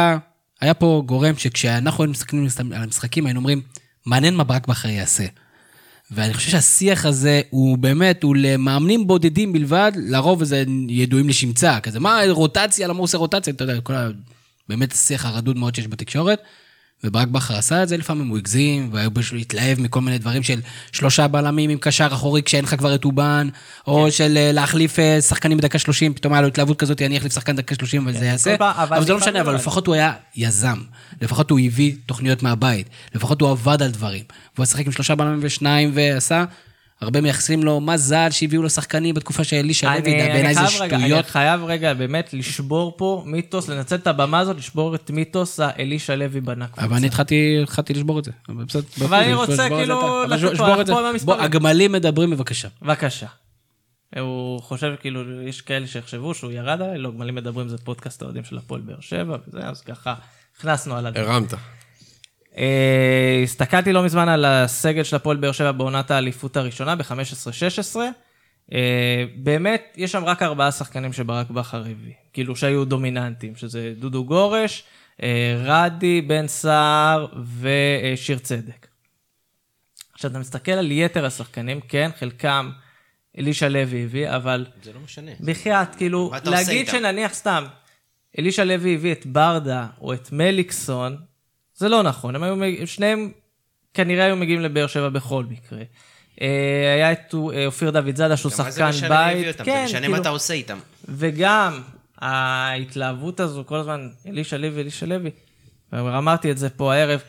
היה 0.61 0.75
פה 0.75 1.03
גורם 1.07 1.37
שכשאנחנו 1.39 2.05
היינו 2.05 2.13
מסתכלים 2.13 2.47
על 2.73 2.83
המשחקים, 2.83 3.27
היינו 3.27 3.39
אומרים, 3.41 3.63
מעניין 4.07 4.35
מה 4.35 4.45
ברק 4.45 4.67
בכר 4.67 4.89
יעשה. 4.89 5.25
ואני 6.11 6.35
חושב 6.35 6.51
שהשיח 6.51 7.07
הזה 7.07 7.41
הוא 7.51 7.79
באמת, 7.79 8.23
הוא 8.23 8.37
למאמנים 8.37 9.07
בודדים 9.07 9.53
בלבד, 9.53 9.93
לרוב 9.97 10.45
זה 10.45 10.65
ידועים 10.89 11.29
לשמצה, 11.29 11.81
כזה, 11.81 12.01
מה 12.01 12.21
רוטציה, 12.29 12.89
למה 12.89 12.99
הוא 12.99 13.05
עושה 13.05 13.19
רוטציה, 13.19 13.53
אתה 13.53 13.65
יודע, 13.65 13.81
כל 13.81 13.95
ה... 13.95 14.09
באמת 14.69 14.93
השיח 14.93 15.27
הרדוד 15.27 15.59
מאוד 15.59 15.75
שיש 15.75 15.89
בתקשורת. 15.89 16.41
וברק 17.05 17.29
בכר 17.29 17.57
עשה 17.57 17.83
את 17.83 17.89
זה, 17.89 17.97
לפעמים 17.97 18.29
הוא 18.29 18.39
הגזים, 18.39 18.89
והיו 18.93 19.15
פשוט 19.15 19.33
להתלהב 19.33 19.81
מכל 19.81 20.01
מיני 20.01 20.19
דברים 20.19 20.43
של 20.43 20.61
שלושה 20.93 21.29
בלמים 21.29 21.71
עם 21.71 21.79
קשר 21.79 22.07
אחורי 22.07 22.43
כשאין 22.43 22.65
לך 22.65 22.75
כבר 22.75 22.95
את 22.95 23.05
אובן, 23.05 23.49
או 23.87 24.11
של 24.11 24.37
אה, 24.37 24.53
להחליף 24.53 24.99
אה, 24.99 25.21
שחקנים 25.21 25.59
בדקה 25.59 25.79
30, 25.79 26.15
פתאום 26.15 26.33
היה 26.33 26.43
לו 26.43 26.49
התלהבות 26.49 26.79
כזאת, 26.79 27.03
אני 27.03 27.19
אחליף 27.19 27.35
שחקן 27.35 27.57
דקה 27.57 27.75
30 27.75 28.07
וזה 28.07 28.27
יעשה. 28.27 28.57
פעם, 28.59 28.75
אבל 28.77 28.97
אבל 28.97 29.07
זה 29.07 29.13
לא 29.13 29.19
משנה, 29.19 29.41
אבל 29.41 29.49
אבל. 29.49 29.55
לפחות 29.55 29.87
הוא 29.87 29.95
היה 29.95 30.13
יזם, 30.37 30.79
לפחות 31.21 31.51
הוא 31.51 31.61
הביא 31.67 31.95
תוכניות 32.07 32.43
מהבית, 32.43 32.89
לפחות 33.15 33.41
הוא 33.41 33.51
עבד 33.51 33.83
על 33.83 33.91
דברים, 33.91 34.25
והוא 34.57 34.67
שיחק 34.67 34.87
עם 34.87 34.93
שלושה 34.93 35.15
בלמים 35.15 35.39
ושניים 35.43 35.91
ועשה, 35.95 36.45
הרבה 37.01 37.21
מייחסים 37.21 37.63
לו 37.63 37.81
מזל 37.81 38.31
שהביאו 38.31 38.63
לו 38.63 38.71
שחקנים 38.71 39.15
בתקופה 39.15 39.45
של 39.45 39.57
אלישע 39.57 39.91
לוי, 39.91 40.01
בעיניי 40.03 40.55
זה 40.55 40.61
רגע, 40.81 40.97
אני 40.97 41.05
שטויות. 41.05 41.27
חייב 41.27 41.65
רגע 41.65 41.95
באמת 41.95 42.33
לשבור 42.33 42.95
פה 42.97 43.23
מיתוס, 43.27 43.69
לנצל 43.69 43.97
את 43.97 44.07
הבמה 44.07 44.39
הזאת, 44.39 44.57
לשבור 44.57 44.95
את 44.95 45.11
מיתוס 45.11 45.61
האלישע 45.61 46.17
לוי 46.17 46.41
בנה 46.41 46.67
קבוצה. 46.67 46.87
אבל 46.87 46.97
אני 46.97 47.07
התחלתי 47.07 47.61
התחלתי 47.63 47.95
לשבור 47.95 48.19
את 48.19 48.25
זה. 48.25 48.31
אבל 48.49 48.65
בסדר, 48.65 48.83
אבל 49.07 49.23
אני 49.23 49.35
רוצה 49.35 49.57
זה 49.57 49.69
כאילו 49.69 50.01
אתה. 50.01 50.25
אבל 50.25 50.37
לתת 50.37 50.51
פה, 50.51 50.57
שבור 50.57 50.81
את 50.81 50.87
זה. 50.87 50.93
עם 50.93 51.05
המספרים. 51.05 51.39
בוא, 51.39 51.45
הגמלים 51.45 51.93
מדברים 51.93 52.31
בבקשה. 52.31 52.69
בבקשה. 52.83 53.27
הוא 54.19 54.61
חושב, 54.61 54.93
כאילו, 55.01 55.43
יש 55.43 55.61
כאלה 55.61 55.87
שיחשבו 55.87 56.35
שהוא 56.35 56.53
ירד 56.53 56.83
עליי, 56.83 56.99
לא, 56.99 57.11
גמלים 57.11 57.35
מדברים 57.35 57.69
זה 57.69 57.79
פודקאסט 57.79 58.23
האוהדים 58.23 58.45
של 58.45 58.59
הפועל 58.59 58.81
באר 58.81 59.01
שבע, 59.01 59.37
וזה, 59.49 59.59
אז 59.59 59.81
ככה, 59.81 60.15
הכנסנו 60.59 60.95
על 60.97 61.07
הדבר. 61.07 61.31
הרמת. 61.31 61.55
אה, 62.57 63.41
הסתכלתי 63.43 63.93
לא 63.93 64.05
מזמן 64.05 64.29
על 64.29 64.45
הסגל 64.45 65.03
של 65.03 65.17
הפועל 65.17 65.37
באר 65.37 65.53
שבע 65.53 65.73
בעונת 65.73 66.11
האליפות 66.11 66.57
הראשונה, 66.57 66.97
ב-15-16. 66.97 67.97
אה, 68.73 69.25
באמת, 69.37 69.95
יש 69.97 70.13
שם 70.13 70.25
רק 70.25 70.43
ארבעה 70.43 70.73
שחקנים 70.73 71.13
שברק 71.13 71.51
בכר 71.51 71.81
הביא, 71.81 72.13
כאילו 72.33 72.57
שהיו 72.57 72.85
דומיננטיים, 72.85 73.57
שזה 73.57 73.93
דודו 73.99 74.25
גורש, 74.25 74.85
אה, 75.23 75.55
רדי, 75.65 76.21
בן 76.21 76.49
סער 76.49 77.27
ושיר 77.61 78.39
צדק. 78.39 78.87
עכשיו, 80.13 80.31
אתה 80.31 80.39
מסתכל 80.39 80.73
על 80.73 80.91
יתר 80.91 81.27
השחקנים, 81.27 81.81
כן, 81.81 82.11
חלקם 82.19 82.71
אלישע 83.39 83.69
לוי 83.69 84.05
הביא, 84.05 84.31
אבל 84.31 84.67
זה 84.83 84.93
לא 84.93 85.01
משנה. 85.01 85.31
בחייאת, 85.41 85.95
כאילו, 85.95 86.33
להגיד? 86.45 86.87
שנניח 86.89 87.35
סתם, 87.35 87.65
אלישע 88.39 88.65
לוי 88.65 88.95
הביא 88.95 89.13
את 89.13 89.27
ברדה 89.27 89.87
או 90.01 90.13
את 90.13 90.33
מליקסון, 90.33 91.17
זה 91.81 91.89
לא 91.89 92.03
נכון, 92.03 92.35
הם 92.35 92.63
היו, 92.63 92.87
שניהם 92.87 93.33
כנראה 93.95 94.25
היו 94.25 94.37
מגיעים 94.37 94.61
לבאר 94.61 94.87
שבע 94.87 95.09
בכל 95.09 95.45
מקרה. 95.45 95.79
אה, 96.41 96.95
היה 96.95 97.13
את 97.13 97.35
אה, 97.35 97.67
אופיר 97.67 97.91
דוד 97.91 98.17
זאדה 98.17 98.37
שהוא 98.37 98.53
שחקן 98.53 98.91
בית? 99.09 99.57
כן, 99.57 99.65
זה 99.65 99.85
משנה 99.85 100.01
כאילו, 100.01 100.13
מה 100.13 100.19
אתה 100.19 100.29
עושה 100.29 100.55
איתם. 100.55 100.79
וגם 101.09 101.83
ההתלהבות 102.19 103.41
הזו 103.41 103.65
כל 103.67 103.77
הזמן, 103.77 104.09
אלישע 104.27 104.57
לוי, 104.57 104.83
אלישע 104.83 105.07
לוי, 105.07 105.31
אמרתי 105.93 106.51
את 106.51 106.59
זה 106.59 106.71
פה 106.71 106.95
הערב, 106.95 107.21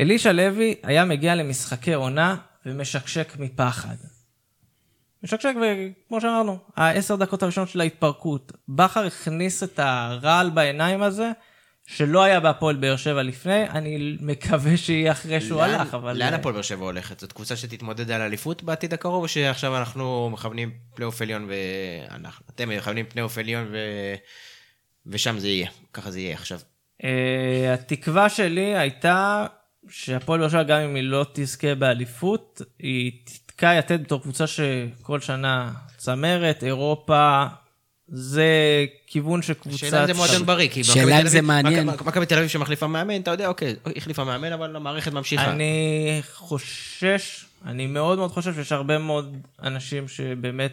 אלישע 0.00 0.32
לוי 0.32 0.74
היה 0.82 1.04
מגיע 1.04 1.34
למשחקי 1.34 1.94
עונה 1.94 2.36
ומשקשק 2.66 3.32
מפחד. 3.38 3.96
משקשק, 5.22 5.54
וכמו 5.56 6.20
שאמרנו, 6.20 6.58
העשר 6.76 7.16
דקות 7.16 7.42
הראשונות 7.42 7.68
של 7.68 7.80
ההתפרקות. 7.80 8.52
בכר 8.68 9.06
הכניס 9.06 9.62
את 9.62 9.78
הרעל 9.78 10.50
בעיניים 10.50 11.02
הזה, 11.02 11.30
שלא 11.96 12.22
היה 12.22 12.40
בהפועל 12.40 12.76
באר 12.76 12.96
שבע 12.96 13.22
לפני, 13.22 13.70
אני 13.70 14.16
מקווה 14.20 14.76
שיהיה 14.76 15.12
אחרי 15.12 15.40
שהוא 15.40 15.60
לאן- 15.60 15.70
הלך, 15.80 15.94
אבל... 15.94 16.16
לאן 16.16 16.34
הפועל 16.34 16.54
באר 16.54 16.62
שבע 16.62 16.84
הולכת? 16.84 17.20
זאת 17.20 17.32
קבוצה 17.32 17.56
שתתמודד 17.56 18.10
על 18.10 18.20
אליפות 18.20 18.62
בעתיד 18.62 18.94
הקרוב, 18.94 19.22
או 19.22 19.28
שעכשיו 19.28 19.76
אנחנו 19.78 20.30
מכוונים 20.32 20.70
פלייאוף 20.94 21.22
עליון 21.22 21.48
ואנחנו, 21.48 22.44
אתם 22.54 22.68
מכוונים 22.68 23.06
פלייאוף 23.08 23.38
עליון 23.38 23.66
ו... 23.72 23.76
ושם 25.06 25.38
זה 25.38 25.48
יהיה, 25.48 25.68
ככה 25.92 26.10
זה 26.10 26.20
יהיה 26.20 26.34
עכשיו. 26.34 26.58
אה, 27.04 27.74
התקווה 27.74 28.28
שלי 28.28 28.76
הייתה 28.76 29.46
שהפועל 29.88 30.40
באר 30.40 30.48
שבע, 30.48 30.62
גם 30.62 30.80
אם 30.80 30.94
היא 30.94 31.02
לא 31.04 31.26
תזכה 31.32 31.74
באליפות, 31.74 32.62
היא 32.78 33.12
תתקע 33.24 33.74
יתד 33.78 34.02
בתור 34.02 34.22
קבוצה 34.22 34.46
שכל 34.46 35.20
שנה 35.20 35.72
צמרת, 35.96 36.64
אירופה, 36.64 37.44
זה 38.14 38.46
כיוון 39.06 39.42
שקבוצה... 39.42 39.74
השאלה 39.86 40.02
אם 40.02 40.06
זה 40.06 40.14
מועדון 40.14 40.46
בריא, 40.46 40.68
כי 40.68 40.84
שאלה 40.84 41.18
אם 41.18 41.22
תל 41.22 41.28
זה 41.28 41.38
אביב- 41.38 41.48
מעניין. 41.48 41.86
מכבי- 41.86 42.26
תל 42.26 42.38
אביב 42.38 42.48
שמחליפה 42.48 42.86
מאמן, 42.86 43.20
אתה 43.20 43.30
יודע, 43.30 43.48
אוקיי, 43.48 43.76
החליפה 43.96 44.24
מאמן, 44.24 44.52
אבל 44.52 44.76
המערכת 44.76 45.12
ממשיכה. 45.12 45.50
אני 45.50 46.20
חושש, 46.34 47.44
אני 47.66 47.86
מאוד 47.86 48.18
מאוד 48.18 48.30
חושב 48.30 48.54
שיש 48.54 48.72
הרבה 48.72 48.98
מאוד 48.98 49.36
אנשים 49.62 50.08
שבאמת 50.08 50.72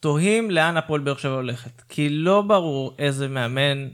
תוהים 0.00 0.50
לאן 0.50 0.76
הפועל 0.76 1.00
באר 1.00 1.16
שבע 1.16 1.32
הולכת. 1.34 1.82
כי 1.88 2.08
לא 2.08 2.42
ברור 2.42 2.94
איזה 2.98 3.28
מאמן, 3.28 3.88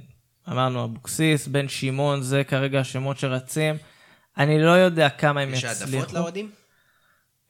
אמרנו 0.50 0.84
אבוקסיס, 0.84 1.46
בן 1.46 1.68
שמעון, 1.68 2.22
זה 2.22 2.44
כרגע 2.44 2.80
השמות 2.80 3.18
שרצים. 3.18 3.74
אני 4.38 4.62
לא 4.62 4.70
יודע 4.70 5.08
כמה 5.08 5.40
הם 5.40 5.54
יש 5.54 5.64
יצליחו. 5.64 5.96
העדפות 5.96 6.12
לאוהדים? 6.12 6.50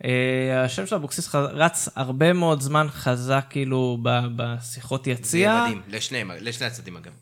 אה, 0.04 0.62
השם 0.64 0.86
של 0.86 0.94
אבוקסיס 0.94 1.34
רץ 1.34 1.88
הרבה 1.96 2.32
מאוד 2.32 2.60
זמן 2.60 2.86
חזק 2.90 3.44
כאילו 3.50 3.98
ב- 4.02 4.26
בשיחות 4.36 5.04
זה 5.04 5.10
יציע. 5.10 5.40
יהיה 5.40 5.62
מדהים, 5.64 5.82
לשניהם, 5.88 6.30
לשני 6.40 6.66
הצדדים 6.66 6.96
אגב. 6.96 7.12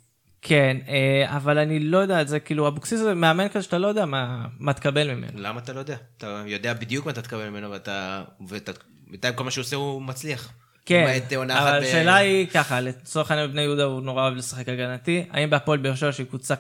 כן, 0.43 0.77
אה, 0.89 1.37
אבל 1.37 1.59
אני 1.59 1.81
לא 1.81 1.99
יודע 1.99 2.21
את 2.23 2.29
זה, 2.29 2.41
כאילו 2.41 2.69
אבוקסיס 2.69 3.01
זה 3.01 3.15
מאמן 3.15 3.49
כזה 3.49 3.63
שאתה 3.63 3.79
לא 3.79 3.87
יודע 3.87 4.07
מה, 4.07 4.45
מה 4.59 4.73
תקבל 4.73 5.15
ממנו. 5.15 5.31
למה 5.41 5.61
אתה 5.61 5.73
לא 5.73 5.79
יודע? 5.79 5.97
אתה 6.17 6.43
יודע 6.47 6.75
בדיוק 6.75 7.07
מה 7.07 7.13
אתה 7.13 7.23
תקבל 7.23 7.49
ממנו, 7.49 7.71
ואתה... 7.71 8.23
ואתה- 8.49 8.73
בינתיים 9.11 9.35
כל 9.35 9.45
מה 9.45 9.51
שהוא 9.51 9.63
עושה 9.63 9.77
הוא 9.77 10.03
מצליח. 10.03 10.53
כן, 10.87 11.21
אבל 11.39 11.81
ב- 11.81 11.83
השאלה 11.83 12.17
היא 12.17 12.47
ככה, 12.47 12.81
לצורך 12.81 13.31
העניין 13.31 13.51
בבני 13.51 13.63
יהודה 13.63 13.85
הוא 13.85 14.03
נורא 14.03 14.23
אוהב 14.23 14.35
לשחק 14.35 14.69
הגנתי, 14.69 15.25
האם 15.31 15.51
בהפועל 15.51 15.79
באר 15.79 15.95
שבע 15.95 16.13
שהיא 16.13 16.27
קבוצה 16.27 16.55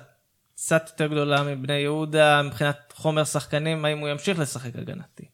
קצת 0.54 0.86
יותר 0.92 1.06
גדולה 1.06 1.42
מבני 1.42 1.72
יהודה 1.78 2.42
מבחינת 2.42 2.92
חומר 2.96 3.24
שחקנים, 3.24 3.84
האם 3.84 3.98
הוא 3.98 4.08
ימשיך 4.08 4.38
לשחק 4.38 4.70
הגנתי? 4.78 5.24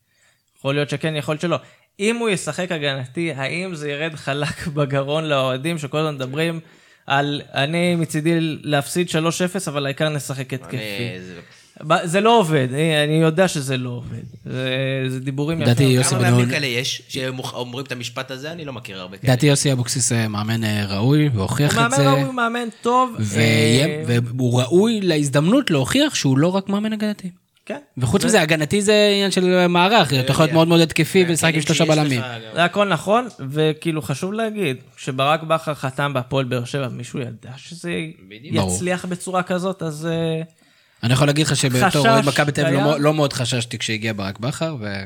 יכול 0.65 0.75
להיות 0.75 0.91
שכן, 0.91 1.17
יכול 1.17 1.33
להיות 1.33 1.41
שלא. 1.41 1.57
אם 2.01 2.17
הוא 2.17 2.29
ישחק 2.29 2.73
הגנתי, 2.73 3.33
האם 3.37 3.75
זה 3.75 3.91
ירד 3.91 4.15
חלק 4.15 4.67
בגרון 4.75 5.25
לאוהדים 5.25 5.79
שכל 5.79 5.99
הזמן 5.99 6.15
מדברים 6.15 6.61
על 7.07 7.41
אני 7.55 7.95
מצידי 7.97 8.37
להפסיד 8.41 9.09
3-0, 9.09 9.13
אבל 9.67 9.87
העיקר 9.87 10.09
נשחק 10.09 10.55
התקפי. 10.55 10.77
אני- 10.77 11.21
זה- 12.05 12.21
לא 12.21 12.39
עובד, 12.39 12.69
אני 13.05 13.21
יודע 13.21 13.49
שזה 13.49 13.77
לא 13.77 13.91
עובד. 13.91 14.23
זה, 15.09 15.21
דיבורים 15.21 15.61
לדעתי 15.61 15.83
יפים. 15.83 15.97
יוסי 15.97 16.11
כמה 16.11 16.19
בניון, 16.19 16.35
מאמנים 16.35 16.51
כאלה 16.55 16.67
יש 16.67 17.03
שאומרים 17.09 17.85
את 17.85 17.93
המשפט 17.93 18.31
הזה? 18.31 18.53
אני 18.53 18.65
לא 18.65 18.73
מכיר 18.73 19.01
הרבה 19.01 19.17
כאלה. 19.17 19.33
לדעתי 19.33 19.47
יוסי 19.47 19.73
אבוקסיס 19.73 20.13
מאמן 20.13 20.65
אה, 20.65 20.87
ראוי, 20.89 21.29
והוכיח 21.35 21.73
הוא 21.77 21.87
את 21.87 21.91
מאמן 21.91 21.97
זה. 21.97 22.09
ראוי, 22.11 22.23
הוא 22.23 22.35
מאמן 22.35 22.69
טוב. 22.83 23.17
אה, 23.37 24.03
והוא 24.07 24.61
ראוי 24.61 25.01
להזדמנות 25.01 25.71
להוכיח 25.71 26.15
שהוא 26.15 26.39
לא 26.39 26.49
רק 26.49 26.69
מאמן 26.69 26.93
הגנתי. 26.93 27.31
כן. 27.67 27.79
וחוץ 27.99 28.25
מזה, 28.25 28.43
הגנתי 28.43 28.83
זה 28.83 29.11
עניין 29.13 29.31
של 29.31 29.67
מערך, 29.67 30.13
אתה 30.13 30.33
יכול 30.33 30.45
להיות 30.45 30.55
מאוד 30.55 30.69
מאוד 30.69 30.81
התקפי 30.81 31.25
ולשחק 31.29 31.55
עם 31.55 31.61
שלושה 31.61 31.85
שיש 31.85 31.89
לך 31.89 31.99
בלמים. 31.99 32.23
זה 32.55 32.65
הכל 32.65 32.89
נכון, 32.89 33.29
וכאילו 33.51 34.03
חשוב 34.03 34.33
להגיד, 34.33 34.77
כשברק 34.97 35.43
בכר 35.43 35.75
חתם 35.75 36.15
בהפועל 36.15 36.45
באר 36.45 36.65
שבע, 36.65 36.89
מישהו 36.89 37.19
ידע 37.21 37.51
שזה. 37.57 37.91
יצליח 38.43 39.05
בצורה 39.05 39.43
כזאת, 39.43 39.83
אז 39.83 40.07
אה, 40.07 40.43
אני 41.03 41.13
יכול 41.13 41.27
להגיד 41.27 41.47
לך 41.47 41.57
שבתור 41.57 42.09
אוהד 42.09 42.25
מכבי 42.25 42.53
תל 42.53 42.67
אביב 42.67 42.81
לא 42.81 43.01
לא 43.01 43.15
מאוד 43.15 43.33
חששתי 43.33 43.79
כשהגיע 43.79 44.13
ברק 44.13 44.39
בכר, 44.39 44.77
ו... 44.81 45.05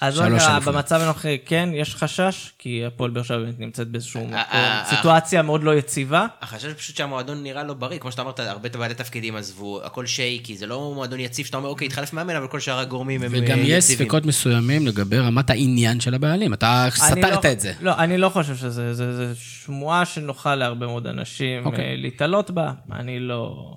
אז 0.00 0.18
רגע, 0.18 0.26
אליפויות. 0.26 0.62
במצב 0.62 1.00
הנוכחי 1.00 1.38
כן, 1.46 1.68
יש 1.72 1.94
חשש, 1.94 2.52
כי 2.58 2.84
הפועל 2.86 3.10
באר 3.10 3.22
שבע 3.22 3.38
באמת 3.38 3.60
נמצאת 3.60 3.88
באיזשהו 3.88 4.20
מקום, 4.20 4.34
אה, 4.34 4.84
סיטואציה 4.88 5.42
מאוד 5.42 5.62
לא 5.62 5.74
יציבה. 5.74 6.26
החשש 6.42 6.72
פשוט 6.72 6.96
שהמועדון 6.96 7.42
נראה 7.42 7.64
לא 7.64 7.74
בריא, 7.74 7.98
כמו 7.98 8.10
שאתה 8.10 8.22
אמרת, 8.22 8.40
הרבה 8.40 8.68
בעלי 8.68 8.94
תפקידים 8.94 9.36
עזבו, 9.36 9.80
הכל 9.84 10.06
שייקי, 10.06 10.56
זה 10.56 10.66
לא 10.66 10.92
מועדון 10.94 11.20
יציב 11.20 11.46
שאתה 11.46 11.56
אומר, 11.56 11.68
אוקיי, 11.68 11.86
התחלף 11.86 12.12
מאמן, 12.12 12.36
אבל 12.36 12.46
כל 12.46 12.60
שאר 12.60 12.78
הגורמים 12.78 13.22
הם 13.22 13.28
וגם 13.32 13.58
אה, 13.58 13.62
יש 13.64 13.84
יציבים. 13.84 14.06
ספקות 14.06 14.26
מסוימים 14.26 14.86
לגבי 14.86 15.18
רמת 15.18 15.50
העניין 15.50 16.00
של 16.00 16.14
הבעלים. 16.14 16.54
אתה 16.54 16.84
לא- 16.86 16.90
סתרת 16.90 17.46
את 17.46 17.60
זה. 17.60 17.72
לא, 17.80 17.98
אני 17.98 18.18
לא 18.18 18.28
חושב 18.28 18.56
שזה, 18.56 18.94
זה, 18.94 19.16
זה 19.16 19.32
שמועה 19.40 20.04
שנוחה 20.04 20.54
להרבה 20.54 20.86
מאוד 20.86 21.06
אנשים 21.06 21.66
אוקיי. 21.66 21.84
אה, 21.84 21.94
להתעלות 21.96 22.50
בה, 22.50 22.72
אני 22.92 23.20
לא... 23.20 23.74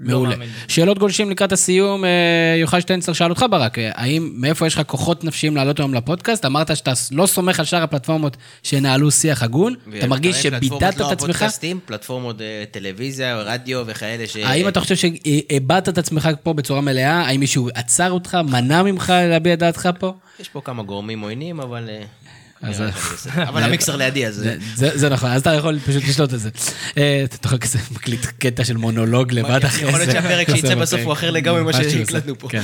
לא 0.00 0.18
מעולה. 0.18 0.36
שאלות 0.68 0.98
גולשים 0.98 1.30
לקראת 1.30 1.52
הסיום, 1.52 2.04
אה, 2.04 2.10
יוחאי 2.60 2.80
שטיינצר 2.80 3.12
שאל 3.12 3.30
אותך 3.30 3.44
ברק, 3.50 3.78
אה, 3.78 3.90
האם, 3.94 4.30
מאיפה 4.34 4.66
יש 4.66 4.74
לך 4.74 4.82
כוחות 4.86 5.24
נפשיים 5.24 5.56
לעלות 5.56 5.78
היום 5.78 5.94
לפודקאסט? 5.94 6.44
אמרת 6.44 6.76
שאתה 6.76 6.92
לא 7.12 7.26
סומך 7.26 7.58
על 7.58 7.64
שאר 7.64 7.82
הפלטפורמות 7.82 8.36
שינהלו 8.62 9.10
שיח 9.10 9.42
הגון, 9.42 9.74
אתה 9.98 10.06
מרגיש 10.06 10.46
פלטפורמות 10.46 10.82
את 10.82 10.98
לא 11.00 11.10
עצמך? 11.10 11.12
הפודקאסטים, 11.12 11.80
פלטפורמות 11.86 12.40
אה, 12.40 12.64
טלוויזיה, 12.70 13.36
רדיו 13.36 13.82
וכאלה 13.86 14.26
ש... 14.26 14.36
האם 14.36 14.68
אתה 14.68 14.80
חושב 14.80 14.96
שאיבדת 14.96 15.88
את 15.88 15.98
עצמך 15.98 16.28
פה 16.42 16.52
בצורה 16.52 16.80
מלאה? 16.80 17.20
האם 17.26 17.40
מישהו 17.40 17.68
עצר 17.74 18.10
אותך, 18.10 18.38
מנע 18.50 18.82
ממך 18.82 19.12
להביע 19.16 19.54
את 19.54 19.58
דעתך 19.58 19.88
פה? 19.98 20.14
יש 20.40 20.48
פה 20.48 20.60
כמה 20.60 20.82
גורמים 20.82 21.20
עוינים, 21.20 21.60
אבל... 21.60 21.88
אבל 23.36 23.62
המיקסר 23.62 23.96
לידי, 23.96 24.26
אז... 24.26 24.44
זה- 24.74 25.08
נכון, 25.08 25.30
אז 25.30 25.40
אתה 25.40 25.54
יכול 25.54 25.78
פשוט 25.86 26.02
לשלוט 26.08 26.34
את 26.34 26.40
זה. 26.40 26.50
אה, 26.98 27.24
אתה 27.24 27.46
יכול 27.46 27.58
כזה 27.58 27.78
מקליט 27.92 28.26
קטע 28.38 28.64
של 28.64 28.76
מונולוג 28.76 29.32
לבד 29.32 29.64
אחרי 29.64 29.80
זה. 29.80 29.86
יכול 29.88 29.98
להיות 30.00 30.12
שהפרק 30.12 30.46
שיצא 30.50 30.66
עושה 30.66 30.74
בסוף 30.76 31.00
הוא 31.00 31.12
אחר 31.12 31.30
לגמרי 31.30 31.62
ממה 31.62 31.72
שהקלטנו 31.72 32.38
פה. 32.38 32.48
כן. 32.48 32.62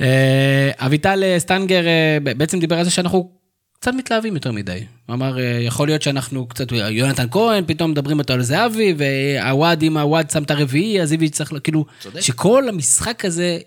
אה, 0.00 0.70
אביטל 0.78 1.22
אה, 1.24 1.38
סטנגר 1.38 1.82
בעצם 2.36 2.60
דיבר 2.60 2.78
על 2.78 2.84
זה 2.84 2.90
שאנחנו 2.90 3.30
קצת 3.80 3.94
מתלהבים 3.94 4.34
יותר 4.34 4.52
מדי. 4.52 4.84
הוא 5.06 5.14
אמר, 5.14 5.38
אה, 5.38 5.44
יכול 5.44 5.88
להיות 5.88 6.02
שאנחנו 6.02 6.46
קצת, 6.46 6.72
יונתן 6.72 7.26
כהן, 7.30 7.64
פתאום 7.66 7.90
מדברים 7.90 8.18
איתו 8.18 8.32
על 8.32 8.42
זהבי, 8.42 8.94
והוואד, 8.98 9.82
אם 9.82 9.96
הוואד 9.96 10.30
שם 10.30 10.42
את 10.42 10.50
הרביעי, 10.50 11.02
אז 11.02 11.12
איבי 11.12 11.28
צריך, 11.28 11.52
כאילו, 11.64 11.84
צודק. 12.00 12.20
שכל 12.20 12.68
המשחק 12.68 13.24
הזה 13.24 13.58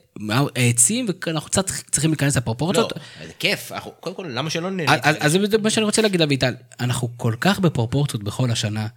העצים, 0.55 1.05
ואנחנו 1.27 1.49
קצת 1.49 1.65
צריכים 1.91 2.11
להיכנס 2.11 2.35
לא, 2.35 2.41
לפרופורציות. 2.41 2.93
זה 3.27 3.31
כיף, 3.39 3.71
אנחנו- 3.71 3.91
קודם 3.99 4.15
כל, 4.15 4.25
למה 4.29 4.49
שלא 4.49 4.69
נהנה? 4.71 4.95
אז, 5.03 5.15
אז 5.19 5.37
זה 5.51 5.57
מה 5.57 5.69
שאני 5.69 5.85
רוצה 5.85 6.01
להגיד, 6.01 6.21
אביטל. 6.21 6.53
אנחנו 6.79 7.09
כל 7.17 7.33
כך 7.41 7.59
בפרופורציות 7.59 8.23
בכל 8.23 8.51
השנה. 8.51 8.87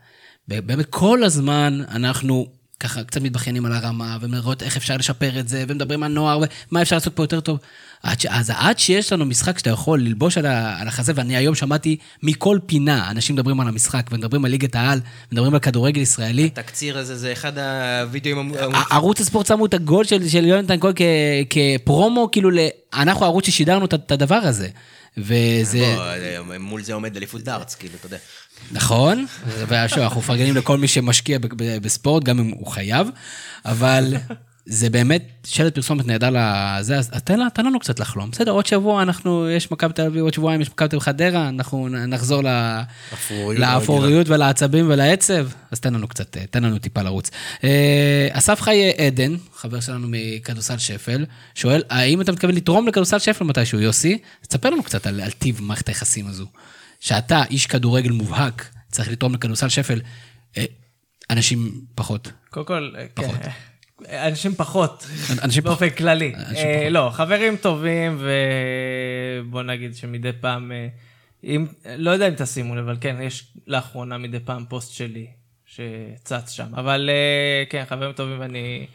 באמת, 0.49 0.87
כל 0.91 1.25
הזמן 1.25 1.81
אנחנו 1.89 2.47
ככה 2.83 3.05
קצת 3.05 3.21
מתבכיינים 3.21 3.67
על 3.67 3.73
הרמה, 3.73 4.19
ולראות 4.21 4.63
איך 4.63 4.77
אפשר 4.77 4.97
לשפר 4.97 5.39
את 5.39 5.49
זה, 5.49 5.65
ומדברים 5.69 6.03
על 6.03 6.13
נוער, 6.13 6.39
ומה 6.71 6.83
אפשר 6.83 6.97
לעשות 6.97 7.17
פה 7.17 7.23
יותר 7.23 7.41
טוב. 7.41 7.59
עד 8.03 8.21
ש... 8.21 8.27
אז 8.27 8.53
עד 8.57 8.79
שיש 8.79 9.13
לנו 9.13 9.25
משחק 9.27 9.59
שאתה 9.59 9.71
יכול 9.71 10.01
ללבוש 10.01 10.39
על, 10.39 10.47
ה... 10.47 10.81
על 10.81 10.89
החזה, 10.89 11.13
ואני 11.17 11.37
היום 11.37 11.55
שמעתי 11.55 11.97
מכל 12.23 12.59
פינה, 12.67 13.11
אנשים 13.11 13.37
מדברים 13.37 13.61
על 13.61 13.69
המשחק, 13.69 14.07
ומדברים 14.13 14.45
על 14.45 14.51
ליגת 14.51 14.75
העל, 14.75 15.01
מדברים 15.33 15.55
על 15.55 15.61
כדורגל 15.61 16.01
ישראלי. 16.01 16.45
התקציר 16.45 16.99
הזה 16.99 17.17
זה 17.17 17.33
אחד 17.33 17.53
הווידאוים 17.59 18.39
המ... 18.39 18.55
ע- 18.55 18.83
ערוץ 18.95 19.21
הספורט 19.21 19.47
שמו 19.47 19.67
את 19.67 19.75
הגול 19.75 20.05
של, 20.05 20.29
של 20.29 20.45
יונתן 20.45 20.81
כהן 20.81 20.93
כ- 20.97 21.03
כפרומו, 21.51 22.29
כאילו, 22.33 22.51
ל- 22.51 22.59
אנחנו 22.95 23.25
הערוץ 23.25 23.47
ששידרנו 23.47 23.85
את, 23.85 23.95
את 23.95 24.13
הדבר 24.13 24.35
הזה. 24.43 24.69
וזה, 25.19 25.97
בוא, 26.47 26.57
מול 26.59 26.83
זה 26.83 26.95
עומד 26.95 27.17
אליפות 27.17 27.43
דארץ, 27.43 27.75
כאילו, 27.75 27.95
אתה 27.99 28.07
יודע. 28.07 28.17
נכון, 28.71 29.27
ושוב, 29.69 29.99
אנחנו 29.99 30.21
מפרגנים 30.21 30.57
לכל 30.57 30.79
מי 30.79 30.89
שמשקיע 30.89 31.39
בספורט, 31.83 32.25
גם 32.25 32.39
אם 32.39 32.51
הוא 32.51 32.67
חייב, 32.67 33.09
אבל 33.65 34.15
זה 34.67 34.91
באמת 34.91 35.23
שלט 35.47 35.75
פרסומת 35.75 36.07
נהדר 36.07 36.29
לזה, 36.31 36.99
אז 36.99 37.09
תן, 37.25 37.39
לה- 37.39 37.51
תן 37.55 37.67
לנו 37.67 37.79
קצת 37.81 38.01
לחלום. 38.01 38.31
בסדר, 38.31 38.51
עוד 38.53 38.67
שבוע 38.67 39.03
אנחנו, 39.03 39.51
יש 39.51 39.71
מכבי 39.71 39.93
תל 39.93 40.03
אביב, 40.03 40.23
עוד 40.23 40.35
שבועיים 40.35 40.61
יש 40.61 40.71
מכבי 40.71 40.89
תל 40.89 40.97
אביב 40.97 41.05
חדרה, 41.05 41.49
אנחנו 41.49 41.89
נחזור 41.89 42.43
לאפוריות 43.61 44.29
ולעצבים 44.29 44.91
ולעצב, 44.91 45.47
אז 45.71 45.81
תן 45.81 45.95
לנו 45.95 46.09
קצת, 46.09 46.37
תן 46.51 46.65
לנו 46.65 46.79
טיפה 46.79 47.03
לרוץ. 47.03 47.31
אה, 47.65 48.29
אסף 48.33 48.61
חי 48.61 48.91
עדן, 49.07 49.35
חבר 49.57 49.81
שלנו 49.81 50.07
מכדורסל 50.11 50.79
שפל, 50.79 51.25
שואל, 51.55 51.83
האם 51.91 52.21
אתה 52.21 52.33
מתכוון 52.33 52.55
לתרום 52.55 52.89
לכדורסל 52.89 53.19
שפל 53.19 53.45
מתישהו, 53.45 53.81
יוסי? 53.81 54.19
תספר 54.49 54.71
לנו 54.71 54.83
קצת 54.83 55.07
על, 55.07 55.21
על 55.21 55.31
טיב 55.31 55.59
מערכת 55.63 55.89
היחסים 55.89 56.27
הזו. 56.27 56.47
שאתה, 57.03 57.43
איש 57.51 57.67
כדורגל 57.67 58.11
מובהק, 58.11 58.71
צריך 58.91 59.11
לתרום 59.11 59.35
לכדורסל 59.35 59.69
שפל, 59.69 60.01
אה, 60.57 60.65
אנשים 61.31 61.85
פחות. 61.95 62.33
קודם 62.51 62.67
כל, 62.67 62.93
כן. 63.17 63.51
אנשים 64.11 64.55
פחות, 64.55 65.07
אנשים 65.45 65.63
באופן 65.63 65.91
כללי. 65.91 66.35
אנשים 66.35 66.67
אה, 66.67 66.81
פחות. 66.81 66.93
לא, 66.93 67.11
חברים 67.13 67.57
טובים, 67.57 68.19
ובוא 68.21 69.63
נגיד 69.63 69.97
שמדי 69.97 70.31
פעם, 70.41 70.73
אה, 70.73 70.89
אם, 71.45 71.67
לא 71.97 72.11
יודע 72.11 72.29
אם 72.29 72.35
תשימו 72.37 72.75
לב, 72.75 72.85
אבל 72.85 72.97
כן, 73.01 73.17
יש 73.23 73.53
לאחרונה 73.67 74.19
מדי 74.19 74.41
פעם 74.41 74.65
פוסט 74.69 74.93
שלי 74.93 75.27
שצץ 75.67 76.51
שם. 76.51 76.75
אבל 76.75 77.11
אה, 77.13 77.65
כן, 77.71 77.85
חברים 77.89 78.13
טובים 78.13 78.41
ואני 78.41 78.87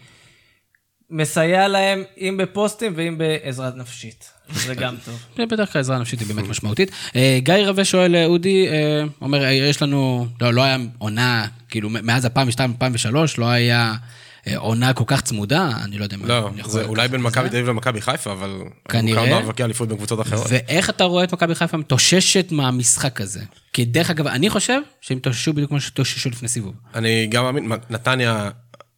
מסייע 1.09 1.67
להם, 1.67 2.03
אם 2.17 2.38
בפוסטים 2.39 2.93
ואם 2.95 3.17
בעזרה 3.17 3.69
נפשית. 3.75 4.36
זה 4.53 4.76
גם 4.76 4.95
טוב. 5.06 5.19
זה 5.38 5.45
בדרך 5.45 5.74
כלל 5.74 5.80
עזרה 5.80 5.99
נפשית 5.99 6.19
היא 6.19 6.28
באמת 6.28 6.49
משמעותית. 6.49 6.91
אה, 7.15 7.40
גיא 7.44 7.53
רווה 7.53 7.86
שואל, 7.86 8.15
אה, 8.15 8.26
אודי, 8.26 8.68
אה, 8.68 9.03
אומר, 9.22 9.44
יש 9.45 9.82
לנו, 9.82 10.28
לא, 10.41 10.53
לא 10.53 10.61
היה 10.61 10.78
עונה, 10.98 11.48
כאילו, 11.69 11.90
מאז 11.90 12.26
2002, 12.26 12.72
2003, 12.72 13.38
לא 13.38 13.45
היה 13.45 13.94
עונה 14.56 14.94
כל 14.94 15.03
כך 15.07 15.22
צמודה, 15.22 15.72
אני 15.84 15.98
לא 15.98 16.03
יודע 16.03 16.15
אם 16.15 16.26
לא, 16.26 16.49
זה 16.65 16.84
אולי 16.84 17.07
בין 17.07 17.22
מכבי. 17.22 17.49
תל 17.49 17.56
אביב 17.56 17.69
למכבי 17.69 18.02
חיפה, 18.02 18.32
אבל... 18.32 18.60
כנראה. 18.90 19.26
כמה 19.26 19.40
מאבקי 19.40 19.64
אליפות 19.64 19.90
בקבוצות 19.90 20.22
אחרות. 20.22 20.48
ואיך 20.49 20.90
אתה 20.90 21.03
רואה 21.03 21.24
את 21.24 21.34
מכבי 21.34 21.56
חיפה 21.56 21.78
מתאוששת 21.78 22.52
מהמשחק 22.52 23.22
הזה? 23.22 23.41
כי 23.74 23.86
דרך 23.86 24.10
אגב, 24.10 24.28
אני 24.28 24.49
חושב 24.49 24.80
שהם 25.02 25.18
התאוששו 25.18 25.53
בדיוק 25.53 25.69
כמו 25.69 25.82
שהתאוששו 25.82 26.30
לפני 26.30 26.48
סיבוב. 26.48 26.74
אני 26.95 27.28
גם 27.28 27.44
מאמין, 27.44 27.72
נתניה 27.90 28.49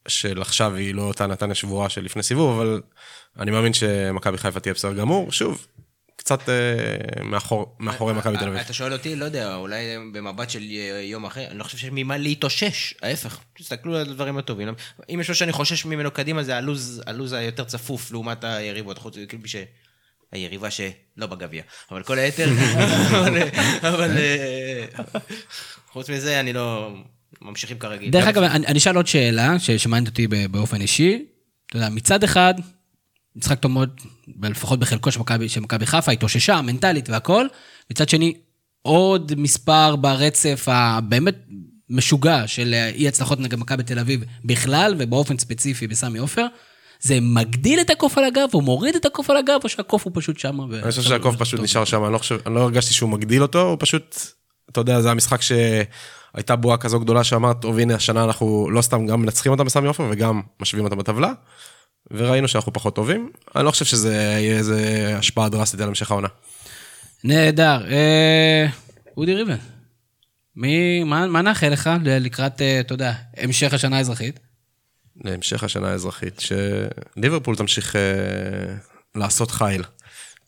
של 0.07 0.41
עכשיו 0.41 0.75
היא 0.75 0.93
לא 0.93 1.01
אותה 1.01 1.27
נתניה 1.27 1.55
שבורה 1.55 1.89
של 1.89 2.03
לפני 2.03 2.23
סיבוב, 2.23 2.59
אבל 2.59 2.81
אני 3.39 3.51
מאמין 3.51 3.73
שמכבי 3.73 4.37
חיפה 4.37 4.59
תהיה 4.59 4.73
בסדר 4.73 4.93
גמור. 4.93 5.31
שוב, 5.31 5.67
קצת 6.15 6.49
אה, 6.49 6.53
מאחור- 7.23 7.75
מאחורי 7.79 8.13
מכבי 8.13 8.37
תל 8.37 8.47
אביב. 8.47 8.59
אתה 8.59 8.73
שואל 8.73 8.93
אותי, 8.93 9.15
לא 9.15 9.25
יודע, 9.25 9.55
אולי 9.55 9.77
במבט 10.13 10.49
של 10.49 10.63
יום 11.03 11.25
אחר, 11.25 11.47
אני 11.51 11.57
לא 11.59 11.63
חושב 11.63 11.77
שיש 11.77 11.89
ממה 11.93 12.17
להתאושש, 12.17 12.93
ההפך, 13.01 13.39
תסתכלו 13.57 13.95
על 13.95 14.01
הדברים 14.01 14.37
הטובים. 14.37 14.67
אם 15.09 15.19
יש 15.19 15.29
משהו 15.29 15.35
שאני 15.35 15.51
חושש 15.51 15.85
ממנו 15.85 16.11
קדימה, 16.11 16.43
זה 16.43 16.57
הלוז, 16.57 17.01
הלוז 17.05 17.33
היותר 17.33 17.63
צפוף 17.63 18.11
לעומת 18.11 18.43
היריבות, 18.43 18.97
חוץ 18.97 19.15
כאילו 19.29 19.47
ש... 19.47 19.55
היריבה 20.31 20.71
שלא 20.71 21.27
בגביע, 21.27 21.63
אבל 21.91 22.03
כל 22.03 22.17
היתר, 22.19 22.49
אבל, 23.89 24.17
אה, 24.17 24.85
חוץ 25.91 26.09
מזה 26.09 26.39
אני 26.39 26.53
לא, 26.53 26.93
ממשיכים 27.41 27.79
כרגיל. 27.79 28.09
דרך 28.11 28.27
אגב, 28.27 28.43
אני 28.43 28.77
אשאל 28.79 28.95
עוד 28.95 29.07
שאלה 29.07 29.59
שמעניינת 29.59 30.07
אותי 30.07 30.27
באופן 30.27 30.81
אישי. 30.81 31.25
אתה 31.67 31.77
יודע, 31.77 31.89
מצד 31.89 32.23
אחד, 32.23 32.53
משחק 33.35 33.59
טוב 33.59 33.71
מאוד, 33.71 33.89
לפחות 34.43 34.79
בחלקו 34.79 35.11
של 35.11 35.19
מכבי- 35.19 35.49
של 35.49 35.59
מכבי 35.59 35.85
חיפה, 35.85 36.11
התאוששה, 36.11 36.61
מנטלית 36.61 37.09
והכל. 37.09 37.45
מצד 37.91 38.09
שני, 38.09 38.33
עוד 38.81 39.33
מספר 39.37 39.95
ברצף 39.95 40.65
הבאמת 40.71 41.35
משוגע 41.89 42.47
של 42.47 42.73
אי 42.93 43.07
הצלחות 43.07 43.39
נגד 43.39 43.59
מכבי 43.59 43.83
תל 43.83 43.99
אביב 43.99 44.23
בכלל, 44.45 44.95
ובאופן 44.99 45.37
ספציפי 45.37 45.87
בסמי 45.87 46.19
עופר. 46.19 46.45
זה 47.01 47.17
מגדיל 47.21 47.79
את 47.81 47.89
הקוף 47.89 48.17
על 48.17 48.23
הגב, 48.23 48.49
או 48.53 48.61
מוריד 48.61 48.95
את 48.95 49.05
הקוף 49.05 49.29
על 49.29 49.37
הגב, 49.37 49.59
או 49.63 49.69
שהקוף 49.69 50.03
הוא 50.05 50.11
פשוט 50.15 50.39
שם. 50.39 50.61
אני 50.61 50.81
חושב 50.91 51.01
שהקוף 51.01 51.35
פשוט 51.35 51.59
נשאר 51.59 51.85
שם, 51.85 52.05
אני 52.05 52.13
לא 52.13 52.17
חושב, 52.17 52.37
אני 52.45 52.55
לא 52.55 52.59
הרגשתי 52.59 52.93
שהוא 52.93 53.09
מגדיל 53.09 53.41
אותו, 53.41 53.61
הוא 53.61 53.77
פשוט, 53.79 54.15
אתה 54.71 54.79
יודע, 54.81 55.01
זה 55.01 55.11
המשחק 55.11 55.41
שהייתה 55.41 56.55
בועה 56.55 56.77
כזו 56.77 56.99
גדולה 56.99 57.23
שאמרת, 57.23 57.61
טוב 57.61 57.79
הנה 57.79 57.95
השנה 57.95 58.23
אנחנו 58.23 58.69
לא 58.69 58.81
סתם 58.81 59.05
גם 59.05 59.21
מנצחים 59.21 59.51
אותם 59.51 59.65
בסמי 59.65 59.87
עופר 59.87 60.07
וגם 60.11 60.41
משווים 60.59 60.85
אותם 60.85 60.97
בטבלה, 60.97 61.31
וראינו 62.11 62.47
שאנחנו 62.47 62.73
פחות 62.73 62.95
טובים, 62.95 63.31
אני 63.55 63.65
לא 63.65 63.71
חושב 63.71 63.85
שזה 63.85 64.13
יהיה 64.13 64.57
איזה 64.57 65.11
השפעה 65.17 65.49
דרסטית 65.49 65.79
על 65.79 65.87
המשך 65.87 66.11
העונה. 66.11 66.27
נהדר. 67.23 67.91
אה, 67.91 68.67
אודי 69.17 69.33
ריבלין, 69.33 69.57
מי, 70.55 71.03
מה, 71.03 71.27
מה 71.27 71.41
נאחל 71.41 71.69
לך 71.69 71.89
לקראת, 72.05 72.61
אה, 72.61 72.79
אתה 72.79 72.93
יודע, 72.93 73.13
המשך 73.37 73.73
השנה 73.73 73.97
האזרחית? 73.97 74.39
להמשך 75.23 75.63
השנה 75.63 75.91
האזרחית, 75.91 76.39
שליברפול 76.39 77.55
תמשיך 77.55 77.95
אה, 77.95 78.01
לעשות 79.15 79.51
חיל, 79.51 79.83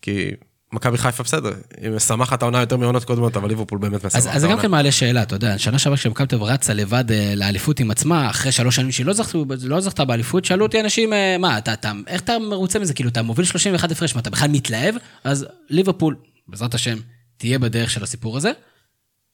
כי 0.01 0.31
מכבי 0.73 0.97
חיפה 0.97 1.23
בסדר, 1.23 1.51
היא 1.81 1.89
משמחת 1.89 2.41
העונה 2.41 2.59
יותר 2.59 2.77
מעונות 2.77 3.03
קודמות, 3.03 3.37
אבל 3.37 3.49
ליברפול 3.49 3.79
באמת 3.79 4.05
משמחת 4.05 4.15
העונה. 4.15 4.35
אז 4.35 4.41
זה 4.41 4.47
גם 4.47 4.59
כן 4.59 4.71
מעלה 4.71 4.91
שאלה, 4.91 5.21
אתה 5.21 5.35
יודע, 5.35 5.57
שנה 5.57 5.79
שעברה 5.79 5.97
כשמכבי 5.97 6.27
תל 6.27 6.35
אביב 6.35 6.47
רצה 6.47 6.73
לבד 6.73 7.11
אה, 7.11 7.33
לאליפות 7.35 7.79
עם 7.79 7.91
עצמה, 7.91 8.29
אחרי 8.29 8.51
שלוש 8.51 8.75
שנים 8.75 8.91
שהיא 8.91 9.05
לא, 9.05 9.13
זכתה, 9.13 9.37
לא 9.63 9.79
זכתה 9.79 10.05
באליפות, 10.05 10.45
שאלו 10.45 10.65
אותי 10.65 10.79
אנשים, 10.81 11.13
אה, 11.13 11.37
מה, 11.37 11.57
אתה, 11.57 11.73
אתה, 11.73 11.91
איך 12.07 12.21
אתה 12.21 12.39
מרוצה 12.39 12.79
מזה? 12.79 12.93
כאילו, 12.93 13.09
אתה 13.09 13.21
מוביל 13.21 13.45
31 13.45 13.91
הפרש, 13.91 14.15
מה, 14.15 14.21
אתה 14.21 14.29
בכלל 14.29 14.49
מתלהב? 14.49 14.95
אז 15.23 15.45
ליברפול, 15.69 16.15
בעזרת 16.47 16.73
השם, 16.73 16.97
תהיה 17.37 17.59
בדרך 17.59 17.91
של 17.91 18.03
הסיפור 18.03 18.37
הזה. 18.37 18.51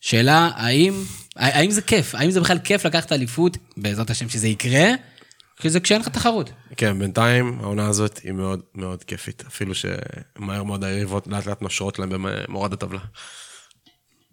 שאלה, 0.01 0.49
האם, 0.55 0.93
האם 1.35 1.71
זה 1.71 1.81
כיף? 1.81 2.15
האם 2.15 2.31
זה 2.31 2.41
בכלל 2.41 2.59
כיף 2.59 2.85
לקחת 2.85 3.11
אליפות, 3.11 3.57
בעזרת 3.77 4.09
השם 4.09 4.29
שזה 4.29 4.47
יקרה? 4.47 4.89
כי 5.61 5.69
זה 5.69 5.79
כשאין 5.79 6.01
לך 6.01 6.07
תחרות. 6.07 6.49
כן, 6.77 6.99
בינתיים 6.99 7.59
העונה 7.61 7.87
הזאת 7.87 8.17
היא 8.23 8.31
מאוד 8.31 8.59
מאוד 8.75 9.03
כיפית, 9.03 9.43
אפילו 9.47 9.73
שמהר 9.75 10.63
מאוד 10.63 10.83
היריבות 10.83 11.27
לאט 11.27 11.45
לאט 11.45 11.61
נושרות 11.61 11.99
להם 11.99 12.09
במורד 12.11 12.73
הטבלה. 12.73 12.99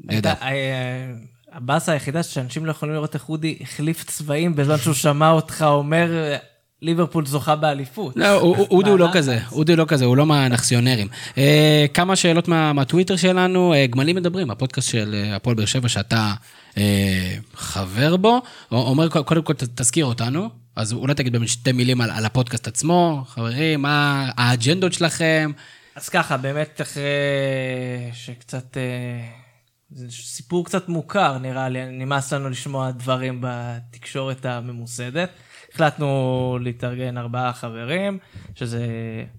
נהדר. 0.01 0.28
הייתה, 0.28 0.46
אה, 0.46 1.12
הבאסה 1.52 1.92
היחידה 1.92 2.22
שאנשים 2.22 2.66
לא 2.66 2.70
יכולים 2.70 2.94
לראות 2.94 3.14
איך 3.14 3.28
אודי 3.28 3.59
החליף 3.60 4.05
צבעים 4.05 4.56
בזמן 4.56 4.76
שהוא 4.78 4.94
שמע 4.94 5.30
אותך 5.30 5.64
אומר, 5.68 6.10
אה, 6.16 6.36
ליברפול 6.82 7.26
זוכה 7.26 7.56
באליפות. 7.56 8.16
לא, 8.16 8.28
הוא- 8.30 8.56
אודי 8.70 8.90
הוא 8.90 8.98
לא. 8.98 9.09
כזה, 9.12 9.38
אודי 9.52 9.76
לא 9.76 9.84
כזה, 9.88 10.05
הוא 10.05 10.16
לא 10.16 10.26
מהנכסיונרים. 10.26 11.09
אה, 11.38 11.86
כמה 11.94 12.16
שאלות 12.16 12.48
מה- 12.48 12.72
מהטוויטר 12.72 13.16
שלנו, 13.16 13.74
אה, 13.74 13.86
גמלים 13.86 14.16
מדברים, 14.16 14.51
הפודקאסט 14.51 14.88
של 14.90 15.14
אה, 15.14 15.36
הפועל 15.36 15.56
באר 15.56 15.66
שבע 15.66 15.88
שאתה 15.88 16.32
אה, 16.78 17.34
חבר 17.55 18.16
בו, 18.16 18.42
אומר 18.72 19.09
קודם 19.09 19.42
כל 19.42 19.55
תזכיר 19.74 20.05
אותנו, 20.05 20.64
אז 20.76 20.92
אולי 20.92 21.14
תגיד 21.14 21.32
באמת 21.32 21.48
שתי 21.48 21.72
מילים 21.72 22.01
על, 22.01 22.10
על 22.10 22.24
הפודקאסט 22.24 22.68
עצמו, 22.68 23.24
חברים, 23.26 23.82
מה 23.82 24.30
האג'נדות 24.36 24.92
שלכם, 24.92 25.52
אז 25.94 26.09
ככה, 26.09 26.36
באמת 26.36 26.80
אחרי 26.80 27.02
שקצת... 28.12 28.76
אה, 28.76 29.44
זה 29.90 30.06
סיפור 30.10 30.64
קצת 30.64 30.88
מוכר, 30.88 31.38
נראה 31.38 31.68
לי, 31.68 31.86
נמאס 31.86 32.32
לנו 32.32 32.51
לשמוע 32.51 32.90
דברים 32.90 33.38
בתקשורת 33.40 34.46
הממוסדת. 34.46 35.30
החלטנו 35.74 36.59
להתארגן 36.60 37.18
ארבעה 37.18 37.52
חברים, 37.52 38.18
שזה 38.55 38.86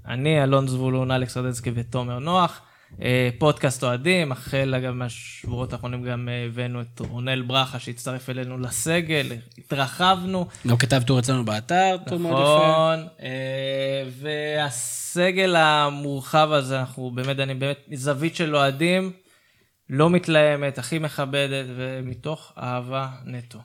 אני, 0.07 0.44
אלון 0.44 0.68
זבולון, 0.68 1.12
אלכס 1.12 1.38
רדנסקי 1.38 1.72
ותומר 1.76 2.20
נוח. 2.20 2.62
אה, 3.02 3.30
פודקאסט 3.38 3.84
אוהדים, 3.84 4.32
החל 4.32 4.74
אגב 4.78 4.94
מהשבועות 4.94 5.74
האחרונים 5.74 6.03
גם 6.03 6.30
אה, 6.30 6.45
הבאנו 6.45 6.82
את 6.82 6.99
רונל 6.99 7.41
ברכה 7.41 7.80
שהצטרף 7.80 8.30
אלינו 8.30 8.57
לסגל, 8.57 9.28
התרחבנו. 9.57 10.48
גם 10.68 10.78
כתב 10.78 11.02
טור 11.06 11.20
אצלנו 11.20 11.45
באתר, 11.45 11.95
טור 12.07 12.20
מאוד 12.20 12.34
יפה. 12.34 12.44
נכון, 12.44 13.07
אה, 13.22 14.03
והסגל 14.22 15.56
המורחב 15.56 16.49
הזה, 16.52 16.80
אנחנו 16.80 17.12
באמת, 17.12 17.40
אני 17.40 17.53
באמת, 17.53 17.78
זווית 17.94 18.36
של 18.36 18.56
אוהדים, 18.56 19.12
לא 19.90 20.10
מתלהמת, 20.10 20.78
הכי 20.78 20.99
מכבדת, 20.99 21.66
ומתוך 21.76 22.53
אהבה 22.57 23.07
נטו. 23.26 23.60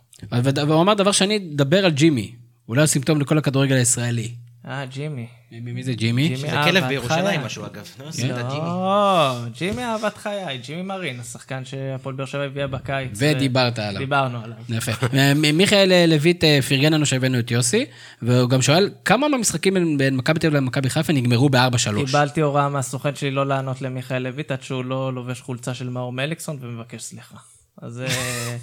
והוא 0.67 0.83
אמר 0.83 0.95
דבר 0.95 1.13
שני, 1.13 1.39
דבר 1.39 1.85
על 1.85 1.91
ג'ימי, 1.91 2.35
אולי 2.69 2.81
הוא 2.81 2.87
סימפטום 2.87 3.21
לכל 3.21 3.39
הכדורגל 3.39 3.77
הישראלי. 3.77 4.35
אה, 4.69 4.85
ג'ימי. 4.87 5.27
מי 5.63 5.83
זה 5.83 5.93
ג'ימי? 5.93 6.29
ג'ימי. 6.29 6.37
זה 6.37 6.57
כלב 6.65 6.85
בירושלים. 6.89 7.41
משהו 7.41 7.67
אגב. 7.67 7.89
לא, 8.01 8.11
ג'ימי. 8.11 8.29
לא, 8.29 9.35
ג'ימי 9.59 9.85
אהבת 9.85 10.17
חיי, 10.17 10.59
ג'ימי 10.59 10.83
מרין, 10.83 11.21
השחקן 11.21 11.65
שהפועל 11.65 12.15
באר 12.15 12.27
שבע 12.27 12.43
הביאה 12.45 12.67
בקיץ. 12.67 13.11
ודיברת 13.17 13.79
עליו. 13.79 13.99
דיברנו 14.01 14.39
עליו. 14.45 14.57
יפה. 14.69 14.93
מ- 15.35 15.57
מיכאל 15.57 15.93
אה, 15.93 16.05
לויט 16.09 16.45
אה, 16.45 16.59
פרגן 16.69 16.93
לנו 16.93 17.07
שהבאנו 17.07 17.39
את 17.39 17.51
יוסי, 17.51 17.85
והוא 18.23 18.51
גם 18.51 18.63
שואל, 18.63 18.91
כמה 19.05 19.29
מהמשחקים 19.29 19.75
בין- 19.99 20.17
מכבי 20.17 20.39
תל 20.41 20.47
אביב 20.47 20.57
למכבי 20.61 20.91
חיפה 20.91 21.13
נגמרו 21.13 21.49
ב-4-3? 21.49 22.05
קיבלתי 22.07 22.41
הוראה 22.41 22.69
מהסוכן 22.69 23.15
שלי 23.15 23.31
לא 23.31 23.47
לענות 23.47 23.83
למיכאל 23.83 24.23
לויט 24.23 24.51
עד 24.51 24.63
שהוא 24.63 24.85
לא 24.85 25.13
לובש 25.15 25.41
חולצה 25.41 25.75
של 25.75 25.89
מאור 25.89 26.13
מליקסון 26.13 26.59
ומבקש 26.61 27.03
סליחה. 27.03 27.37
אז 27.83 28.01
אה, 28.01 28.57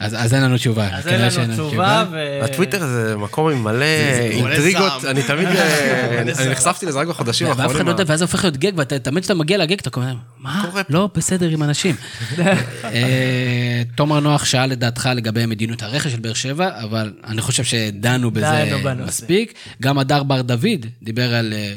אז 0.00 0.14
אז 0.14 0.34
אין 0.34 0.42
לנו 0.42 0.56
תשובה. 0.56 0.88
אז 0.92 1.06
אין 1.08 1.20
לנו 1.20 1.54
תשובה. 1.68 2.04
ו- 2.10 2.44
הטוויטר 2.44 2.86
זה 2.86 3.16
מקום 3.16 3.50
עם 3.50 3.64
מלא 3.64 3.84
אינטריגות. 4.30 5.04
אני 5.04 5.22
תמיד, 5.22 5.48
אה, 5.48 6.20
אני 6.22 6.32
אני 6.32 6.50
נחשפתי 6.50 6.86
לזה 6.86 6.98
רק 6.98 7.06
בחודשים 7.06 7.46
ואף 7.48 7.56
אחד 7.56 7.64
האחרונים. 7.64 7.86
לא 7.86 7.92
יודע, 7.92 8.04
ואז 8.06 8.18
זה 8.18 8.24
הופך 8.24 8.44
להיות 8.44 8.56
גג, 8.56 8.72
ואתה 8.76 8.98
תמיד 8.98 9.22
כשאתה 9.22 9.34
מגיע 9.34 9.58
לגג, 9.58 9.78
אתה 9.80 9.90
אומר, 9.96 10.14
מה? 10.38 10.64
קורה 10.70 10.84
פה?" 10.84 10.94
לא 10.94 11.08
בסדר 11.14 11.48
עם 11.48 11.62
אנשים. 11.62 11.96
אה, 12.84 13.82
תומר 13.96 14.20
נוח 14.20 14.44
שאל 14.44 14.72
את 14.72 14.78
דעתך 14.78 15.08
לגבי 15.14 15.46
מדיניות 15.46 15.82
הרכש 15.82 16.12
של 16.12 16.20
באר 16.20 16.34
שבע, 16.34 16.82
אבל 16.82 17.12
אני 17.26 17.40
חושב 17.40 17.64
שדנו 17.64 18.30
בזה. 18.30 18.64
מספיק. 19.06 19.54
גם 19.82 19.98
הדר 19.98 20.22
בר 20.22 20.42
דוד 20.42 20.86
דיבר 21.02 21.34
על 21.34 21.52
אה, 21.52 21.74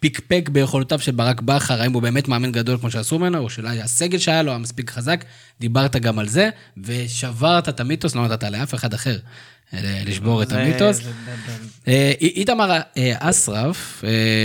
פיקפק 0.00 0.48
ביכולותיו 0.52 0.98
של 0.98 1.12
ברק 1.12 1.40
בכר, 1.40 1.82
האם 1.82 1.92
הוא 1.92 2.02
באמת 2.02 2.28
מאמן 2.28 2.52
גדול 2.52 2.78
כמו 2.78 2.90
שעשו 2.90 3.18
ממנו, 3.18 3.38
או 3.38 3.50
שאולי 3.50 3.80
הסגל 3.80 4.18
שהיה 4.18 4.42
לו 4.42 4.50
היה 4.50 4.58
מספיק 4.58 4.90
חזק. 4.90 5.24
דיברת 5.60 5.96
גם 5.96 6.18
על 6.18 6.28
זה, 6.28 6.50
ושברת 6.76 7.68
את 7.68 7.80
המיתוס, 7.80 8.14
לא 8.14 8.28
נתת 8.28 8.42
לאף 8.42 8.74
אחד 8.74 8.94
אחר 8.94 9.18
אה, 9.74 10.02
לשבור 10.06 10.42
את 10.42 10.52
המיתוס. 10.52 11.00
איתמר 12.20 12.80
אסרף 13.18 14.04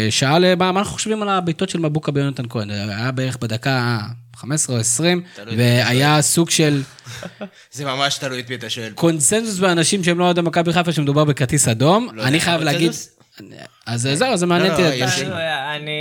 שאל 0.10 0.56
מה 0.56 0.70
אנחנו 0.70 0.94
חושבים 0.94 1.22
על 1.22 1.30
הבעיטות 1.30 1.70
של 1.70 1.80
מבוקה 1.80 2.12
ביונתן 2.12 2.44
כהן. 2.50 2.72
אה, 2.72 2.98
היה 2.98 3.12
בערך 3.12 3.38
בדקה 3.38 4.00
15 4.36 4.76
או 4.76 4.82
20, 4.82 5.22
תלוי 5.36 5.56
והיה 5.58 6.22
סוג 6.22 6.50
של 6.50 6.82
זה 7.72 7.86
ממש 7.86 8.18
תלוי 8.18 8.40
את 8.40 8.50
מי 8.50 8.56
אתה 8.56 8.70
שואל. 8.70 8.92
קונסנזוס 8.96 9.60
באנשים 9.60 10.04
שהם 10.04 10.20
לא 10.20 10.24
אוהדי 10.24 10.42
מכבי 10.42 10.74
חיפה 10.74 10.92
שמדובר 10.92 11.24
בכרטיס 11.24 11.68
אדום. 11.68 12.10
לא 12.14 12.24
אני 12.24 12.40
חייב 12.40 12.62
להגיד... 12.62 12.92
אז 13.86 14.02
זהו, 14.14 14.38
זה 14.38 14.46
מעניין 14.46 14.72
לא, 14.72 14.80
לא, 14.80 14.86
אותי. 14.86 14.96
יש- 14.96 15.22
אה, 15.22 15.76
אני... 15.76 15.92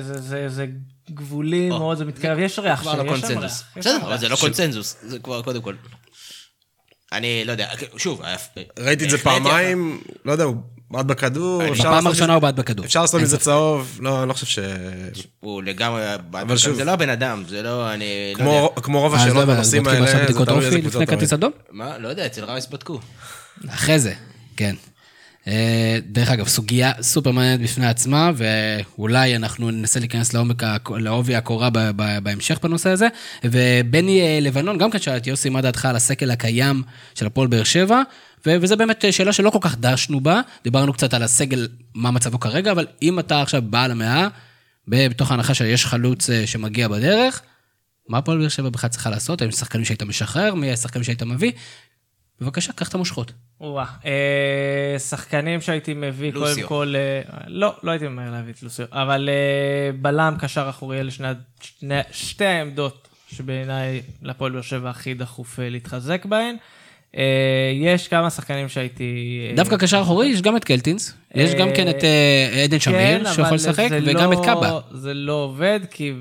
זה- 0.00 0.20
זה- 0.20 0.48
זה 0.48 0.66
גבולי 1.10 1.68
מאוד, 1.68 1.98
זה 1.98 2.04
מתקרב, 2.04 2.38
יש 2.38 2.58
ריח 2.58 2.82
שם, 2.84 3.06
לא 3.06 3.12
יש 3.14 3.20
שם. 3.20 3.38
ריח. 3.38 3.62
בסדר, 3.76 3.98
אבל. 4.02 4.18
זה 4.18 4.28
לא 4.28 4.36
קונצנזוס, 4.36 4.96
זה 5.02 5.18
כבר 5.18 5.42
קודם 5.42 5.62
כל. 5.62 5.74
אני 7.12 7.42
לא 7.44 7.52
יודע, 7.52 7.68
שוב, 7.96 8.22
היה- 8.22 8.36
ראיתי 8.78 9.04
את 9.04 9.10
זה 9.10 9.18
פעמיים, 9.18 10.00
לא 10.24 10.32
יודע, 10.32 10.44
הוא 10.44 10.56
בעט 10.90 11.06
בכדור, 11.06 11.62
בפעם 11.72 12.06
הראשונה 12.06 12.32
הוא 12.34 12.42
בעט 12.42 12.54
בכדור. 12.54 12.84
אפשר 12.86 13.00
לעשות 13.00 13.20
מזה. 13.22 13.38
צהוב, 13.38 13.98
לא, 14.02 14.20
אני 14.20 14.28
לא 14.28 14.32
חושב 14.34 14.46
ש... 14.46 14.58
הוא 15.40 15.62
לגמרי, 15.62 16.02
אבל 16.32 16.56
שוב- 16.56 16.74
זה 16.76 16.84
לא 16.84 16.90
הבן 16.90 17.08
אדם, 17.10 17.44
זה 17.48 17.62
לא, 17.62 17.92
אני 17.92 18.04
לא 18.38 18.44
יודע. 18.44 18.44
כמו 18.44 18.82
כמו 18.82 19.00
רוב 19.00 19.14
לא 19.14 19.18
השאלות 19.20 19.46
בנושאים 19.46 19.82
בודקים 19.82 20.02
האלה, 20.02 20.26
זה 20.32 20.44
תלוי 20.44 20.64
איזה 20.66 20.80
קבוצה 20.80 20.88
לפני 20.98 21.04
אתה 21.04 21.12
כרטיס. 21.12 21.32
אדום? 21.32 21.52
מה? 21.70 21.98
לא 21.98 22.08
יודע, 22.08 22.26
אצל 22.26 22.44
רייס 22.44 22.66
בדקו. 22.66 23.00
אחרי 23.68 23.98
זה, 23.98 24.14
כן. 24.56 24.74
אה, 25.48 25.98
דרך 26.06 26.30
אגב, 26.30 26.48
סוגיה 26.48 26.92
סופר 27.00 27.30
מעניינת 27.30 27.60
בפני 27.60 27.86
עצמה, 27.86 28.30
ואולי 28.36 29.36
אנחנו 29.36 29.70
ננסה 29.70 30.00
להיכנס 30.00 30.34
לעומק, 30.34 30.62
לעובי 30.90 31.36
הקורה 31.36 31.70
בהמשך 32.22 32.58
בנושא 32.62 32.90
הזה. 32.90 33.08
ובני 33.44 34.20
אה, 34.20 34.38
לבנון, 34.40 34.78
גם 34.78 34.90
כן 34.90 34.98
שאל 34.98 35.16
את 35.16 35.26
יוסי, 35.26 35.48
מה 35.48 35.60
דעתך 35.60 35.84
על 35.84 35.96
הסקל 35.96 36.30
הקיים 36.30 36.82
של 37.14 37.26
הפועל 37.26 37.48
באר 37.48 37.64
שבע? 37.64 38.02
ו- 38.46 38.56
וזה 38.60 38.76
באמת 38.76 39.04
אה, 39.04 39.12
שאלה 39.12 39.32
שלא 39.32 39.50
כל 39.50 39.58
כך 39.60 39.76
דשנו 39.78 40.20
בה, 40.20 40.40
דיברנו 40.64 40.92
קצת 40.92 41.14
על 41.14 41.22
הסגל, 41.22 41.68
מה 41.94 42.10
מצבו 42.10 42.40
כרגע, 42.40 42.72
אבל 42.72 42.86
אם 43.02 43.18
אתה 43.18 43.42
עכשיו 43.42 43.62
בעל 43.62 43.90
המאה, 43.90 44.28
בתוך 44.88 45.30
ההנחה 45.30 45.54
שיש 45.54 45.86
חלוץ 45.86 46.30
שמגיע 46.46 46.88
בדרך, 46.88 47.42
מה 48.08 48.18
הפועל 48.18 48.38
באר 48.38 48.48
שבע 48.48 48.68
בכלל 48.68 48.90
צריכה 48.90 49.10
לעשות? 49.10 49.42
האם 49.42 49.50
שחקנים 49.50 49.84
שהיית 49.84 50.02
משחרר? 50.02 50.54
מי 50.54 50.72
השחקנים 50.72 51.04
שהיית 51.04 51.22
מביא? 51.22 51.52
בבקשה, 52.40 52.72
קח 52.72 52.88
את 52.88 52.94
המושכות. 52.94 53.32
וואה, 53.60 53.84
אה, 54.06 54.98
שחקנים 54.98 55.60
שהייתי 55.60 55.94
מביא, 55.94 56.32
קודם 56.32 56.44
לוסיו. 56.44 56.66
כל, 56.68 56.94
אה, 56.96 57.20
לא, 57.46 57.74
לא 57.82 57.90
הייתי 57.90 58.08
ממהר 58.08 58.30
להביא 58.30 58.52
את 58.52 58.62
לוסיו, 58.62 58.86
אבל 58.92 59.28
אה, 59.28 59.92
בלם, 60.02 60.34
קשר 60.40 60.66
אחורי, 60.70 61.00
אלה 61.00 61.10
שני, 61.10 61.28
שני, 61.60 61.94
שתי 62.12 62.44
העמדות 62.44 63.08
שבעיניי 63.32 64.02
לפועל 64.22 64.52
באר 64.52 64.60
שבע 64.62 64.90
הכי 64.90 65.14
דחוף 65.14 65.60
אה, 65.60 65.68
להתחזק 65.68 66.24
בהן. 66.24 66.56
אה, 67.16 67.22
יש 67.74 68.08
כמה 68.08 68.30
שחקנים 68.30 68.68
שהייתי... 68.68 69.38
אה, 69.50 69.56
דווקא 69.56 69.76
קשר 69.76 70.02
אחורי, 70.02 70.26
יש 70.26 70.42
גם 70.42 70.56
את 70.56 70.64
קלטינס, 70.64 71.14
יש 71.34 71.54
גם 71.54 71.68
כן 71.76 71.90
את 71.90 72.04
אה, 72.04 72.62
עדן 72.64 72.80
שמיר, 72.80 73.24
כן, 73.24 73.30
שיכול 73.30 73.44
אבל 73.44 73.54
לשחק, 73.54 73.86
זה 73.88 74.00
וגם 74.06 74.32
לא- 74.32 74.40
את 74.40 74.44
קאבה. 74.44 74.80
זה 74.90 75.14
לא 75.14 75.32
עובד, 75.32 75.80
כי 75.90 76.12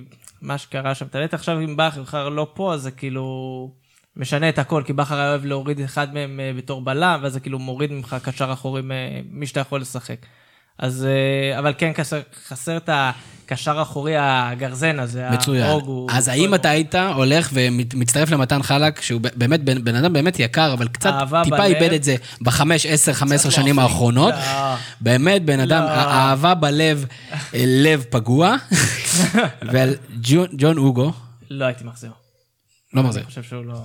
מה 0.42 0.58
שקרה 0.58 0.96
שם, 0.96 1.06
אתה 1.06 1.18
יודע, 1.18 1.28
עכשיו 1.32 1.60
אם 1.60 1.78
בכר 1.78 2.30
לא 2.30 2.48
פה, 2.54 2.74
אז 2.74 2.82
זה 2.82 2.92
כאילו 2.92 3.70
משנה 4.18 4.50
את 4.50 4.60
הכל, 4.60 4.84
כי 4.86 4.94
בכר 4.94 5.20
היה 5.20 5.30
אוהב 5.30 5.46
להוריד 5.46 5.80
אחד 5.82 6.14
מהם 6.14 6.40
אה, 6.40 6.52
בתור 6.58 6.82
בלם, 6.82 7.20
ואז 7.24 7.34
זה 7.34 7.40
כאילו 7.40 7.60
מוריד 7.60 7.92
ממך 7.92 8.16
קשר 8.24 8.54
אחורי 8.54 8.82
מי 9.32 9.48
שאתה 9.48 9.60
יכול 9.60 9.82
לשחק. 9.82 10.18
אז, 10.80 11.06
אה, 11.54 11.60
אבל 11.60 11.74
כן 11.78 11.92
חסר, 11.98 12.20
חסר 12.48 12.78
את 12.78 12.90
הקשר 12.94 13.80
האחורי 13.80 14.14
הגרזן 14.20 15.00
הזה, 15.00 15.30
מצוין. 15.30 15.64
ההוג 15.64 15.86
הוא- 15.88 16.10
אז 16.12 16.28
האם 16.28 16.56
אתה 16.56 16.70
היית 16.70 16.96
הולך 16.96 17.50
ומצטרף 17.54 18.30
למתן 18.32 18.64
חלק, 18.64 19.02
שהוא 19.02 19.22
באמת 19.36 19.64
בן 19.64 19.84
בן 19.84 19.96
אדם 19.96 20.14
באמת 20.14 20.40
יקר, 20.40 20.74
אבל 20.74 20.88
קצת 20.88 21.14
טיפה 21.44 21.58
בלב. 21.58 21.62
איבד 21.62 21.94
את 21.94 22.04
זה 22.04 22.16
בחמש, 22.42 22.86
עשר, 22.86 23.14
חמש 23.14 23.32
עשרה 23.32 23.52
שנים 23.52 23.80
האחרונות. 23.80 24.34
לא. 24.34 24.76
באמת, 25.02 25.46
בן 25.46 25.60
אדם, 25.60 25.84
לא. 25.84 25.90
אהבה 25.90 26.54
בלב, 26.54 27.06
אה, 27.32 27.38
לב 27.66 28.04
פגוע. 28.10 28.56
ועל 29.74 29.96
ג'ון 30.58 30.78
אוגו, 30.78 31.12
לא 31.50 31.66
הייתי 31.66 31.84
מחזיר. 31.84 32.12
לא 32.96 33.04
מחזיר. 33.04 33.22
אני 33.22 33.30
חושב 33.30 33.44
שהוא 33.44 33.66
לא, 33.66 33.82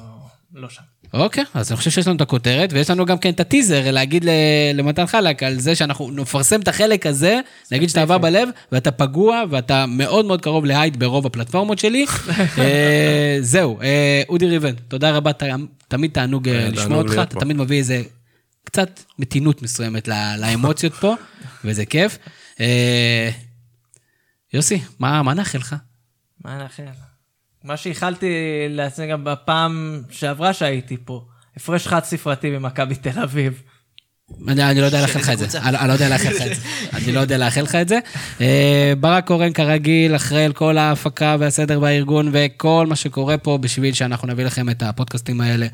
לא 0.55 0.69
שם. 0.69 0.83
אוקיי, 1.15 1.45
אז 1.55 1.71
אני 1.71 1.77
חושב 1.77 1.91
שיש 1.91 2.07
לנו 2.07 2.17
את 2.17 2.21
הכותרת, 2.21 2.73
ויש 2.73 2.91
לנו 2.91 3.07
גם 3.07 3.19
כן 3.19 3.31
את 3.31 3.41
הטיזר 3.41 3.91
להגיד 3.91 4.25
ל- 4.25 4.31
למתן 4.75 5.07
חלק 5.07 5.43
על 5.43 5.59
זה 5.61 5.75
שאנחנו 5.75 6.11
נפרסם 6.11 6.61
את 6.61 6.69
החלק 6.69 7.07
הזה, 7.07 7.41
נגיד 7.73 7.89
שאתה 7.89 8.01
אהבה 8.01 8.19
בלב, 8.19 8.49
ואתה 8.73 8.91
פגוע, 8.91 9.43
ואתה 9.51 9.87
מאוד 9.87 10.25
מאוד 10.25 10.43
קרוב 10.43 10.65
להייד 10.65 10.99
ברוב 10.99 11.27
הפלטפורמות 11.27 11.79
שלי. 11.79 12.07
אה, 12.59 13.39
זהו, 13.41 13.81
אה, 13.83 14.23
אודי 14.29 14.47
ריבן, 14.47 14.75
תודה 14.75 15.11
רבה, 15.11 15.31
תמיד 15.89 16.11
תענוג 16.11 16.49
אה, 16.49 16.69
לשמוע 16.69 16.99
אותך, 16.99 17.13
אתה. 17.23 17.41
תמיד 17.41 17.57
מביא 17.57 17.79
איזה 17.79 18.03
קצת 18.65 19.01
מתינות 19.19 19.63
מסוימת 19.63 20.09
ל- 20.09 20.37
לאמוציות 20.39 20.95
פה, 20.95 21.15
וזה 21.65 21.85
כיף. 21.87 22.19
יוסי, 24.55 24.81
מה 24.99 25.23
מה 25.23 25.35
נאחל 25.35 25.59
לך? 25.59 25.77
מה 26.45 26.59
נאחל? 26.59 26.83
מה 27.65 27.77
שאיחלתי 27.77 28.27
לעצמי 28.69 29.07
גם 29.07 29.25
בפעם 29.25 30.03
שעברה 30.11 30.53
שהייתי 30.53 30.97
פה, 31.05 31.25
הפרש 31.57 31.87
חד 31.87 32.05
ספרתי 32.05 32.51
ממכבי 32.51 32.95
תל 32.95 33.19
אביב. 33.19 33.63
אני, 34.49 34.71
אני 34.71 34.81
לא 34.81 34.87
יודע 34.87 35.03
לאחל 35.03 35.19
לך 35.19 35.31
את 35.31 35.39
זה. 35.39 35.61
אני, 35.61 35.89
לא 35.89 35.93
יודע 35.93 36.09
לאחל 36.09 36.31
לך 36.31 36.43
את 36.43 36.55
זה. 36.55 36.63
אני 36.93 37.13
לא 37.13 37.21
יודע 37.21 37.39
לאחל 37.39 37.61
לך 37.61 37.75
את 37.75 37.89
זה. 37.89 37.99
ברק 39.01 39.27
קורן 39.27 39.53
כרגיל, 39.53 40.17
אחראי 40.17 40.45
על 40.45 40.53
כל 40.53 40.79
ההפקה 40.79 41.37
והסדר 41.41 41.81
בארגון 41.81 42.31
וכל 42.33 42.87
מה 42.89 42.97
שקורה 42.97 43.39
פה 43.39 43.59
בשביל 43.59 43.95
שאנחנו 43.95 44.29
נביא 44.29 44.45
לכם 44.45 44.71
את 44.71 44.83
הפודקאסטים 44.83 45.41
האלה 45.41 45.67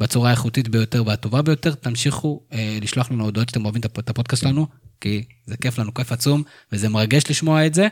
בצורה 0.00 0.28
האיכותית 0.28 0.68
ביותר 0.68 1.06
והטובה 1.06 1.42
ביותר. 1.42 1.74
תמשיכו 1.74 2.40
אה, 2.52 2.78
לשלוח 2.82 3.10
לנו 3.10 3.24
הודעות 3.24 3.48
שאתם 3.48 3.64
אוהבים 3.64 3.82
את 3.98 4.10
הפודקאסט 4.10 4.42
שלנו, 4.42 4.66
כי 5.00 5.22
זה 5.46 5.56
כיף 5.56 5.78
לנו, 5.78 5.94
כיף 5.94 6.12
עצום, 6.12 6.42
וזה 6.72 6.88
מרגש 6.88 7.22
לשמוע 7.30 7.66
את 7.66 7.74
זה. 7.74 7.88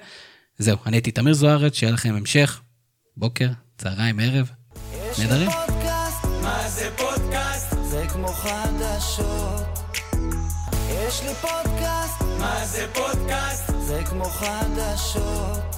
זהו, 0.58 0.76
אני 0.86 0.96
הייתי 0.96 1.10
תמיר 1.10 1.34
זוארץ, 1.34 1.74
שיהיה 1.74 1.92
לכם 1.92 2.14
המשך, 2.14 2.60
בוקר, 3.20 3.48
צהריים, 3.78 4.20
ערב. 4.20 4.50
נהדרים. 5.18 5.50
מה 6.42 6.68
זה 6.68 6.90
פודקאסט? 6.96 7.74
זה 7.82 8.04
כמו 8.12 8.28
חדשות. 8.28 9.78
יש 10.88 11.22
לי 11.22 11.34
פודקאסט, 11.34 12.22
מה 12.38 12.66
זה 12.66 12.86
פודקאסט? 12.94 13.72
זה 13.80 14.02
כמו 14.10 14.24
חדשות. 14.24 15.69